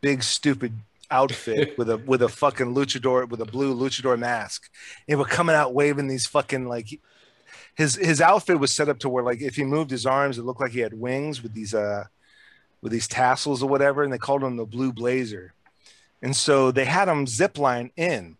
big, 0.00 0.22
stupid 0.24 0.72
outfit 1.10 1.76
with 1.76 1.90
a 1.90 1.98
with 1.98 2.22
a 2.22 2.28
fucking 2.28 2.74
luchador 2.74 3.28
with 3.28 3.40
a 3.40 3.46
blue 3.46 3.74
luchador 3.74 4.18
mask. 4.18 4.70
He 5.06 5.14
would 5.14 5.28
coming 5.28 5.56
out 5.56 5.74
waving 5.74 6.08
these 6.08 6.26
fucking 6.26 6.66
like 6.66 7.00
his 7.74 7.96
his 7.96 8.20
outfit 8.20 8.58
was 8.58 8.74
set 8.74 8.88
up 8.88 8.98
to 9.00 9.08
where 9.08 9.24
like 9.24 9.40
if 9.40 9.56
he 9.56 9.64
moved 9.64 9.90
his 9.90 10.06
arms, 10.06 10.38
it 10.38 10.44
looked 10.44 10.60
like 10.60 10.72
he 10.72 10.80
had 10.80 10.94
wings 10.94 11.42
with 11.42 11.54
these 11.54 11.74
uh 11.74 12.04
with 12.82 12.92
these 12.92 13.08
tassels 13.08 13.62
or 13.62 13.68
whatever, 13.68 14.02
and 14.02 14.12
they 14.12 14.18
called 14.18 14.42
him 14.42 14.56
the 14.56 14.64
Blue 14.64 14.92
Blazer. 14.92 15.54
And 16.22 16.36
so 16.36 16.70
they 16.70 16.84
had 16.84 17.08
him 17.08 17.26
zip 17.26 17.58
line 17.58 17.90
in. 17.96 18.36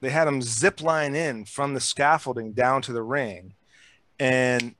They 0.00 0.10
had 0.10 0.28
him 0.28 0.42
zip 0.42 0.82
line 0.82 1.14
in 1.14 1.44
from 1.46 1.74
the 1.74 1.80
scaffolding 1.80 2.52
down 2.52 2.82
to 2.82 2.92
the 2.92 3.02
ring, 3.02 3.54
and 4.18 4.74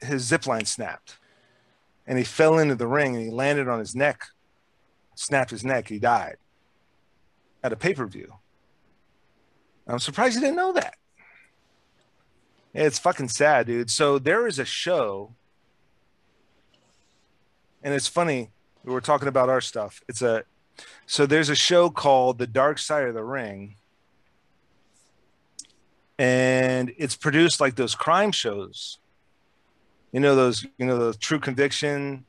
his 0.00 0.22
zip 0.22 0.46
line 0.46 0.64
snapped, 0.64 1.18
and 2.06 2.18
he 2.18 2.24
fell 2.24 2.58
into 2.58 2.74
the 2.74 2.86
ring 2.86 3.14
and 3.14 3.24
he 3.24 3.30
landed 3.30 3.68
on 3.68 3.78
his 3.78 3.94
neck, 3.94 4.22
snapped 5.14 5.50
his 5.50 5.64
neck. 5.64 5.88
He 5.88 5.98
died 5.98 6.36
at 7.62 7.72
a 7.72 7.76
pay 7.76 7.94
per 7.94 8.06
view. 8.06 8.34
I'm 9.86 9.98
surprised 9.98 10.36
you 10.36 10.40
didn't 10.40 10.56
know 10.56 10.72
that. 10.72 10.94
It's 12.74 12.98
fucking 12.98 13.28
sad, 13.28 13.66
dude. 13.66 13.90
So 13.90 14.18
there 14.18 14.46
is 14.46 14.58
a 14.58 14.64
show, 14.64 15.34
and 17.82 17.92
it's 17.92 18.08
funny. 18.08 18.50
We 18.84 18.92
were 18.92 19.00
talking 19.00 19.28
about 19.28 19.48
our 19.48 19.60
stuff. 19.60 20.02
It's 20.08 20.22
a 20.22 20.44
so 21.06 21.26
there's 21.26 21.48
a 21.48 21.54
show 21.54 21.90
called 21.90 22.38
The 22.38 22.46
Dark 22.46 22.78
Side 22.78 23.06
of 23.06 23.14
the 23.14 23.24
Ring, 23.24 23.76
and 26.18 26.92
it's 26.96 27.16
produced 27.16 27.60
like 27.60 27.76
those 27.76 27.94
crime 27.94 28.32
shows. 28.32 28.98
You 30.12 30.20
know 30.20 30.34
those, 30.34 30.64
you 30.78 30.86
know 30.86 31.10
the 31.10 31.18
True 31.18 31.38
Conviction, 31.38 32.24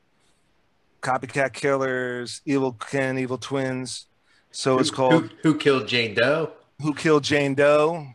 Copycat 1.04 1.52
Killers, 1.52 2.40
Evil 2.44 2.72
Kin, 2.72 3.18
Evil 3.18 3.38
Twins. 3.38 4.06
So 4.50 4.78
it's 4.78 4.90
called 4.90 5.30
Who, 5.42 5.52
who 5.52 5.58
killed 5.58 5.86
Jane 5.86 6.14
Doe? 6.14 6.52
who 6.82 6.94
killed 6.94 7.24
Jane 7.24 7.54
Doe. 7.54 8.06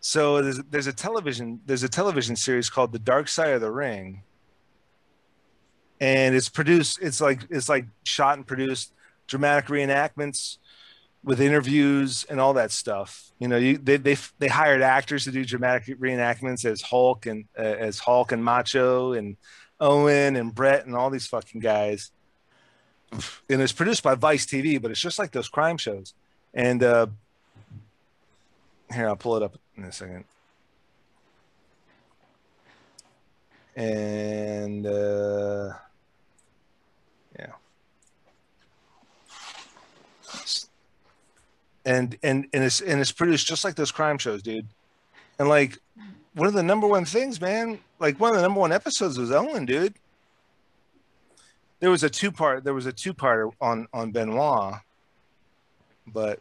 So 0.00 0.40
there's 0.42 0.58
there's 0.70 0.86
a 0.86 0.92
television 0.92 1.60
there's 1.66 1.82
a 1.82 1.88
television 1.88 2.36
series 2.36 2.70
called 2.70 2.92
The 2.92 2.98
Dark 2.98 3.28
Side 3.28 3.50
of 3.50 3.60
the 3.60 3.70
Ring, 3.70 4.22
and 6.00 6.34
it's 6.34 6.48
produced 6.48 7.00
it's 7.02 7.20
like 7.20 7.40
it's 7.50 7.68
like 7.68 7.86
shot 8.04 8.36
and 8.36 8.46
produced 8.46 8.92
dramatic 9.26 9.66
reenactments 9.66 10.58
with 11.24 11.40
interviews 11.40 12.24
and 12.30 12.40
all 12.40 12.54
that 12.54 12.70
stuff. 12.70 13.32
You 13.38 13.48
know, 13.48 13.56
you 13.56 13.76
they 13.76 13.96
they 13.96 14.16
they 14.38 14.48
hired 14.48 14.82
actors 14.82 15.24
to 15.24 15.32
do 15.32 15.44
dramatic 15.44 15.98
reenactments 15.98 16.64
as 16.64 16.80
Hulk 16.80 17.26
and 17.26 17.46
uh, 17.58 17.62
as 17.62 17.98
Hulk 17.98 18.32
and 18.32 18.42
Macho 18.42 19.12
and 19.12 19.36
Owen 19.80 20.36
and 20.36 20.54
Bret 20.54 20.86
and 20.86 20.94
all 20.94 21.10
these 21.10 21.26
fucking 21.26 21.60
guys. 21.60 22.10
And 23.48 23.62
it's 23.62 23.72
produced 23.72 24.02
by 24.02 24.14
Vice 24.14 24.46
TV, 24.46 24.80
but 24.80 24.90
it's 24.90 25.00
just 25.00 25.18
like 25.18 25.30
those 25.30 25.48
crime 25.48 25.78
shows. 25.78 26.14
And 26.52 26.82
uh, 26.82 27.06
here, 28.92 29.08
I'll 29.08 29.16
pull 29.16 29.36
it 29.36 29.42
up 29.42 29.56
in 29.76 29.84
a 29.84 29.92
second. 29.92 30.24
And 33.76 34.86
uh, 34.86 35.72
yeah. 37.38 37.52
And 41.84 42.18
and 42.22 42.46
and 42.52 42.64
it's 42.64 42.80
and 42.80 43.00
it's 43.00 43.12
produced 43.12 43.46
just 43.46 43.64
like 43.64 43.76
those 43.76 43.92
crime 43.92 44.18
shows, 44.18 44.42
dude. 44.42 44.66
And 45.38 45.48
like 45.48 45.78
one 46.38 46.46
of 46.46 46.54
the 46.54 46.62
number 46.62 46.86
one 46.86 47.04
things, 47.04 47.40
man, 47.40 47.80
like 47.98 48.20
one 48.20 48.30
of 48.30 48.36
the 48.36 48.42
number 48.42 48.60
one 48.60 48.70
episodes 48.70 49.18
was 49.18 49.32
Owen, 49.32 49.66
dude. 49.66 49.94
There 51.80 51.90
was 51.90 52.04
a 52.04 52.08
two 52.08 52.30
part. 52.30 52.62
There 52.62 52.74
was 52.74 52.86
a 52.86 52.92
two 52.92 53.12
part 53.12 53.52
on 53.60 53.88
on 53.92 54.12
Benoit, 54.12 54.74
but 56.06 56.40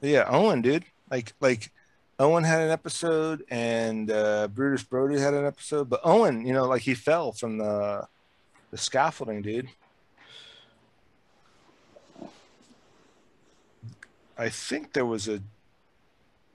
yeah, 0.00 0.24
Owen, 0.28 0.60
dude. 0.60 0.84
Like 1.08 1.34
like 1.40 1.70
Owen 2.18 2.42
had 2.42 2.62
an 2.62 2.70
episode 2.70 3.44
and 3.48 4.10
uh 4.10 4.48
Brutus 4.48 4.82
Brody 4.82 5.20
had 5.20 5.34
an 5.34 5.46
episode, 5.46 5.88
but 5.88 6.00
Owen, 6.02 6.44
you 6.44 6.52
know, 6.52 6.66
like 6.66 6.82
he 6.82 6.94
fell 6.94 7.30
from 7.30 7.58
the 7.58 8.08
the 8.72 8.76
scaffolding, 8.76 9.40
dude. 9.40 9.68
I 14.36 14.48
think 14.48 14.92
there 14.92 15.06
was 15.06 15.28
a 15.28 15.40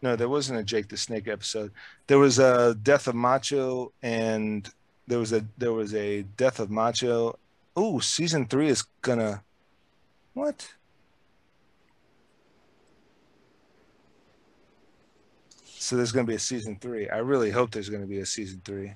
no, 0.03 0.17
there 0.17 0.27
wasn't 0.27 0.59
a 0.59 0.63
Jake 0.63 0.89
the 0.89 0.97
Snake 0.97 1.29
episode. 1.29 1.71
There 2.07 2.19
was 2.19 2.37
a 2.37 2.75
Death 2.75 3.07
of 3.07 3.15
Macho 3.15 3.93
and 4.03 4.69
there 5.07 5.17
was 5.17 5.31
a 5.31 5.45
there 5.57 5.71
was 5.71 5.95
a 5.95 6.23
Death 6.35 6.59
of 6.59 6.69
Macho. 6.69 7.39
Oh, 7.73 7.99
season 7.99 8.45
three 8.45 8.67
is 8.67 8.83
gonna 9.01 9.43
what? 10.33 10.73
So 15.63 15.95
there's 15.95 16.11
to 16.11 16.23
be 16.23 16.35
a 16.35 16.39
season 16.39 16.77
three. 16.81 17.09
I 17.09 17.17
really 17.17 17.51
hope 17.51 17.71
there's 17.71 17.89
to 17.89 18.05
be 18.05 18.19
a 18.19 18.25
season 18.25 18.61
three. 18.65 18.93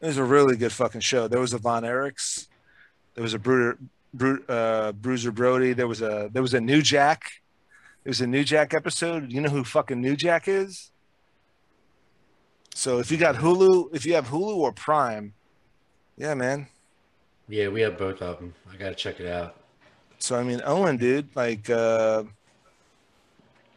It 0.00 0.06
was 0.06 0.16
a 0.16 0.24
really 0.24 0.56
good 0.56 0.72
fucking 0.72 1.00
show. 1.00 1.26
There 1.26 1.40
was 1.40 1.52
a 1.52 1.58
Von 1.58 1.82
Erichs. 1.82 2.46
There 3.14 3.22
was 3.22 3.34
a 3.34 3.38
Bruder, 3.38 3.78
Bru, 4.14 4.44
uh, 4.48 4.92
Bruiser 4.92 5.32
Brody. 5.32 5.72
There 5.72 5.88
was 5.88 6.02
a 6.02 6.30
there 6.32 6.42
was 6.42 6.54
a 6.54 6.60
New 6.60 6.82
Jack. 6.82 7.32
There 8.02 8.10
was 8.10 8.20
a 8.20 8.26
New 8.26 8.44
Jack 8.44 8.72
episode. 8.72 9.30
You 9.30 9.40
know 9.40 9.50
who 9.50 9.62
fucking 9.62 10.00
New 10.00 10.16
Jack 10.16 10.48
is? 10.48 10.90
So 12.74 12.98
if 12.98 13.10
you 13.10 13.18
got 13.18 13.34
Hulu, 13.36 13.94
if 13.94 14.06
you 14.06 14.14
have 14.14 14.28
Hulu 14.28 14.56
or 14.56 14.72
Prime, 14.72 15.34
yeah, 16.16 16.34
man. 16.34 16.66
Yeah, 17.48 17.68
we 17.68 17.82
have 17.82 17.98
both 17.98 18.22
of 18.22 18.38
them. 18.38 18.54
I 18.72 18.76
gotta 18.76 18.94
check 18.94 19.20
it 19.20 19.26
out. 19.26 19.56
So 20.18 20.38
I 20.38 20.42
mean, 20.42 20.62
Owen, 20.64 20.96
dude, 20.96 21.28
like, 21.34 21.68
uh, 21.68 22.24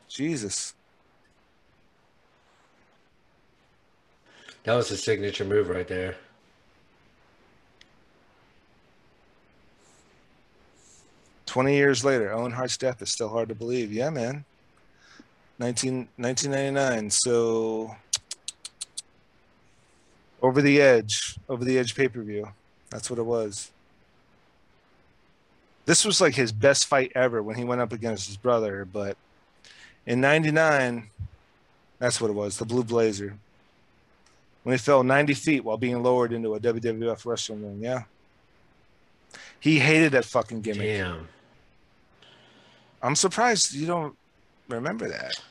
Jesus. 0.07 0.73
That 4.63 4.75
was 4.75 4.91
a 4.91 4.97
signature 4.97 5.43
move 5.43 5.69
right 5.69 5.87
there. 5.87 6.15
Twenty 11.45 11.75
years 11.75 12.05
later, 12.05 12.31
Owen 12.33 12.51
Hart's 12.51 12.77
death 12.77 13.01
is 13.01 13.11
still 13.11 13.29
hard 13.29 13.49
to 13.49 13.55
believe. 13.55 13.91
Yeah, 13.91 14.09
man. 14.09 14.45
19, 15.59 16.07
1999. 16.17 17.09
So 17.11 17.95
over 20.41 20.61
the 20.61 20.81
edge, 20.81 21.37
over 21.47 21.63
the 21.63 21.77
edge 21.77 21.95
pay 21.95 22.07
per 22.07 22.21
view. 22.21 22.49
That's 22.89 23.09
what 23.09 23.19
it 23.19 23.23
was. 23.23 23.71
This 25.85 26.05
was 26.05 26.21
like 26.21 26.35
his 26.35 26.51
best 26.51 26.85
fight 26.87 27.11
ever 27.15 27.43
when 27.43 27.55
he 27.55 27.63
went 27.63 27.81
up 27.81 27.91
against 27.91 28.27
his 28.27 28.37
brother. 28.37 28.85
But 28.85 29.17
in 30.05 30.21
'99, 30.21 31.09
that's 31.99 32.19
what 32.19 32.29
it 32.29 32.33
was. 32.33 32.57
The 32.57 32.65
Blue 32.65 32.83
Blazer. 32.83 33.37
When 34.63 34.73
he 34.73 34.77
fell 34.77 35.03
90 35.03 35.33
feet 35.33 35.63
while 35.63 35.77
being 35.77 36.01
lowered 36.01 36.31
into 36.31 36.55
a 36.55 36.59
WWF 36.59 37.25
wrestling 37.25 37.63
ring. 37.63 37.79
Yeah. 37.81 38.03
He 39.63 39.79
hated 39.79 40.11
that 40.11 40.25
fucking 40.25 40.59
gimmick. 40.59 40.81
Damn. 40.81 41.25
I'm 43.01 43.15
surprised 43.15 43.73
you 43.73 43.87
don't 43.87 44.13
remember 44.67 45.07
that. 45.07 45.41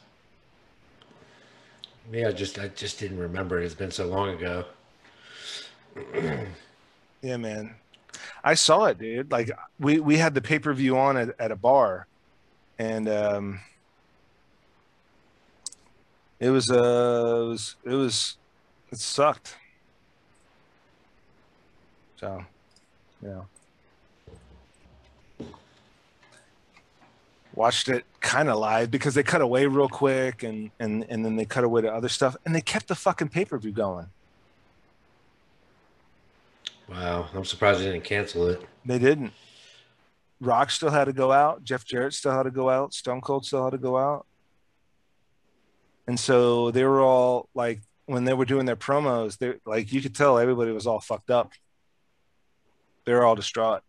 Yeah, 2.12 2.28
I 2.28 2.32
just 2.32 2.58
I 2.58 2.68
just 2.68 2.98
didn't 2.98 3.18
remember 3.18 3.58
it. 3.58 3.64
It's 3.64 3.74
been 3.74 3.90
so 3.90 4.06
long 4.06 4.28
ago. 4.28 4.66
Yeah, 7.24 7.36
man. 7.36 7.76
I 8.42 8.54
saw 8.54 8.86
it, 8.86 8.98
dude. 8.98 9.30
Like 9.30 9.48
we 9.78 10.00
we 10.00 10.16
had 10.16 10.34
the 10.34 10.40
pay 10.40 10.58
per 10.58 10.74
view 10.74 10.98
on 10.98 11.16
at, 11.16 11.36
at 11.38 11.52
a 11.52 11.56
bar, 11.56 12.08
and 12.80 13.08
um, 13.08 13.60
it 16.40 16.50
was 16.50 16.68
uh 16.68 16.74
it 16.74 17.48
was 17.48 17.76
it 17.84 17.94
was 17.94 18.36
it 18.90 18.98
sucked. 18.98 19.56
So, 22.16 22.44
yeah. 23.24 23.42
Watched 27.54 27.88
it 27.88 28.04
kind 28.20 28.48
of 28.48 28.58
live 28.58 28.90
because 28.90 29.14
they 29.14 29.22
cut 29.22 29.42
away 29.42 29.66
real 29.66 29.88
quick, 29.88 30.42
and 30.42 30.70
and 30.80 31.04
and 31.08 31.24
then 31.24 31.36
they 31.36 31.44
cut 31.44 31.64
away 31.64 31.82
to 31.82 31.92
other 31.92 32.08
stuff, 32.08 32.36
and 32.46 32.54
they 32.54 32.62
kept 32.62 32.88
the 32.88 32.94
fucking 32.94 33.28
pay 33.28 33.44
per 33.44 33.58
view 33.58 33.72
going. 33.72 34.06
Wow, 36.88 37.28
I'm 37.34 37.44
surprised 37.44 37.80
they 37.80 37.86
didn't 37.86 38.04
cancel 38.04 38.48
it. 38.48 38.62
They 38.84 38.98
didn't. 38.98 39.32
Rock 40.40 40.70
still 40.70 40.90
had 40.90 41.04
to 41.04 41.12
go 41.12 41.30
out. 41.30 41.62
Jeff 41.62 41.84
Jarrett 41.84 42.14
still 42.14 42.32
had 42.32 42.42
to 42.42 42.50
go 42.50 42.68
out. 42.68 42.92
Stone 42.92 43.20
Cold 43.20 43.46
still 43.46 43.64
had 43.64 43.70
to 43.70 43.78
go 43.78 43.96
out. 43.96 44.26
And 46.06 46.18
so 46.18 46.70
they 46.72 46.84
were 46.84 47.00
all 47.00 47.48
like, 47.54 47.80
when 48.06 48.24
they 48.24 48.34
were 48.34 48.44
doing 48.44 48.66
their 48.66 48.76
promos, 48.76 49.38
they 49.38 49.54
like 49.64 49.92
you 49.92 50.02
could 50.02 50.14
tell 50.14 50.38
everybody 50.38 50.72
was 50.72 50.86
all 50.86 51.00
fucked 51.00 51.30
up. 51.30 51.52
They 53.04 53.12
were 53.12 53.24
all 53.24 53.36
distraught. 53.36 53.82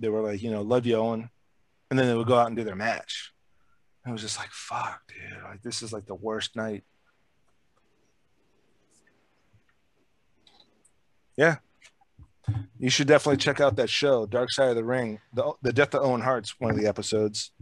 They 0.00 0.08
were 0.08 0.20
like, 0.22 0.42
you 0.42 0.50
know, 0.50 0.62
love 0.62 0.86
you, 0.86 0.96
Owen. 0.96 1.30
And 1.90 1.98
then 1.98 2.06
they 2.06 2.14
would 2.14 2.26
go 2.26 2.38
out 2.38 2.46
and 2.46 2.56
do 2.56 2.64
their 2.64 2.76
match. 2.76 3.32
It 4.06 4.10
was 4.10 4.22
just 4.22 4.38
like, 4.38 4.50
fuck, 4.50 5.02
dude. 5.08 5.42
Like 5.42 5.62
this 5.62 5.82
is 5.82 5.92
like 5.92 6.06
the 6.06 6.14
worst 6.14 6.56
night. 6.56 6.84
Yeah. 11.36 11.56
You 12.78 12.90
should 12.90 13.06
definitely 13.06 13.36
check 13.36 13.60
out 13.60 13.76
that 13.76 13.90
show, 13.90 14.26
Dark 14.26 14.50
Side 14.50 14.70
of 14.70 14.76
the 14.76 14.84
Ring. 14.84 15.20
The 15.32 15.52
the 15.62 15.72
Death 15.72 15.94
of 15.94 16.02
Owen 16.02 16.22
Hart's 16.22 16.58
one 16.58 16.70
of 16.70 16.76
the 16.76 16.86
episodes. 16.86 17.52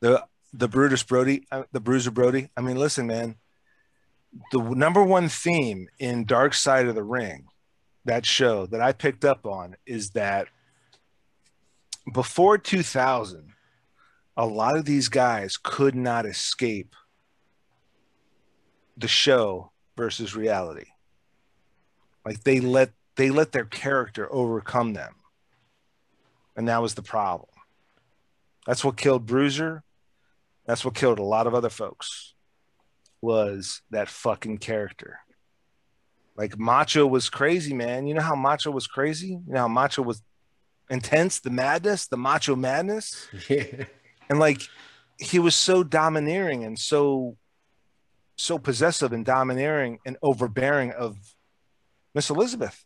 the 0.00 0.24
the 0.52 0.68
Brutus 0.68 1.02
Brody, 1.02 1.46
uh, 1.50 1.64
the 1.72 1.80
Bruiser 1.80 2.10
Brody. 2.10 2.50
I 2.56 2.60
mean, 2.60 2.76
listen, 2.76 3.06
man. 3.06 3.36
The 4.50 4.60
number 4.60 5.02
one 5.02 5.28
theme 5.28 5.88
in 5.98 6.24
Dark 6.24 6.54
Side 6.54 6.86
of 6.86 6.94
the 6.94 7.02
Ring, 7.02 7.46
that 8.04 8.26
show 8.26 8.66
that 8.66 8.80
I 8.80 8.92
picked 8.92 9.24
up 9.24 9.46
on, 9.46 9.76
is 9.86 10.10
that 10.10 10.48
before 12.10 12.58
2000, 12.58 13.52
a 14.36 14.46
lot 14.46 14.76
of 14.76 14.84
these 14.84 15.08
guys 15.08 15.56
could 15.56 15.94
not 15.94 16.26
escape 16.26 16.94
the 18.96 19.08
show 19.08 19.70
versus 19.96 20.34
reality. 20.34 20.86
Like 22.24 22.42
they 22.44 22.60
let 22.60 22.90
they 23.16 23.30
let 23.30 23.52
their 23.52 23.64
character 23.64 24.32
overcome 24.32 24.94
them. 24.94 25.14
And 26.56 26.68
that 26.68 26.82
was 26.82 26.94
the 26.94 27.02
problem. 27.02 27.48
That's 28.66 28.84
what 28.84 28.96
killed 28.96 29.26
Bruiser. 29.26 29.82
That's 30.66 30.84
what 30.84 30.94
killed 30.94 31.18
a 31.18 31.24
lot 31.24 31.46
of 31.46 31.54
other 31.54 31.70
folks. 31.70 32.34
Was 33.20 33.82
that 33.90 34.08
fucking 34.08 34.58
character. 34.58 35.18
Like 36.36 36.58
Macho 36.58 37.06
was 37.06 37.28
crazy, 37.28 37.74
man. 37.74 38.06
You 38.06 38.14
know 38.14 38.22
how 38.22 38.34
Macho 38.34 38.70
was 38.70 38.86
crazy? 38.86 39.38
You 39.46 39.52
know 39.52 39.60
how 39.60 39.68
Macho 39.68 40.02
was 40.02 40.22
intense, 40.92 41.40
the 41.40 41.50
madness, 41.50 42.06
the 42.06 42.16
macho 42.16 42.54
madness? 42.54 43.26
Yeah. 43.48 43.84
and 44.28 44.38
like 44.38 44.60
he 45.18 45.38
was 45.38 45.54
so 45.56 45.82
domineering 45.82 46.64
and 46.64 46.78
so 46.78 47.36
so 48.36 48.58
possessive 48.58 49.12
and 49.12 49.24
domineering 49.26 49.98
and 50.06 50.16
overbearing 50.22 50.90
of 50.92 51.16
miss 52.14 52.30
elizabeth 52.30 52.84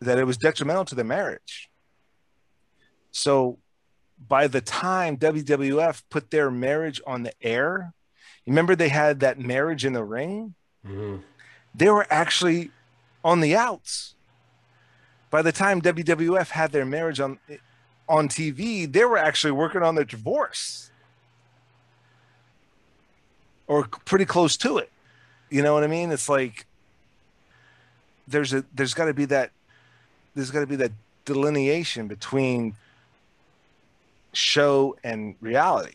that 0.00 0.18
it 0.18 0.24
was 0.24 0.36
detrimental 0.36 0.84
to 0.84 0.94
their 0.94 1.04
marriage 1.06 1.70
so 3.10 3.58
by 4.28 4.46
the 4.46 4.60
time 4.60 5.16
wwf 5.16 6.02
put 6.10 6.30
their 6.30 6.50
marriage 6.50 7.00
on 7.06 7.22
the 7.22 7.32
air 7.40 7.92
remember 8.46 8.76
they 8.76 8.88
had 8.90 9.20
that 9.20 9.38
marriage 9.38 9.84
in 9.84 9.92
the 9.94 10.04
ring 10.04 10.54
Mhm. 10.86 11.22
they 11.74 11.88
were 11.90 12.06
actually 12.10 12.70
on 13.24 13.40
the 13.40 13.56
outs 13.56 14.14
by 15.30 15.42
the 15.42 15.52
time 15.52 15.80
wwf 15.82 16.48
had 16.50 16.72
their 16.72 16.84
marriage 16.84 17.20
on 17.20 17.38
on 18.08 18.28
TV, 18.28 18.90
they 18.90 19.04
were 19.04 19.18
actually 19.18 19.50
working 19.50 19.82
on 19.82 19.96
their 19.96 20.04
divorce 20.04 20.90
or 23.66 23.86
pretty 24.04 24.24
close 24.24 24.56
to 24.58 24.78
it. 24.78 24.90
You 25.50 25.62
know 25.62 25.74
what 25.74 25.82
I 25.84 25.88
mean? 25.88 26.12
It's 26.12 26.28
like 26.28 26.66
there's 28.28 28.52
a 28.52 28.64
there's 28.74 28.94
got 28.94 29.06
to 29.06 29.14
be 29.14 29.24
that 29.26 29.50
there's 30.34 30.50
got 30.50 30.60
to 30.60 30.66
be 30.66 30.76
that 30.76 30.92
delineation 31.24 32.06
between 32.06 32.74
show 34.32 34.96
and 35.02 35.34
reality. 35.40 35.94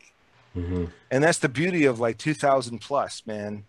Mhm. 0.56 0.92
And 1.10 1.24
that's 1.24 1.38
the 1.38 1.48
beauty 1.50 1.86
of 1.86 2.00
like 2.00 2.18
2000 2.18 2.80
plus, 2.80 3.24
man. 3.26 3.66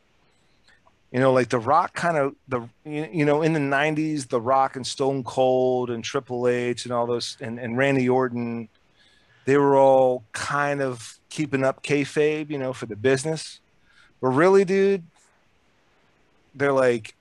You 1.13 1.21
know, 1.21 1.33
like 1.33 1.51
The 1.51 1.59
Rock 1.59 1.95
kind 1.95 2.17
of 2.17 2.35
the 2.49 2.63
you 2.85 3.09
you 3.13 3.25
know 3.25 3.43
in 3.43 3.53
the 3.53 3.61
90s, 3.61 4.29
The 4.29 4.41
Rock 4.41 4.77
and 4.77 4.87
Stone 4.87 5.25
Cold 5.25 5.91
and 5.91 6.03
Triple 6.03 6.49
H 6.49 6.85
and 6.85 6.93
all 6.93 7.07
those 7.07 7.37
and, 7.41 7.59
and 7.59 7.77
Randy 7.77 8.09
Orton, 8.09 8.69
they 9.45 9.59
were 9.59 9.77
all 9.77 10.25
kind 10.33 10.81
of 10.81 11.19
keeping 11.29 11.65
up 11.65 11.83
kayfabe, 11.83 12.51
you 12.51 12.59
know, 12.59 12.73
for 12.73 12.87
the 12.87 12.97
business. 12.97 13.61
But 14.21 14.29
really, 14.29 14.65
dude, 14.65 15.05
they're 16.55 16.73
like 16.73 17.15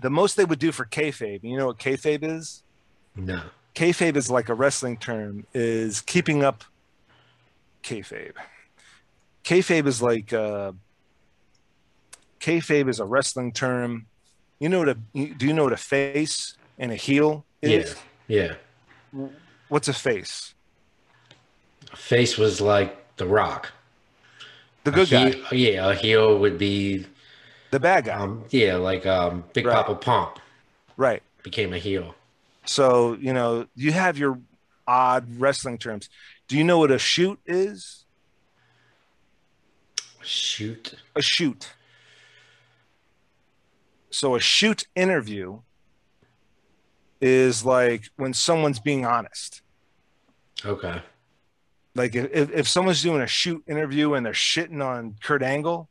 the 0.00 0.10
most 0.10 0.36
they 0.36 0.44
would 0.44 0.58
do 0.58 0.72
for 0.72 0.84
kayfabe. 0.84 1.42
You 1.42 1.56
know 1.56 1.66
what 1.66 1.78
kayfabe 1.78 2.22
is? 2.22 2.62
No. 3.16 3.42
kayfabe 3.74 4.16
is 4.16 4.30
like 4.30 4.48
a 4.48 4.54
wrestling 4.54 4.96
term 4.96 5.46
is 5.54 6.02
keeping 6.02 6.44
up 6.44 6.64
kayfabe 7.82 8.32
kayfabe 9.44 9.86
is 9.86 10.02
like 10.02 10.32
uh 10.32 10.72
kayfabe 12.46 12.88
is 12.88 13.00
a 13.00 13.04
wrestling 13.04 13.50
term 13.52 14.06
you 14.60 14.68
know 14.68 14.78
what 14.80 14.88
a 14.88 14.94
do 15.14 15.46
you 15.48 15.52
know 15.52 15.64
what 15.64 15.72
a 15.72 15.76
face 15.76 16.56
and 16.78 16.92
a 16.92 16.96
heel 16.96 17.44
is 17.62 17.96
Yeah. 18.28 18.54
Yeah. 19.12 19.26
what's 19.68 19.88
a 19.88 19.92
face 19.92 20.54
Face 21.94 22.36
was 22.36 22.60
like 22.60 22.90
The 23.16 23.26
Rock. 23.26 23.72
the 24.84 24.90
good 24.92 25.08
A 25.12 25.30
guy 25.32 25.34
yeah, 25.64 25.90
a 25.90 25.94
heel 25.94 26.38
would 26.38 26.58
be 26.58 27.06
the 27.70 27.80
bad 27.80 28.04
guy 28.04 28.14
um 28.14 28.44
yeah, 28.50 28.76
like 28.76 29.04
um 29.06 29.44
Big 29.52 29.66
Right. 29.66 29.74
Papa 29.74 29.94
Pump 29.96 30.38
right 30.96 31.22
became 31.42 31.72
a 31.72 31.78
heel. 31.78 32.14
so 32.64 33.14
you 33.26 33.32
know 33.32 33.66
you 33.74 33.90
have 33.92 34.16
your 34.18 34.38
odd 34.86 35.24
wrestling 35.40 35.78
terms 35.78 36.08
do 36.48 36.56
you 36.56 36.64
know 36.64 36.78
what 36.78 36.90
a 36.92 36.98
shoot 36.98 37.38
is 37.46 38.04
Shoot. 40.22 40.94
a 41.14 41.22
shoot. 41.22 41.70
So 44.16 44.34
a 44.34 44.40
shoot 44.40 44.86
interview 44.94 45.60
is 47.20 47.66
like 47.66 48.04
when 48.16 48.32
someone's 48.32 48.80
being 48.80 49.04
honest. 49.04 49.60
Okay. 50.64 51.02
Like 51.94 52.14
if, 52.14 52.50
if 52.50 52.66
someone's 52.66 53.02
doing 53.02 53.20
a 53.20 53.26
shoot 53.26 53.62
interview 53.66 54.14
and 54.14 54.24
they're 54.24 54.32
shitting 54.32 54.82
on 54.82 55.16
Kurt 55.22 55.42
Angle, 55.42 55.90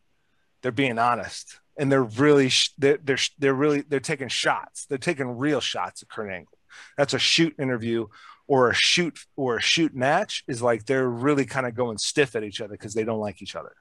they're 0.64 0.72
being 0.72 0.98
honest 0.98 1.60
and 1.78 1.92
they're 1.92 2.04
really 2.04 2.50
sh- 2.50 2.74
they're, 2.80 2.98
they're 3.04 3.20
they're 3.38 3.54
really 3.54 3.82
they're 3.82 4.00
taking 4.00 4.28
shots. 4.28 4.88
They're 4.88 4.98
taking 4.98 5.38
real 5.38 5.62
shots 5.62 6.02
at 6.02 6.10
Kurt 6.10 6.32
Angle. 6.32 6.58
That's 6.98 7.14
a 7.14 7.20
shoot 7.20 7.54
interview 7.60 8.08
or 8.48 8.72
a 8.72 8.74
shoot 8.74 9.20
or 9.36 9.58
a 9.58 9.62
shoot 9.62 9.94
match 9.94 10.44
is 10.48 10.64
like 10.64 10.86
they're 10.86 11.08
really 11.08 11.46
kind 11.46 11.68
of 11.68 11.76
going 11.76 12.00
stiff 12.00 12.36
at 12.36 12.44
each 12.44 12.60
other 12.60 12.74
because 12.74 12.96
they 12.96 13.04
don't 13.04 13.20
like 13.20 13.44
each 13.44 13.56
other. 13.56 13.76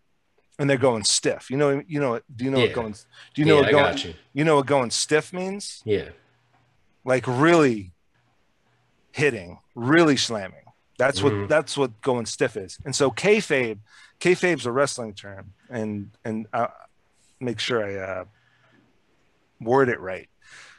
And 0.59 0.71
they're 0.71 0.77
going 0.77 1.05
stiff. 1.05 1.51
You 1.51 1.57
know, 1.57 1.83
you 1.89 2.01
know, 2.01 2.21
do 2.35 2.45
you 2.45 2.51
know 2.51 2.61
what 2.61 2.73
going 2.73 2.93
do 2.93 3.43
you 3.43 3.45
know 3.45 3.57
yeah, 3.57 3.61
what 3.63 3.71
going 3.73 3.99
you. 3.99 4.15
you 4.33 4.45
know 4.45 4.57
what 4.57 4.67
going 4.67 4.91
stiff 4.91 5.33
means? 5.33 5.83
Yeah. 5.85 6.11
Like 7.05 7.27
really 7.27 7.93
hitting, 9.13 9.59
really 9.75 10.17
slamming. 10.17 10.61
That's 10.99 11.23
what 11.23 11.33
Mhm. 11.33 11.49
that's 11.49 11.77
what 11.77 12.01
going 12.03 12.27
stiff 12.27 12.57
is. 12.57 12.79
And 12.85 12.95
so 12.95 13.11
kayfabe, 13.11 13.81
kayfabe's 14.21 14.65
a 14.67 14.71
wrestling 14.73 15.15
term, 15.15 15.55
and 15.69 16.11
and 16.25 16.47
uh, 16.53 16.69
make 17.41 17.59
sure 17.59 17.85
I 17.85 17.95
uh, 17.97 18.25
word 19.61 19.89
it 19.89 19.99
right. 20.01 20.29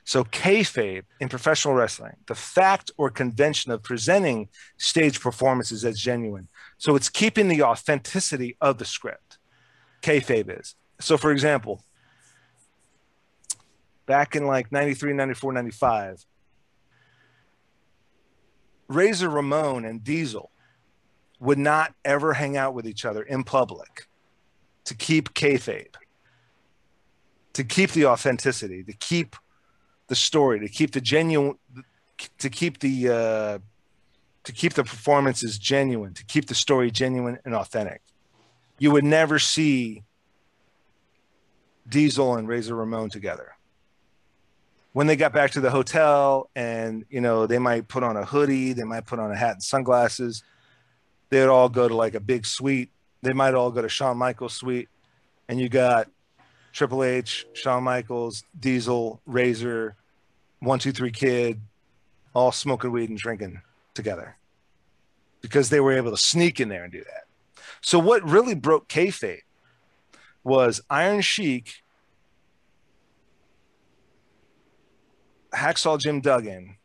So 0.06 0.24
kayfabe 0.24 1.04
in 1.20 1.30
professional 1.30 1.74
wrestling, 1.74 2.14
the 2.28 2.36
fact 2.36 2.92
or 2.98 3.10
convention 3.10 3.72
of 3.72 3.82
presenting 3.84 4.50
stage 4.78 5.20
performances 5.20 5.84
as 5.84 6.00
genuine. 6.00 6.48
So 6.78 6.96
it's 6.96 7.10
keeping 7.10 7.48
the 7.48 7.64
authenticity 7.64 8.56
of 8.62 8.78
the 8.78 8.86
script. 8.86 9.40
Kayfabe 10.06 10.60
is. 10.60 10.76
So 11.00 11.18
for 11.18 11.32
example, 11.32 11.84
back 14.06 14.36
in 14.36 14.46
like 14.46 14.72
93, 14.72 15.14
94, 15.14 15.54
95, 15.54 16.26
Razor 18.88 19.30
Ramon 19.30 19.84
and 19.84 20.04
Diesel 20.04 20.52
would 21.40 21.58
not 21.58 21.94
ever 22.06 22.34
hang 22.34 22.56
out 22.56 22.76
with 22.76 22.88
each 22.88 23.04
other 23.04 23.24
in 23.24 23.44
public 23.44 24.08
to 24.86 24.94
keep 24.94 25.34
kayfabe, 25.34 25.96
to 27.54 27.64
keep 27.64 27.92
the 27.92 28.06
authenticity, 28.06 28.84
to 28.84 28.94
keep 28.94 29.36
the 30.08 30.16
story, 30.16 30.60
to 30.60 30.70
keep 30.70 30.92
the 30.92 31.02
genuine, 31.02 31.58
to 32.38 32.50
keep 32.50 32.80
the 32.80 33.10
uh, 33.10 33.60
to 34.44 34.52
keep 34.52 34.74
the 34.74 34.84
performances 34.84 35.58
genuine, 35.58 36.14
to 36.14 36.24
keep 36.26 36.46
the 36.46 36.54
story 36.54 36.92
genuine 36.92 37.40
and 37.44 37.56
authentic. 37.56 38.02
You 38.78 38.92
would 38.92 39.04
never 39.04 39.40
see 39.40 40.04
Diesel 41.88 42.36
and 42.36 42.48
Razor 42.48 42.76
Ramon 42.76 43.10
together. 43.10 43.52
When 44.94 45.08
they 45.08 45.16
got 45.16 45.34
back 45.34 45.52
to 45.52 45.62
the 45.62 45.70
hotel 45.70 46.50
and 46.56 47.06
you 47.10 47.22
know 47.22 47.48
they 47.48 47.60
might 47.60 47.88
put 47.88 48.04
on 48.04 48.18
a 48.18 48.26
hoodie 48.26 48.74
they 48.74 48.84
might 48.84 49.06
put 49.06 49.20
on 49.20 49.32
a 49.32 49.36
hat 49.36 49.54
and 49.54 49.64
sunglasses 49.64 50.44
they'd 51.30 51.48
all 51.48 51.70
go 51.70 51.88
to 51.88 51.96
like 51.96 52.16
a 52.16 52.20
big 52.20 52.46
suite. 52.46 52.92
They 53.22 53.34
might 53.34 53.54
all 53.54 53.72
go 53.72 53.82
to 53.82 53.90
Shawn 53.90 54.18
Michaels 54.18 54.54
suite 54.54 54.90
and 55.50 55.60
you 55.60 55.70
got 55.70 56.10
Triple 56.72 57.04
H 57.04 57.46
Shawn 57.54 57.84
Michaels 57.84 58.44
Diesel 58.58 59.22
Razor 59.26 59.96
one 60.60 60.80
two 60.80 60.92
three 60.92 61.12
kid 61.12 61.60
all 62.34 62.52
smoking 62.52 62.92
weed 62.92 63.10
and 63.10 63.18
drinking 63.18 63.62
together 63.94 64.38
because 65.42 65.70
they 65.70 65.80
were 65.80 65.94
able 65.94 66.12
to 66.12 66.18
sneak 66.18 66.60
in 66.60 66.70
there 66.70 66.84
and 66.84 66.92
do 66.92 67.04
that 67.04 67.25
so 67.86 68.00
what 68.00 68.28
really 68.28 68.56
broke 68.56 68.88
kayfabe 68.88 69.42
was 70.44 70.82
Iron 70.90 71.22
Sheik 71.22 71.84
Hacksaw 75.54 76.00
Jim 76.00 76.20
Duggan 76.20 76.78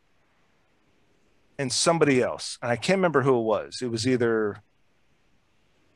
and 1.57 1.73
somebody 1.73 2.21
else, 2.21 2.59
and 2.61 2.71
I 2.71 2.75
can't 2.75 2.99
remember 2.99 3.23
who 3.23 3.39
it 3.39 3.41
was. 3.41 3.81
It 3.81 3.89
was 3.89 4.07
either 4.07 4.61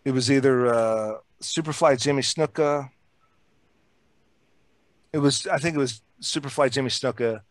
it 0.04 0.12
was 0.12 0.32
either 0.32 0.74
uh, 0.74 1.18
Superfly 1.40 2.02
Jimmy 2.02 2.24
Snuka. 2.24 2.90
It 5.14 5.20
was 5.20 5.46
I 5.46 5.60
think 5.60 5.76
it 5.76 5.80
was 5.80 6.02
Superfly 6.20 6.72
Jimmy 6.72 6.90
Snuka, 6.90 7.42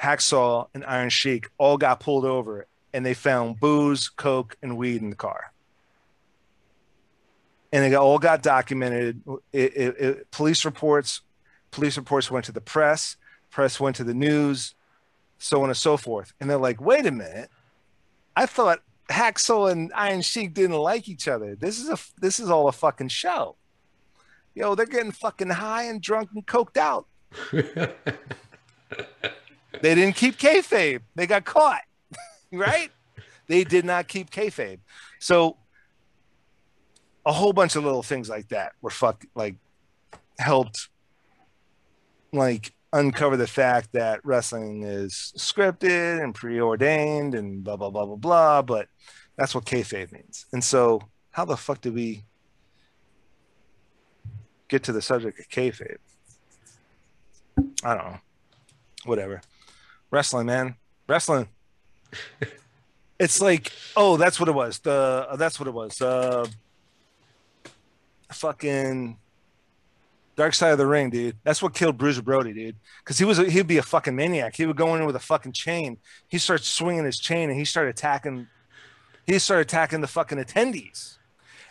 Hacksaw, 0.00 0.68
and 0.72 0.86
Iron 0.86 1.10
Sheik 1.10 1.50
all 1.58 1.76
got 1.76 2.00
pulled 2.00 2.24
over 2.24 2.66
and 2.94 3.04
they 3.04 3.12
found 3.12 3.60
booze, 3.60 4.08
coke, 4.08 4.56
and 4.62 4.78
weed 4.78 5.02
in 5.02 5.10
the 5.10 5.16
car. 5.16 5.52
And 7.72 7.84
it 7.84 7.94
all 7.94 8.18
got 8.18 8.42
documented. 8.42 9.22
It, 9.52 9.76
it, 9.76 9.96
it, 9.98 10.30
police 10.30 10.64
reports, 10.64 11.20
police 11.70 11.96
reports 11.96 12.30
went 12.30 12.44
to 12.46 12.52
the 12.52 12.60
press. 12.60 13.16
Press 13.50 13.80
went 13.80 13.96
to 13.96 14.04
the 14.04 14.14
news, 14.14 14.74
so 15.38 15.62
on 15.62 15.68
and 15.68 15.76
so 15.76 15.96
forth. 15.96 16.32
And 16.40 16.48
they're 16.48 16.58
like, 16.58 16.80
"Wait 16.80 17.06
a 17.06 17.10
minute! 17.10 17.50
I 18.36 18.46
thought 18.46 18.82
Hacksaw 19.08 19.70
and 19.70 19.92
Iron 19.94 20.22
Sheik 20.22 20.54
didn't 20.54 20.76
like 20.76 21.08
each 21.08 21.28
other. 21.28 21.56
This 21.56 21.80
is 21.80 21.88
a 21.88 21.98
this 22.20 22.40
is 22.40 22.50
all 22.50 22.68
a 22.68 22.72
fucking 22.72 23.08
show. 23.08 23.56
Yo, 24.54 24.74
they're 24.74 24.86
getting 24.86 25.12
fucking 25.12 25.50
high 25.50 25.84
and 25.84 26.00
drunk 26.00 26.30
and 26.34 26.46
coked 26.46 26.76
out. 26.76 27.06
they 27.52 27.92
didn't 29.94 30.16
keep 30.16 30.38
kayfabe. 30.38 31.00
They 31.14 31.26
got 31.26 31.44
caught, 31.44 31.82
right? 32.52 32.90
They 33.46 33.64
did 33.64 33.84
not 33.84 34.08
keep 34.08 34.30
kayfabe. 34.30 34.78
So 35.18 35.56
a 37.26 37.32
whole 37.32 37.52
bunch 37.52 37.76
of 37.76 37.84
little 37.84 38.04
things 38.04 38.28
like 38.28 38.48
that 38.48 38.72
were 38.80 38.90
fuck 38.90 39.24
like 39.34 39.56
helped 40.38 40.88
like 42.32 42.72
uncover 42.92 43.36
the 43.36 43.46
fact 43.46 43.92
that 43.92 44.24
wrestling 44.24 44.84
is 44.84 45.32
scripted 45.36 46.22
and 46.22 46.34
preordained 46.34 47.34
and 47.34 47.64
blah 47.64 47.76
blah 47.76 47.90
blah 47.90 48.06
blah 48.06 48.16
blah. 48.16 48.62
But 48.62 48.88
that's 49.36 49.54
what 49.54 49.64
kayfabe 49.64 50.12
means. 50.12 50.46
And 50.52 50.62
so, 50.62 51.02
how 51.32 51.44
the 51.44 51.56
fuck 51.56 51.80
do 51.80 51.92
we 51.92 52.24
get 54.68 54.84
to 54.84 54.92
the 54.92 55.02
subject 55.02 55.38
of 55.38 55.48
kayfabe? 55.48 55.98
I 57.84 57.94
don't 57.94 58.04
know. 58.04 58.20
Whatever. 59.04 59.40
Wrestling, 60.10 60.46
man. 60.46 60.76
Wrestling. 61.08 61.48
it's 63.18 63.40
like, 63.40 63.72
oh, 63.96 64.16
that's 64.16 64.38
what 64.38 64.48
it 64.48 64.54
was. 64.54 64.78
The 64.78 65.26
uh, 65.30 65.36
that's 65.36 65.58
what 65.58 65.68
it 65.68 65.74
was. 65.74 66.00
Uh, 66.00 66.46
fucking 68.34 69.18
Dark 70.36 70.52
Side 70.52 70.72
of 70.72 70.78
the 70.78 70.86
Ring, 70.86 71.08
dude. 71.08 71.36
That's 71.44 71.62
what 71.62 71.72
killed 71.72 71.96
Bruiser 71.96 72.20
Brody, 72.20 72.52
dude. 72.52 72.76
Because 73.02 73.18
he 73.18 73.24
was 73.24 73.38
a, 73.38 73.48
he'd 73.48 73.66
be 73.66 73.78
a 73.78 73.82
fucking 73.82 74.14
maniac. 74.14 74.54
He 74.54 74.66
would 74.66 74.76
go 74.76 74.94
in 74.94 75.06
with 75.06 75.16
a 75.16 75.20
fucking 75.20 75.52
chain. 75.52 75.96
He 76.28 76.38
starts 76.38 76.68
swinging 76.68 77.04
his 77.04 77.18
chain 77.18 77.48
and 77.48 77.58
he 77.58 77.64
started 77.64 77.90
attacking. 77.90 78.46
He 79.26 79.38
started 79.38 79.62
attacking 79.62 80.02
the 80.02 80.06
fucking 80.06 80.38
attendees, 80.38 81.16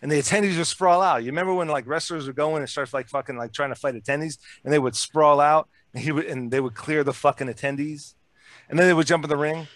and 0.02 0.12
the 0.12 0.18
attendees 0.18 0.58
would 0.58 0.68
sprawl 0.68 1.02
out. 1.02 1.24
You 1.24 1.28
remember 1.28 1.54
when 1.54 1.70
like 1.70 1.88
wrestlers 1.88 2.28
would 2.28 2.36
go 2.36 2.56
in 2.56 2.62
and 2.62 2.70
start 2.70 2.92
like 2.92 3.08
fucking 3.08 3.38
like 3.38 3.54
trying 3.54 3.70
to 3.70 3.76
fight 3.76 3.96
attendees, 3.96 4.40
and 4.64 4.74
they 4.74 4.80
would 4.80 4.96
sprawl 4.96 5.40
out, 5.40 5.70
and 5.94 6.04
he 6.04 6.12
would 6.12 6.26
and 6.26 6.52
they 6.52 6.60
would 6.60 6.74
clear 6.74 7.04
the 7.04 7.14
fucking 7.14 7.48
attendees, 7.48 8.16
and 8.68 8.78
then 8.78 8.88
they 8.88 8.94
would 8.94 9.08
jump 9.08 9.24
in 9.24 9.30
the 9.30 9.38
ring, 9.38 9.68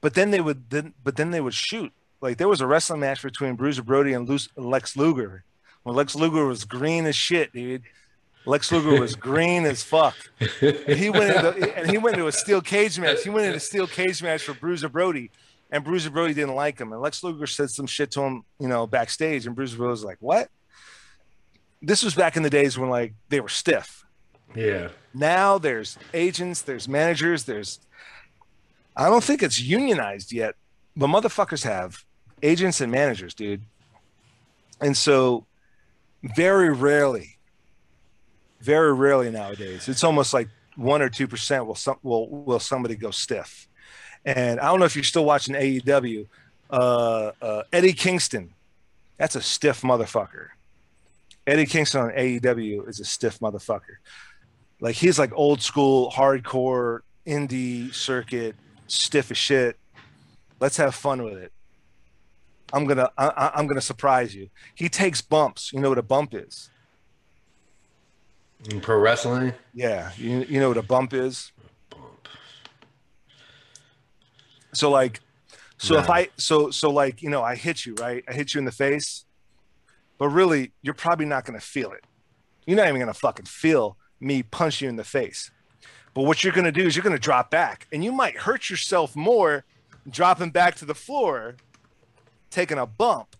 but 0.00 0.14
then 0.14 0.32
they 0.32 0.40
would 0.40 0.68
then 0.68 0.92
but 1.02 1.16
then 1.16 1.30
they 1.30 1.40
would 1.40 1.54
shoot. 1.54 1.92
Like 2.20 2.36
there 2.36 2.48
was 2.48 2.60
a 2.60 2.66
wrestling 2.66 3.00
match 3.00 3.22
between 3.22 3.54
Bruiser 3.54 3.82
Brody 3.82 4.12
and 4.12 4.28
Lex 4.56 4.96
Luger. 4.96 5.44
When 5.82 5.94
Lex 5.94 6.14
Luger 6.14 6.44
was 6.44 6.64
green 6.64 7.06
as 7.06 7.16
shit, 7.16 7.52
dude 7.52 7.82
Lex 8.48 8.72
Luger 8.72 8.98
was 8.98 9.14
green 9.28 9.64
as 9.66 9.82
fuck. 9.82 10.16
And 10.40 10.98
he 10.98 11.10
went 11.10 11.36
into 11.36 11.76
and 11.76 11.90
he 11.90 11.98
went 11.98 12.16
into 12.16 12.26
a 12.26 12.32
steel 12.32 12.60
cage 12.60 12.98
match. 12.98 13.22
He 13.22 13.30
went 13.30 13.46
into 13.46 13.58
a 13.58 13.60
steel 13.60 13.86
cage 13.86 14.22
match 14.22 14.42
for 14.42 14.54
Bruiser 14.54 14.88
Brody, 14.88 15.30
and 15.70 15.84
Bruiser 15.84 16.10
Brody 16.10 16.34
didn't 16.34 16.54
like 16.54 16.78
him. 16.78 16.92
And 16.92 17.00
Lex 17.00 17.22
Luger 17.22 17.46
said 17.46 17.70
some 17.70 17.86
shit 17.86 18.10
to 18.12 18.22
him, 18.22 18.44
you 18.58 18.68
know, 18.68 18.86
backstage, 18.86 19.46
and 19.46 19.54
Bruiser 19.54 19.76
Brody 19.76 19.90
was 19.90 20.04
like, 20.04 20.16
"What?" 20.20 20.48
This 21.82 22.02
was 22.02 22.14
back 22.14 22.36
in 22.36 22.42
the 22.42 22.50
days 22.50 22.78
when 22.78 22.88
like 22.90 23.14
they 23.28 23.40
were 23.40 23.48
stiff. 23.48 24.04
Yeah. 24.56 24.88
Now 25.12 25.58
there's 25.58 25.98
agents, 26.14 26.62
there's 26.62 26.88
managers, 26.88 27.44
there's. 27.44 27.80
I 28.96 29.08
don't 29.08 29.22
think 29.22 29.42
it's 29.42 29.60
unionized 29.60 30.32
yet, 30.32 30.56
but 30.96 31.08
motherfuckers 31.08 31.62
have 31.64 32.04
agents 32.42 32.80
and 32.80 32.90
managers, 32.90 33.34
dude. 33.34 33.62
And 34.80 34.96
so, 34.96 35.44
very 36.22 36.72
rarely 36.72 37.38
very 38.60 38.92
rarely 38.92 39.30
nowadays. 39.30 39.88
It's 39.88 40.04
almost 40.04 40.34
like 40.34 40.48
one 40.76 41.02
or 41.02 41.08
two 41.08 41.26
percent 41.26 41.66
will 41.66 41.74
some 41.74 41.96
will 42.02 42.28
will 42.28 42.60
somebody 42.60 42.96
go 42.96 43.10
stiff. 43.10 43.68
And 44.24 44.60
I 44.60 44.66
don't 44.66 44.80
know 44.80 44.84
if 44.84 44.96
you're 44.96 45.04
still 45.04 45.24
watching 45.24 45.54
AEW. 45.54 46.26
Uh, 46.70 47.32
uh, 47.40 47.62
Eddie 47.72 47.92
Kingston, 47.92 48.52
that's 49.16 49.36
a 49.36 49.42
stiff 49.42 49.82
motherfucker. 49.82 50.48
Eddie 51.46 51.66
Kingston 51.66 52.02
on 52.02 52.10
AEW 52.10 52.88
is 52.88 53.00
a 53.00 53.04
stiff 53.04 53.38
motherfucker. 53.38 53.96
Like 54.80 54.96
he's 54.96 55.18
like 55.18 55.32
old 55.34 55.62
school, 55.62 56.10
hardcore 56.10 57.00
indie 57.26 57.92
circuit, 57.94 58.54
stiff 58.86 59.30
as 59.30 59.38
shit. 59.38 59.78
Let's 60.60 60.76
have 60.76 60.94
fun 60.94 61.22
with 61.22 61.38
it. 61.38 61.52
I'm 62.72 62.86
gonna 62.86 63.10
I, 63.16 63.52
I'm 63.54 63.66
gonna 63.66 63.80
surprise 63.80 64.34
you. 64.34 64.50
He 64.74 64.88
takes 64.88 65.20
bumps. 65.20 65.72
You 65.72 65.80
know 65.80 65.88
what 65.88 65.98
a 65.98 66.02
bump 66.02 66.34
is? 66.34 66.70
In 68.68 68.80
pro 68.80 68.98
wrestling? 68.98 69.54
Yeah. 69.72 70.10
You, 70.16 70.44
you 70.48 70.60
know 70.60 70.68
what 70.68 70.76
a 70.76 70.82
bump 70.82 71.14
is? 71.14 71.52
Bump. 71.90 72.28
So 74.74 74.90
like 74.90 75.20
so 75.78 75.94
no. 75.94 76.00
if 76.00 76.10
I 76.10 76.28
so 76.36 76.70
so 76.70 76.90
like, 76.90 77.22
you 77.22 77.30
know, 77.30 77.42
I 77.42 77.54
hit 77.54 77.86
you, 77.86 77.94
right? 77.94 78.24
I 78.28 78.32
hit 78.32 78.54
you 78.54 78.58
in 78.58 78.64
the 78.64 78.72
face. 78.72 79.24
But 80.18 80.30
really, 80.30 80.72
you're 80.82 80.94
probably 80.94 81.26
not 81.26 81.44
gonna 81.44 81.60
feel 81.60 81.92
it. 81.92 82.04
You're 82.66 82.76
not 82.76 82.88
even 82.88 83.00
gonna 83.00 83.14
fucking 83.14 83.46
feel 83.46 83.96
me 84.20 84.42
punch 84.42 84.82
you 84.82 84.88
in 84.88 84.96
the 84.96 85.04
face. 85.04 85.50
But 86.12 86.22
what 86.22 86.42
you're 86.42 86.52
gonna 86.52 86.72
do 86.72 86.84
is 86.84 86.96
you're 86.96 87.04
gonna 87.04 87.18
drop 87.18 87.50
back 87.50 87.86
and 87.92 88.04
you 88.04 88.10
might 88.10 88.36
hurt 88.36 88.68
yourself 88.68 89.14
more 89.14 89.64
dropping 90.10 90.50
back 90.50 90.74
to 90.76 90.84
the 90.84 90.94
floor, 90.94 91.56
taking 92.50 92.78
a 92.78 92.86
bump, 92.86 93.36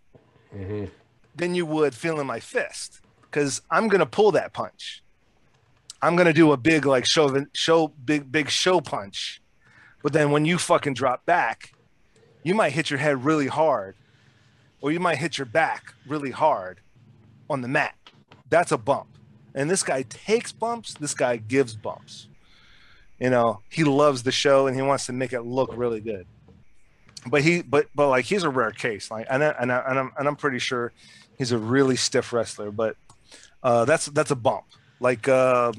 mm-hmm. 0.55 0.87
than 1.35 1.55
you 1.55 1.67
would 1.67 1.95
feeling 1.95 2.27
my 2.27 2.41
fist. 2.41 3.01
Because 3.23 3.61
I'm 3.71 3.89
gonna 3.89 4.07
pull 4.07 4.33
that 4.33 4.53
punch. 4.53 5.03
I'm 6.01 6.17
gonna 6.17 6.33
do 6.33 6.53
a 6.53 6.57
big 6.57 6.87
like 6.87 7.07
show 7.07 7.45
show 7.53 7.89
big 7.89 8.31
big 8.31 8.51
show 8.51 8.81
punch, 8.81 9.43
but 10.03 10.13
then 10.13 10.31
when 10.31 10.45
you 10.45 10.59
fucking 10.59 10.95
drop 10.95 11.27
back, 11.27 11.73
you 12.43 12.55
might 12.55 12.73
hit 12.73 12.91
your 12.91 12.99
head 12.99 13.25
really 13.25 13.49
hard, 13.49 13.97
or 14.81 14.93
you 14.93 15.01
might 15.01 15.19
hit 15.19 15.39
your 15.39 15.47
back 15.47 15.95
really 16.07 16.31
hard 16.31 16.81
on 17.51 17.61
the 17.61 17.69
mat. 17.69 17.95
That's 18.49 18.73
a 18.73 18.79
bump. 18.79 19.09
And 19.55 19.69
this 19.69 19.83
guy 19.83 20.03
takes 20.03 20.53
bumps. 20.53 20.95
This 20.95 21.15
guy 21.15 21.37
gives 21.37 21.75
bumps. 21.75 22.29
You 23.19 23.31
know, 23.31 23.61
he 23.69 23.85
loves 23.85 24.23
the 24.23 24.31
show 24.31 24.67
and 24.67 24.77
he 24.77 24.83
wants 24.83 25.07
to 25.07 25.13
make 25.13 25.33
it 25.33 25.43
look 25.43 25.77
really 25.77 26.01
good. 26.01 26.27
But 27.29 27.43
he, 27.43 27.63
but 27.63 27.87
but 27.95 28.09
like 28.09 28.25
he's 28.25 28.43
a 28.43 28.51
rare 28.51 28.71
case. 28.71 29.11
Like, 29.11 29.27
and 29.31 29.43
I, 29.43 29.55
and, 29.61 29.73
I, 29.73 29.79
and 29.89 29.99
I'm 29.99 30.13
and 30.19 30.29
I'm 30.29 30.37
pretty 30.37 30.59
sure 30.59 30.93
he's 31.37 31.53
a 31.53 31.59
really 31.59 31.97
stiff 31.97 32.33
wrestler. 32.33 32.71
But 32.71 32.97
uh, 33.63 33.85
that's 33.85 34.07
that's 34.07 34.31
a 34.31 34.37
bump. 34.37 34.65
Like, 35.01 35.29
uh, 35.29 35.73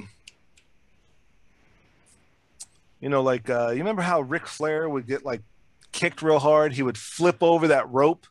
you 2.99 3.09
know, 3.09 3.21
like 3.21 3.49
uh, 3.49 3.69
you 3.69 3.79
remember 3.79 4.01
how 4.01 4.21
Ric 4.21 4.47
Flair 4.47 4.87
would 4.89 5.07
get 5.07 5.25
like 5.25 5.41
kicked 5.91 6.21
real 6.21 6.39
hard? 6.39 6.73
He 6.73 6.83
would 6.83 6.97
flip 6.97 7.37
over 7.41 7.67
that 7.67 7.89
rope 7.89 8.27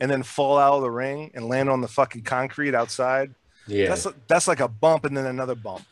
and 0.00 0.10
then 0.10 0.22
fall 0.22 0.58
out 0.58 0.74
of 0.74 0.82
the 0.82 0.90
ring 0.90 1.30
and 1.34 1.46
land 1.46 1.68
on 1.68 1.80
the 1.80 1.88
fucking 1.88 2.22
concrete 2.22 2.74
outside. 2.74 3.34
Yeah, 3.66 3.88
that's 3.88 4.06
that's 4.28 4.48
like 4.48 4.60
a 4.60 4.68
bump 4.68 5.04
and 5.04 5.16
then 5.16 5.26
another 5.26 5.54
bump. 5.54 5.84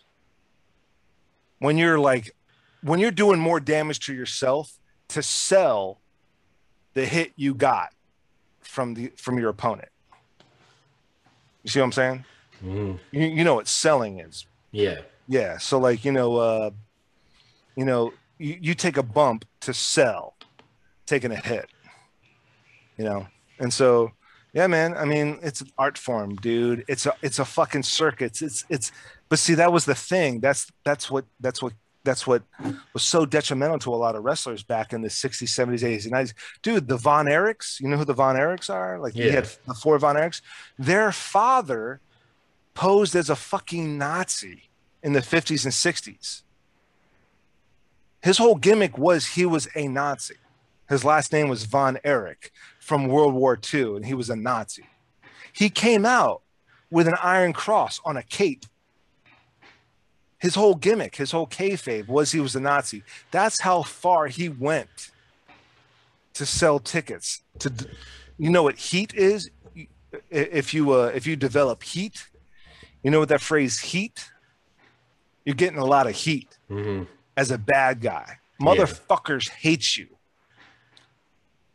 When 1.58 1.76
you're 1.76 1.98
like, 1.98 2.34
when 2.82 3.00
you're 3.00 3.10
doing 3.10 3.40
more 3.40 3.58
damage 3.60 4.00
to 4.06 4.14
yourself 4.14 4.78
to 5.08 5.22
sell 5.22 6.00
the 6.98 7.06
hit 7.06 7.32
you 7.36 7.54
got 7.54 7.90
from 8.60 8.94
the 8.94 9.12
from 9.16 9.38
your 9.38 9.50
opponent. 9.50 9.88
You 11.62 11.70
see 11.70 11.78
what 11.78 11.86
I'm 11.86 11.92
saying? 11.92 12.24
Mm-hmm. 12.64 12.92
You, 13.12 13.26
you 13.26 13.44
know 13.44 13.54
what 13.54 13.68
selling 13.68 14.18
is. 14.18 14.46
Yeah. 14.72 15.02
Yeah. 15.28 15.58
So 15.58 15.78
like, 15.78 16.04
you 16.04 16.10
know, 16.10 16.36
uh, 16.36 16.70
you 17.76 17.84
know, 17.84 18.12
you, 18.38 18.58
you 18.60 18.74
take 18.74 18.96
a 18.96 19.04
bump 19.04 19.44
to 19.60 19.72
sell 19.72 20.34
taking 21.06 21.30
a 21.30 21.36
hit. 21.36 21.68
You 22.96 23.04
know? 23.04 23.28
And 23.60 23.72
so 23.72 24.10
yeah, 24.52 24.66
man. 24.66 24.96
I 24.96 25.04
mean, 25.04 25.38
it's 25.40 25.60
an 25.60 25.70
art 25.78 25.96
form, 25.96 26.34
dude. 26.34 26.84
It's 26.88 27.06
a 27.06 27.14
it's 27.22 27.38
a 27.38 27.44
fucking 27.44 27.84
circuit. 27.84 28.32
It's 28.32 28.42
it's, 28.42 28.64
it's 28.68 28.92
but 29.28 29.38
see, 29.38 29.54
that 29.54 29.72
was 29.72 29.84
the 29.84 29.94
thing. 29.94 30.40
That's 30.40 30.66
that's 30.84 31.08
what 31.08 31.26
that's 31.38 31.62
what 31.62 31.74
that's 32.04 32.26
what 32.26 32.42
was 32.92 33.02
so 33.02 33.26
detrimental 33.26 33.78
to 33.80 33.92
a 33.92 33.96
lot 33.96 34.16
of 34.16 34.24
wrestlers 34.24 34.62
back 34.62 34.92
in 34.92 35.02
the 35.02 35.08
60s, 35.08 35.48
70s, 35.48 35.82
80s, 35.82 36.04
and 36.04 36.14
90s. 36.14 36.34
Dude, 36.62 36.88
the 36.88 36.96
Von 36.96 37.26
Erichs, 37.26 37.80
you 37.80 37.88
know 37.88 37.96
who 37.96 38.04
the 38.04 38.14
Von 38.14 38.36
Erichs 38.36 38.72
are? 38.72 38.98
Like, 38.98 39.14
yeah. 39.14 39.24
you 39.26 39.30
had 39.32 39.48
the 39.66 39.74
four 39.74 39.98
Von 39.98 40.16
Erichs. 40.16 40.40
Their 40.78 41.12
father 41.12 42.00
posed 42.74 43.16
as 43.16 43.28
a 43.28 43.36
fucking 43.36 43.98
Nazi 43.98 44.70
in 45.02 45.12
the 45.12 45.20
50s 45.20 45.64
and 45.64 45.72
60s. 45.72 46.42
His 48.22 48.38
whole 48.38 48.56
gimmick 48.56 48.98
was 48.98 49.26
he 49.26 49.46
was 49.46 49.68
a 49.74 49.88
Nazi. 49.88 50.36
His 50.88 51.04
last 51.04 51.32
name 51.32 51.48
was 51.48 51.64
Von 51.64 51.98
Erich 52.02 52.52
from 52.80 53.08
World 53.08 53.34
War 53.34 53.58
II, 53.72 53.96
and 53.96 54.06
he 54.06 54.14
was 54.14 54.30
a 54.30 54.36
Nazi. 54.36 54.86
He 55.52 55.68
came 55.70 56.06
out 56.06 56.42
with 56.90 57.06
an 57.06 57.16
iron 57.22 57.52
cross 57.52 58.00
on 58.04 58.16
a 58.16 58.22
cape. 58.22 58.64
His 60.40 60.54
whole 60.54 60.74
gimmick, 60.74 61.16
his 61.16 61.32
whole 61.32 61.46
kayfabe 61.46 62.06
was 62.06 62.32
he 62.32 62.40
was 62.40 62.54
a 62.54 62.60
Nazi. 62.60 63.02
That's 63.32 63.60
how 63.60 63.82
far 63.82 64.26
he 64.28 64.48
went 64.48 65.10
to 66.34 66.46
sell 66.46 66.78
tickets 66.78 67.42
to 67.58 67.72
you 68.38 68.50
know 68.50 68.62
what 68.62 68.76
heat 68.76 69.12
is? 69.14 69.50
If 70.30 70.72
you 70.72 70.92
uh, 70.92 71.10
if 71.14 71.26
you 71.26 71.34
develop 71.34 71.82
heat 71.82 72.28
you 73.02 73.10
know 73.10 73.20
what 73.20 73.28
that 73.28 73.40
phrase 73.40 73.80
heat? 73.80 74.30
You're 75.44 75.54
getting 75.54 75.78
a 75.78 75.84
lot 75.84 76.06
of 76.06 76.14
heat 76.14 76.58
hmm 76.68 77.04
as 77.36 77.50
a 77.52 77.58
bad 77.58 78.00
guy. 78.00 78.38
Motherfuckers 78.60 79.48
hate 79.48 79.96
you. 79.96 80.08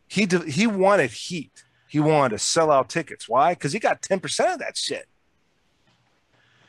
He 0.07 0.26
de- 0.26 0.49
he 0.52 0.68
wanted 0.68 1.11
heat. 1.11 1.64
He 1.88 2.02
wanted 2.02 2.38
to 2.38 2.40
sell 2.40 2.69
out 2.69 2.90
tickets. 2.90 3.30
Why? 3.30 3.53
Because 3.53 3.72
he 3.72 3.80
got 3.80 4.02
10% 4.02 4.53
of 4.53 4.60
that 4.60 4.76
shit 4.76 5.07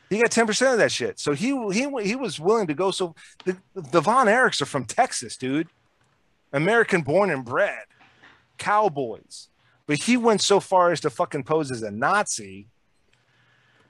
he 0.09 0.19
got 0.19 0.31
10% 0.31 0.71
of 0.73 0.77
that 0.77 0.91
shit. 0.91 1.19
So 1.19 1.33
he 1.33 1.47
he 1.71 1.89
he 2.03 2.15
was 2.15 2.39
willing 2.39 2.67
to 2.67 2.73
go. 2.73 2.91
So 2.91 3.15
the, 3.43 3.57
the 3.73 4.01
von 4.01 4.27
erichs 4.27 4.61
are 4.61 4.65
from 4.65 4.85
texas 4.85 5.35
dude. 5.37 5.67
American 6.53 7.01
born 7.01 7.29
and 7.31 7.43
bred 7.43 7.85
cowboys. 8.57 9.49
But 9.87 9.97
he 9.97 10.17
went 10.17 10.41
so 10.41 10.59
far 10.59 10.91
as 10.91 11.01
to 11.01 11.09
fucking 11.09 11.43
pose 11.43 11.71
as 11.71 11.83
a 11.83 11.91
nazi. 11.91 12.67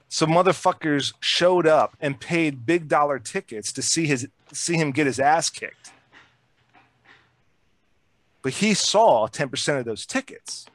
So 0.08 0.26
motherfuckers 0.26 1.14
showed 1.20 1.66
up 1.66 1.96
and 2.00 2.18
paid 2.18 2.66
big 2.66 2.88
dollar 2.88 3.18
tickets 3.18 3.72
to 3.72 3.82
see 3.82 4.06
his 4.06 4.28
see 4.52 4.76
him 4.76 4.92
get 4.92 5.06
his 5.06 5.20
ass 5.20 5.50
kicked. 5.50 5.92
But 8.42 8.54
he 8.54 8.74
saw 8.74 9.26
10% 9.26 9.80
of 9.80 9.84
those 9.84 10.06
tickets. 10.06 10.66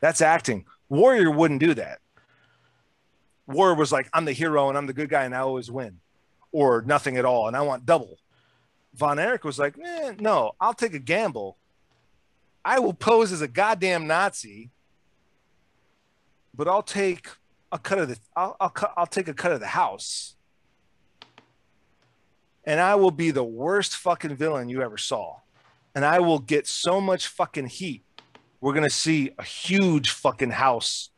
That's 0.00 0.20
acting. 0.20 0.64
Warrior 0.88 1.30
wouldn't 1.30 1.60
do 1.60 1.72
that 1.74 2.00
warrior 3.46 3.74
was 3.74 3.92
like 3.92 4.08
i'm 4.12 4.24
the 4.24 4.32
hero 4.32 4.68
and 4.68 4.78
i'm 4.78 4.86
the 4.86 4.92
good 4.92 5.08
guy 5.08 5.24
and 5.24 5.34
i 5.34 5.38
always 5.38 5.70
win 5.70 5.98
or 6.52 6.82
nothing 6.82 7.16
at 7.16 7.24
all 7.24 7.46
and 7.46 7.56
i 7.56 7.60
want 7.60 7.84
double 7.84 8.18
von 8.94 9.18
erich 9.18 9.44
was 9.44 9.58
like 9.58 9.76
eh, 9.84 10.14
no 10.18 10.52
i'll 10.60 10.74
take 10.74 10.94
a 10.94 10.98
gamble 10.98 11.56
i 12.64 12.78
will 12.78 12.94
pose 12.94 13.32
as 13.32 13.42
a 13.42 13.48
goddamn 13.48 14.06
nazi 14.06 14.70
but 16.54 16.68
i'll 16.68 16.82
take 16.82 17.28
a 17.74 17.78
cut 17.78 17.98
of 17.98 18.08
the 18.08 18.16
I'll, 18.36 18.56
I'll 18.60 18.70
cut 18.70 18.94
I'll 18.96 19.06
take 19.06 19.28
a 19.28 19.34
cut 19.34 19.52
of 19.52 19.60
the 19.60 19.66
house. 19.66 20.36
And 22.64 22.80
I 22.80 22.94
will 22.94 23.10
be 23.10 23.30
the 23.30 23.44
worst 23.44 23.96
fucking 23.96 24.36
villain 24.36 24.70
you 24.70 24.80
ever 24.80 24.96
saw. 24.96 25.40
And 25.94 26.02
I 26.02 26.20
will 26.20 26.38
get 26.38 26.66
so 26.66 26.98
much 26.98 27.26
fucking 27.26 27.66
heat. 27.66 28.04
We're 28.60 28.72
to 28.72 28.88
see 28.88 29.32
a 29.38 29.42
huge 29.42 30.10
fucking 30.10 30.52
house. 30.52 31.10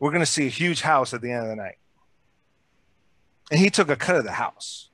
We're 0.00 0.10
going 0.10 0.20
to 0.22 0.26
see 0.26 0.46
a 0.46 0.50
huge 0.50 0.80
house 0.80 1.14
at 1.14 1.20
the 1.20 1.30
end 1.30 1.44
of 1.44 1.48
the 1.48 1.56
night. 1.56 1.76
And 3.50 3.60
he 3.60 3.70
took 3.70 3.88
a 3.88 3.96
cut 3.96 4.16
of 4.16 4.24
the 4.24 4.32
house. 4.32 4.88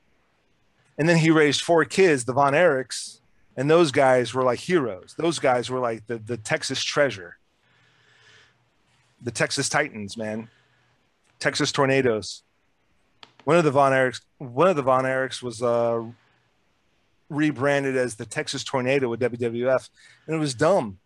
And 0.97 1.09
then 1.09 1.17
he 1.17 1.31
raised 1.31 1.61
four 1.61 1.85
kids, 1.85 2.25
the 2.25 2.33
Von 2.33 2.53
Erichs, 2.53 3.19
and 3.55 3.69
those 3.69 3.91
guys 3.91 4.33
were 4.33 4.43
like 4.43 4.59
heroes. 4.59 5.15
Those 5.17 5.39
guys 5.39 5.69
were 5.69 5.79
like 5.79 6.05
the, 6.05 6.17
the 6.17 6.37
Texas 6.37 6.83
treasure 6.83 7.37
the 9.21 9.31
Texas 9.31 9.69
Titans, 9.69 10.17
man. 10.17 10.49
Texas 11.39 11.71
Tornadoes. 11.71 12.43
One 13.43 13.57
of 13.57 13.63
the 13.63 13.71
Von 13.71 13.91
Erichs, 13.91 14.21
one 14.37 14.67
of 14.67 14.75
the 14.75 14.81
Von 14.81 15.05
Erichs 15.05 15.41
was 15.41 15.61
uh, 15.61 16.03
rebranded 17.29 17.95
as 17.95 18.15
the 18.15 18.25
Texas 18.25 18.63
Tornado 18.63 19.09
with 19.09 19.21
WWF, 19.21 19.89
and 20.25 20.35
it 20.35 20.39
was 20.39 20.53
dumb. 20.53 20.99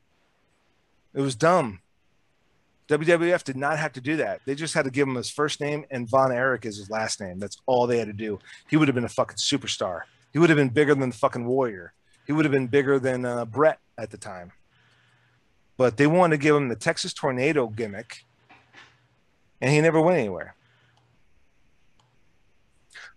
It 1.14 1.22
was 1.22 1.36
dumb. 1.36 1.82
WWF 2.92 3.44
did 3.44 3.56
not 3.56 3.80
have 3.80 3.94
to 3.94 4.02
do 4.02 4.18
that. 4.18 4.42
They 4.46 4.56
just 4.56 4.74
had 4.74 4.86
to 4.86 4.92
give 4.92 5.08
him 5.08 5.16
his 5.16 5.30
first 5.30 5.62
name 5.62 5.86
and 5.90 6.10
Von 6.10 6.32
Erich 6.32 6.66
is 6.66 6.78
his 6.78 6.90
last 6.90 7.22
name. 7.22 7.40
That's 7.40 7.58
all 7.66 7.88
they 7.88 7.98
had 7.98 8.08
to 8.08 8.14
do. 8.14 8.40
He 8.70 8.78
would 8.78 8.88
have 8.88 8.96
been 8.96 9.06
a 9.06 9.10
fucking 9.10 9.38
superstar. 9.38 10.02
He 10.34 10.40
would 10.40 10.50
have 10.50 10.58
been 10.58 10.70
bigger 10.70 10.94
than 10.94 11.10
the 11.10 11.16
fucking 11.16 11.46
Warrior. 11.46 11.94
He 12.28 12.34
would 12.34 12.46
have 12.46 12.52
been 12.52 12.68
bigger 12.68 13.00
than 13.00 13.26
uh, 13.26 13.46
Bret 13.46 13.80
at 13.98 14.12
the 14.12 14.18
time 14.18 14.52
but 15.82 15.98
they 15.98 16.06
wanted 16.06 16.38
to 16.38 16.44
give 16.44 16.56
him 16.56 16.70
the 16.70 16.76
Texas 16.76 17.12
Tornado 17.12 17.66
gimmick, 17.66 18.24
and 19.60 19.72
he 19.72 19.82
never 19.82 20.00
went 20.00 20.20
anywhere. 20.20 20.54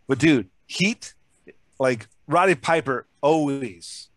But 0.06 0.18
dude, 0.18 0.48
heat, 0.66 1.12
like 1.78 2.08
Roddy 2.26 2.54
Piper 2.54 3.06
always 3.20 4.08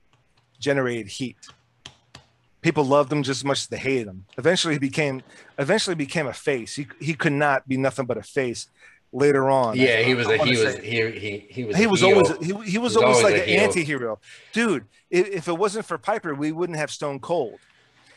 generated 0.62 1.10
heat. 1.10 1.36
People 2.68 2.84
loved 2.84 3.10
him 3.14 3.24
just 3.24 3.40
as 3.40 3.46
much 3.46 3.60
as 3.60 3.68
they 3.68 3.78
hated 3.78 4.08
him. 4.10 4.26
Eventually, 4.38 4.74
he 4.74 4.78
became 4.80 5.22
eventually 5.58 5.96
became 5.96 6.28
a 6.28 6.34
face. 6.34 6.76
He 6.76 6.86
he 7.00 7.14
could 7.14 7.32
not 7.32 7.66
be 7.66 7.78
nothing 7.78 8.06
but 8.06 8.18
a 8.18 8.22
face. 8.22 8.68
Later 9.14 9.50
on, 9.50 9.78
Yeah, 9.78 10.02
he 10.02 10.14
was 10.14 10.28
I 10.28 10.34
a 10.34 10.44
he 10.46 10.52
was 10.58 10.76
he 10.80 11.12
he 11.12 11.48
he 11.50 11.64
was 11.64 11.78
he 11.78 11.88
was 11.88 12.02
heel. 12.02 12.10
always 12.18 12.30
he, 12.46 12.72
he 12.72 12.78
was 12.78 12.94
was 12.94 12.98
always 12.98 13.18
always 13.20 13.24
like 13.24 13.42
an 13.42 13.48
heel. 13.48 13.62
anti-hero 13.62 14.20
dude 14.52 14.84
if, 15.10 15.28
if 15.30 15.48
it 15.48 15.58
wasn't 15.58 15.86
for 15.86 15.98
piper 15.98 16.36
we 16.36 16.52
wouldn't 16.52 16.78
have 16.78 16.92
stone 16.92 17.18
cold 17.22 17.58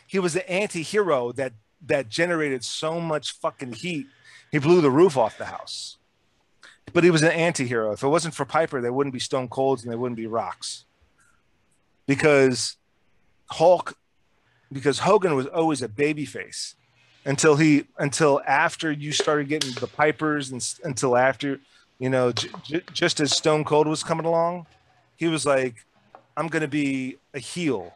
he 0.09 0.19
was 0.19 0.33
the 0.35 0.51
anti-hero 0.51 1.31
that 1.31 1.53
that 1.87 2.09
generated 2.09 2.65
so 2.65 3.01
much 3.01 3.31
fucking 3.39 3.75
heat 3.75 4.09
he 4.51 4.59
blew 4.59 4.81
the 4.81 4.91
roof 4.91 5.17
off 5.17 5.39
the 5.39 5.45
house 5.45 5.97
but 6.93 7.05
he 7.05 7.11
was 7.11 7.23
an 7.23 7.31
anti-hero 7.31 7.93
if 7.93 8.03
it 8.03 8.09
wasn't 8.09 8.35
for 8.35 8.45
piper 8.45 8.81
there 8.81 8.93
wouldn't 8.93 9.15
be 9.15 9.21
stone 9.21 9.47
colds 9.47 9.85
and 9.85 9.93
there 9.93 9.99
wouldn't 9.99 10.17
be 10.17 10.27
rocks 10.27 10.87
because 12.09 12.77
hulk 13.47 13.97
because 14.73 15.01
hogan 15.01 15.35
was 15.35 15.47
always 15.47 15.83
a 15.83 15.89
baby 15.89 16.25
face 16.25 16.75
until 17.25 17.57
he 17.57 17.85
until 17.99 18.41
after 18.47 18.91
you 18.91 19.13
started 19.13 19.49
getting 19.49 19.73
the 19.75 19.87
pipers 19.87 20.51
and 20.51 20.67
until 20.85 21.17
after 21.17 21.61
you 21.99 22.09
know 22.09 22.33
j- 22.33 22.49
j- 22.65 22.83
just 22.93 23.21
as 23.21 23.37
stone 23.37 23.65
cold 23.65 23.87
was 23.87 24.03
coming 24.03 24.27
along 24.27 24.67
he 25.17 25.29
was 25.29 25.45
like 25.45 25.75
i'm 26.37 26.49
going 26.49 26.63
to 26.63 26.69
be 26.69 27.19
a 27.35 27.39
heel. 27.39 27.93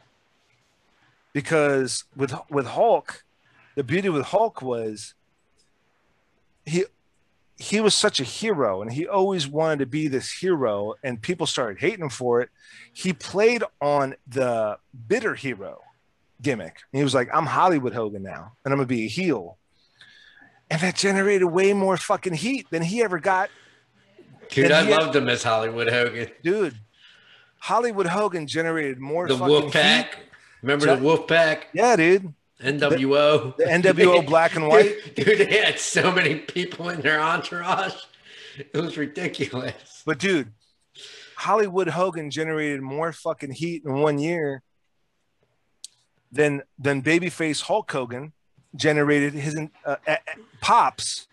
Because 1.33 2.05
with 2.15 2.33
with 2.49 2.65
hulk 2.65 3.23
the 3.75 3.83
beauty 3.83 4.09
with 4.09 4.27
hulk 4.27 4.61
was 4.61 5.15
he 6.65 6.85
he 7.57 7.81
was 7.81 7.93
such 7.93 8.19
a 8.19 8.23
hero 8.23 8.81
and 8.81 8.91
he 8.91 9.07
always 9.07 9.47
wanted 9.47 9.79
to 9.79 9.85
be 9.85 10.07
this 10.07 10.31
hero 10.31 10.93
and 11.03 11.21
people 11.21 11.45
started 11.45 11.79
hating 11.79 12.01
him 12.01 12.09
for 12.09 12.41
it. 12.41 12.49
He 12.93 13.13
played 13.13 13.63
on 13.81 14.15
the 14.27 14.77
bitter 15.07 15.35
hero 15.35 15.81
gimmick 16.41 16.77
and 16.91 16.97
he 16.99 17.03
was 17.03 17.13
like 17.13 17.29
i'm 17.33 17.45
hollywood 17.45 17.93
hogan 17.93 18.21
now 18.23 18.51
and 18.63 18.73
i'm 18.73 18.79
to 18.79 18.85
be 18.85 19.05
a 19.05 19.07
heel 19.07 19.57
and 20.69 20.81
that 20.81 20.95
generated 20.95 21.45
way 21.47 21.73
more 21.73 21.97
fucking 21.97 22.33
heat 22.33 22.67
than 22.71 22.81
he 22.81 23.01
ever 23.03 23.19
got 23.19 23.49
Dude, 24.49 24.71
I 24.71 24.83
loved 24.83 25.15
him 25.15 25.27
as 25.27 25.41
Hollywood 25.41 25.89
Hogan. 25.89 26.29
dude 26.43 26.75
hollywood 27.59 28.05
hogan 28.05 28.45
generated 28.47 28.99
more 28.99 29.27
The 29.27 29.33
fucking 29.35 29.47
Wolf 29.47 29.63
heat. 29.65 29.73
Pack. 29.73 30.17
Remember 30.61 30.95
the 30.95 31.01
Wolf 31.03 31.27
Pack? 31.27 31.67
yeah 31.73 31.95
dude 31.95 32.33
NWO. 32.61 33.55
the 33.57 33.63
NWO 33.65 34.25
black 34.25 34.55
and 34.55 34.67
white. 34.69 34.95
Dude, 35.15 35.39
they 35.39 35.57
had 35.57 35.77
so 35.77 36.09
many 36.09 36.35
people 36.35 36.87
in 36.87 37.01
their 37.01 37.19
entourage. 37.19 37.93
It 38.57 38.77
was 38.77 38.97
ridiculous. 38.97 40.03
But 40.05 40.19
dude, 40.19 40.53
Hollywood 41.35 41.89
Hogan 41.89 42.31
generated 42.31 42.81
more 42.81 43.11
fucking 43.11 43.51
heat 43.51 43.83
in 43.83 43.95
one 43.99 44.19
year 44.19 44.63
than 46.35 46.61
than 46.77 47.01
babyface 47.01 47.61
Hulk 47.63 47.91
Hogan 47.91 48.33
generated 48.75 49.33
his 49.33 49.57
uh, 49.85 49.95
uh, 50.05 50.15
pops 50.61 51.27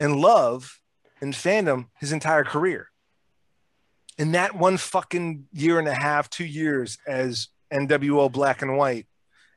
and 0.00 0.16
love 0.16 0.80
and 1.20 1.34
fandom 1.34 1.88
his 2.00 2.10
entire 2.10 2.42
career. 2.42 2.88
In 4.18 4.32
that 4.32 4.56
one 4.56 4.78
fucking 4.78 5.44
year 5.52 5.78
and 5.78 5.86
a 5.86 5.94
half, 5.94 6.30
two 6.30 6.44
years 6.44 6.98
as 7.06 7.48
NWO 7.72 8.32
Black 8.32 8.62
and 8.62 8.76
White, 8.76 9.06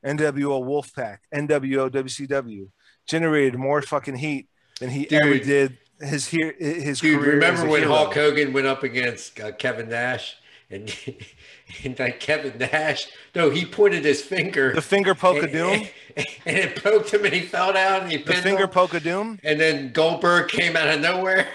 NWO 0.06 0.64
Wolfpack, 0.64 1.20
NWO 1.34 1.90
WCW 1.90 2.70
generated 3.08 3.56
more 3.56 3.82
fucking 3.82 4.16
heat 4.18 4.50
than 4.80 4.90
he 4.90 5.10
ever 5.12 5.40
did 5.40 5.78
his 6.00 6.28
here 6.28 6.54
his 6.60 7.00
Dude, 7.00 7.20
career. 7.20 7.34
remember 7.36 7.68
when 7.70 7.84
hero. 7.84 7.96
Hulk 7.96 8.14
Hogan 8.14 8.52
went 8.52 8.68
up 8.68 8.84
against 8.84 9.40
uh, 9.40 9.54
Kevin 9.54 9.88
Nash? 9.88 10.36
And, 10.76 10.96
and 11.84 12.00
like 12.00 12.20
Kevin 12.20 12.58
Nash, 12.58 13.08
no, 13.34 13.50
he 13.50 13.66
pointed 13.66 14.06
his 14.06 14.22
finger. 14.22 14.74
the 14.74 14.82
finger 14.82 15.16
poke 15.16 15.44
of 15.44 15.52
doom, 15.52 15.88
and 16.18 16.28
it 16.58 16.82
poked 16.84 17.14
him 17.14 17.26
and 17.26 17.34
he 17.34 17.42
fell 17.42 17.74
down 17.74 18.04
and 18.04 18.12
he 18.12 18.18
the 18.18 18.34
finger 18.34 18.64
him. 18.64 18.70
poke 18.70 18.94
of 18.94 19.04
doom. 19.04 19.40
And 19.44 19.60
then 19.60 19.92
Goldberg 19.92 20.50
came 20.50 20.76
out 20.76 20.88
of 20.88 21.02
nowhere 21.02 21.48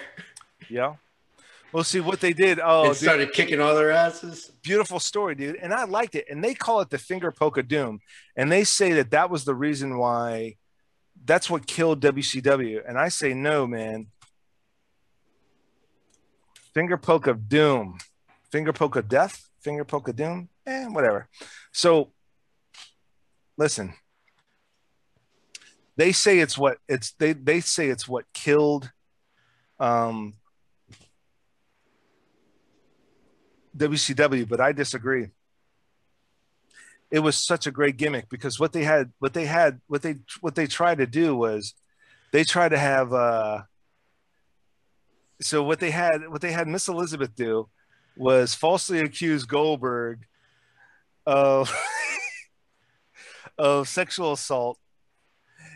Yeah. 0.69 0.95
Well, 1.71 1.85
see 1.85 2.01
what 2.01 2.19
they 2.19 2.33
did. 2.33 2.59
Oh, 2.61 2.81
and 2.81 2.89
dude, 2.93 2.97
started 2.97 3.31
kicking 3.31 3.61
all 3.61 3.75
their 3.75 3.91
asses. 3.91 4.51
beautiful 4.61 4.99
story, 4.99 5.35
dude. 5.35 5.55
And 5.55 5.73
I 5.73 5.85
liked 5.85 6.15
it. 6.15 6.25
And 6.29 6.43
they 6.43 6.53
call 6.53 6.81
it 6.81 6.89
the 6.89 6.97
finger 6.97 7.31
poke 7.31 7.57
of 7.57 7.69
doom. 7.69 8.01
And 8.35 8.51
they 8.51 8.65
say 8.65 8.91
that 8.93 9.11
that 9.11 9.29
was 9.29 9.45
the 9.45 9.55
reason 9.55 9.97
why 9.97 10.57
that's 11.23 11.49
what 11.49 11.67
killed 11.67 12.01
WCW. 12.01 12.81
And 12.85 12.97
I 12.97 13.07
say, 13.09 13.33
no, 13.33 13.67
man. 13.67 14.07
Finger 16.73 16.97
poke 16.97 17.27
of 17.27 17.47
doom, 17.49 17.97
finger 18.51 18.73
poke 18.73 18.95
of 18.95 19.07
death, 19.07 19.49
finger 19.61 19.85
poke 19.85 20.07
of 20.07 20.15
doom, 20.15 20.49
eh, 20.65 20.85
whatever. 20.87 21.27
So 21.71 22.13
listen, 23.57 23.93
they 25.97 26.11
say 26.11 26.39
it's 26.39 26.57
what 26.57 26.77
it's 26.87 27.11
they 27.13 27.33
they 27.33 27.59
say 27.61 27.89
it's 27.89 28.07
what 28.07 28.25
killed 28.33 28.91
um 29.79 30.33
WCW, 33.77 34.47
but 34.47 34.59
I 34.61 34.71
disagree. 34.73 35.29
it 37.11 37.19
was 37.19 37.35
such 37.35 37.67
a 37.67 37.71
great 37.71 37.97
gimmick 37.97 38.29
because 38.29 38.59
what 38.59 38.71
they 38.71 38.83
had, 38.85 39.11
what 39.19 39.33
they 39.33 39.45
had, 39.45 39.81
what 39.87 40.01
they 40.01 40.15
what 40.39 40.55
they 40.55 40.65
tried 40.65 40.97
to 40.99 41.05
do 41.05 41.35
was 41.35 41.73
they 42.31 42.43
tried 42.43 42.69
to 42.69 42.77
have. 42.77 43.13
uh 43.13 43.63
So 45.41 45.63
what 45.63 45.79
they 45.79 45.91
had, 45.91 46.29
what 46.29 46.41
they 46.41 46.51
had 46.53 46.67
Miss 46.67 46.87
Elizabeth 46.87 47.35
do 47.35 47.69
was 48.15 48.53
falsely 48.55 48.99
accused 48.99 49.47
Goldberg 49.47 50.25
of 51.25 51.73
of 53.57 53.87
sexual 53.87 54.33
assault, 54.33 54.77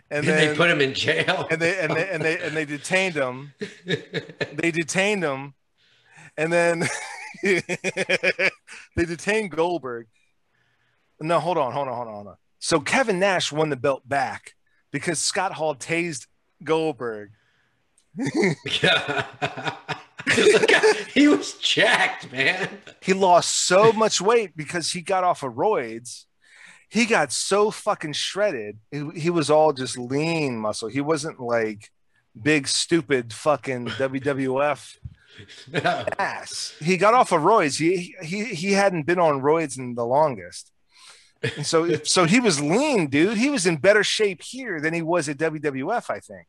and 0.09 0.19
And 0.19 0.27
then 0.27 0.49
they 0.49 0.55
put 0.55 0.69
him 0.69 0.81
in 0.81 0.93
jail. 0.93 1.47
and 1.49 1.61
they 1.61 1.79
and 1.79 1.95
they 1.95 2.09
and 2.09 2.23
they 2.23 2.39
and 2.39 2.55
they 2.55 2.65
detained 2.65 3.15
him. 3.15 3.53
They 3.85 4.71
detained 4.71 5.23
him, 5.23 5.53
and 6.37 6.51
then 6.51 6.83
they 7.43 7.61
detained 8.95 9.51
Goldberg. 9.51 10.07
No, 11.19 11.39
hold 11.39 11.57
on, 11.57 11.71
hold 11.71 11.87
on, 11.87 11.93
hold 11.95 12.07
on, 12.07 12.13
hold 12.13 12.27
on. 12.27 12.35
So 12.59 12.79
Kevin 12.79 13.19
Nash 13.19 13.51
won 13.51 13.69
the 13.69 13.75
belt 13.75 14.07
back 14.07 14.55
because 14.91 15.19
Scott 15.19 15.53
Hall 15.53 15.75
tased 15.75 16.27
Goldberg. 16.63 17.31
At- 20.27 20.97
he 21.13 21.27
was 21.27 21.53
jacked, 21.53 22.31
man. 22.31 22.69
He 23.01 23.13
lost 23.13 23.65
so 23.67 23.91
much 23.93 24.19
weight 24.21 24.55
because 24.55 24.91
he 24.91 25.01
got 25.01 25.23
off 25.23 25.43
of 25.43 25.53
roids. 25.53 26.25
He 26.89 27.05
got 27.05 27.31
so 27.31 27.71
fucking 27.71 28.13
shredded. 28.13 28.77
He, 28.91 29.09
he 29.15 29.29
was 29.29 29.49
all 29.49 29.73
just 29.73 29.97
lean 29.97 30.57
muscle. 30.57 30.87
He 30.87 31.01
wasn't 31.01 31.39
like 31.39 31.89
big, 32.39 32.67
stupid 32.67 33.33
fucking 33.33 33.85
WWF 33.87 34.97
ass. 35.73 36.75
He 36.79 36.97
got 36.97 37.13
off 37.13 37.31
of 37.31 37.41
roids. 37.41 37.77
He 37.77 38.15
he 38.21 38.45
he 38.45 38.71
hadn't 38.73 39.03
been 39.03 39.19
on 39.19 39.41
roids 39.41 39.77
in 39.77 39.95
the 39.95 40.05
longest. 40.05 40.71
And 41.57 41.65
so 41.65 41.95
so 42.03 42.25
he 42.25 42.39
was 42.39 42.61
lean, 42.61 43.07
dude. 43.07 43.37
He 43.37 43.49
was 43.49 43.65
in 43.65 43.77
better 43.77 44.03
shape 44.03 44.41
here 44.41 44.79
than 44.79 44.93
he 44.93 45.01
was 45.01 45.27
at 45.29 45.37
WWF, 45.37 46.09
I 46.09 46.19
think. 46.19 46.47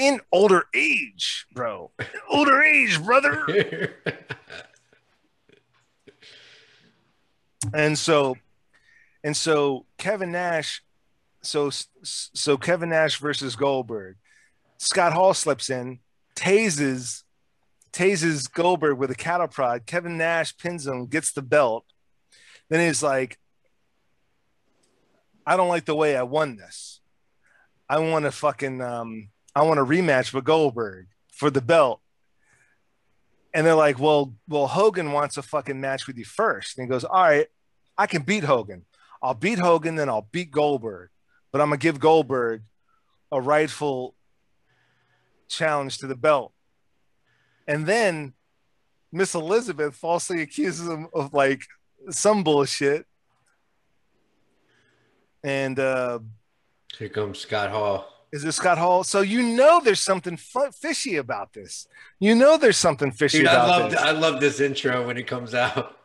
In 0.00 0.20
older 0.32 0.64
age, 0.74 1.46
bro. 1.52 1.90
older 2.30 2.62
age, 2.62 3.02
brother. 3.02 3.94
And 7.74 7.98
so 7.98 8.36
and 9.22 9.36
so 9.36 9.84
Kevin 9.98 10.32
Nash 10.32 10.82
so 11.42 11.70
so 12.02 12.56
Kevin 12.56 12.88
Nash 12.88 13.18
versus 13.18 13.56
Goldberg. 13.56 14.16
Scott 14.78 15.12
Hall 15.12 15.34
slips 15.34 15.68
in, 15.68 15.98
tases 16.34 17.22
tases 17.92 18.50
Goldberg 18.50 18.98
with 18.98 19.10
a 19.10 19.14
cattle 19.14 19.48
prod. 19.48 19.84
Kevin 19.86 20.16
Nash 20.16 20.56
pins 20.56 20.86
him, 20.86 21.06
gets 21.06 21.32
the 21.32 21.42
belt. 21.42 21.84
Then 22.68 22.86
he's 22.86 23.02
like, 23.02 23.38
I 25.46 25.56
don't 25.56 25.68
like 25.68 25.84
the 25.84 25.94
way 25.94 26.16
I 26.16 26.22
won 26.22 26.56
this. 26.56 27.00
I 27.88 27.98
want 27.98 28.24
to 28.24 28.30
fucking 28.30 28.80
um, 28.80 29.28
I 29.54 29.62
want 29.62 29.80
a 29.80 29.84
rematch 29.84 30.32
with 30.32 30.44
Goldberg 30.44 31.06
for 31.32 31.50
the 31.50 31.60
belt. 31.60 32.00
And 33.52 33.66
they're 33.66 33.74
like, 33.74 33.98
well, 33.98 34.34
well, 34.48 34.68
Hogan 34.68 35.12
wants 35.12 35.36
a 35.36 35.42
fucking 35.42 35.80
match 35.80 36.06
with 36.06 36.16
you 36.16 36.24
first. 36.24 36.78
And 36.78 36.86
he 36.86 36.90
goes, 36.90 37.04
all 37.04 37.22
right, 37.22 37.48
I 37.98 38.06
can 38.06 38.22
beat 38.22 38.44
Hogan. 38.44 38.84
I'll 39.22 39.34
beat 39.34 39.58
Hogan, 39.58 39.96
then 39.96 40.08
I'll 40.08 40.28
beat 40.30 40.50
Goldberg. 40.50 41.10
But 41.52 41.60
I'm 41.60 41.68
gonna 41.68 41.78
give 41.78 41.98
Goldberg 41.98 42.62
a 43.32 43.40
rightful 43.40 44.14
challenge 45.48 45.98
to 45.98 46.06
the 46.06 46.14
belt. 46.14 46.52
And 47.66 47.86
then 47.86 48.34
Miss 49.12 49.34
Elizabeth 49.34 49.94
falsely 49.94 50.42
accuses 50.42 50.88
him 50.88 51.08
of 51.12 51.34
like 51.34 51.62
some 52.10 52.44
bullshit. 52.44 53.06
And 55.42 55.78
uh 55.78 56.20
Here 56.96 57.08
comes 57.08 57.40
Scott 57.40 57.70
Hall. 57.70 58.19
Is 58.32 58.44
it 58.44 58.52
Scott 58.52 58.78
Hall? 58.78 59.02
So 59.04 59.20
you 59.20 59.42
know 59.42 59.80
there's 59.82 60.00
something 60.00 60.36
fu- 60.36 60.70
fishy 60.72 61.16
about 61.16 61.52
this. 61.52 61.86
You 62.18 62.34
know 62.34 62.56
there's 62.56 62.76
something 62.76 63.10
fishy 63.10 63.38
Dude, 63.38 63.48
I 63.48 63.52
about 63.54 63.68
love 63.68 63.90
this. 63.90 64.00
I 64.00 64.10
love 64.12 64.40
this 64.40 64.60
intro 64.60 65.06
when 65.06 65.16
it 65.16 65.26
comes 65.26 65.54
out. 65.54 65.96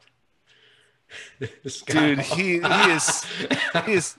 Dude, 1.87 2.19
he- 2.19 2.59
he 2.59 2.91
is- 2.91 3.25
he 3.85 3.93
is 3.93 4.15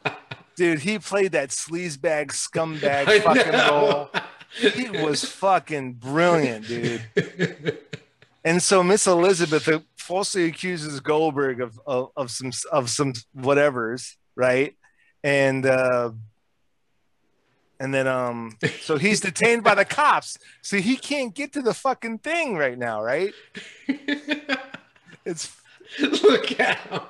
dude, 0.57 0.78
he 0.81 0.99
played 0.99 1.33
that 1.33 1.51
sleazebag 1.51 2.28
scumbag 2.28 3.09
I 3.09 3.20
fucking 3.20 3.53
know. 3.53 4.09
role. 4.12 4.70
He 4.73 4.89
was 4.89 5.24
fucking 5.24 5.95
brilliant, 5.95 6.66
dude. 6.66 7.03
And 8.45 8.62
so 8.62 8.81
Miss 8.85 9.09
Elizabeth 9.09 9.66
uh, 9.66 9.81
falsely 9.99 10.45
accuses 10.45 11.01
Goldberg 11.01 11.61
of, 11.61 11.81
of 11.85 12.12
of 12.16 12.31
some 12.31 12.53
of 12.70 12.89
some 12.89 13.12
whatevers, 13.37 14.15
right? 14.37 14.77
And 15.24 15.66
uh 15.66 16.12
and 17.81 17.93
then 17.94 18.07
um 18.07 18.57
so 18.81 18.97
he's 18.98 19.20
detained 19.20 19.62
by 19.65 19.74
the 19.74 19.85
cops. 19.85 20.39
So 20.62 20.78
he 20.78 20.97
can't 20.97 21.35
get 21.35 21.53
to 21.55 21.62
the 21.62 21.74
fucking 21.74 22.19
thing 22.19 22.57
right 22.57 22.78
now, 22.78 23.03
right? 23.03 23.32
It's 25.24 25.57
Look 26.01 26.59
at 26.61 26.78
him. 26.78 27.01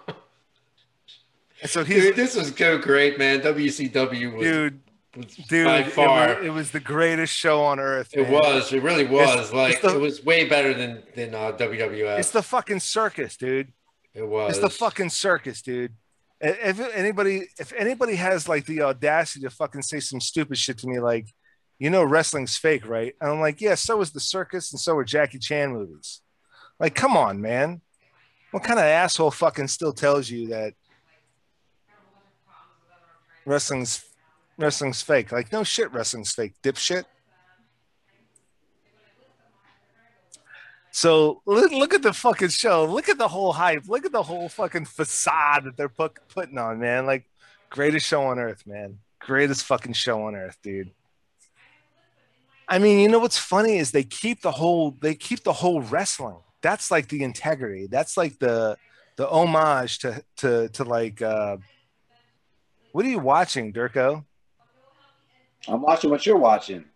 and 1.63 1.71
so 1.71 1.85
he's 1.85 2.03
Dude, 2.03 2.17
this 2.17 2.37
was 2.37 2.55
so 2.55 2.79
great, 2.79 3.19
man. 3.19 3.41
WCW 3.41 4.33
was, 4.35 4.43
dude, 4.43 4.81
was 5.17 5.27
dude, 5.49 5.65
by 5.67 5.79
it 5.79 5.93
far. 5.93 6.37
was, 6.37 6.45
it 6.47 6.51
was 6.51 6.71
the 6.73 6.81
greatest 6.81 7.35
show 7.35 7.63
on 7.63 7.79
earth. 7.81 8.11
It 8.13 8.29
was. 8.29 8.73
It 8.73 8.83
really 8.83 9.07
was. 9.07 9.29
It's- 9.31 9.53
like 9.53 9.73
it's 9.75 9.83
the- 9.83 9.97
it 9.97 10.01
was 10.01 10.25
way 10.25 10.47
better 10.49 10.75
than 10.75 11.03
than 11.15 11.35
uh, 11.35 11.53
WWF. 11.53 12.19
It's 12.19 12.31
the 12.31 12.43
fucking 12.43 12.81
circus, 12.81 13.37
dude. 13.37 13.73
it 14.15 14.27
was. 14.27 14.51
It's 14.53 14.61
the 14.61 14.71
fucking 14.71 15.11
circus, 15.11 15.63
dude. 15.63 15.95
If 16.41 16.81
anybody, 16.95 17.49
if 17.59 17.73
anybody 17.73 18.17
has 18.17 18.49
like 18.49 18.67
the 18.67 18.83
audacity 18.83 19.41
to 19.45 19.51
fucking 19.51 19.83
say 19.83 20.01
some 20.01 20.21
stupid 20.21 20.59
shit 20.59 20.79
to 20.79 20.87
me, 20.87 21.01
like, 21.01 21.29
you 21.79 21.91
know, 21.91 22.05
wrestling's 22.05 22.57
fake, 22.57 22.87
right? 22.87 23.15
And 23.21 23.31
I'm 23.31 23.41
like, 23.41 23.61
yeah, 23.61 23.75
so 23.75 24.01
is 24.01 24.11
the 24.13 24.21
circus, 24.21 24.73
and 24.73 24.81
so 24.81 24.97
are 24.97 25.05
Jackie 25.05 25.39
Chan 25.39 25.73
movies. 25.73 26.21
Like, 26.79 26.95
come 26.95 27.17
on, 27.17 27.41
man. 27.41 27.81
What 28.51 28.65
kind 28.65 28.79
of 28.79 28.85
asshole 28.85 29.31
fucking 29.31 29.69
still 29.69 29.93
tells 29.93 30.31
you 30.31 30.49
that 30.49 30.75
wrestling's 33.45 34.05
wrestling's 34.59 35.03
fake? 35.03 35.33
Like, 35.33 35.53
no 35.53 35.65
shit, 35.65 35.93
wrestling's 35.93 36.33
fake, 36.33 36.55
dipshit. 36.63 37.05
So 40.97 41.43
look, 41.45 41.73
look 41.73 41.93
at 41.93 42.01
the 42.01 42.15
fucking 42.15 42.49
show. 42.49 42.87
Look 42.87 43.11
at 43.11 43.19
the 43.19 43.29
whole 43.29 43.53
hype. 43.53 43.87
Look 43.87 44.07
at 44.07 44.13
the 44.13 44.23
whole 44.23 44.49
fucking 44.49 44.87
facade 44.87 45.65
that 45.65 45.77
they're 45.77 45.91
put, 45.91 46.17
putting 46.29 46.57
on, 46.57 46.81
man. 46.81 47.05
Like 47.05 47.27
greatest 47.69 48.07
show 48.07 48.23
on 48.23 48.39
earth, 48.39 48.67
man. 48.67 49.01
Greatest 49.19 49.67
fucking 49.67 49.93
show 49.93 50.23
on 50.23 50.35
earth, 50.35 50.57
dude. 50.63 50.93
I 52.67 52.79
mean, 52.79 53.01
you 53.01 53.11
know 53.11 53.19
what's 53.19 53.37
funny 53.37 53.77
is 53.77 53.91
they 53.91 54.05
keep 54.05 54.41
the 54.41 54.51
whole 54.51 54.97
they 55.03 55.15
keep 55.15 55.45
the 55.45 55.53
whole 55.53 55.83
wrestling. 55.83 56.39
That's 56.63 56.91
like 56.91 57.09
the 57.09 57.25
integrity. 57.25 57.89
That's 57.91 58.17
like 58.17 58.39
the 58.39 58.79
the 59.17 59.29
homage 59.29 59.99
to 59.99 60.25
to 60.39 60.71
to 60.71 60.85
like 60.85 61.21
uh 61.21 61.59
what 62.93 63.05
are 63.05 63.11
you 63.11 63.19
watching, 63.19 63.71
Durko? 63.71 64.25
I'm 65.69 65.83
watching 65.83 66.09
what 66.09 66.25
you're 66.25 66.39
watching. 66.39 66.87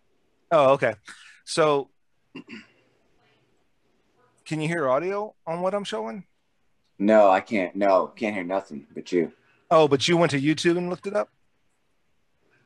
Oh, 0.51 0.71
okay. 0.71 0.95
So 1.45 1.91
can 4.51 4.59
you 4.59 4.67
hear 4.67 4.89
audio 4.89 5.33
on 5.47 5.61
what 5.61 5.73
I'm 5.73 5.85
showing? 5.85 6.25
No, 6.99 7.29
I 7.29 7.39
can't. 7.39 7.73
No, 7.73 8.07
can't 8.07 8.35
hear 8.35 8.43
nothing 8.43 8.85
but 8.93 9.09
you. 9.09 9.31
Oh, 9.71 9.87
but 9.87 10.09
you 10.09 10.17
went 10.17 10.31
to 10.31 10.41
YouTube 10.41 10.77
and 10.77 10.89
looked 10.89 11.07
it 11.07 11.15
up? 11.15 11.29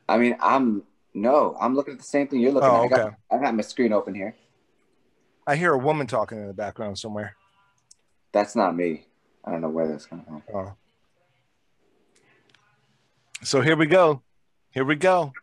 I 0.10 0.18
mean, 0.18 0.36
I'm 0.42 0.82
no, 1.14 1.56
I'm 1.62 1.76
looking 1.76 1.94
at 1.94 2.00
the 2.00 2.06
same 2.06 2.28
thing 2.28 2.40
you're 2.40 2.54
looking 2.54 2.72
Oh, 2.72 2.78
at. 2.78 2.86
I 2.86 2.88
got, 2.88 3.00
okay. 3.02 3.16
I 3.30 3.38
got 3.38 3.54
my 3.54 3.62
screen 3.62 3.94
open 3.94 4.16
here. 4.16 4.36
I 5.46 5.56
hear 5.56 5.74
a 5.74 5.78
woman 5.78 6.08
talking 6.08 6.40
in 6.40 6.48
the 6.48 6.56
background 6.56 6.98
somewhere. 6.98 7.36
That's 8.32 8.56
not 8.56 8.76
me. 8.76 9.06
I 9.44 9.52
don't 9.52 9.62
know 9.62 9.70
where 9.70 9.88
that's 9.88 10.08
coming 10.08 10.26
from. 10.26 10.42
Oh. 10.56 10.74
So 13.44 13.62
here 13.62 13.76
we 13.76 13.86
go. 13.86 14.24
Here 14.72 14.86
we 14.86 14.96
go. 14.96 15.34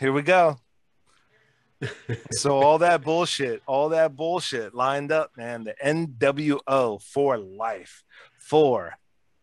Here 0.00 0.12
we 0.12 0.22
go. 0.22 0.58
So 2.30 2.58
all 2.58 2.78
that 2.78 3.02
bullshit, 3.02 3.62
all 3.66 3.90
that 3.90 4.16
bullshit 4.16 4.74
lined 4.74 5.12
up, 5.12 5.32
man. 5.36 5.64
The 5.64 5.74
NWO 5.84 7.02
for 7.02 7.38
life. 7.38 8.04
For 8.38 8.94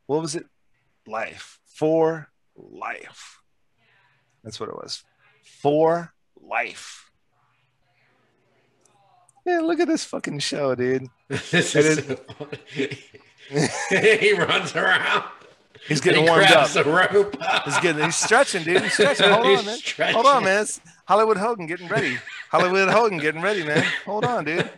what 0.08 0.22
was 0.22 0.36
it? 0.36 0.46
Life. 1.08 1.60
For 1.66 2.30
life. 2.56 3.42
That's 4.44 4.60
what 4.60 4.70
it 4.70 4.76
was. 4.76 5.04
For 5.44 6.14
life. 6.42 7.12
Yeah, 9.46 9.60
look 9.60 9.80
at 9.80 9.88
this 9.88 10.06
fucking 10.06 10.40
show, 10.40 10.74
dude. 10.74 11.08
this 11.28 11.76
is. 11.76 12.06
so 12.06 12.50
he 13.90 14.34
runs 14.34 14.76
around. 14.76 15.26
He's 15.88 16.00
getting 16.02 16.24
he 16.24 16.30
warmed 16.30 16.52
up. 16.52 16.70
the 16.70 16.84
rope. 16.84 17.36
He's 17.66 17.78
getting 17.80 18.04
he's 18.06 18.16
stretching, 18.16 18.64
dude. 18.64 18.82
He's 18.84 18.94
stretching. 18.94 19.30
Hold 19.30 19.46
He's 19.48 19.60
on, 19.60 19.66
man. 19.66 19.76
stretching. 19.78 20.14
Hold 20.16 20.26
on, 20.28 20.44
man. 20.46 20.62
It's 20.62 20.80
Hollywood 21.06 21.38
Hogan 21.38 21.66
getting 21.68 21.88
ready. 21.88 22.18
Hollywood 22.50 22.90
Hogan 22.90 23.18
getting 23.18 23.42
ready, 23.42 23.64
man. 23.66 23.84
Hold 24.06 24.26
on, 24.26 24.46
dude. 24.46 24.70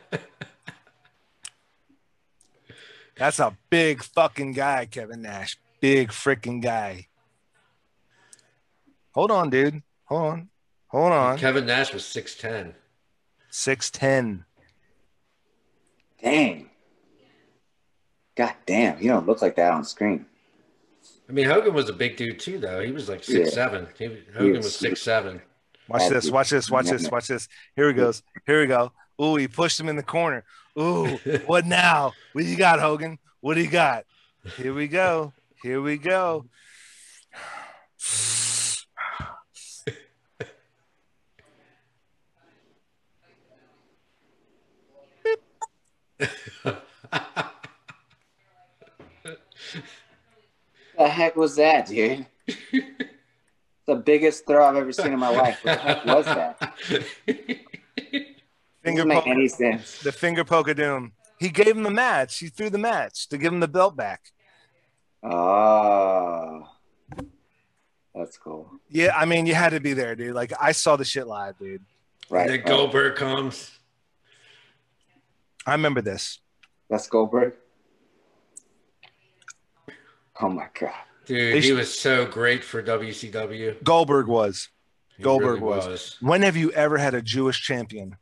That's 3.17 3.39
a 3.39 3.55
big 3.69 4.03
fucking 4.03 4.53
guy, 4.53 4.85
Kevin 4.87 5.21
Nash. 5.21 5.57
big 5.79 6.09
freaking 6.09 6.61
guy. 6.61 7.07
Hold 9.13 9.31
on, 9.31 9.49
dude. 9.49 9.81
Hold 10.05 10.21
on. 10.33 10.49
Hold 10.87 11.13
on. 11.13 11.37
Kevin 11.37 11.65
Nash 11.65 11.93
was 11.93 12.03
6'10. 12.03 12.73
6'10. 13.51 14.43
Dang. 16.21 16.69
God 18.35 18.53
damn, 18.65 19.01
you 19.01 19.07
don't 19.09 19.25
look 19.25 19.41
like 19.41 19.55
that 19.55 19.71
on 19.71 19.85
screen. 19.85 20.25
I 21.27 21.31
mean, 21.31 21.45
Hogan 21.47 21.73
was 21.73 21.89
a 21.89 21.93
big 21.93 22.17
dude 22.17 22.39
too, 22.39 22.59
though. 22.59 22.81
He 22.81 22.91
was 22.91 23.09
like 23.09 23.27
Yeah. 23.27 23.37
six 23.45 23.53
seven. 23.53 23.87
He, 23.97 24.05
Hogan 24.33 24.57
was- 24.57 24.65
was 24.65 24.75
six 24.75 25.01
seven. 25.01 25.41
Watch 25.87 26.09
this. 26.09 26.29
Watch 26.29 26.49
this. 26.49 26.69
Watch 26.69 26.87
this. 26.89 27.09
Watch 27.09 27.27
this. 27.27 27.47
Here 27.75 27.87
he 27.87 27.93
goes. 27.93 28.23
Here 28.45 28.61
we 28.61 28.67
go. 28.67 28.91
Ooh, 29.21 29.35
he 29.35 29.47
pushed 29.47 29.79
him 29.79 29.87
in 29.89 29.95
the 29.95 30.03
corner. 30.03 30.43
Ooh, 30.79 31.05
what 31.45 31.65
now? 31.65 32.13
What 32.33 32.41
do 32.41 32.47
you 32.47 32.57
got, 32.57 32.79
Hogan? 32.79 33.17
What 33.41 33.53
do 33.55 33.61
you 33.61 33.69
got? 33.69 34.05
Here 34.57 34.73
we 34.73 34.87
go. 34.87 35.33
Here 35.61 35.81
we 35.81 35.97
go. 35.97 36.45
The 50.97 51.07
heck 51.07 51.35
was 51.35 51.55
that, 51.57 51.87
dude? 51.87 52.25
the 53.87 53.95
biggest 53.95 54.45
throw 54.47 54.65
I've 54.65 54.75
ever 54.75 54.91
seen 54.91 55.13
in 55.13 55.19
my 55.19 55.29
life. 55.29 55.59
What 55.63 55.75
the 55.81 55.81
heck 55.93 56.05
was 56.05 56.25
that? 56.25 56.73
Finger 58.83 59.03
Doesn't 59.03 59.07
make 59.07 59.27
any 59.27 59.47
sense. 59.47 59.99
the 59.99 60.11
finger 60.11 60.43
poke 60.43 60.67
of 60.69 60.77
doom. 60.77 61.13
He 61.39 61.49
gave 61.49 61.75
him 61.75 61.81
the 61.83 61.89
match. 61.89 62.37
He 62.37 62.47
threw 62.49 62.69
the 62.69 62.77
match 62.77 63.27
to 63.29 63.37
give 63.39 63.51
him 63.51 63.59
the 63.59 63.67
belt 63.67 63.95
back. 63.97 64.31
Oh, 65.23 66.69
that's 68.13 68.37
cool. 68.37 68.69
Yeah, 68.89 69.11
I 69.17 69.25
mean, 69.25 69.47
you 69.47 69.55
had 69.55 69.69
to 69.69 69.79
be 69.79 69.93
there, 69.93 70.15
dude. 70.15 70.35
Like 70.35 70.53
I 70.61 70.71
saw 70.71 70.95
the 70.97 71.03
shit 71.03 71.25
live, 71.25 71.57
dude. 71.57 71.81
Right. 72.29 72.47
Then 72.47 72.61
Oh, 72.65 72.67
Goldberg 72.69 73.15
comes. 73.15 73.71
I 75.65 75.71
remember 75.71 76.01
this. 76.01 76.39
that's 76.89 77.07
Goldberg. 77.07 77.53
Oh 80.41 80.49
my 80.49 80.67
god. 80.79 80.91
Dude, 81.25 81.53
They 81.55 81.61
he 81.61 81.69
sh- 81.69 81.71
was 81.71 81.97
so 81.97 82.25
great 82.25 82.63
for 82.63 82.83
WCW. 82.83 83.83
Goldberg 83.83 84.27
was. 84.27 84.69
He 85.17 85.23
Goldberg 85.23 85.61
really 85.61 85.77
was. 85.77 86.17
When 86.21 86.41
have 86.43 86.55
you 86.57 86.71
ever 86.71 86.97
had 86.97 87.13
a 87.13 87.21
Jewish 87.21 87.61
champion? 87.61 88.17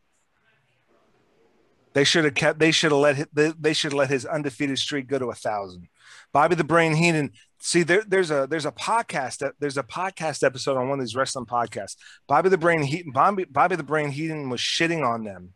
They 1.94 2.04
should 2.04 2.24
have 2.26 2.34
kept. 2.36 2.60
They 2.60 2.72
should 2.72 2.92
have 2.92 3.00
let. 3.02 3.18
hi- 3.18 3.26
They, 3.34 3.54
they 3.60 3.74
should 3.74 3.94
let 3.94 4.10
his 4.10 4.26
undefeated 4.26 4.80
streak 4.80 5.08
go 5.08 5.20
to 5.20 5.28
a 5.30 5.36
thousand. 5.36 5.88
Bobby 6.32 6.56
the 6.56 6.64
Brain 6.64 6.96
Heenan. 6.96 7.32
See, 7.60 7.84
there, 7.84 8.04
there's 8.08 8.32
a 8.32 8.48
there's 8.50 8.66
a 8.66 8.72
podcast 8.72 9.38
that 9.40 9.54
there's 9.60 9.78
a 9.78 9.84
podcast 9.84 10.44
episode 10.44 10.76
on 10.78 10.90
one 10.90 11.00
of 11.00 11.06
these 11.06 11.16
wrestling 11.16 11.46
podcasts. 11.46 11.96
Bobby 12.28 12.50
the 12.50 12.58
Brain 12.58 12.82
Heenan. 12.84 13.12
Bobby, 13.12 13.46
Bobby 13.46 13.76
the 13.76 13.84
Brain 13.84 14.10
Heenan 14.10 14.50
was 14.50 14.60
shitting 14.60 15.06
on 15.08 15.24
them 15.24 15.54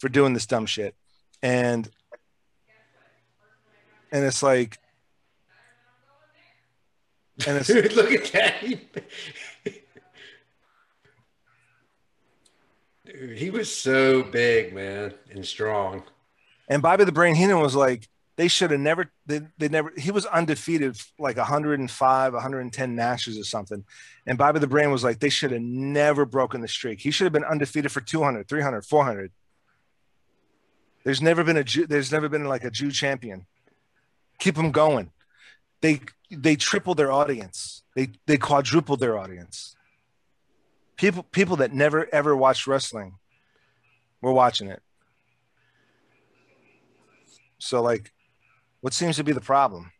for 0.00 0.08
doing 0.08 0.34
this 0.34 0.46
dumb 0.46 0.66
shit, 0.66 0.94
and 1.42 1.88
and 4.12 4.24
it's 4.24 4.42
like, 4.42 4.78
and 7.46 7.56
it's 7.58 7.68
Dude, 7.68 7.92
look 7.94 8.12
at 8.12 8.24
that. 8.32 8.54
He- 8.54 8.80
Dude, 13.04 13.38
he 13.38 13.50
was 13.50 13.74
so 13.74 14.22
big, 14.22 14.74
man, 14.74 15.14
and 15.30 15.46
strong. 15.46 16.02
And 16.68 16.82
Bobby 16.82 17.04
the 17.04 17.12
Brain 17.12 17.34
Heenan 17.34 17.60
was 17.60 17.74
like, 17.76 18.08
they 18.36 18.48
should 18.48 18.70
have 18.70 18.80
never, 18.80 19.10
they, 19.24 19.40
they 19.56 19.68
never, 19.68 19.92
he 19.96 20.10
was 20.10 20.26
undefeated 20.26 20.98
like 21.18 21.36
105, 21.36 22.32
110 22.32 22.94
matches 22.94 23.38
or 23.38 23.44
something. 23.44 23.84
And 24.26 24.36
Bobby 24.36 24.58
the 24.58 24.66
Brain 24.66 24.90
was 24.90 25.02
like, 25.02 25.20
they 25.20 25.30
should 25.30 25.52
have 25.52 25.62
never 25.62 26.26
broken 26.26 26.60
the 26.60 26.68
streak. 26.68 27.00
He 27.00 27.10
should 27.10 27.24
have 27.24 27.32
been 27.32 27.44
undefeated 27.44 27.92
for 27.92 28.00
200, 28.02 28.46
300, 28.48 28.84
400. 28.84 29.32
There's 31.04 31.22
never 31.22 31.44
been 31.44 31.56
a 31.56 31.64
Jew, 31.64 31.86
there's 31.86 32.12
never 32.12 32.28
been 32.28 32.44
like 32.44 32.64
a 32.64 32.70
Jew 32.70 32.90
champion. 32.90 33.46
Keep 34.38 34.56
them 34.56 34.72
going. 34.72 35.12
They, 35.80 36.00
they 36.30 36.56
tripled 36.56 36.96
their 36.96 37.12
audience. 37.12 37.82
They, 37.94 38.08
they 38.26 38.36
quadrupled 38.36 39.00
their 39.00 39.18
audience. 39.18 39.74
People, 40.96 41.22
people 41.24 41.56
that 41.56 41.72
never 41.72 42.12
ever 42.12 42.34
watched 42.34 42.66
wrestling 42.66 43.14
were 44.22 44.32
watching 44.32 44.68
it. 44.68 44.82
So, 47.58 47.82
like, 47.82 48.12
what 48.80 48.92
seems 48.92 49.16
to 49.16 49.24
be 49.24 49.32
the 49.32 49.40
problem? 49.40 49.90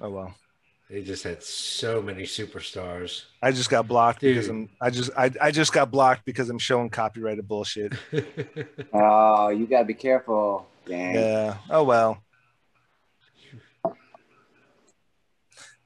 Oh 0.00 0.10
well, 0.10 0.34
They 0.90 1.02
just 1.02 1.22
had 1.22 1.42
so 1.42 2.02
many 2.02 2.22
superstars. 2.24 3.24
I 3.40 3.52
just 3.52 3.70
got 3.70 3.86
blocked 3.86 4.20
because 4.20 4.48
I'm. 4.48 4.68
I 4.80 4.90
just. 4.90 5.10
I, 5.16 5.30
I 5.40 5.50
just 5.50 5.72
got 5.72 5.90
blocked 5.90 6.24
because 6.24 6.50
I'm 6.50 6.58
showing 6.58 6.90
copyrighted 6.90 7.46
bullshit. 7.46 7.92
Oh, 8.92 9.48
you 9.48 9.66
gotta 9.66 9.84
be 9.84 9.94
careful, 9.94 10.66
gang. 10.86 11.14
Yeah. 11.14 11.56
Oh 11.70 11.84
well. 11.84 12.22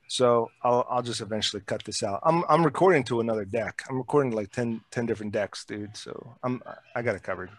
So 0.08 0.50
I'll 0.62 0.86
I'll 0.88 1.02
just 1.02 1.20
eventually 1.20 1.62
cut 1.66 1.84
this 1.84 2.02
out. 2.02 2.20
I'm 2.22 2.44
I'm 2.48 2.64
recording 2.64 3.04
to 3.04 3.20
another 3.20 3.44
deck. 3.44 3.82
I'm 3.88 3.98
recording 3.98 4.32
like 4.32 4.50
10, 4.50 4.80
10 4.90 5.06
different 5.06 5.32
decks, 5.32 5.64
dude. 5.64 5.96
So 5.96 6.36
I'm 6.42 6.62
I 6.94 7.02
got 7.02 7.16
it 7.16 7.22
covered. 7.22 7.50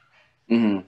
hmm 0.49 0.79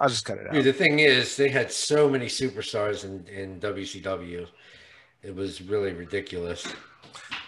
I'll 0.00 0.08
just 0.08 0.24
cut 0.24 0.38
it 0.38 0.46
out. 0.46 0.54
Dude, 0.54 0.64
the 0.64 0.72
thing 0.72 1.00
is, 1.00 1.36
they 1.36 1.50
had 1.50 1.70
so 1.70 2.08
many 2.08 2.24
superstars 2.24 3.04
in, 3.04 3.26
in 3.28 3.60
WCW. 3.60 4.46
It 5.22 5.36
was 5.36 5.60
really 5.60 5.92
ridiculous. 5.92 6.66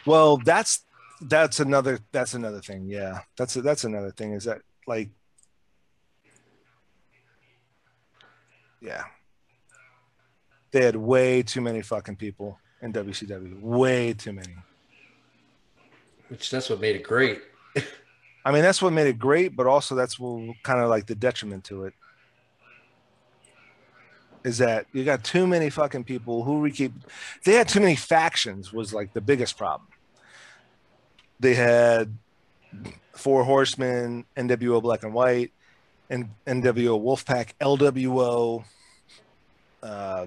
Well, 0.04 0.36
that's 0.36 0.84
that's 1.22 1.60
another 1.60 1.98
that's 2.12 2.34
another 2.34 2.60
thing. 2.60 2.88
Yeah, 2.88 3.20
that's 3.38 3.54
that's 3.54 3.84
another 3.84 4.10
thing. 4.10 4.32
Is 4.32 4.44
that 4.44 4.60
like, 4.86 5.08
yeah, 8.82 9.04
they 10.72 10.84
had 10.84 10.96
way 10.96 11.42
too 11.42 11.60
many 11.60 11.80
fucking 11.82 12.16
people 12.16 12.58
in 12.82 12.92
WCW. 12.92 13.60
Way 13.60 14.12
too 14.12 14.32
many. 14.32 14.56
Which 16.28 16.50
that's 16.50 16.68
what 16.68 16.80
made 16.80 16.96
it 16.96 17.02
great. 17.02 17.40
I 18.44 18.52
mean, 18.52 18.62
that's 18.62 18.82
what 18.82 18.92
made 18.92 19.06
it 19.06 19.18
great, 19.18 19.54
but 19.54 19.66
also 19.66 19.94
that's 19.94 20.18
what 20.18 20.56
kind 20.62 20.80
of 20.80 20.90
like 20.90 21.06
the 21.06 21.14
detriment 21.14 21.64
to 21.64 21.84
it. 21.84 21.94
Is 24.44 24.58
that 24.58 24.86
you 24.92 25.04
got 25.04 25.22
too 25.22 25.46
many 25.46 25.70
fucking 25.70 26.02
people 26.02 26.42
who 26.42 26.58
we 26.58 26.72
keep 26.72 26.92
they 27.44 27.52
had 27.52 27.68
too 27.68 27.78
many 27.78 27.94
factions 27.94 28.72
was 28.72 28.92
like 28.92 29.12
the 29.12 29.20
biggest 29.20 29.56
problem. 29.56 29.88
They 31.38 31.54
had 31.54 32.16
four 33.14 33.44
horsemen, 33.44 34.24
NWO 34.36 34.82
black 34.82 35.04
and 35.04 35.14
white, 35.14 35.52
and 36.12 36.28
NWO 36.46 37.00
Wolfpack, 37.02 37.54
LWO, 37.58 38.64
uh, 39.82 40.26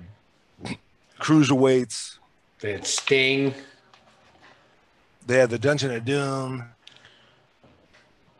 cruiserweights. 1.20 2.18
They 2.60 2.72
had 2.72 2.88
Sting. 2.88 3.54
They 5.28 5.38
had 5.38 5.52
the 5.52 5.60
Dungeon 5.60 5.92
of 5.92 6.04
Doom. 6.04 6.66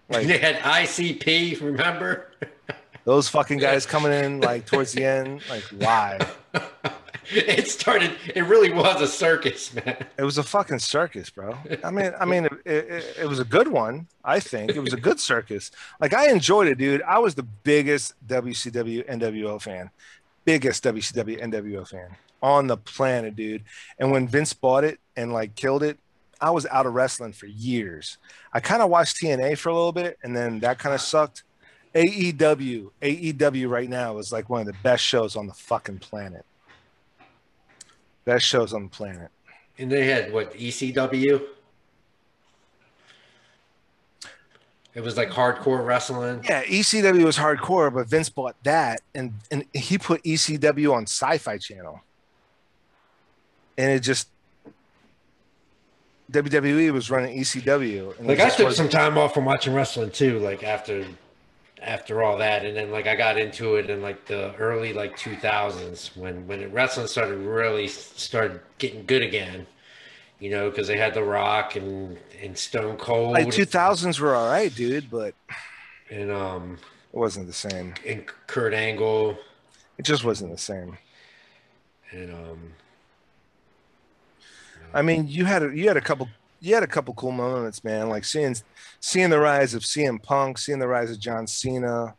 Like 0.08 0.28
they 0.28 0.38
had 0.38 0.58
ICP, 0.58 1.60
remember? 1.64 2.28
Those 3.06 3.30
fucking 3.30 3.60
guys 3.60 3.86
coming 3.86 4.12
in 4.12 4.42
like 4.42 4.66
towards 4.66 4.92
the 4.92 5.06
end, 5.06 5.42
like 5.50 5.64
why? 5.78 6.20
it 7.32 7.68
started, 7.68 8.12
it 8.36 8.42
really 8.42 8.72
was 8.72 9.02
a 9.02 9.08
circus, 9.08 9.74
man. 9.74 10.06
It 10.18 10.24
was 10.24 10.38
a 10.38 10.44
fucking 10.44 10.80
circus, 10.80 11.30
bro. 11.30 11.58
I 11.84 11.92
mean, 11.92 12.12
I 12.20 12.26
mean, 12.26 12.46
it, 12.46 12.62
it, 12.66 13.18
it 13.22 13.30
was 13.30 13.40
a 13.40 13.46
good 13.46 13.68
one. 13.68 14.08
I 14.24 14.40
think 14.40 14.72
it 14.72 14.80
was 14.80 14.94
a 14.94 15.00
good 15.00 15.20
circus. 15.20 15.72
Like 16.02 16.14
I 16.14 16.30
enjoyed 16.30 16.68
it, 16.68 16.78
dude. 16.78 17.02
I 17.04 17.20
was 17.20 17.36
the 17.36 17.44
biggest 17.44 18.14
WCW 18.28 19.08
NWO 19.08 19.62
fan, 19.62 19.90
biggest 20.44 20.84
WCW 20.84 21.42
NWO 21.42 21.88
fan 21.88 22.18
on 22.42 22.68
the 22.68 22.78
planet, 22.78 23.36
dude. 23.36 23.64
And 23.98 24.12
when 24.12 24.28
Vince 24.28 24.54
bought 24.54 24.84
it 24.84 25.00
and 25.16 25.32
like 25.32 25.56
killed 25.56 25.84
it, 25.84 25.98
I 26.42 26.52
was 26.52 26.66
out 26.68 26.86
of 26.86 26.94
wrestling 26.94 27.34
for 27.34 27.46
years. 27.46 28.18
I 28.54 28.60
kind 28.60 28.82
of 28.82 28.90
watched 28.90 29.18
TNA 29.18 29.58
for 29.58 29.70
a 29.70 29.74
little 29.74 29.92
bit, 29.92 30.18
and 30.24 30.36
then 30.36 30.60
that 30.60 30.80
kind 30.80 30.94
of 30.94 31.02
sucked. 31.02 31.44
AEW, 31.96 32.92
AEW 33.02 33.70
right 33.70 33.90
now 33.90 34.18
is 34.18 34.32
like 34.32 34.50
one 34.50 34.60
of 34.60 34.68
the 34.68 34.76
best 34.84 35.04
shows 35.04 35.38
on 35.38 35.48
the 35.48 35.54
fucking 35.54 36.00
planet. 36.00 36.46
Best 38.26 38.46
shows 38.46 38.74
on 38.74 38.84
the 38.84 38.90
planet. 38.90 39.32
And 39.78 39.90
they 39.90 40.06
had 40.06 40.34
what, 40.34 40.54
ECW? 40.54 41.42
It 44.94 45.04
was 45.04 45.18
like 45.18 45.30
hardcore 45.30 45.86
wrestling. 45.86 46.42
Yeah, 46.44 46.64
ECW 46.64 47.24
was 47.24 47.38
hardcore, 47.38 47.94
but 47.94 48.08
Vince 48.08 48.30
bought 48.30 48.56
that 48.64 49.02
and 49.14 49.34
and 49.52 49.66
he 49.74 49.98
put 49.98 50.24
ECW 50.24 50.94
on 50.94 51.04
Sci-Fi 51.04 51.58
Channel. 51.58 52.02
And 53.78 53.92
it 53.92 54.00
just 54.00 54.30
WWE 56.32 56.92
was 56.92 57.12
running 57.12 57.38
ECW. 57.38 58.18
And 58.18 58.28
Like 58.28 58.40
I 58.40 58.50
took 58.50 58.72
some 58.72 58.88
time 58.88 59.18
off 59.18 59.34
from 59.34 59.44
watching 59.44 59.74
wrestling 59.74 60.12
too, 60.12 60.40
like 60.40 60.64
after 60.64 61.06
after 61.86 62.24
all 62.24 62.38
that, 62.40 62.66
and 62.66 62.76
then 62.76 62.92
like 62.92 63.08
I 63.08 63.16
got 63.16 63.38
into 63.38 63.76
it 63.76 63.90
in 63.90 64.02
like 64.02 64.26
the 64.26 64.54
early 64.56 64.92
like 64.94 65.18
2000s 65.18 66.16
when 66.18 66.48
when 66.48 66.72
wrestling 66.72 67.08
started 67.08 67.38
really 67.38 67.88
started 67.88 68.60
getting 68.78 69.06
good 69.06 69.22
again. 69.22 69.68
You 70.40 70.50
know, 70.50 70.70
because 70.70 70.88
they 70.88 70.98
had 70.98 71.14
The 71.14 71.24
Rock 71.24 71.76
and 71.76 72.18
and 72.42 72.58
Stone 72.58 72.98
Cold. 72.98 73.34
Like 73.34 73.52
two 73.52 73.66
thousands 73.66 74.20
were 74.20 74.36
all 74.36 74.50
right, 74.50 74.74
dude, 74.74 75.10
but 75.10 75.34
and 76.10 76.32
um 76.32 76.78
it 77.14 77.18
wasn't 77.18 77.48
the 77.48 77.54
same. 77.54 77.94
and 78.06 78.26
Kurt 78.48 78.74
Angle 78.74 79.38
It 79.98 80.04
just 80.04 80.26
wasn't 80.26 80.52
the 80.52 80.58
same. 80.58 80.98
and 82.12 82.34
um 82.34 82.74
I 84.94 85.02
mean, 85.02 85.28
you 85.28 85.44
had 85.44 85.62
a, 85.62 85.76
you 85.76 85.90
had 85.90 85.98
a 85.98 86.02
couple 86.02 86.30
you 86.66 86.74
had 86.74 86.84
a 86.84 86.88
couple 86.88 87.14
cool 87.14 87.32
moments, 87.32 87.84
man. 87.84 88.10
Like 88.10 88.26
seeing 88.26 88.56
seeing 89.00 89.30
the 89.30 89.40
rise 89.40 89.76
of 89.76 89.84
CM 89.84 90.22
Punk, 90.22 90.58
seeing 90.58 90.80
the 90.80 90.88
rise 90.88 91.12
of 91.12 91.20
John 91.20 91.46
Cena. 91.46 92.16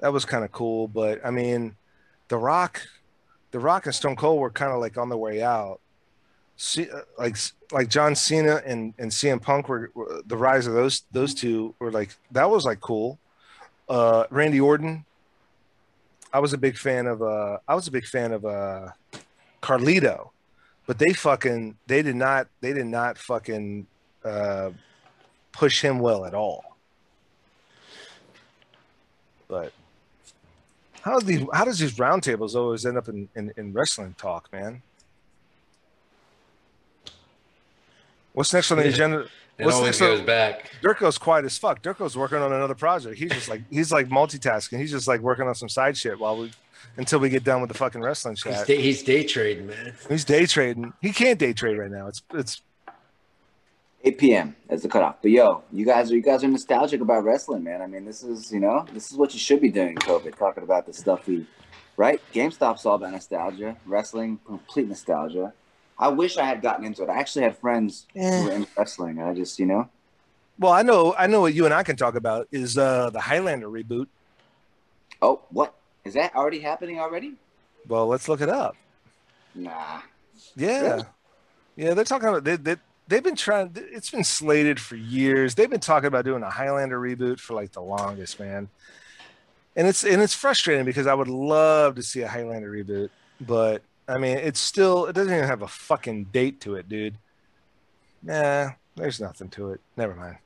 That 0.00 0.12
was 0.12 0.24
kind 0.24 0.42
of 0.42 0.52
cool, 0.52 0.88
but 0.88 1.24
I 1.24 1.30
mean, 1.30 1.76
The 2.28 2.38
Rock, 2.38 2.80
The 3.50 3.58
Rock 3.58 3.86
and 3.86 3.94
Stone 3.94 4.16
Cold 4.16 4.40
were 4.40 4.50
kind 4.50 4.72
of 4.72 4.80
like 4.80 4.96
on 4.96 5.10
the 5.10 5.18
way 5.18 5.42
out. 5.42 5.80
See, 6.56 6.90
uh, 6.90 7.00
like 7.18 7.36
like 7.72 7.88
John 7.88 8.14
Cena 8.14 8.62
and 8.64 8.94
and 8.98 9.10
CM 9.10 9.42
Punk 9.42 9.68
were, 9.68 9.90
were 9.94 10.22
the 10.26 10.36
rise 10.36 10.66
of 10.66 10.72
those 10.72 11.02
those 11.12 11.34
two 11.34 11.74
were 11.78 11.90
like 11.90 12.16
that 12.30 12.48
was 12.48 12.64
like 12.64 12.80
cool. 12.80 13.18
Uh, 13.86 14.24
Randy 14.30 14.60
Orton. 14.60 15.04
I 16.32 16.38
was 16.40 16.54
a 16.54 16.58
big 16.58 16.78
fan 16.78 17.06
of 17.06 17.20
uh 17.22 17.58
I 17.68 17.74
was 17.74 17.86
a 17.86 17.90
big 17.90 18.06
fan 18.06 18.32
of 18.32 18.46
uh 18.46 18.88
Carlito 19.62 20.30
but 20.86 20.98
they 20.98 21.12
fucking 21.12 21.76
they 21.86 22.02
did 22.02 22.16
not 22.16 22.48
they 22.60 22.72
did 22.72 22.86
not 22.86 23.18
fucking 23.18 23.86
uh, 24.24 24.70
push 25.52 25.82
him 25.82 25.98
well 25.98 26.24
at 26.24 26.34
all. 26.34 26.76
But 29.48 29.72
how 31.02 31.18
do 31.18 31.26
these 31.26 31.46
how 31.52 31.64
does 31.64 31.78
these 31.78 31.94
roundtables 31.96 32.54
always 32.54 32.86
end 32.86 32.96
up 32.98 33.08
in, 33.08 33.28
in, 33.34 33.52
in 33.56 33.72
wrestling 33.72 34.14
talk, 34.18 34.48
man? 34.52 34.82
What's 38.32 38.52
next 38.52 38.70
on 38.70 38.78
the 38.78 38.88
agenda? 38.88 39.26
it 39.58 39.64
What's 39.64 39.76
always 39.76 40.00
next 40.00 40.02
on- 40.02 40.18
goes 40.18 40.26
back. 40.26 40.70
Durko's 40.82 41.16
quiet 41.16 41.44
as 41.46 41.56
fuck. 41.56 41.82
Durko's 41.82 42.16
working 42.16 42.38
on 42.38 42.52
another 42.52 42.74
project. 42.74 43.16
He's 43.18 43.30
just 43.30 43.48
like 43.48 43.62
he's 43.70 43.90
like 43.90 44.08
multitasking. 44.08 44.78
He's 44.78 44.90
just 44.90 45.08
like 45.08 45.20
working 45.20 45.46
on 45.46 45.54
some 45.54 45.68
side 45.68 45.96
shit 45.96 46.18
while 46.18 46.36
we 46.36 46.52
until 46.96 47.18
we 47.18 47.28
get 47.28 47.44
done 47.44 47.60
with 47.60 47.68
the 47.68 47.76
fucking 47.76 48.00
wrestling 48.00 48.34
He's 48.34 48.42
chat. 48.42 48.66
day, 48.66 48.80
he's 48.80 49.02
day 49.02 49.24
trading, 49.24 49.66
man. 49.66 49.94
He's 50.08 50.24
day 50.24 50.46
trading. 50.46 50.92
He 51.02 51.12
can't 51.12 51.38
day 51.38 51.52
trade 51.52 51.76
right 51.78 51.90
now. 51.90 52.06
It's 52.08 52.22
it's 52.34 52.62
8 54.04 54.18
p.m. 54.18 54.56
as 54.68 54.82
the 54.82 54.88
cutoff. 54.88 55.16
But 55.20 55.32
yo, 55.32 55.62
you 55.72 55.84
guys 55.84 56.12
are 56.12 56.14
you 56.14 56.22
guys 56.22 56.44
are 56.44 56.48
nostalgic 56.48 57.00
about 57.00 57.24
wrestling, 57.24 57.64
man. 57.64 57.82
I 57.82 57.86
mean, 57.86 58.04
this 58.04 58.22
is 58.22 58.52
you 58.52 58.60
know 58.60 58.86
this 58.92 59.10
is 59.10 59.16
what 59.16 59.32
you 59.34 59.40
should 59.40 59.60
be 59.60 59.70
doing. 59.70 59.96
COVID, 59.96 60.36
talking 60.38 60.62
about 60.62 60.86
the 60.86 60.92
stuff 60.92 61.26
we, 61.26 61.46
right? 61.96 62.20
GameStop's 62.32 62.86
all 62.86 62.94
about 62.94 63.12
nostalgia. 63.12 63.76
Wrestling, 63.84 64.38
complete 64.46 64.88
nostalgia. 64.88 65.52
I 65.98 66.08
wish 66.08 66.36
I 66.36 66.44
had 66.44 66.60
gotten 66.62 66.84
into 66.84 67.02
it. 67.02 67.08
I 67.08 67.18
actually 67.18 67.42
had 67.42 67.56
friends 67.56 68.06
who 68.12 68.20
were 68.20 68.52
into 68.52 68.68
wrestling. 68.76 69.18
and 69.18 69.28
I 69.28 69.34
just 69.34 69.58
you 69.58 69.64
know 69.66 69.88
Well, 70.58 70.72
I 70.72 70.82
know, 70.82 71.14
I 71.18 71.26
know 71.26 71.40
what 71.40 71.54
you 71.54 71.64
and 71.64 71.72
I 71.74 71.82
can 71.82 71.96
talk 71.96 72.14
about 72.14 72.48
is 72.52 72.76
uh, 72.78 73.10
the 73.10 73.20
Highlander 73.20 73.68
reboot. 73.68 74.06
oh 75.22 75.40
what 75.48 75.74
is 76.06 76.14
that 76.14 76.34
already 76.34 76.60
happening 76.60 77.00
already? 77.00 77.34
Well, 77.88 78.06
let's 78.06 78.28
look 78.28 78.40
it 78.40 78.48
up. 78.48 78.76
Nah. 79.54 80.00
Yeah, 80.54 80.80
Really? 80.82 81.04
yeah, 81.76 81.94
they're 81.94 82.04
talking 82.04 82.28
about 82.28 82.44
they, 82.44 82.56
they 82.56 82.76
they've 83.08 83.22
been 83.22 83.36
trying. 83.36 83.72
It's 83.74 84.10
been 84.10 84.24
slated 84.24 84.78
for 84.80 84.96
years. 84.96 85.54
They've 85.54 85.70
been 85.70 85.80
talking 85.80 86.06
about 86.08 86.24
doing 86.24 86.42
a 86.42 86.50
Highlander 86.50 87.00
reboot 87.00 87.40
for 87.40 87.54
like 87.54 87.72
the 87.72 87.82
longest, 87.82 88.38
man. 88.38 88.68
And 89.74 89.86
it's 89.86 90.04
and 90.04 90.22
it's 90.22 90.34
frustrating 90.34 90.84
because 90.84 91.06
I 91.06 91.14
would 91.14 91.28
love 91.28 91.96
to 91.96 92.02
see 92.02 92.22
a 92.22 92.28
Highlander 92.28 92.70
reboot, 92.70 93.10
but 93.40 93.82
I 94.08 94.18
mean, 94.18 94.38
it's 94.38 94.60
still 94.60 95.06
it 95.06 95.14
doesn't 95.14 95.32
even 95.32 95.46
have 95.46 95.62
a 95.62 95.68
fucking 95.68 96.24
date 96.24 96.60
to 96.62 96.76
it, 96.76 96.88
dude. 96.88 97.16
Nah, 98.22 98.70
there's 98.94 99.20
nothing 99.20 99.48
to 99.50 99.70
it. 99.72 99.80
Never 99.96 100.14
mind. 100.14 100.36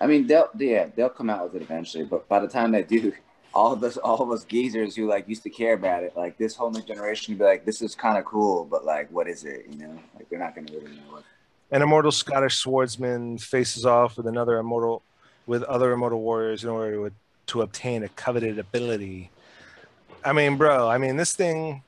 I 0.00 0.06
mean, 0.06 0.26
they'll 0.26 0.48
yeah, 0.58 0.86
they'll 0.94 1.08
come 1.08 1.30
out 1.30 1.44
with 1.44 1.60
it 1.60 1.64
eventually. 1.64 2.04
But 2.04 2.28
by 2.28 2.40
the 2.40 2.48
time 2.48 2.72
they 2.72 2.82
do, 2.82 3.12
all 3.54 3.72
of 3.72 3.82
us, 3.84 3.96
all 3.96 4.20
of 4.20 4.30
us 4.30 4.44
geezers 4.44 4.96
who 4.96 5.06
like 5.08 5.28
used 5.28 5.42
to 5.44 5.50
care 5.50 5.74
about 5.74 6.02
it, 6.02 6.16
like 6.16 6.36
this 6.36 6.56
whole 6.56 6.70
new 6.70 6.82
generation, 6.82 7.34
will 7.34 7.38
be 7.38 7.44
like, 7.44 7.64
this 7.64 7.80
is 7.80 7.94
kind 7.94 8.18
of 8.18 8.24
cool, 8.24 8.64
but 8.64 8.84
like, 8.84 9.10
what 9.10 9.28
is 9.28 9.44
it? 9.44 9.66
You 9.70 9.78
know, 9.78 9.98
like 10.16 10.28
they're 10.28 10.38
not 10.38 10.54
gonna 10.54 10.66
really 10.72 10.90
know 10.96 11.02
what. 11.10 11.22
An 11.70 11.80
immortal 11.82 12.12
Scottish 12.12 12.56
swordsman 12.56 13.38
faces 13.38 13.86
off 13.86 14.16
with 14.16 14.26
another 14.26 14.58
immortal, 14.58 15.02
with 15.46 15.62
other 15.64 15.92
immortal 15.92 16.20
warriors 16.20 16.64
in 16.64 16.70
order 16.70 17.08
to 17.08 17.14
to 17.46 17.62
obtain 17.62 18.02
a 18.02 18.08
coveted 18.08 18.58
ability. 18.58 19.30
I 20.24 20.32
mean, 20.32 20.56
bro. 20.56 20.88
I 20.88 20.96
mean, 20.98 21.16
this 21.16 21.34
thing 21.34 21.82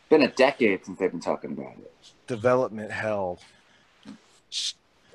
It's 0.00 0.08
been 0.10 0.22
a 0.22 0.28
decade 0.28 0.84
since 0.86 0.98
they've 0.98 1.10
been 1.10 1.20
talking 1.20 1.52
about 1.52 1.72
it. 1.78 1.92
development 2.26 2.90
hell. 2.90 3.38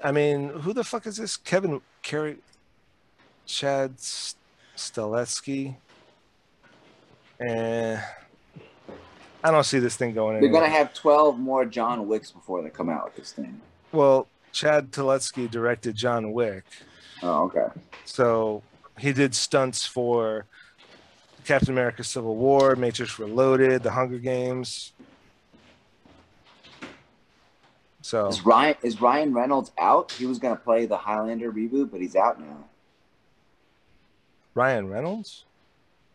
I 0.03 0.11
mean, 0.11 0.49
who 0.49 0.73
the 0.73 0.83
fuck 0.83 1.05
is 1.07 1.17
this? 1.17 1.35
Kevin 1.37 1.81
Carey, 2.01 2.37
Chad 3.45 3.93
S- 3.97 4.35
Stahelski, 4.89 5.75
and 7.39 8.01
I 9.43 9.51
don't 9.51 9.63
see 9.63 9.79
this 9.79 9.95
thing 9.95 10.13
going 10.13 10.33
They're 10.35 10.43
anywhere. 10.45 10.61
gonna 10.61 10.73
have 10.73 10.93
twelve 10.93 11.39
more 11.39 11.65
John 11.65 12.07
Wicks 12.07 12.31
before 12.31 12.61
they 12.61 12.69
come 12.69 12.89
out 12.89 13.05
with 13.05 13.15
this 13.15 13.31
thing. 13.33 13.59
Well, 13.91 14.27
Chad 14.51 14.91
Stahelski 14.91 15.49
directed 15.49 15.95
John 15.95 16.31
Wick. 16.33 16.63
Oh, 17.23 17.43
okay. 17.45 17.67
So 18.05 18.63
he 18.97 19.13
did 19.13 19.33
stunts 19.35 19.85
for 19.85 20.45
Captain 21.45 21.71
America 21.71 22.03
Civil 22.03 22.35
War, 22.35 22.75
Matrix 22.75 23.17
Reloaded, 23.17 23.83
The 23.83 23.91
Hunger 23.91 24.19
Games. 24.19 24.93
So 28.03 28.27
Is 28.27 28.43
Ryan 28.45 28.75
is 28.81 28.99
Ryan 28.99 29.33
Reynolds 29.33 29.71
out? 29.79 30.11
He 30.11 30.25
was 30.25 30.39
gonna 30.39 30.55
play 30.55 30.85
the 30.87 30.97
Highlander 30.97 31.51
reboot, 31.51 31.91
but 31.91 32.01
he's 32.01 32.15
out 32.15 32.39
now. 32.39 32.65
Ryan 34.53 34.89
Reynolds? 34.89 35.45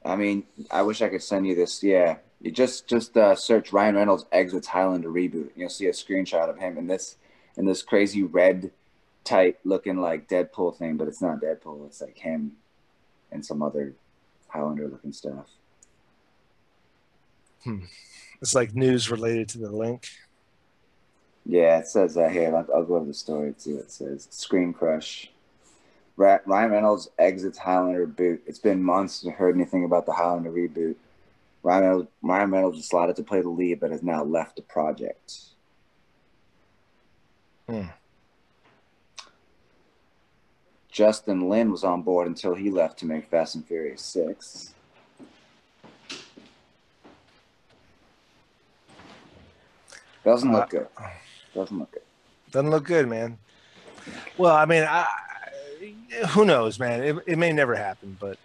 I 0.04 0.16
mean, 0.16 0.44
I 0.70 0.82
wish 0.82 1.02
I 1.02 1.08
could 1.08 1.22
send 1.22 1.46
you 1.46 1.54
this. 1.54 1.82
Yeah, 1.82 2.16
you 2.40 2.50
just 2.50 2.86
just 2.86 3.16
uh, 3.16 3.34
search 3.34 3.72
Ryan 3.72 3.96
Reynolds 3.96 4.26
exits 4.32 4.68
Highlander 4.68 5.08
reboot. 5.08 5.50
You'll 5.56 5.68
see 5.68 5.86
a 5.86 5.92
screenshot 5.92 6.48
of 6.48 6.58
him 6.58 6.78
in 6.78 6.86
this 6.86 7.16
in 7.56 7.64
this 7.64 7.82
crazy 7.82 8.22
red, 8.22 8.70
tight 9.24 9.58
looking 9.64 10.00
like 10.00 10.28
Deadpool 10.28 10.76
thing, 10.76 10.96
but 10.96 11.08
it's 11.08 11.22
not 11.22 11.40
Deadpool. 11.40 11.86
It's 11.86 12.00
like 12.00 12.18
him 12.18 12.52
and 13.32 13.44
some 13.44 13.62
other 13.62 13.94
Highlander 14.48 14.88
looking 14.88 15.12
stuff. 15.12 15.46
Hmm. 17.64 17.84
It's 18.40 18.54
like 18.54 18.74
news 18.74 19.10
related 19.10 19.48
to 19.50 19.58
the 19.58 19.70
link. 19.70 20.08
Yeah, 21.44 21.78
it 21.78 21.86
says 21.86 22.16
uh, 22.16 22.28
here. 22.28 22.54
I'll, 22.54 22.66
I'll 22.74 22.84
go 22.84 22.96
over 22.96 23.06
the 23.06 23.14
story 23.14 23.48
and 23.48 23.60
see 23.60 23.72
what 23.74 23.84
it 23.84 23.92
says. 23.92 24.28
Screen 24.30 24.72
Crush. 24.72 25.30
Ra- 26.16 26.38
Ryan 26.46 26.70
Reynolds 26.70 27.08
exits 27.18 27.58
Highlander 27.58 28.06
reboot. 28.06 28.40
It's 28.46 28.58
been 28.58 28.82
months 28.82 29.16
since 29.16 29.32
I 29.32 29.36
heard 29.36 29.54
anything 29.54 29.84
about 29.84 30.06
the 30.06 30.12
Highlander 30.12 30.50
reboot. 30.50 30.96
Ryan 31.62 31.82
Reynolds, 31.82 32.08
Ryan 32.22 32.50
Reynolds 32.50 32.76
was 32.76 32.88
slotted 32.88 33.16
to 33.16 33.22
play 33.22 33.40
the 33.40 33.48
lead, 33.48 33.80
but 33.80 33.90
has 33.90 34.02
now 34.02 34.24
left 34.24 34.56
the 34.56 34.62
project. 34.62 35.40
Hmm. 37.68 37.86
Justin 40.90 41.50
Lin 41.50 41.70
was 41.70 41.84
on 41.84 42.02
board 42.02 42.26
until 42.26 42.54
he 42.54 42.70
left 42.70 42.98
to 43.00 43.06
make 43.06 43.28
Fast 43.28 43.54
and 43.54 43.66
Furious 43.66 44.00
6. 44.00 44.72
Doesn't 50.24 50.50
look 50.50 50.70
good. 50.70 50.88
Doesn't 51.54 51.78
look 51.78 51.92
good. 51.92 52.02
Doesn't 52.50 52.70
look 52.70 52.84
good, 52.84 53.08
man. 53.08 53.38
Well, 54.38 54.54
I 54.54 54.64
mean, 54.64 54.84
I, 54.84 55.06
who 56.30 56.44
knows, 56.44 56.78
man? 56.78 57.02
It, 57.02 57.16
it 57.26 57.38
may 57.38 57.52
never 57.52 57.74
happen, 57.74 58.16
but 58.20 58.38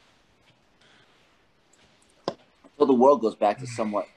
Well, 2.77 2.87
the 2.87 2.93
world 2.93 3.21
goes 3.21 3.35
back 3.35 3.59
to 3.59 3.67
somewhat, 3.67 4.07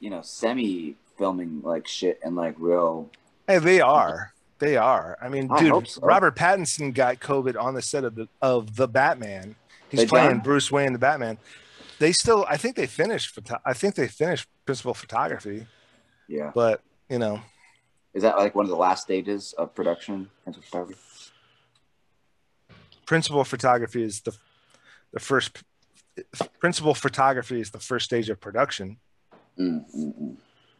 you 0.00 0.10
know, 0.10 0.22
semi 0.22 0.96
filming 1.16 1.62
like 1.62 1.86
shit 1.86 2.18
and 2.24 2.34
like 2.36 2.54
real. 2.58 3.10
hey, 3.46 3.58
they 3.58 3.80
are. 3.80 4.32
They 4.58 4.76
are. 4.76 5.16
I 5.22 5.28
mean, 5.28 5.48
I 5.52 5.60
dude, 5.60 5.88
so. 5.88 6.00
Robert 6.02 6.34
Pattinson 6.34 6.92
got 6.92 7.20
COVID 7.20 7.60
on 7.60 7.74
the 7.74 7.82
set 7.82 8.02
of 8.04 8.16
the 8.16 8.28
of 8.42 8.74
the 8.74 8.88
Batman. 8.88 9.54
He's 9.88 10.00
They 10.00 10.06
playing 10.06 10.28
done? 10.30 10.40
Bruce 10.40 10.70
Wayne, 10.72 10.92
the 10.92 10.98
Batman. 10.98 11.38
They 12.00 12.12
still, 12.12 12.44
I 12.48 12.56
think 12.56 12.74
they 12.76 12.86
finished. 12.86 13.34
Photo- 13.34 13.60
I 13.64 13.72
think 13.72 13.94
they 13.94 14.08
finished 14.08 14.46
principal 14.66 14.94
photography, 14.94 15.66
Yeah. 16.28 16.50
but 16.54 16.80
you 17.08 17.18
know, 17.20 17.40
Is 18.14 18.22
that 18.24 18.36
like 18.36 18.54
one 18.56 18.64
of 18.64 18.70
the 18.70 18.76
last 18.76 19.02
stages 19.04 19.52
of 19.56 19.74
production? 19.76 20.28
Principal 20.42 20.64
photography? 20.66 21.00
principal 23.08 23.42
photography 23.42 24.02
is 24.02 24.20
the 24.20 24.36
the 25.14 25.18
first 25.18 25.64
principal 26.60 26.92
photography 26.92 27.58
is 27.58 27.70
the 27.70 27.80
first 27.80 28.04
stage 28.04 28.28
of 28.28 28.38
production. 28.38 28.98
Mm-hmm. 29.58 30.32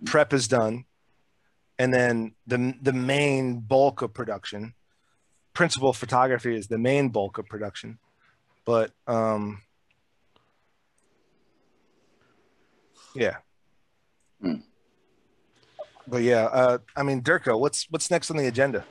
Prep 0.05 0.35
is 0.35 0.47
done, 0.47 0.85
and 1.79 1.93
then 1.93 2.35
the 2.47 2.75
the 2.83 2.93
main 2.93 3.61
bulk 3.61 4.03
of 4.03 4.13
production. 4.13 4.75
Principal 5.55 5.95
photography 5.95 6.55
is 6.55 6.69
the 6.69 6.77
main 6.77 7.09
bulk 7.09 7.39
of 7.39 7.47
production, 7.47 7.99
but 8.67 8.93
um, 9.07 9.63
yeah. 13.15 13.39
Mm. 14.45 14.63
But 16.07 16.23
yeah, 16.23 16.45
uh, 16.45 16.79
I 16.95 17.03
mean, 17.03 17.23
Durko, 17.23 17.59
what's 17.59 17.87
what's 17.91 18.11
next 18.11 18.31
on 18.31 18.37
the 18.37 18.47
agenda? 18.47 18.85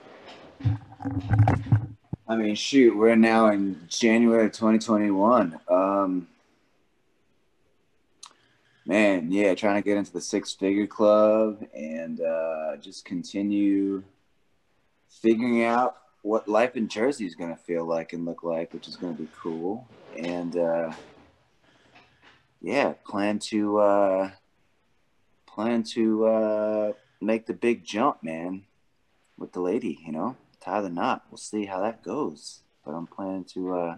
I 2.29 2.35
mean, 2.35 2.55
shoot, 2.55 2.95
we're 2.95 3.15
now 3.15 3.51
in 3.51 3.87
January 3.87 4.49
2021. 4.49 5.59
Um, 5.69 6.27
man, 8.85 9.31
yeah, 9.31 9.55
trying 9.55 9.81
to 9.81 9.81
get 9.81 9.95
into 9.95 10.11
the 10.11 10.19
six 10.19 10.53
figure 10.53 10.87
club 10.87 11.65
and 11.73 12.19
uh, 12.19 12.75
just 12.81 13.05
continue 13.05 14.03
figuring 15.07 15.63
out 15.63 15.97
what 16.21 16.49
life 16.49 16.75
in 16.75 16.89
Jersey 16.89 17.25
is 17.25 17.33
going 17.33 17.49
to 17.55 17.61
feel 17.61 17.85
like 17.85 18.11
and 18.11 18.25
look 18.25 18.43
like, 18.43 18.73
which 18.73 18.89
is 18.89 18.97
going 18.97 19.15
to 19.15 19.21
be 19.23 19.29
cool. 19.39 19.87
And 20.17 20.57
uh, 20.57 20.91
yeah, 22.61 22.93
plan 23.05 23.39
to 23.39 23.77
uh, 23.77 24.31
plan 25.45 25.81
to 25.83 26.25
uh, 26.25 26.91
make 27.21 27.45
the 27.45 27.53
big 27.53 27.85
jump, 27.85 28.21
man, 28.21 28.63
with 29.37 29.53
the 29.53 29.61
lady. 29.61 29.99
You 30.05 30.11
know, 30.11 30.35
tie 30.67 30.81
the 30.81 30.89
knot. 30.89 31.23
We'll 31.31 31.37
see 31.37 31.65
how 31.65 31.81
that 31.81 32.03
goes. 32.03 32.61
But 32.85 32.91
I'm 32.91 33.07
planning 33.07 33.45
to 33.53 33.73
uh, 33.75 33.97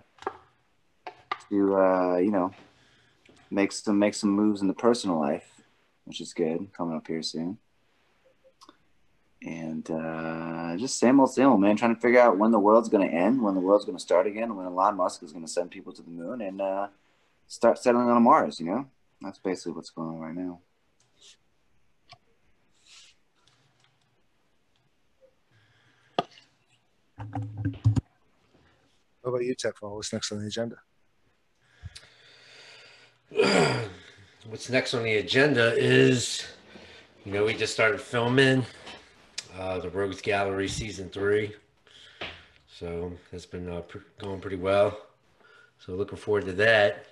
to 1.49 1.75
uh, 1.75 2.17
you 2.17 2.31
know 2.31 2.51
make 3.51 3.71
some 3.71 3.99
make 3.99 4.13
some 4.13 4.31
moves 4.31 4.61
in 4.61 4.67
the 4.67 4.73
personal 4.73 5.19
life, 5.19 5.49
which 6.05 6.21
is 6.21 6.33
good. 6.33 6.71
Coming 6.73 6.95
up 6.95 7.07
here 7.07 7.23
soon. 7.23 7.57
And 9.41 9.89
uh, 9.89 10.75
just 10.77 10.99
same 10.99 11.19
old, 11.19 11.31
same 11.31 11.47
old, 11.47 11.61
man. 11.61 11.77
Trying 11.77 11.95
to 11.95 12.01
figure 12.01 12.19
out 12.19 12.37
when 12.37 12.51
the 12.51 12.59
world's 12.59 12.89
going 12.89 13.07
to 13.07 13.13
end, 13.13 13.41
when 13.41 13.55
the 13.55 13.61
world's 13.61 13.85
going 13.85 13.97
to 13.97 14.03
start 14.03 14.27
again, 14.27 14.55
when 14.55 14.65
Elon 14.65 14.97
Musk 14.97 15.23
is 15.23 15.31
going 15.31 15.45
to 15.45 15.51
send 15.51 15.71
people 15.71 15.93
to 15.93 16.01
the 16.01 16.09
moon 16.09 16.41
and 16.41 16.59
uh, 16.59 16.87
start 17.47 17.77
settling 17.77 18.09
on 18.09 18.21
Mars. 18.21 18.59
You 18.59 18.65
know, 18.65 18.85
that's 19.21 19.39
basically 19.39 19.71
what's 19.73 19.91
going 19.91 20.09
on 20.09 20.19
right 20.19 20.35
now. 20.35 20.59
What 27.31 27.43
about 29.23 29.43
you, 29.43 29.56
Teflon? 29.56 29.95
What's 29.95 30.14
next 30.14 30.31
on 30.31 30.39
the 30.39 30.47
agenda? 30.47 30.77
What's 34.47 34.69
next 34.69 34.93
on 34.93 35.03
the 35.03 35.18
agenda 35.18 35.73
is, 35.77 36.47
you 37.26 37.31
know, 37.31 37.45
we 37.45 37.53
just 37.53 37.73
started 37.73 38.01
filming 38.01 38.65
uh, 39.57 39.80
the 39.80 39.89
Rogues 39.89 40.22
Gallery 40.22 40.68
season 40.68 41.10
three, 41.10 41.53
so 42.68 43.11
it's 43.31 43.45
been 43.45 43.69
uh, 43.69 43.81
pr- 43.81 43.99
going 44.18 44.39
pretty 44.39 44.56
well. 44.56 44.97
So 45.80 45.93
looking 45.93 46.18
forward 46.18 46.45
to 46.45 46.53
that. 46.53 47.06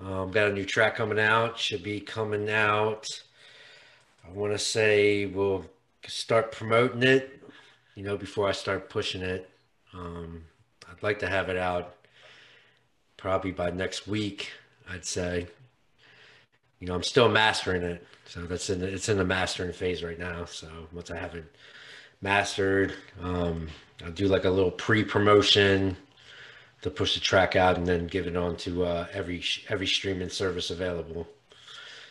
Um, 0.00 0.30
got 0.30 0.48
a 0.48 0.52
new 0.52 0.64
track 0.64 0.96
coming 0.96 1.20
out. 1.20 1.58
Should 1.58 1.82
be 1.82 2.00
coming 2.00 2.50
out. 2.50 3.22
I 4.26 4.30
want 4.32 4.52
to 4.52 4.58
say 4.58 5.26
we'll 5.26 5.64
start 6.06 6.52
promoting 6.52 7.02
it. 7.02 7.42
You 7.98 8.04
know, 8.04 8.16
before 8.16 8.48
I 8.48 8.52
start 8.52 8.88
pushing 8.90 9.22
it. 9.22 9.50
Um, 9.92 10.44
I'd 10.88 11.02
like 11.02 11.18
to 11.18 11.28
have 11.28 11.48
it 11.48 11.56
out 11.56 11.96
probably 13.16 13.50
by 13.50 13.72
next 13.72 14.06
week. 14.06 14.52
I'd 14.88 15.04
say. 15.04 15.48
You 16.78 16.86
know, 16.86 16.94
I'm 16.94 17.02
still 17.02 17.28
mastering 17.28 17.82
it, 17.82 18.06
so 18.24 18.42
that's 18.42 18.70
in 18.70 18.78
the, 18.78 18.86
it's 18.86 19.08
in 19.08 19.18
the 19.18 19.24
mastering 19.24 19.72
phase 19.72 20.04
right 20.04 20.16
now. 20.16 20.44
So 20.44 20.68
once 20.92 21.10
I 21.10 21.16
have 21.16 21.34
it 21.34 21.52
mastered, 22.22 22.94
um, 23.20 23.66
I'll 24.04 24.12
do 24.12 24.28
like 24.28 24.44
a 24.44 24.50
little 24.50 24.70
pre-promotion 24.70 25.96
to 26.82 26.90
push 26.90 27.14
the 27.14 27.20
track 27.20 27.56
out, 27.56 27.78
and 27.78 27.84
then 27.84 28.06
give 28.06 28.28
it 28.28 28.36
on 28.36 28.54
to 28.58 28.84
uh, 28.84 29.06
every 29.12 29.42
every 29.70 29.88
streaming 29.88 30.28
service 30.28 30.70
available. 30.70 31.26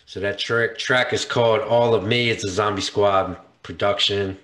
So 0.06 0.20
that 0.20 0.38
track 0.38 0.78
track 0.78 1.14
is 1.14 1.24
called 1.24 1.62
"All 1.62 1.96
of 1.96 2.04
Me." 2.04 2.30
It's 2.30 2.44
a 2.44 2.50
Zombie 2.50 2.82
Squad 2.82 3.38
production. 3.64 4.38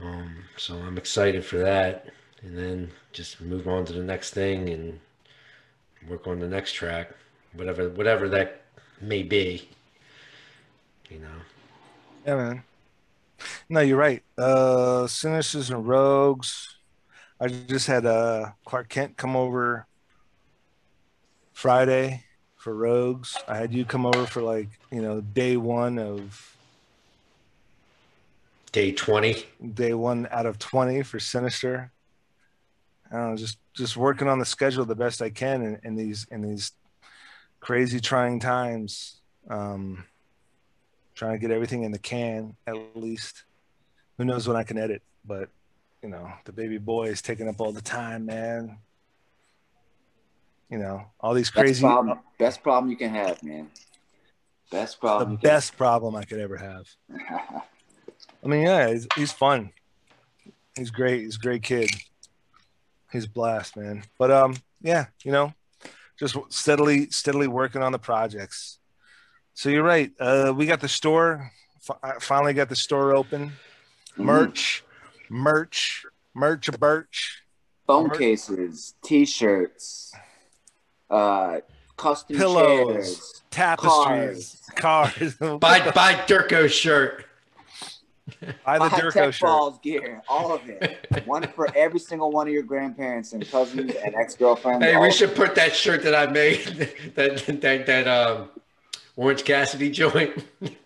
Um, 0.00 0.44
so 0.56 0.76
I'm 0.76 0.98
excited 0.98 1.44
for 1.44 1.58
that, 1.58 2.08
and 2.42 2.56
then 2.56 2.90
just 3.12 3.40
move 3.40 3.66
on 3.66 3.84
to 3.86 3.92
the 3.92 4.02
next 4.02 4.34
thing 4.34 4.68
and 4.68 5.00
work 6.08 6.26
on 6.26 6.38
the 6.38 6.48
next 6.48 6.72
track, 6.72 7.12
whatever 7.54 7.88
whatever 7.88 8.28
that 8.28 8.62
may 9.00 9.22
be. 9.22 9.68
You 11.08 11.20
know. 11.20 11.38
Yeah, 12.26 12.36
man. 12.36 12.62
No, 13.68 13.80
you're 13.80 13.98
right. 13.98 14.22
Uh, 14.36 15.06
Sinisters 15.06 15.70
and 15.70 15.86
Rogues. 15.86 16.78
I 17.40 17.48
just 17.48 17.86
had 17.86 18.06
uh, 18.06 18.52
Clark 18.64 18.88
Kent 18.88 19.16
come 19.16 19.36
over 19.36 19.86
Friday 21.52 22.24
for 22.56 22.74
Rogues. 22.74 23.36
I 23.46 23.56
had 23.56 23.72
you 23.72 23.84
come 23.84 24.06
over 24.06 24.26
for 24.26 24.42
like, 24.42 24.68
you 24.90 25.02
know, 25.02 25.20
day 25.20 25.56
one 25.56 25.98
of 25.98 26.55
Day 28.76 28.92
20. 28.92 29.42
day 29.72 29.94
one 29.94 30.28
out 30.30 30.44
of 30.44 30.58
20 30.58 31.02
for 31.02 31.18
Sinister. 31.18 31.90
I 33.10 33.16
don't 33.16 33.30
know, 33.30 33.36
just 33.38 33.56
just 33.72 33.96
working 33.96 34.28
on 34.28 34.38
the 34.38 34.44
schedule 34.44 34.84
the 34.84 34.94
best 34.94 35.22
I 35.22 35.30
can 35.30 35.62
in, 35.62 35.80
in 35.82 35.96
these 35.96 36.26
in 36.30 36.42
these 36.42 36.72
crazy 37.60 38.00
trying 38.00 38.38
times. 38.38 39.22
Um, 39.48 40.04
trying 41.14 41.32
to 41.32 41.38
get 41.38 41.50
everything 41.50 41.84
in 41.84 41.90
the 41.90 41.98
can 41.98 42.54
at 42.66 42.74
least. 42.94 43.44
Who 44.18 44.26
knows 44.26 44.46
when 44.46 44.58
I 44.58 44.62
can 44.62 44.76
edit, 44.76 45.00
but 45.24 45.48
you 46.02 46.10
know, 46.10 46.30
the 46.44 46.52
baby 46.52 46.76
boy 46.76 47.06
is 47.06 47.22
taking 47.22 47.48
up 47.48 47.62
all 47.62 47.72
the 47.72 47.80
time, 47.80 48.26
man. 48.26 48.76
You 50.68 50.76
know, 50.76 51.00
all 51.18 51.32
these 51.32 51.50
Best 51.50 51.64
crazy 51.64 51.80
problem, 51.80 52.18
best 52.38 52.62
problem 52.62 52.90
you 52.90 52.98
can 52.98 53.14
have, 53.14 53.42
man. 53.42 53.70
Best 54.70 55.00
problem. 55.00 55.30
The 55.30 55.38
best 55.38 55.78
problem 55.78 56.14
I 56.14 56.24
could 56.24 56.40
ever 56.40 56.58
have. 56.58 56.86
Can. 58.46 58.52
I 58.52 58.56
mean, 58.56 58.66
yeah, 58.66 58.90
he's, 58.90 59.06
he's 59.16 59.32
fun. 59.32 59.72
He's 60.76 60.90
great. 60.90 61.22
He's 61.22 61.36
a 61.36 61.40
great 61.40 61.62
kid. 61.62 61.90
He's 63.12 63.24
a 63.24 63.28
blast, 63.28 63.76
man. 63.76 64.04
But 64.18 64.30
um, 64.30 64.56
yeah, 64.82 65.06
you 65.24 65.32
know, 65.32 65.54
just 66.18 66.36
steadily, 66.50 67.10
steadily 67.10 67.46
working 67.46 67.82
on 67.82 67.92
the 67.92 67.98
projects. 67.98 68.78
So 69.54 69.70
you're 69.70 69.82
right. 69.82 70.12
Uh, 70.20 70.52
we 70.54 70.66
got 70.66 70.80
the 70.80 70.88
store. 70.88 71.50
F- 71.88 71.98
I 72.02 72.12
finally 72.20 72.52
got 72.52 72.68
the 72.68 72.76
store 72.76 73.16
open. 73.16 73.52
Merch, 74.16 74.82
merch, 75.28 76.04
merch, 76.34 76.68
a 76.68 76.72
birch, 76.78 77.42
phone 77.86 78.08
Mer- 78.08 78.16
cases, 78.16 78.94
T-shirts, 79.02 80.12
uh, 81.10 81.60
custom 81.96 82.36
Pillows. 82.36 82.94
chairs, 82.94 83.42
tapestries, 83.50 84.62
cars. 84.74 85.34
Buy 85.60 85.90
buy 85.90 86.24
Durko's 86.26 86.72
shirt. 86.72 87.25
Buy 88.64 88.78
the 88.78 88.88
High 88.88 89.00
Durko 89.00 89.12
Tech 89.12 89.34
shirt. 89.34 89.46
balls 89.46 89.78
gear, 89.82 90.22
all 90.28 90.52
of 90.52 90.68
it. 90.68 90.98
one 91.26 91.46
for 91.54 91.68
every 91.76 92.00
single 92.00 92.32
one 92.32 92.48
of 92.48 92.52
your 92.52 92.64
grandparents 92.64 93.32
and 93.32 93.48
cousins 93.48 93.94
and 93.94 94.14
ex-girlfriends. 94.14 94.84
Hey, 94.84 94.96
we 94.96 95.12
should 95.12 95.34
put 95.36 95.54
that 95.54 95.74
shirt 95.74 96.02
that 96.02 96.14
I 96.14 96.30
made, 96.30 96.58
that 97.14 97.46
that 97.60 97.86
that 97.86 98.08
um, 98.08 98.48
Orange 99.16 99.44
Cassidy 99.44 99.90
joint. 99.90 100.44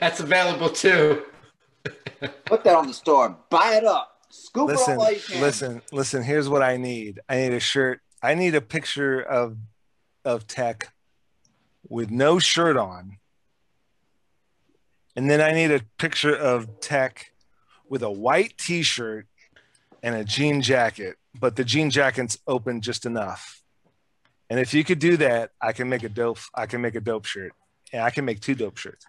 That's 0.00 0.20
available 0.20 0.68
too. 0.68 1.22
it. 1.84 2.44
Put 2.44 2.64
that 2.64 2.74
on 2.74 2.86
the 2.86 2.92
store. 2.94 3.36
Buy 3.48 3.76
it 3.76 3.84
up. 3.84 4.16
Scoop 4.28 4.68
listen, 4.68 4.94
it 4.94 4.96
all 4.96 4.98
while 4.98 5.12
you 5.12 5.20
can. 5.20 5.40
listen, 5.40 5.82
listen. 5.92 6.22
Here's 6.22 6.48
what 6.48 6.62
I 6.62 6.76
need. 6.76 7.20
I 7.28 7.36
need 7.36 7.52
a 7.52 7.60
shirt. 7.60 8.00
I 8.22 8.34
need 8.34 8.54
a 8.54 8.60
picture 8.60 9.20
of 9.20 9.56
of 10.24 10.46
Tech 10.46 10.92
with 11.88 12.10
no 12.10 12.38
shirt 12.38 12.76
on, 12.76 13.17
and 15.18 15.28
then 15.28 15.40
I 15.40 15.50
need 15.50 15.72
a 15.72 15.80
picture 15.98 16.32
of 16.32 16.78
Tech 16.78 17.32
with 17.88 18.04
a 18.04 18.10
white 18.10 18.56
T-shirt 18.56 19.26
and 20.00 20.14
a 20.14 20.22
jean 20.22 20.62
jacket, 20.62 21.16
but 21.40 21.56
the 21.56 21.64
jean 21.64 21.90
jacket's 21.90 22.38
open 22.46 22.82
just 22.82 23.04
enough. 23.04 23.60
And 24.48 24.60
if 24.60 24.72
you 24.72 24.84
could 24.84 25.00
do 25.00 25.16
that, 25.16 25.50
I 25.60 25.72
can 25.72 25.88
make 25.88 26.04
a 26.04 26.08
dope. 26.08 26.38
I 26.54 26.66
can 26.66 26.80
make 26.82 26.94
a 26.94 27.00
dope 27.00 27.24
shirt, 27.24 27.50
and 27.92 28.00
I 28.00 28.10
can 28.10 28.26
make 28.26 28.38
two 28.38 28.54
dope 28.54 28.76
shirts. 28.76 29.04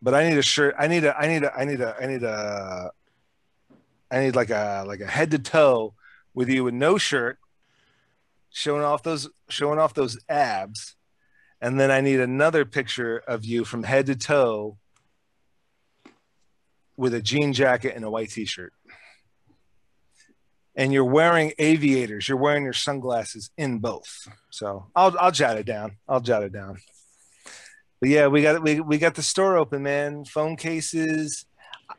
But 0.00 0.14
I 0.14 0.28
need 0.28 0.38
a 0.38 0.42
shirt. 0.42 0.76
I 0.78 0.86
need 0.86 1.02
a. 1.02 1.18
I 1.18 1.26
need 1.26 1.42
a. 1.42 1.52
I 1.52 1.64
need 1.64 1.80
a. 1.80 1.96
I 2.00 2.06
need 2.06 2.22
a. 2.22 2.92
I 4.12 4.20
need 4.20 4.36
like 4.36 4.50
a 4.50 4.84
like 4.86 5.00
a 5.00 5.08
head 5.08 5.32
to 5.32 5.40
toe 5.40 5.94
with 6.34 6.48
you 6.48 6.62
with 6.62 6.74
no 6.74 6.98
shirt, 6.98 7.40
showing 8.50 8.84
off 8.84 9.02
those 9.02 9.28
showing 9.48 9.80
off 9.80 9.92
those 9.92 10.20
abs, 10.28 10.94
and 11.60 11.78
then 11.78 11.90
I 11.90 12.00
need 12.00 12.20
another 12.20 12.64
picture 12.64 13.18
of 13.26 13.44
you 13.44 13.64
from 13.64 13.82
head 13.82 14.06
to 14.06 14.16
toe 14.16 14.78
with 16.96 17.14
a 17.14 17.22
jean 17.22 17.52
jacket 17.52 17.94
and 17.94 18.04
a 18.04 18.10
white 18.10 18.30
t-shirt. 18.30 18.72
And 20.74 20.92
you're 20.92 21.04
wearing 21.04 21.52
aviators. 21.58 22.28
You're 22.28 22.38
wearing 22.38 22.62
your 22.64 22.72
sunglasses 22.72 23.50
in 23.56 23.78
both. 23.78 24.28
So 24.50 24.86
I'll 24.94 25.16
I'll 25.18 25.32
jot 25.32 25.56
it 25.58 25.66
down. 25.66 25.96
I'll 26.08 26.20
jot 26.20 26.44
it 26.44 26.52
down. 26.52 26.78
But 28.00 28.10
yeah, 28.10 28.28
we 28.28 28.42
got 28.42 28.62
we 28.62 28.80
we 28.80 28.98
got 28.98 29.16
the 29.16 29.22
store 29.22 29.56
open, 29.56 29.82
man. 29.82 30.24
Phone 30.24 30.54
cases, 30.54 31.46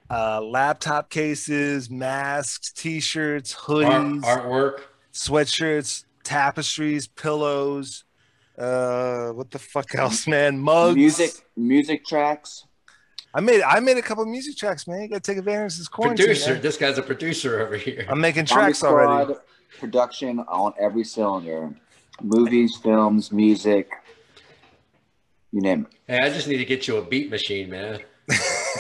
uh, 0.10 0.42
laptop 0.42 1.10
cases, 1.10 1.90
masks, 1.90 2.72
t-shirts, 2.72 3.54
Art, 3.54 3.86
hoodies, 3.86 4.22
artwork. 4.22 4.80
sweatshirts, 5.12 6.06
tapestries, 6.24 7.08
pillows, 7.08 8.06
Uh, 8.60 9.30
what 9.30 9.50
the 9.52 9.60
fuck 9.60 9.96
else, 9.96 10.28
man? 10.28 10.60
Mugs. 10.60 10.96
Music, 10.96 11.32
music 11.56 12.06
tracks. 12.06 12.66
I 13.34 13.42
made 13.42 13.62
I 13.62 13.80
made 13.80 13.98
a 13.98 14.02
couple 14.02 14.26
music 14.26 14.58
tracks, 14.58 14.88
man. 14.88 15.02
You 15.04 15.08
gotta 15.08 15.22
take 15.22 15.38
advantage 15.38 15.74
of 15.74 15.78
this 15.80 15.88
quarantine. 15.88 16.26
Producer. 16.26 16.54
man. 16.54 16.62
This 16.62 16.78
guy's 16.78 16.98
a 16.98 17.02
producer 17.02 17.62
over 17.62 17.78
here. 17.78 18.06
I'm 18.10 18.20
making 18.20 18.48
Zombie 18.48 18.64
tracks 18.64 18.84
already. 18.84 19.36
Production 19.80 20.40
on 20.40 20.74
every 20.80 21.04
cylinder. 21.04 21.74
Movies, 22.22 22.76
films, 22.76 23.32
music. 23.32 23.92
You 25.52 25.62
name 25.62 25.88
it. 25.90 26.20
Hey, 26.20 26.28
I 26.28 26.30
just 26.30 26.48
need 26.48 26.58
to 26.58 26.66
get 26.66 26.88
you 26.88 26.98
a 26.98 27.02
beat 27.02 27.30
machine, 27.30 27.70
man. 27.70 28.02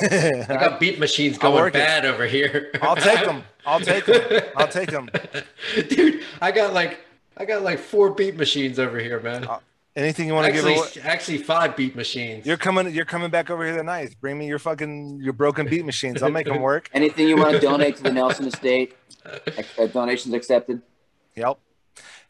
I 0.01 0.45
got 0.49 0.79
beat 0.79 0.99
machines 0.99 1.37
going 1.37 1.55
work 1.55 1.73
it. 1.73 1.79
bad 1.79 2.05
over 2.05 2.25
here. 2.25 2.71
I'll 2.81 2.95
take 2.95 3.23
them. 3.25 3.43
I'll 3.65 3.79
take 3.79 4.05
them. 4.05 4.41
I'll 4.57 4.67
take 4.67 4.91
them. 4.91 5.09
Dude, 5.89 6.23
I 6.41 6.51
got 6.51 6.73
like 6.73 6.99
I 7.37 7.45
got 7.45 7.61
like 7.61 7.79
four 7.79 8.11
beat 8.11 8.35
machines 8.35 8.77
over 8.77 8.99
here, 8.99 9.19
man. 9.21 9.47
Anything 9.99 10.27
you 10.27 10.33
want 10.33 10.47
to 10.47 10.53
give 10.53 10.65
Actually, 10.65 11.01
away? 11.01 11.09
actually 11.11 11.37
five 11.39 11.75
beat 11.75 11.93
machines. 11.93 12.45
You're 12.45 12.55
coming. 12.55 12.89
You're 12.93 13.03
coming 13.03 13.29
back 13.29 13.49
over 13.49 13.65
here 13.65 13.75
tonight. 13.75 14.15
Bring 14.21 14.37
me 14.37 14.47
your 14.47 14.57
fucking 14.57 15.19
your 15.21 15.33
broken 15.33 15.67
beat 15.67 15.85
machines. 15.85 16.23
I'll 16.23 16.31
make 16.31 16.47
them 16.47 16.61
work. 16.61 16.89
Anything 16.93 17.27
you 17.27 17.35
want 17.35 17.51
to 17.51 17.59
donate 17.59 17.97
to 17.97 18.03
the 18.03 18.13
Nelson 18.13 18.47
Estate? 18.47 18.95
uh, 19.77 19.87
donations 19.87 20.33
accepted. 20.33 20.81
Yep. 21.35 21.59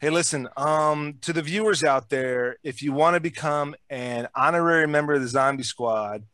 Hey, 0.00 0.10
listen, 0.10 0.48
um, 0.56 1.18
to 1.20 1.32
the 1.32 1.42
viewers 1.42 1.84
out 1.84 2.08
there, 2.08 2.56
if 2.64 2.82
you 2.82 2.92
want 2.92 3.14
to 3.14 3.20
become 3.20 3.76
an 3.88 4.26
honorary 4.34 4.88
member 4.88 5.14
of 5.14 5.20
the 5.20 5.28
Zombie 5.28 5.62
Squad, 5.62 6.24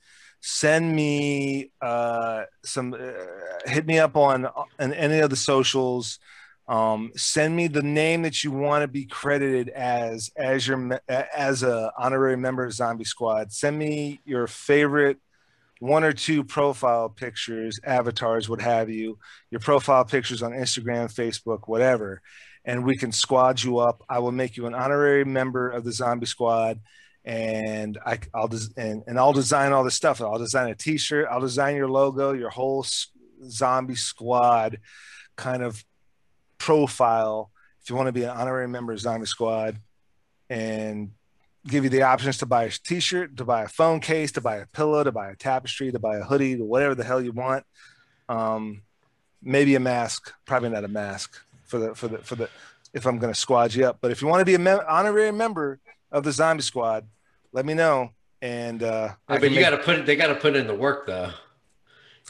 send 0.41 0.97
me 0.97 1.71
uh, 1.83 2.45
some, 2.65 2.95
uh, 2.95 3.69
hit 3.69 3.87
me 3.87 3.99
up 3.99 4.17
on, 4.17 4.47
on 4.47 4.95
any 4.95 5.19
of 5.19 5.29
the 5.29 5.37
socials. 5.37 6.19
Um, 6.69 7.13
send 7.15 7.55
me 7.55 7.69
the 7.69 7.83
name 7.83 8.23
that 8.23 8.43
you 8.43 8.51
want 8.51 8.83
to 8.83 8.89
be 8.89 9.07
credited 9.07 9.69
as 9.69 10.31
as 10.37 10.67
your 10.67 11.01
as 11.09 11.63
a 11.63 11.93
honorary 11.97 12.37
member 12.37 12.65
of 12.65 12.73
Zombie 12.73 13.05
Squad. 13.05 13.53
Send 13.53 13.79
me 13.79 14.21
your 14.25 14.47
favorite 14.47 15.19
one 15.79 16.05
or 16.05 16.13
two 16.13 16.43
profile 16.43 17.09
pictures, 17.09 17.79
avatars, 17.85 18.49
what 18.49 18.63
have 18.63 18.89
you, 18.89 19.19
your 19.51 19.61
profile 19.61 20.05
pictures 20.05 20.43
on 20.43 20.53
Instagram, 20.53 21.13
Facebook, 21.13 21.69
whatever 21.69 22.23
and 22.67 22.85
we 22.85 22.97
can 22.97 23.13
squad 23.13 23.63
you 23.63 23.79
up. 23.79 24.03
I 24.09 24.19
will 24.19 24.33
make 24.33 24.57
you 24.57 24.67
an 24.67 24.75
honorary 24.75 25.25
member 25.25 25.71
of 25.71 25.85
the 25.85 25.93
Zombie 25.93 26.27
Squad, 26.27 26.81
and 27.25 27.97
I, 28.05 28.19
will 28.35 28.51
and, 28.77 29.05
and 29.07 29.19
I'll 29.19 29.33
design 29.33 29.73
all 29.73 29.85
this 29.85 29.95
stuff. 29.95 30.21
I'll 30.21 30.39
design 30.39 30.69
a 30.69 30.75
T-shirt. 30.75 31.29
I'll 31.31 31.41
design 31.41 31.77
your 31.77 31.89
logo, 31.89 32.33
your 32.33 32.51
whole 32.51 32.85
Zombie 33.49 33.95
Squad 33.95 34.81
kind 35.37 35.63
of 35.63 35.83
profile. 36.59 37.51
If 37.83 37.91
you 37.91 37.97
want 37.97 38.07
to 38.09 38.13
be 38.13 38.25
an 38.25 38.31
honorary 38.31 38.69
member 38.69 38.93
of 38.93 39.01
Zombie 39.01 39.27
Squad, 39.27 39.79
and 40.51 41.11
give 41.67 41.85
you 41.85 41.91
the 41.91 42.03
options 42.03 42.39
to 42.39 42.47
buy 42.47 42.65
a 42.65 42.71
T-shirt, 42.71 43.37
to 43.39 43.45
buy 43.45 43.63
a 43.63 43.69
phone 43.69 44.01
case, 44.01 44.33
to 44.33 44.41
buy 44.41 44.57
a 44.57 44.67
pillow, 44.67 45.03
to 45.05 45.11
buy 45.13 45.31
a 45.31 45.37
tapestry, 45.37 45.91
to 45.93 45.99
buy 45.99 46.17
a 46.19 46.23
hoodie, 46.23 46.57
to 46.57 46.65
whatever 46.65 46.95
the 46.95 47.05
hell 47.05 47.21
you 47.21 47.33
want. 47.33 47.65
Um, 48.29 48.83
maybe 49.43 49.75
a 49.75 49.81
mask. 49.81 50.33
Probably 50.47 50.69
not 50.71 50.85
a 50.85 50.89
mask 50.89 51.41
for 51.65 51.79
the 51.79 51.95
for 51.95 52.09
the 52.09 52.19
for 52.19 52.37
the 52.37 52.49
if 52.95 53.07
I'm 53.07 53.19
going 53.19 53.33
to 53.33 53.39
squad 53.39 53.75
you 53.75 53.87
up. 53.87 53.99
But 54.01 54.11
if 54.11 54.23
you 54.23 54.29
want 54.29 54.41
to 54.41 54.45
be 54.45 54.55
an 54.55 54.63
mem- 54.63 54.81
honorary 54.89 55.33
member 55.33 55.79
of 56.11 56.25
the 56.25 56.33
Zombie 56.33 56.63
Squad, 56.63 57.07
let 57.53 57.67
me 57.67 57.75
know. 57.75 58.11
And 58.43 58.83
uh, 58.83 59.11
I 59.29 59.39
but 59.39 59.51
you 59.51 59.61
got 59.61 59.71
to 59.71 59.79
put 59.79 59.99
it. 59.99 60.07
They 60.07 60.17
got 60.17 60.29
to 60.29 60.35
put 60.37 60.55
in 60.57 60.67
the 60.67 60.75
work 60.75 61.07
though. 61.07 61.31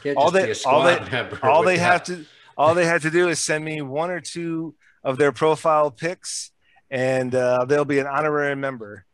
Can't 0.03 0.17
All 0.17 0.31
just 0.31 0.35
they- 0.35 0.47
be 0.47 0.53
a 0.53 0.73
all 0.73 0.83
they- 0.85 1.39
all 1.43 1.63
they 1.63 1.79
have 1.79 2.03
to 2.05 2.25
all 2.57 2.75
they 2.75 2.87
had 2.87 3.03
to 3.03 3.11
do 3.11 3.29
is 3.29 3.39
send 3.39 3.65
me 3.65 3.83
one 3.83 4.11
or 4.11 4.21
two 4.21 4.75
of 5.05 5.19
their 5.19 5.33
profile 5.33 5.91
pics, 5.91 6.51
and 6.91 7.35
uh, 7.35 7.65
they'll 7.65 7.85
be 7.85 7.99
an 7.99 8.07
honorary 8.07 8.57
member 8.57 9.05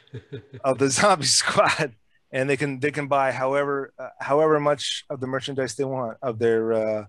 of 0.64 0.78
the 0.78 0.90
Zombie 0.90 1.24
Squad. 1.24 1.94
And 2.32 2.50
they 2.50 2.56
can 2.56 2.80
they 2.80 2.90
can 2.90 3.06
buy 3.06 3.30
however 3.30 3.92
uh, 3.96 4.08
however 4.20 4.58
much 4.58 5.04
of 5.08 5.20
the 5.20 5.26
merchandise 5.28 5.76
they 5.76 5.84
want 5.84 6.18
of 6.20 6.40
their 6.40 6.72
uh, 6.72 7.04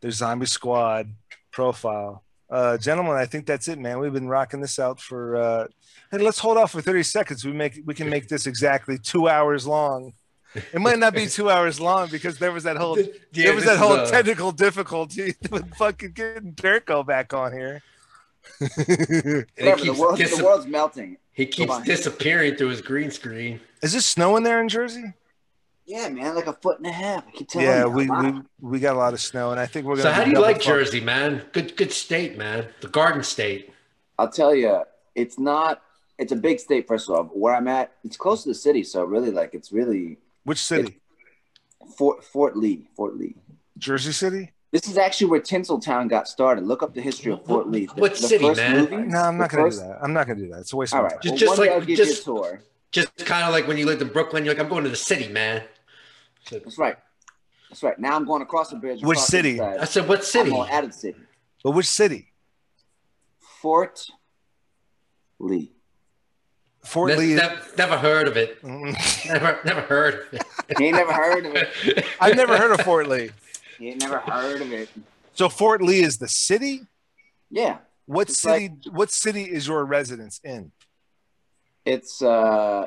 their 0.00 0.12
Zombie 0.12 0.46
Squad 0.46 1.12
profile. 1.50 2.22
Uh, 2.50 2.78
gentlemen, 2.78 3.14
I 3.14 3.26
think 3.26 3.44
that's 3.44 3.68
it, 3.68 3.78
man. 3.78 3.98
We've 3.98 4.12
been 4.12 4.28
rocking 4.28 4.60
this 4.60 4.78
out 4.78 5.00
for. 5.00 5.36
Uh, 5.36 5.66
hey, 6.12 6.18
let's 6.18 6.38
hold 6.38 6.58
off 6.58 6.70
for 6.70 6.80
thirty 6.80 7.02
seconds. 7.02 7.44
We 7.44 7.52
make 7.52 7.80
we 7.84 7.94
can 7.94 8.08
make 8.08 8.28
this 8.28 8.46
exactly 8.46 8.98
two 8.98 9.28
hours 9.28 9.66
long. 9.66 10.12
It 10.54 10.80
might 10.80 10.98
not 10.98 11.14
be 11.14 11.26
two 11.26 11.50
hours 11.50 11.78
long 11.80 12.08
because 12.10 12.38
there 12.38 12.52
was 12.52 12.64
that 12.64 12.76
whole 12.76 12.98
Yeah, 12.98 13.06
there 13.32 13.54
was 13.54 13.64
that 13.64 13.78
whole 13.78 13.94
is, 13.94 14.08
uh, 14.08 14.12
technical 14.12 14.50
difficulty 14.52 15.34
with 15.50 15.74
fucking 15.76 16.12
getting 16.12 16.52
Durko 16.54 17.06
back 17.06 17.32
on 17.34 17.52
here. 17.52 17.82
Whatever, 18.58 19.84
the, 19.84 19.96
world, 19.98 20.18
dis- 20.18 20.36
the 20.36 20.44
world's 20.44 20.66
melting. 20.66 21.18
he 21.32 21.46
keeps 21.46 21.78
disappearing 21.82 22.56
through 22.56 22.68
his 22.68 22.80
green 22.80 23.10
screen. 23.10 23.60
Is 23.82 23.92
this 23.92 24.06
snowing 24.06 24.42
there 24.42 24.60
in 24.60 24.68
Jersey? 24.68 25.12
Yeah, 25.86 26.08
man, 26.08 26.34
like 26.34 26.46
a 26.46 26.52
foot 26.52 26.78
and 26.78 26.86
a 26.86 26.92
half. 26.92 27.26
I 27.26 27.30
keep 27.30 27.48
telling 27.48 27.66
Yeah, 27.66 27.84
you. 27.84 27.90
we, 27.90 28.08
Wow. 28.10 28.42
we 28.60 28.68
we 28.70 28.78
got 28.80 28.94
a 28.94 28.98
lot 28.98 29.14
of 29.14 29.20
snow, 29.20 29.50
and 29.52 29.60
I 29.60 29.66
think 29.66 29.86
we're 29.86 29.96
gonna. 29.96 30.02
So 30.02 30.12
how 30.12 30.24
do 30.24 30.30
you 30.30 30.38
like. 30.40 30.60
Jersey, 30.60 31.00
man? 31.00 31.42
Good, 31.52 31.76
good 31.76 31.92
state, 31.92 32.36
man. 32.36 32.66
The 32.80 32.88
Garden 32.88 33.22
State. 33.22 33.72
I'll 34.18 34.28
tell 34.30 34.54
you, 34.54 34.82
it's 35.14 35.38
not. 35.38 35.82
It's 36.18 36.32
a 36.32 36.36
big 36.36 36.58
state. 36.60 36.86
First 36.88 37.08
of 37.08 37.14
all, 37.16 37.24
where 37.24 37.54
I'm 37.54 37.68
at, 37.68 37.92
it's 38.04 38.16
close 38.16 38.42
to 38.42 38.48
the 38.50 38.54
city, 38.54 38.82
so 38.82 39.04
really, 39.04 39.30
like, 39.30 39.54
it's 39.54 39.72
really 39.72 40.18
Which 40.48 40.58
city? 40.64 40.98
Fort 41.98 42.24
Fort 42.24 42.56
Lee. 42.56 42.88
Fort 42.96 43.16
Lee. 43.16 43.36
Jersey 43.76 44.12
City? 44.12 44.50
This 44.70 44.88
is 44.88 44.96
actually 44.98 45.26
where 45.28 45.40
Tinseltown 45.40 46.08
got 46.08 46.26
started. 46.26 46.64
Look 46.64 46.82
up 46.82 46.94
the 46.94 47.00
history 47.02 47.32
of 47.32 47.44
Fort 47.44 47.68
Lee. 47.68 47.84
The, 47.86 48.00
What 48.00 48.12
the 48.16 48.16
city, 48.28 48.44
first 48.46 48.58
man? 48.60 48.76
movie- 48.80 48.96
No, 48.96 49.18
I'm 49.20 49.36
not 49.38 49.50
gonna 49.50 49.64
first- 49.64 49.80
do 49.82 49.88
that. 49.88 49.98
I'm 50.02 50.12
not 50.14 50.26
gonna 50.26 50.38
do 50.40 50.48
that. 50.50 50.60
It's 50.60 50.72
a 50.72 50.76
waste 50.76 50.94
of 50.94 50.98
my 50.98 51.02
right. 51.04 51.10
time. 51.12 51.20
Just- 51.20 51.32
well, 51.32 51.38
just 51.38 51.58
like- 51.58 51.70
I'll 51.70 51.80
give 51.84 51.96
just- 51.98 52.26
you 52.26 52.32
a 52.34 52.36
tour. 52.38 52.62
Just 52.90 53.16
kind 53.26 53.44
of 53.44 53.52
like 53.52 53.68
when 53.68 53.76
you 53.76 53.84
lived 53.86 54.00
in 54.02 54.08
Brooklyn, 54.08 54.44
you're 54.46 54.54
like, 54.54 54.62
I'm 54.62 54.70
going 54.70 54.84
to 54.84 54.90
the 54.90 54.96
city, 54.96 55.28
man. 55.28 55.62
So- 56.46 56.58
That's 56.60 56.78
right. 56.78 56.96
That's 57.68 57.82
right. 57.82 57.98
Now 57.98 58.16
I'm 58.16 58.24
going 58.24 58.40
across 58.40 58.70
the 58.70 58.76
bridge. 58.76 59.02
Which 59.02 59.18
city? 59.18 59.60
I 59.60 59.84
said, 59.84 60.08
what 60.08 60.20
I'm 60.20 60.24
city? 60.24 60.50
going 60.50 60.70
out 60.70 60.84
of 60.84 60.92
the 60.92 60.96
city. 60.98 61.18
But 61.62 61.72
which 61.72 61.86
city? 61.86 62.32
Fort 63.60 64.06
Lee. 65.38 65.72
Fort 66.88 67.10
Ne- 67.10 67.16
Lee. 67.16 67.32
is- 67.32 67.40
nev- 67.40 67.74
never 67.76 67.98
heard 67.98 68.28
of 68.28 68.36
it. 68.36 68.62
Mm. 68.62 69.26
Never, 69.28 69.60
never 69.64 69.80
heard 69.82 70.14
of 70.14 70.32
it. 70.34 70.42
You 70.78 70.86
ain't 70.86 70.96
never 70.96 71.12
heard 71.12 71.46
of 71.46 71.54
it. 71.56 72.04
I've 72.20 72.36
never 72.36 72.56
heard 72.56 72.72
of 72.72 72.80
Fort 72.82 73.08
Lee. 73.08 73.30
You 73.78 73.88
ain't 73.90 74.00
never 74.02 74.18
heard 74.18 74.60
of 74.60 74.70
it. 74.72 74.88
So 75.32 75.48
Fort 75.48 75.80
Lee 75.80 76.02
is 76.02 76.18
the 76.18 76.28
city. 76.28 76.82
Yeah. 77.50 77.78
What 78.06 78.28
It's 78.28 78.38
city? 78.38 78.70
what 78.90 79.10
city 79.10 79.44
is 79.44 79.66
your 79.66 79.84
residence 79.84 80.40
in? 80.44 80.72
It's 81.86 82.20
uh 82.20 82.86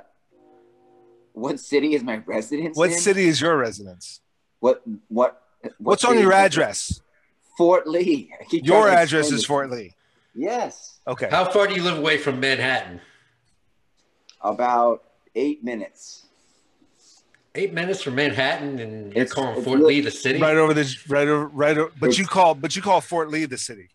what 1.33 1.59
city 1.59 1.95
is 1.95 2.03
my 2.03 2.17
residence 2.25 2.77
What 2.77 2.91
in? 2.91 2.97
city 2.99 3.27
is 3.27 3.39
your 3.41 3.57
residence? 3.57 4.19
What 4.59 4.81
what, 5.07 5.41
what 5.61 5.73
What's 5.79 6.05
on 6.05 6.19
your 6.19 6.33
address? 6.33 7.01
Fort 7.57 7.87
Lee. 7.87 8.31
Your 8.51 8.89
address 8.89 9.31
is 9.31 9.43
it. 9.43 9.47
Fort 9.47 9.69
Lee. 9.71 9.93
Yes. 10.35 10.99
Okay. 11.07 11.27
How 11.31 11.45
far 11.45 11.67
do 11.67 11.73
you 11.75 11.83
live 11.83 11.97
away 11.97 12.17
from 12.17 12.39
Manhattan? 12.39 13.01
About 14.43 15.03
eight 15.35 15.63
minutes. 15.63 16.25
Eight 17.53 17.73
minutes 17.73 18.01
from 18.01 18.15
Manhattan, 18.15 18.79
and 18.79 19.13
you're 19.13 19.23
It's- 19.23 19.33
calling 19.33 19.55
it's 19.57 19.65
Fort 19.65 19.79
li- 19.79 19.85
Lee 19.95 20.01
the 20.01 20.11
city? 20.11 20.39
Right 20.39 20.55
over 20.55 20.73
this. 20.73 21.07
Right 21.09 21.27
over. 21.27 21.47
Right 21.47 21.77
over. 21.77 21.91
But 21.99 22.17
you 22.17 22.25
call. 22.25 22.55
But 22.55 22.75
you 22.75 22.81
call 22.81 23.01
Fort 23.01 23.29
Lee 23.29 23.45
the 23.45 23.57
city. 23.57 23.89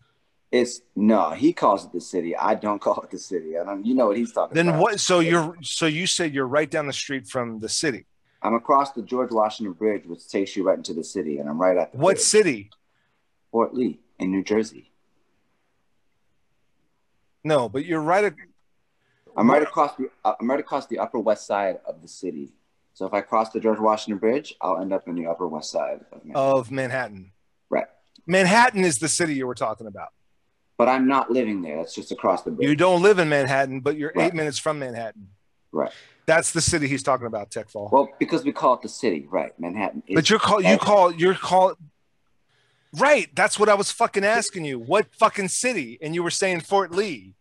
It's 0.51 0.81
no, 0.95 1.31
he 1.31 1.51
calls 1.53 1.83
it 1.85 1.91
the 1.91 1.99
city. 1.99 2.35
I 2.37 2.53
don't 2.55 2.79
call 2.87 3.01
it 3.03 3.09
the 3.09 3.17
city. 3.17 3.57
I 3.57 3.63
don't 3.65 3.83
you 3.85 3.95
know 3.95 4.07
what 4.07 4.17
he's 4.17 4.31
talking 4.31 4.53
Then 4.53 4.69
about. 4.69 4.81
what? 4.81 4.99
So 4.99 5.19
you're. 5.19 5.57
So 5.63 5.87
you 5.87 6.05
said 6.07 6.33
you're 6.33 6.47
right 6.47 6.69
down 6.69 6.85
the 6.87 6.93
street 6.93 7.27
from 7.27 7.59
the 7.59 7.67
city. 7.69 8.05
I'm 8.43 8.53
across 8.53 8.91
the 8.93 9.01
George 9.01 9.31
Washington 9.31 9.73
Bridge, 9.73 10.05
which 10.05 10.29
takes 10.29 10.55
you 10.55 10.63
right 10.63 10.77
into 10.77 10.93
the 10.93 11.03
city, 11.03 11.39
and 11.39 11.49
I'm 11.49 11.59
right 11.59 11.75
at 11.75 11.91
the 11.91 11.97
What 11.97 12.15
bridge. 12.17 12.25
city? 12.25 12.69
Fort 13.51 13.73
Lee 13.73 13.99
in 14.19 14.31
New 14.31 14.43
Jersey. 14.43 14.91
No, 17.43 17.67
but 17.69 17.85
you're 17.85 18.01
right. 18.01 18.33
I'm 19.37 19.49
right 19.49 19.61
across 19.61 19.95
the 19.95 20.09
uh, 20.25 20.33
I'm 20.39 20.49
right 20.49 20.59
across 20.59 20.87
the 20.87 20.99
upper 20.99 21.19
west 21.19 21.45
side 21.45 21.79
of 21.85 22.01
the 22.01 22.07
city. 22.07 22.53
So 22.93 23.05
if 23.05 23.13
I 23.13 23.21
cross 23.21 23.51
the 23.51 23.59
George 23.59 23.79
Washington 23.79 24.17
Bridge, 24.17 24.55
I'll 24.59 24.79
end 24.79 24.91
up 24.91 25.07
in 25.07 25.15
the 25.15 25.27
upper 25.27 25.47
west 25.47 25.69
side 25.69 25.99
of 26.11 26.25
Manhattan. 26.25 26.57
of 26.57 26.71
Manhattan. 26.71 27.31
Right. 27.69 27.85
Manhattan 28.25 28.83
is 28.83 28.97
the 28.97 29.07
city 29.07 29.35
you 29.35 29.45
were 29.45 29.55
talking 29.55 29.85
about. 29.85 30.09
But 30.77 30.89
I'm 30.89 31.07
not 31.07 31.29
living 31.29 31.61
there. 31.61 31.77
That's 31.77 31.93
just 31.93 32.11
across 32.11 32.41
the 32.41 32.51
bridge. 32.51 32.67
You 32.67 32.75
don't 32.75 33.03
live 33.03 33.19
in 33.19 33.29
Manhattan, 33.29 33.81
but 33.81 33.97
you're 33.97 34.11
eight 34.15 34.33
minutes 34.33 34.57
from 34.57 34.79
Manhattan. 34.79 35.27
Right. 35.71 35.91
That's 36.25 36.51
the 36.51 36.61
city 36.61 36.87
he's 36.87 37.03
talking 37.03 37.27
about, 37.27 37.51
Techfall. 37.51 37.91
Well, 37.91 38.09
because 38.19 38.43
we 38.43 38.51
call 38.51 38.73
it 38.73 38.81
the 38.81 38.89
city, 38.89 39.27
right? 39.29 39.57
Manhattan. 39.59 40.03
But 40.13 40.29
you're 40.29 40.39
call 40.39 40.61
you 40.61 40.77
call 40.77 41.13
you're 41.13 41.35
call 41.35 41.75
right. 42.93 43.33
That's 43.35 43.59
what 43.59 43.69
I 43.69 43.75
was 43.75 43.91
fucking 43.91 44.25
asking 44.25 44.65
you. 44.65 44.77
What 44.79 45.13
fucking 45.15 45.47
city? 45.47 45.97
And 46.01 46.13
you 46.15 46.23
were 46.23 46.31
saying 46.31 46.61
Fort 46.61 46.91
Lee. 46.91 47.35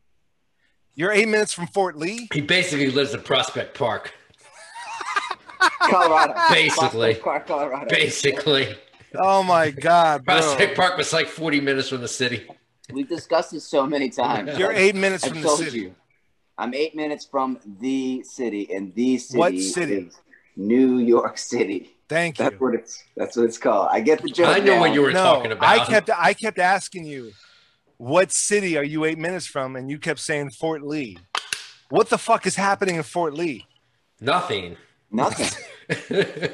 You're 0.96 1.12
eight 1.12 1.28
minutes 1.28 1.52
from 1.52 1.68
Fort 1.68 1.96
Lee. 1.96 2.28
He 2.32 2.40
basically 2.40 2.90
lives 2.90 3.14
in 3.14 3.20
Prospect 3.22 3.78
Park. 3.78 4.12
Colorado. 5.82 6.34
Basically. 6.50 7.14
Prospect 7.14 7.24
Park, 7.24 7.46
Colorado. 7.46 7.88
Basically, 7.88 8.74
Oh 9.18 9.42
my 9.42 9.70
god, 9.70 10.24
bro. 10.24 10.36
Prospect 10.36 10.76
Park 10.76 10.96
was 10.96 11.12
like 11.12 11.26
40 11.26 11.60
minutes 11.60 11.88
from 11.88 12.00
the 12.00 12.08
city. 12.08 12.46
We've 12.92 13.08
discussed 13.08 13.52
this 13.52 13.66
so 13.66 13.86
many 13.86 14.10
times. 14.10 14.58
You're 14.58 14.72
eight 14.72 14.94
minutes 14.94 15.24
I 15.24 15.28
from 15.28 15.42
the 15.42 15.48
city. 15.48 15.78
you. 15.80 15.94
I'm 16.58 16.72
eight 16.72 16.94
minutes 16.94 17.26
from 17.26 17.58
the 17.80 18.22
city, 18.22 18.72
and 18.72 18.94
the 18.94 19.18
city. 19.18 19.38
What 19.38 19.58
city? 19.58 19.94
is 19.94 20.18
New 20.56 20.98
York 20.98 21.36
City. 21.36 21.90
Thank 22.08 22.38
you. 22.38 22.44
That's 22.44 22.60
what 22.60 22.74
it's. 22.74 23.04
That's 23.16 23.36
what 23.36 23.44
it's 23.44 23.58
called. 23.58 23.88
I 23.90 24.00
get 24.00 24.22
the 24.22 24.30
joke. 24.30 24.48
I 24.48 24.60
know 24.60 24.80
what 24.80 24.94
you 24.94 25.02
were 25.02 25.12
no, 25.12 25.22
talking 25.22 25.52
about. 25.52 25.68
I 25.68 25.84
kept 25.84 26.10
I 26.10 26.32
kept 26.32 26.58
asking 26.58 27.04
you, 27.04 27.32
what 27.98 28.30
city 28.32 28.76
are 28.76 28.84
you 28.84 29.04
eight 29.04 29.18
minutes 29.18 29.46
from? 29.46 29.76
And 29.76 29.90
you 29.90 29.98
kept 29.98 30.20
saying 30.20 30.50
Fort 30.50 30.82
Lee. 30.82 31.18
What 31.88 32.08
the 32.10 32.18
fuck 32.18 32.46
is 32.46 32.56
happening 32.56 32.96
in 32.96 33.02
Fort 33.02 33.34
Lee? 33.34 33.66
nothing. 34.20 34.76
nothing. 35.10 35.48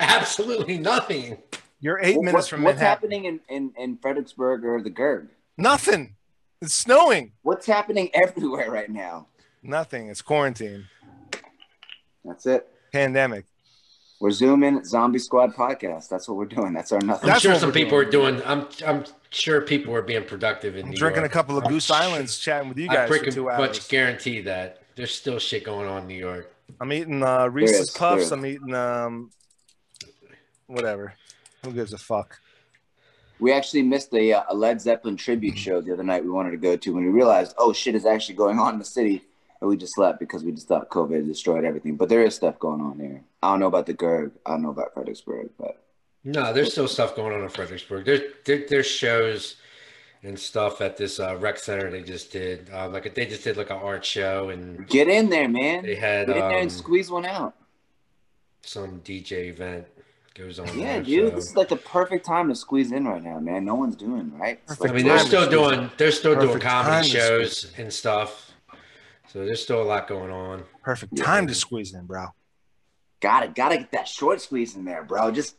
Absolutely 0.00 0.78
nothing. 0.78 1.38
You're 1.80 2.00
eight 2.02 2.16
What- 2.16 2.24
minutes 2.26 2.48
from 2.48 2.62
what's 2.62 2.76
Manhattan. 2.78 3.10
happening 3.10 3.24
in, 3.24 3.40
in, 3.48 3.72
in 3.76 3.96
Fredericksburg 3.98 4.64
or 4.64 4.82
the 4.82 4.90
Gerg? 4.90 5.28
Nothing. 5.56 6.16
It's 6.62 6.74
snowing. 6.74 7.32
What's 7.42 7.66
happening 7.66 8.10
everywhere 8.14 8.70
right 8.70 8.90
now? 8.90 9.26
Nothing. 9.62 10.08
It's 10.08 10.22
quarantine. 10.22 10.86
That's 12.24 12.46
it. 12.46 12.68
Pandemic. 12.92 13.46
We're 14.20 14.30
zooming 14.32 14.84
Zombie 14.84 15.18
Squad 15.18 15.54
podcast. 15.54 16.08
That's 16.10 16.28
what 16.28 16.36
we're 16.36 16.44
doing. 16.44 16.74
That's 16.74 16.92
our 16.92 17.00
nothing. 17.00 17.30
I'm 17.30 17.32
That's 17.34 17.40
sure 17.42 17.54
some 17.54 17.72
people 17.72 18.02
doing. 18.04 18.36
are 18.36 18.40
doing. 18.40 18.42
I'm 18.44 18.68
I'm 18.86 19.04
sure 19.30 19.62
people 19.62 19.94
are 19.94 20.02
being 20.02 20.24
productive 20.24 20.76
in 20.76 20.84
I'm 20.84 20.90
New 20.90 20.96
drinking 20.98 21.24
a 21.24 21.28
couple 21.28 21.56
of 21.56 21.64
I'm 21.64 21.70
Goose 21.70 21.86
sure- 21.86 21.96
Islands, 21.96 22.38
chatting 22.38 22.68
with 22.68 22.76
you 22.78 22.88
I 22.90 22.94
guys 22.94 23.08
for 23.08 23.30
two 23.30 23.44
much 23.46 23.58
hours. 23.60 23.88
guarantee 23.88 24.42
that 24.42 24.82
there's 24.94 25.14
still 25.14 25.38
shit 25.38 25.64
going 25.64 25.88
on 25.88 26.02
in 26.02 26.08
New 26.08 26.18
York. 26.18 26.54
I'm 26.80 26.92
eating 26.92 27.22
uh, 27.22 27.46
Reese's 27.48 27.88
is, 27.88 27.90
Puffs. 27.92 28.30
I'm 28.30 28.44
eating 28.44 28.74
um, 28.74 29.30
whatever. 30.66 31.14
Who 31.64 31.72
gives 31.72 31.94
a 31.94 31.98
fuck? 31.98 32.38
We 33.38 33.52
actually 33.52 33.82
missed 33.82 34.12
a, 34.12 34.34
uh, 34.34 34.42
a 34.50 34.54
Led 34.54 34.82
Zeppelin 34.82 35.16
tribute 35.16 35.56
show 35.56 35.80
the 35.80 35.94
other 35.94 36.02
night. 36.02 36.22
We 36.22 36.30
wanted 36.30 36.50
to 36.50 36.58
go 36.58 36.76
to 36.76 36.94
when 36.94 37.04
we 37.04 37.10
realized, 37.10 37.54
oh 37.56 37.72
shit, 37.72 37.94
is 37.94 38.04
actually 38.04 38.34
going 38.34 38.58
on 38.58 38.74
in 38.74 38.78
the 38.78 38.84
city. 38.84 39.22
And 39.60 39.68
we 39.68 39.76
just 39.76 39.94
slept 39.94 40.18
because 40.18 40.42
we 40.42 40.52
just 40.52 40.68
thought 40.68 40.88
COVID 40.88 41.26
destroyed 41.26 41.64
everything. 41.64 41.96
But 41.96 42.08
there 42.08 42.22
is 42.24 42.34
stuff 42.34 42.58
going 42.58 42.80
on 42.80 42.96
there. 42.98 43.22
I 43.42 43.50
don't 43.50 43.60
know 43.60 43.66
about 43.66 43.86
the 43.86 43.94
Gerg. 43.94 44.32
I 44.46 44.52
don't 44.52 44.62
know 44.62 44.70
about 44.70 44.94
Fredericksburg, 44.94 45.50
but 45.58 45.82
No, 46.24 46.52
there's 46.52 46.72
still 46.72 46.88
stuff 46.88 47.14
going 47.14 47.34
on 47.34 47.42
in 47.42 47.48
Fredericksburg. 47.50 48.04
There's 48.06 48.20
there, 48.46 48.64
there's 48.68 48.86
shows 48.86 49.56
and 50.22 50.38
stuff 50.38 50.80
at 50.80 50.96
this 50.96 51.18
uh, 51.20 51.36
rec 51.36 51.58
center 51.58 51.90
they 51.90 52.02
just 52.02 52.30
did. 52.32 52.70
Uh, 52.72 52.88
like 52.88 53.14
they 53.14 53.26
just 53.26 53.44
did 53.44 53.56
like 53.58 53.70
an 53.70 53.76
art 53.78 54.04
show 54.04 54.48
and 54.50 54.86
get 54.88 55.08
in 55.08 55.28
there, 55.28 55.48
man. 55.48 55.82
they 55.82 55.94
Get 55.94 55.98
had 55.98 56.28
in 56.30 56.34
there 56.36 56.44
um, 56.50 56.54
and 56.62 56.72
squeeze 56.72 57.10
one 57.10 57.26
out. 57.26 57.54
some 58.62 59.00
DJ 59.00 59.48
event 59.50 59.86
goes 60.34 60.58
on. 60.58 60.66
Yeah, 60.78 60.94
there, 60.94 61.02
dude, 61.02 61.28
so- 61.30 61.36
this 61.36 61.46
is 61.50 61.56
like 61.56 61.68
the 61.68 61.76
perfect 61.76 62.24
time 62.24 62.48
to 62.48 62.54
squeeze 62.54 62.92
in 62.92 63.06
right 63.06 63.22
now, 63.22 63.38
man. 63.40 63.64
No 63.64 63.74
one's 63.74 63.96
doing 63.96 64.32
right. 64.38 64.58
It's 64.64 64.76
Perfect 64.76 64.90
I 64.90 64.96
mean, 64.96 65.06
they're 65.06 65.18
still 65.18 65.48
doing 65.50 65.90
they're 65.98 66.12
still 66.12 66.34
doing 66.34 66.46
Perfect 66.48 66.64
time 66.64 66.84
comedy 66.84 67.08
shows 67.08 67.72
and 67.76 67.92
stuff. 67.92 68.49
So 69.32 69.44
there's 69.44 69.62
still 69.62 69.80
a 69.80 69.84
lot 69.84 70.08
going 70.08 70.30
on. 70.30 70.64
Perfect 70.82 71.12
Yeah. 71.16 71.24
time 71.24 71.46
to 71.46 71.54
squeeze 71.54 71.94
in, 71.94 72.04
bro. 72.06 72.26
gotta 73.20 73.48
gotta 73.48 73.76
get 73.76 73.92
that 73.92 74.08
short 74.08 74.40
squeeze 74.40 74.74
in 74.76 74.84
there, 74.86 75.02
bro. 75.04 75.30
Just 75.30 75.56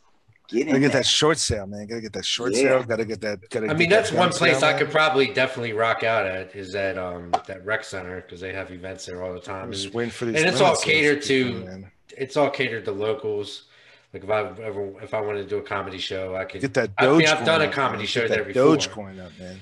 get 0.50 0.62
in 0.62 0.68
Gotta 0.70 0.80
get 0.80 0.92
there. 0.94 1.02
that 1.02 1.06
short 1.08 1.38
sale, 1.38 1.68
man. 1.68 1.86
Gotta 1.86 2.02
get 2.02 2.14
that 2.14 2.26
short 2.26 2.54
Yeah. 2.54 2.62
sale. 2.62 2.84
Gotta 2.84 3.06
get 3.06 3.22
that. 3.22 3.40
Gotta 3.52 3.66
I 3.66 3.70
get 3.70 3.78
mean, 3.78 3.90
that 3.90 3.98
that's 3.98 4.12
one 4.12 4.32
place 4.32 4.60
sale, 4.60 4.70
I 4.70 4.74
could 4.78 4.90
probably 4.90 5.28
definitely 5.28 5.74
rock 5.74 6.04
out 6.04 6.26
at 6.26 6.56
is 6.56 6.74
that 6.74 6.98
um 6.98 7.32
that 7.48 7.64
rec 7.66 7.84
center 7.84 8.20
because 8.22 8.42
they 8.42 8.52
have 8.52 8.72
events 8.72 9.06
there 9.06 9.22
all 9.24 9.34
the 9.34 9.40
time. 9.40 9.72
Just 9.72 9.94
waiting 9.94 10.12
for 10.12 10.26
these. 10.26 10.36
and 10.42 10.50
it's 10.50 10.60
all 10.60 10.76
catered 10.76 11.22
to- 11.24 11.54
man. 11.66 11.92
it's 12.18 12.36
all 12.36 12.50
catered 12.50 12.84
to 12.86 12.92
locals. 12.92 13.66
Like 14.14 14.24
if 14.24 14.30
I 14.32 14.40
ever 14.62 14.92
if 15.04 15.14
I 15.14 15.22
wanted 15.22 15.44
to 15.44 15.48
do 15.50 15.58
a 15.60 15.62
comedy 15.62 16.00
show, 16.00 16.36
I 16.36 16.44
could. 16.46 16.60
Get 16.62 16.74
that 16.74 16.90
I 16.98 17.06
Doge. 17.06 17.20
mean, 17.20 17.28
I've 17.30 17.46
done 17.46 17.62
a 17.62 17.72
comedy 17.72 18.00
man. 18.00 18.08
show 18.08 18.22
Get 18.22 18.30
there 18.32 18.44
that 18.44 18.48
before. 18.54 18.76
Dogecoin 18.76 19.24
up, 19.26 19.32
man. 19.40 19.60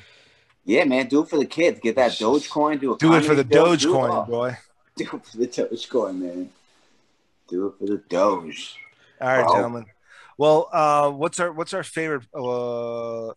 Yeah, 0.65 0.83
man, 0.83 1.07
do 1.07 1.21
it 1.23 1.29
for 1.29 1.37
the 1.37 1.45
kids. 1.45 1.79
Get 1.79 1.95
that 1.95 2.11
Dogecoin. 2.11 2.79
Do 2.79 2.95
Do 2.99 3.15
it 3.15 3.25
for 3.25 3.33
the 3.35 3.43
show, 3.43 3.75
do 3.75 3.87
Dogecoin, 3.87 4.27
boy. 4.27 4.57
Do 4.95 5.05
it 5.13 5.25
for 5.25 5.37
the 5.37 5.47
Dogecoin, 5.47 6.19
man. 6.19 6.49
Do 7.47 7.67
it 7.67 7.73
for 7.79 7.85
the 7.85 7.97
Doge. 8.09 8.75
All 9.21 9.27
right, 9.27 9.45
Wow. 9.45 9.53
gentlemen. 9.53 9.85
Well, 10.37 10.69
uh, 10.71 11.09
what's 11.11 11.39
our 11.39 11.51
what's 11.51 11.73
our 11.73 11.83
favorite? 11.83 12.23
Uh, 12.33 13.29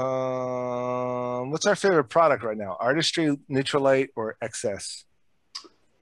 um, 0.00 1.50
what's 1.50 1.66
our 1.66 1.76
favorite 1.76 2.04
product 2.04 2.42
right 2.42 2.56
now? 2.56 2.76
Artistry, 2.80 3.36
Nutrilite, 3.50 4.08
or 4.16 4.36
XS? 4.42 5.04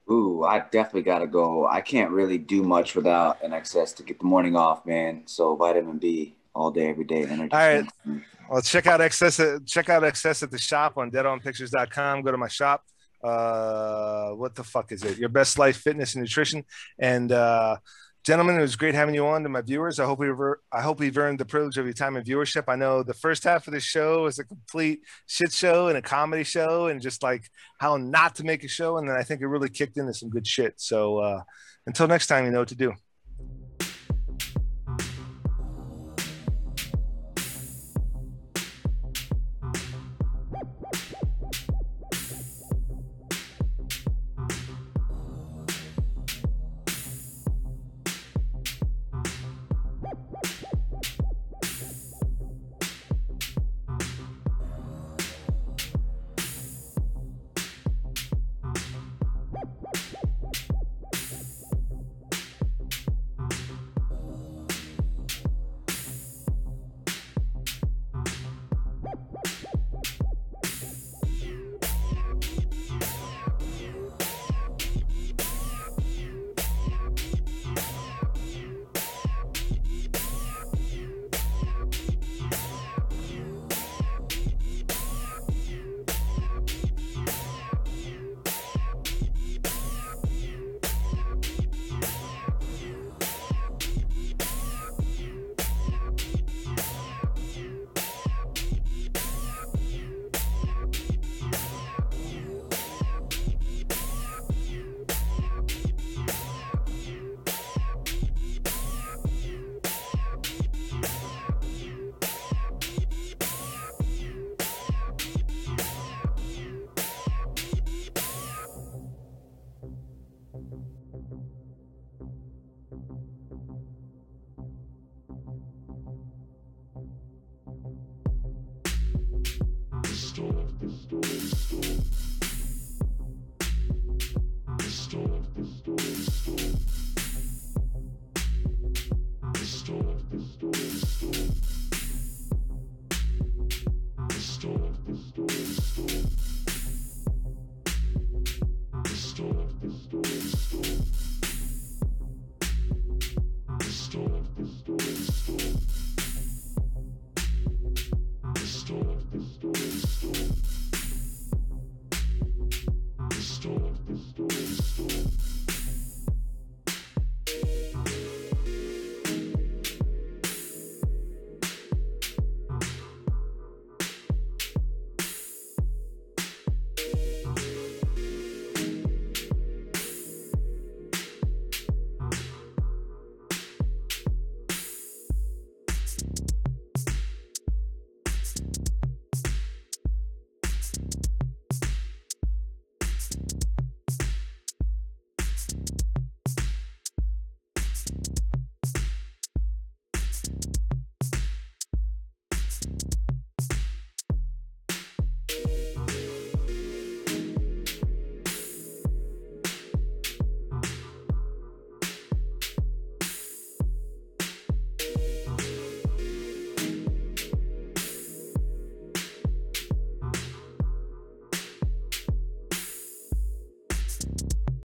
Ooh, 0.09 0.43
I 0.43 0.59
definitely 0.59 1.03
gotta 1.03 1.27
go. 1.27 1.67
I 1.67 1.81
can't 1.81 2.11
really 2.11 2.37
do 2.37 2.63
much 2.63 2.95
without 2.95 3.41
an 3.43 3.51
XS 3.51 3.95
to 3.97 4.03
get 4.03 4.19
the 4.19 4.25
morning 4.25 4.55
off, 4.55 4.85
man. 4.85 5.23
So 5.25 5.55
vitamin 5.55 5.97
B 5.97 6.35
all 6.53 6.71
day, 6.71 6.89
every 6.89 7.05
day. 7.05 7.23
Energy. 7.25 7.51
All 7.51 7.59
right. 7.59 7.85
Well, 8.49 8.61
check 8.61 8.87
out. 8.87 9.01
At, 9.01 9.11
check 9.65 9.89
out 9.89 10.03
XS 10.03 10.43
at 10.43 10.51
the 10.51 10.57
shop 10.57 10.97
on 10.97 11.11
deadonpictures.com. 11.11 12.21
Go 12.21 12.31
to 12.31 12.37
my 12.37 12.47
shop. 12.47 12.83
Uh, 13.23 14.31
what 14.31 14.55
the 14.55 14.63
fuck 14.63 14.91
is 14.91 15.03
it? 15.03 15.17
Your 15.17 15.29
best 15.29 15.57
life, 15.59 15.77
fitness, 15.77 16.15
and 16.15 16.23
nutrition. 16.23 16.65
And 16.99 17.31
uh, 17.31 17.77
gentlemen, 18.25 18.57
it 18.57 18.61
was 18.61 18.75
great 18.75 18.95
having 18.95 19.15
you 19.15 19.25
on. 19.27 19.43
To 19.43 19.49
my 19.49 19.61
viewers, 19.61 19.99
I 19.99 20.05
hope 20.05 20.19
we've 20.19 20.35
I 20.71 20.81
hope 20.81 20.99
we've 20.99 21.17
earned 21.17 21.39
the 21.39 21.45
privilege 21.45 21.77
of 21.77 21.85
your 21.85 21.93
time 21.93 22.15
and 22.15 22.25
viewership. 22.25 22.63
I 22.67 22.75
know 22.75 23.03
the 23.03 23.13
first 23.13 23.43
half 23.43 23.67
of 23.67 23.73
the 23.73 23.79
show 23.79 24.25
is 24.25 24.39
a 24.39 24.43
complete 24.43 25.01
shit 25.27 25.51
show 25.51 25.87
and 25.87 25.97
a 25.97 26.01
comedy 26.01 26.43
show, 26.43 26.87
and 26.87 27.01
just 27.01 27.23
like 27.23 27.49
how 27.79 27.97
not 27.97 28.35
to 28.35 28.43
make 28.43 28.63
a 28.63 28.67
show. 28.67 28.97
And 28.97 29.07
then 29.07 29.15
I 29.15 29.23
think 29.23 29.41
it 29.41 29.47
really 29.47 29.69
kicked 29.69 29.97
into 29.97 30.13
some 30.13 30.29
good 30.29 30.47
shit. 30.47 30.73
So 30.77 31.19
uh, 31.19 31.41
until 31.85 32.07
next 32.07 32.27
time, 32.27 32.45
you 32.45 32.51
know 32.51 32.59
what 32.59 32.69
to 32.69 32.75
do. 32.75 32.93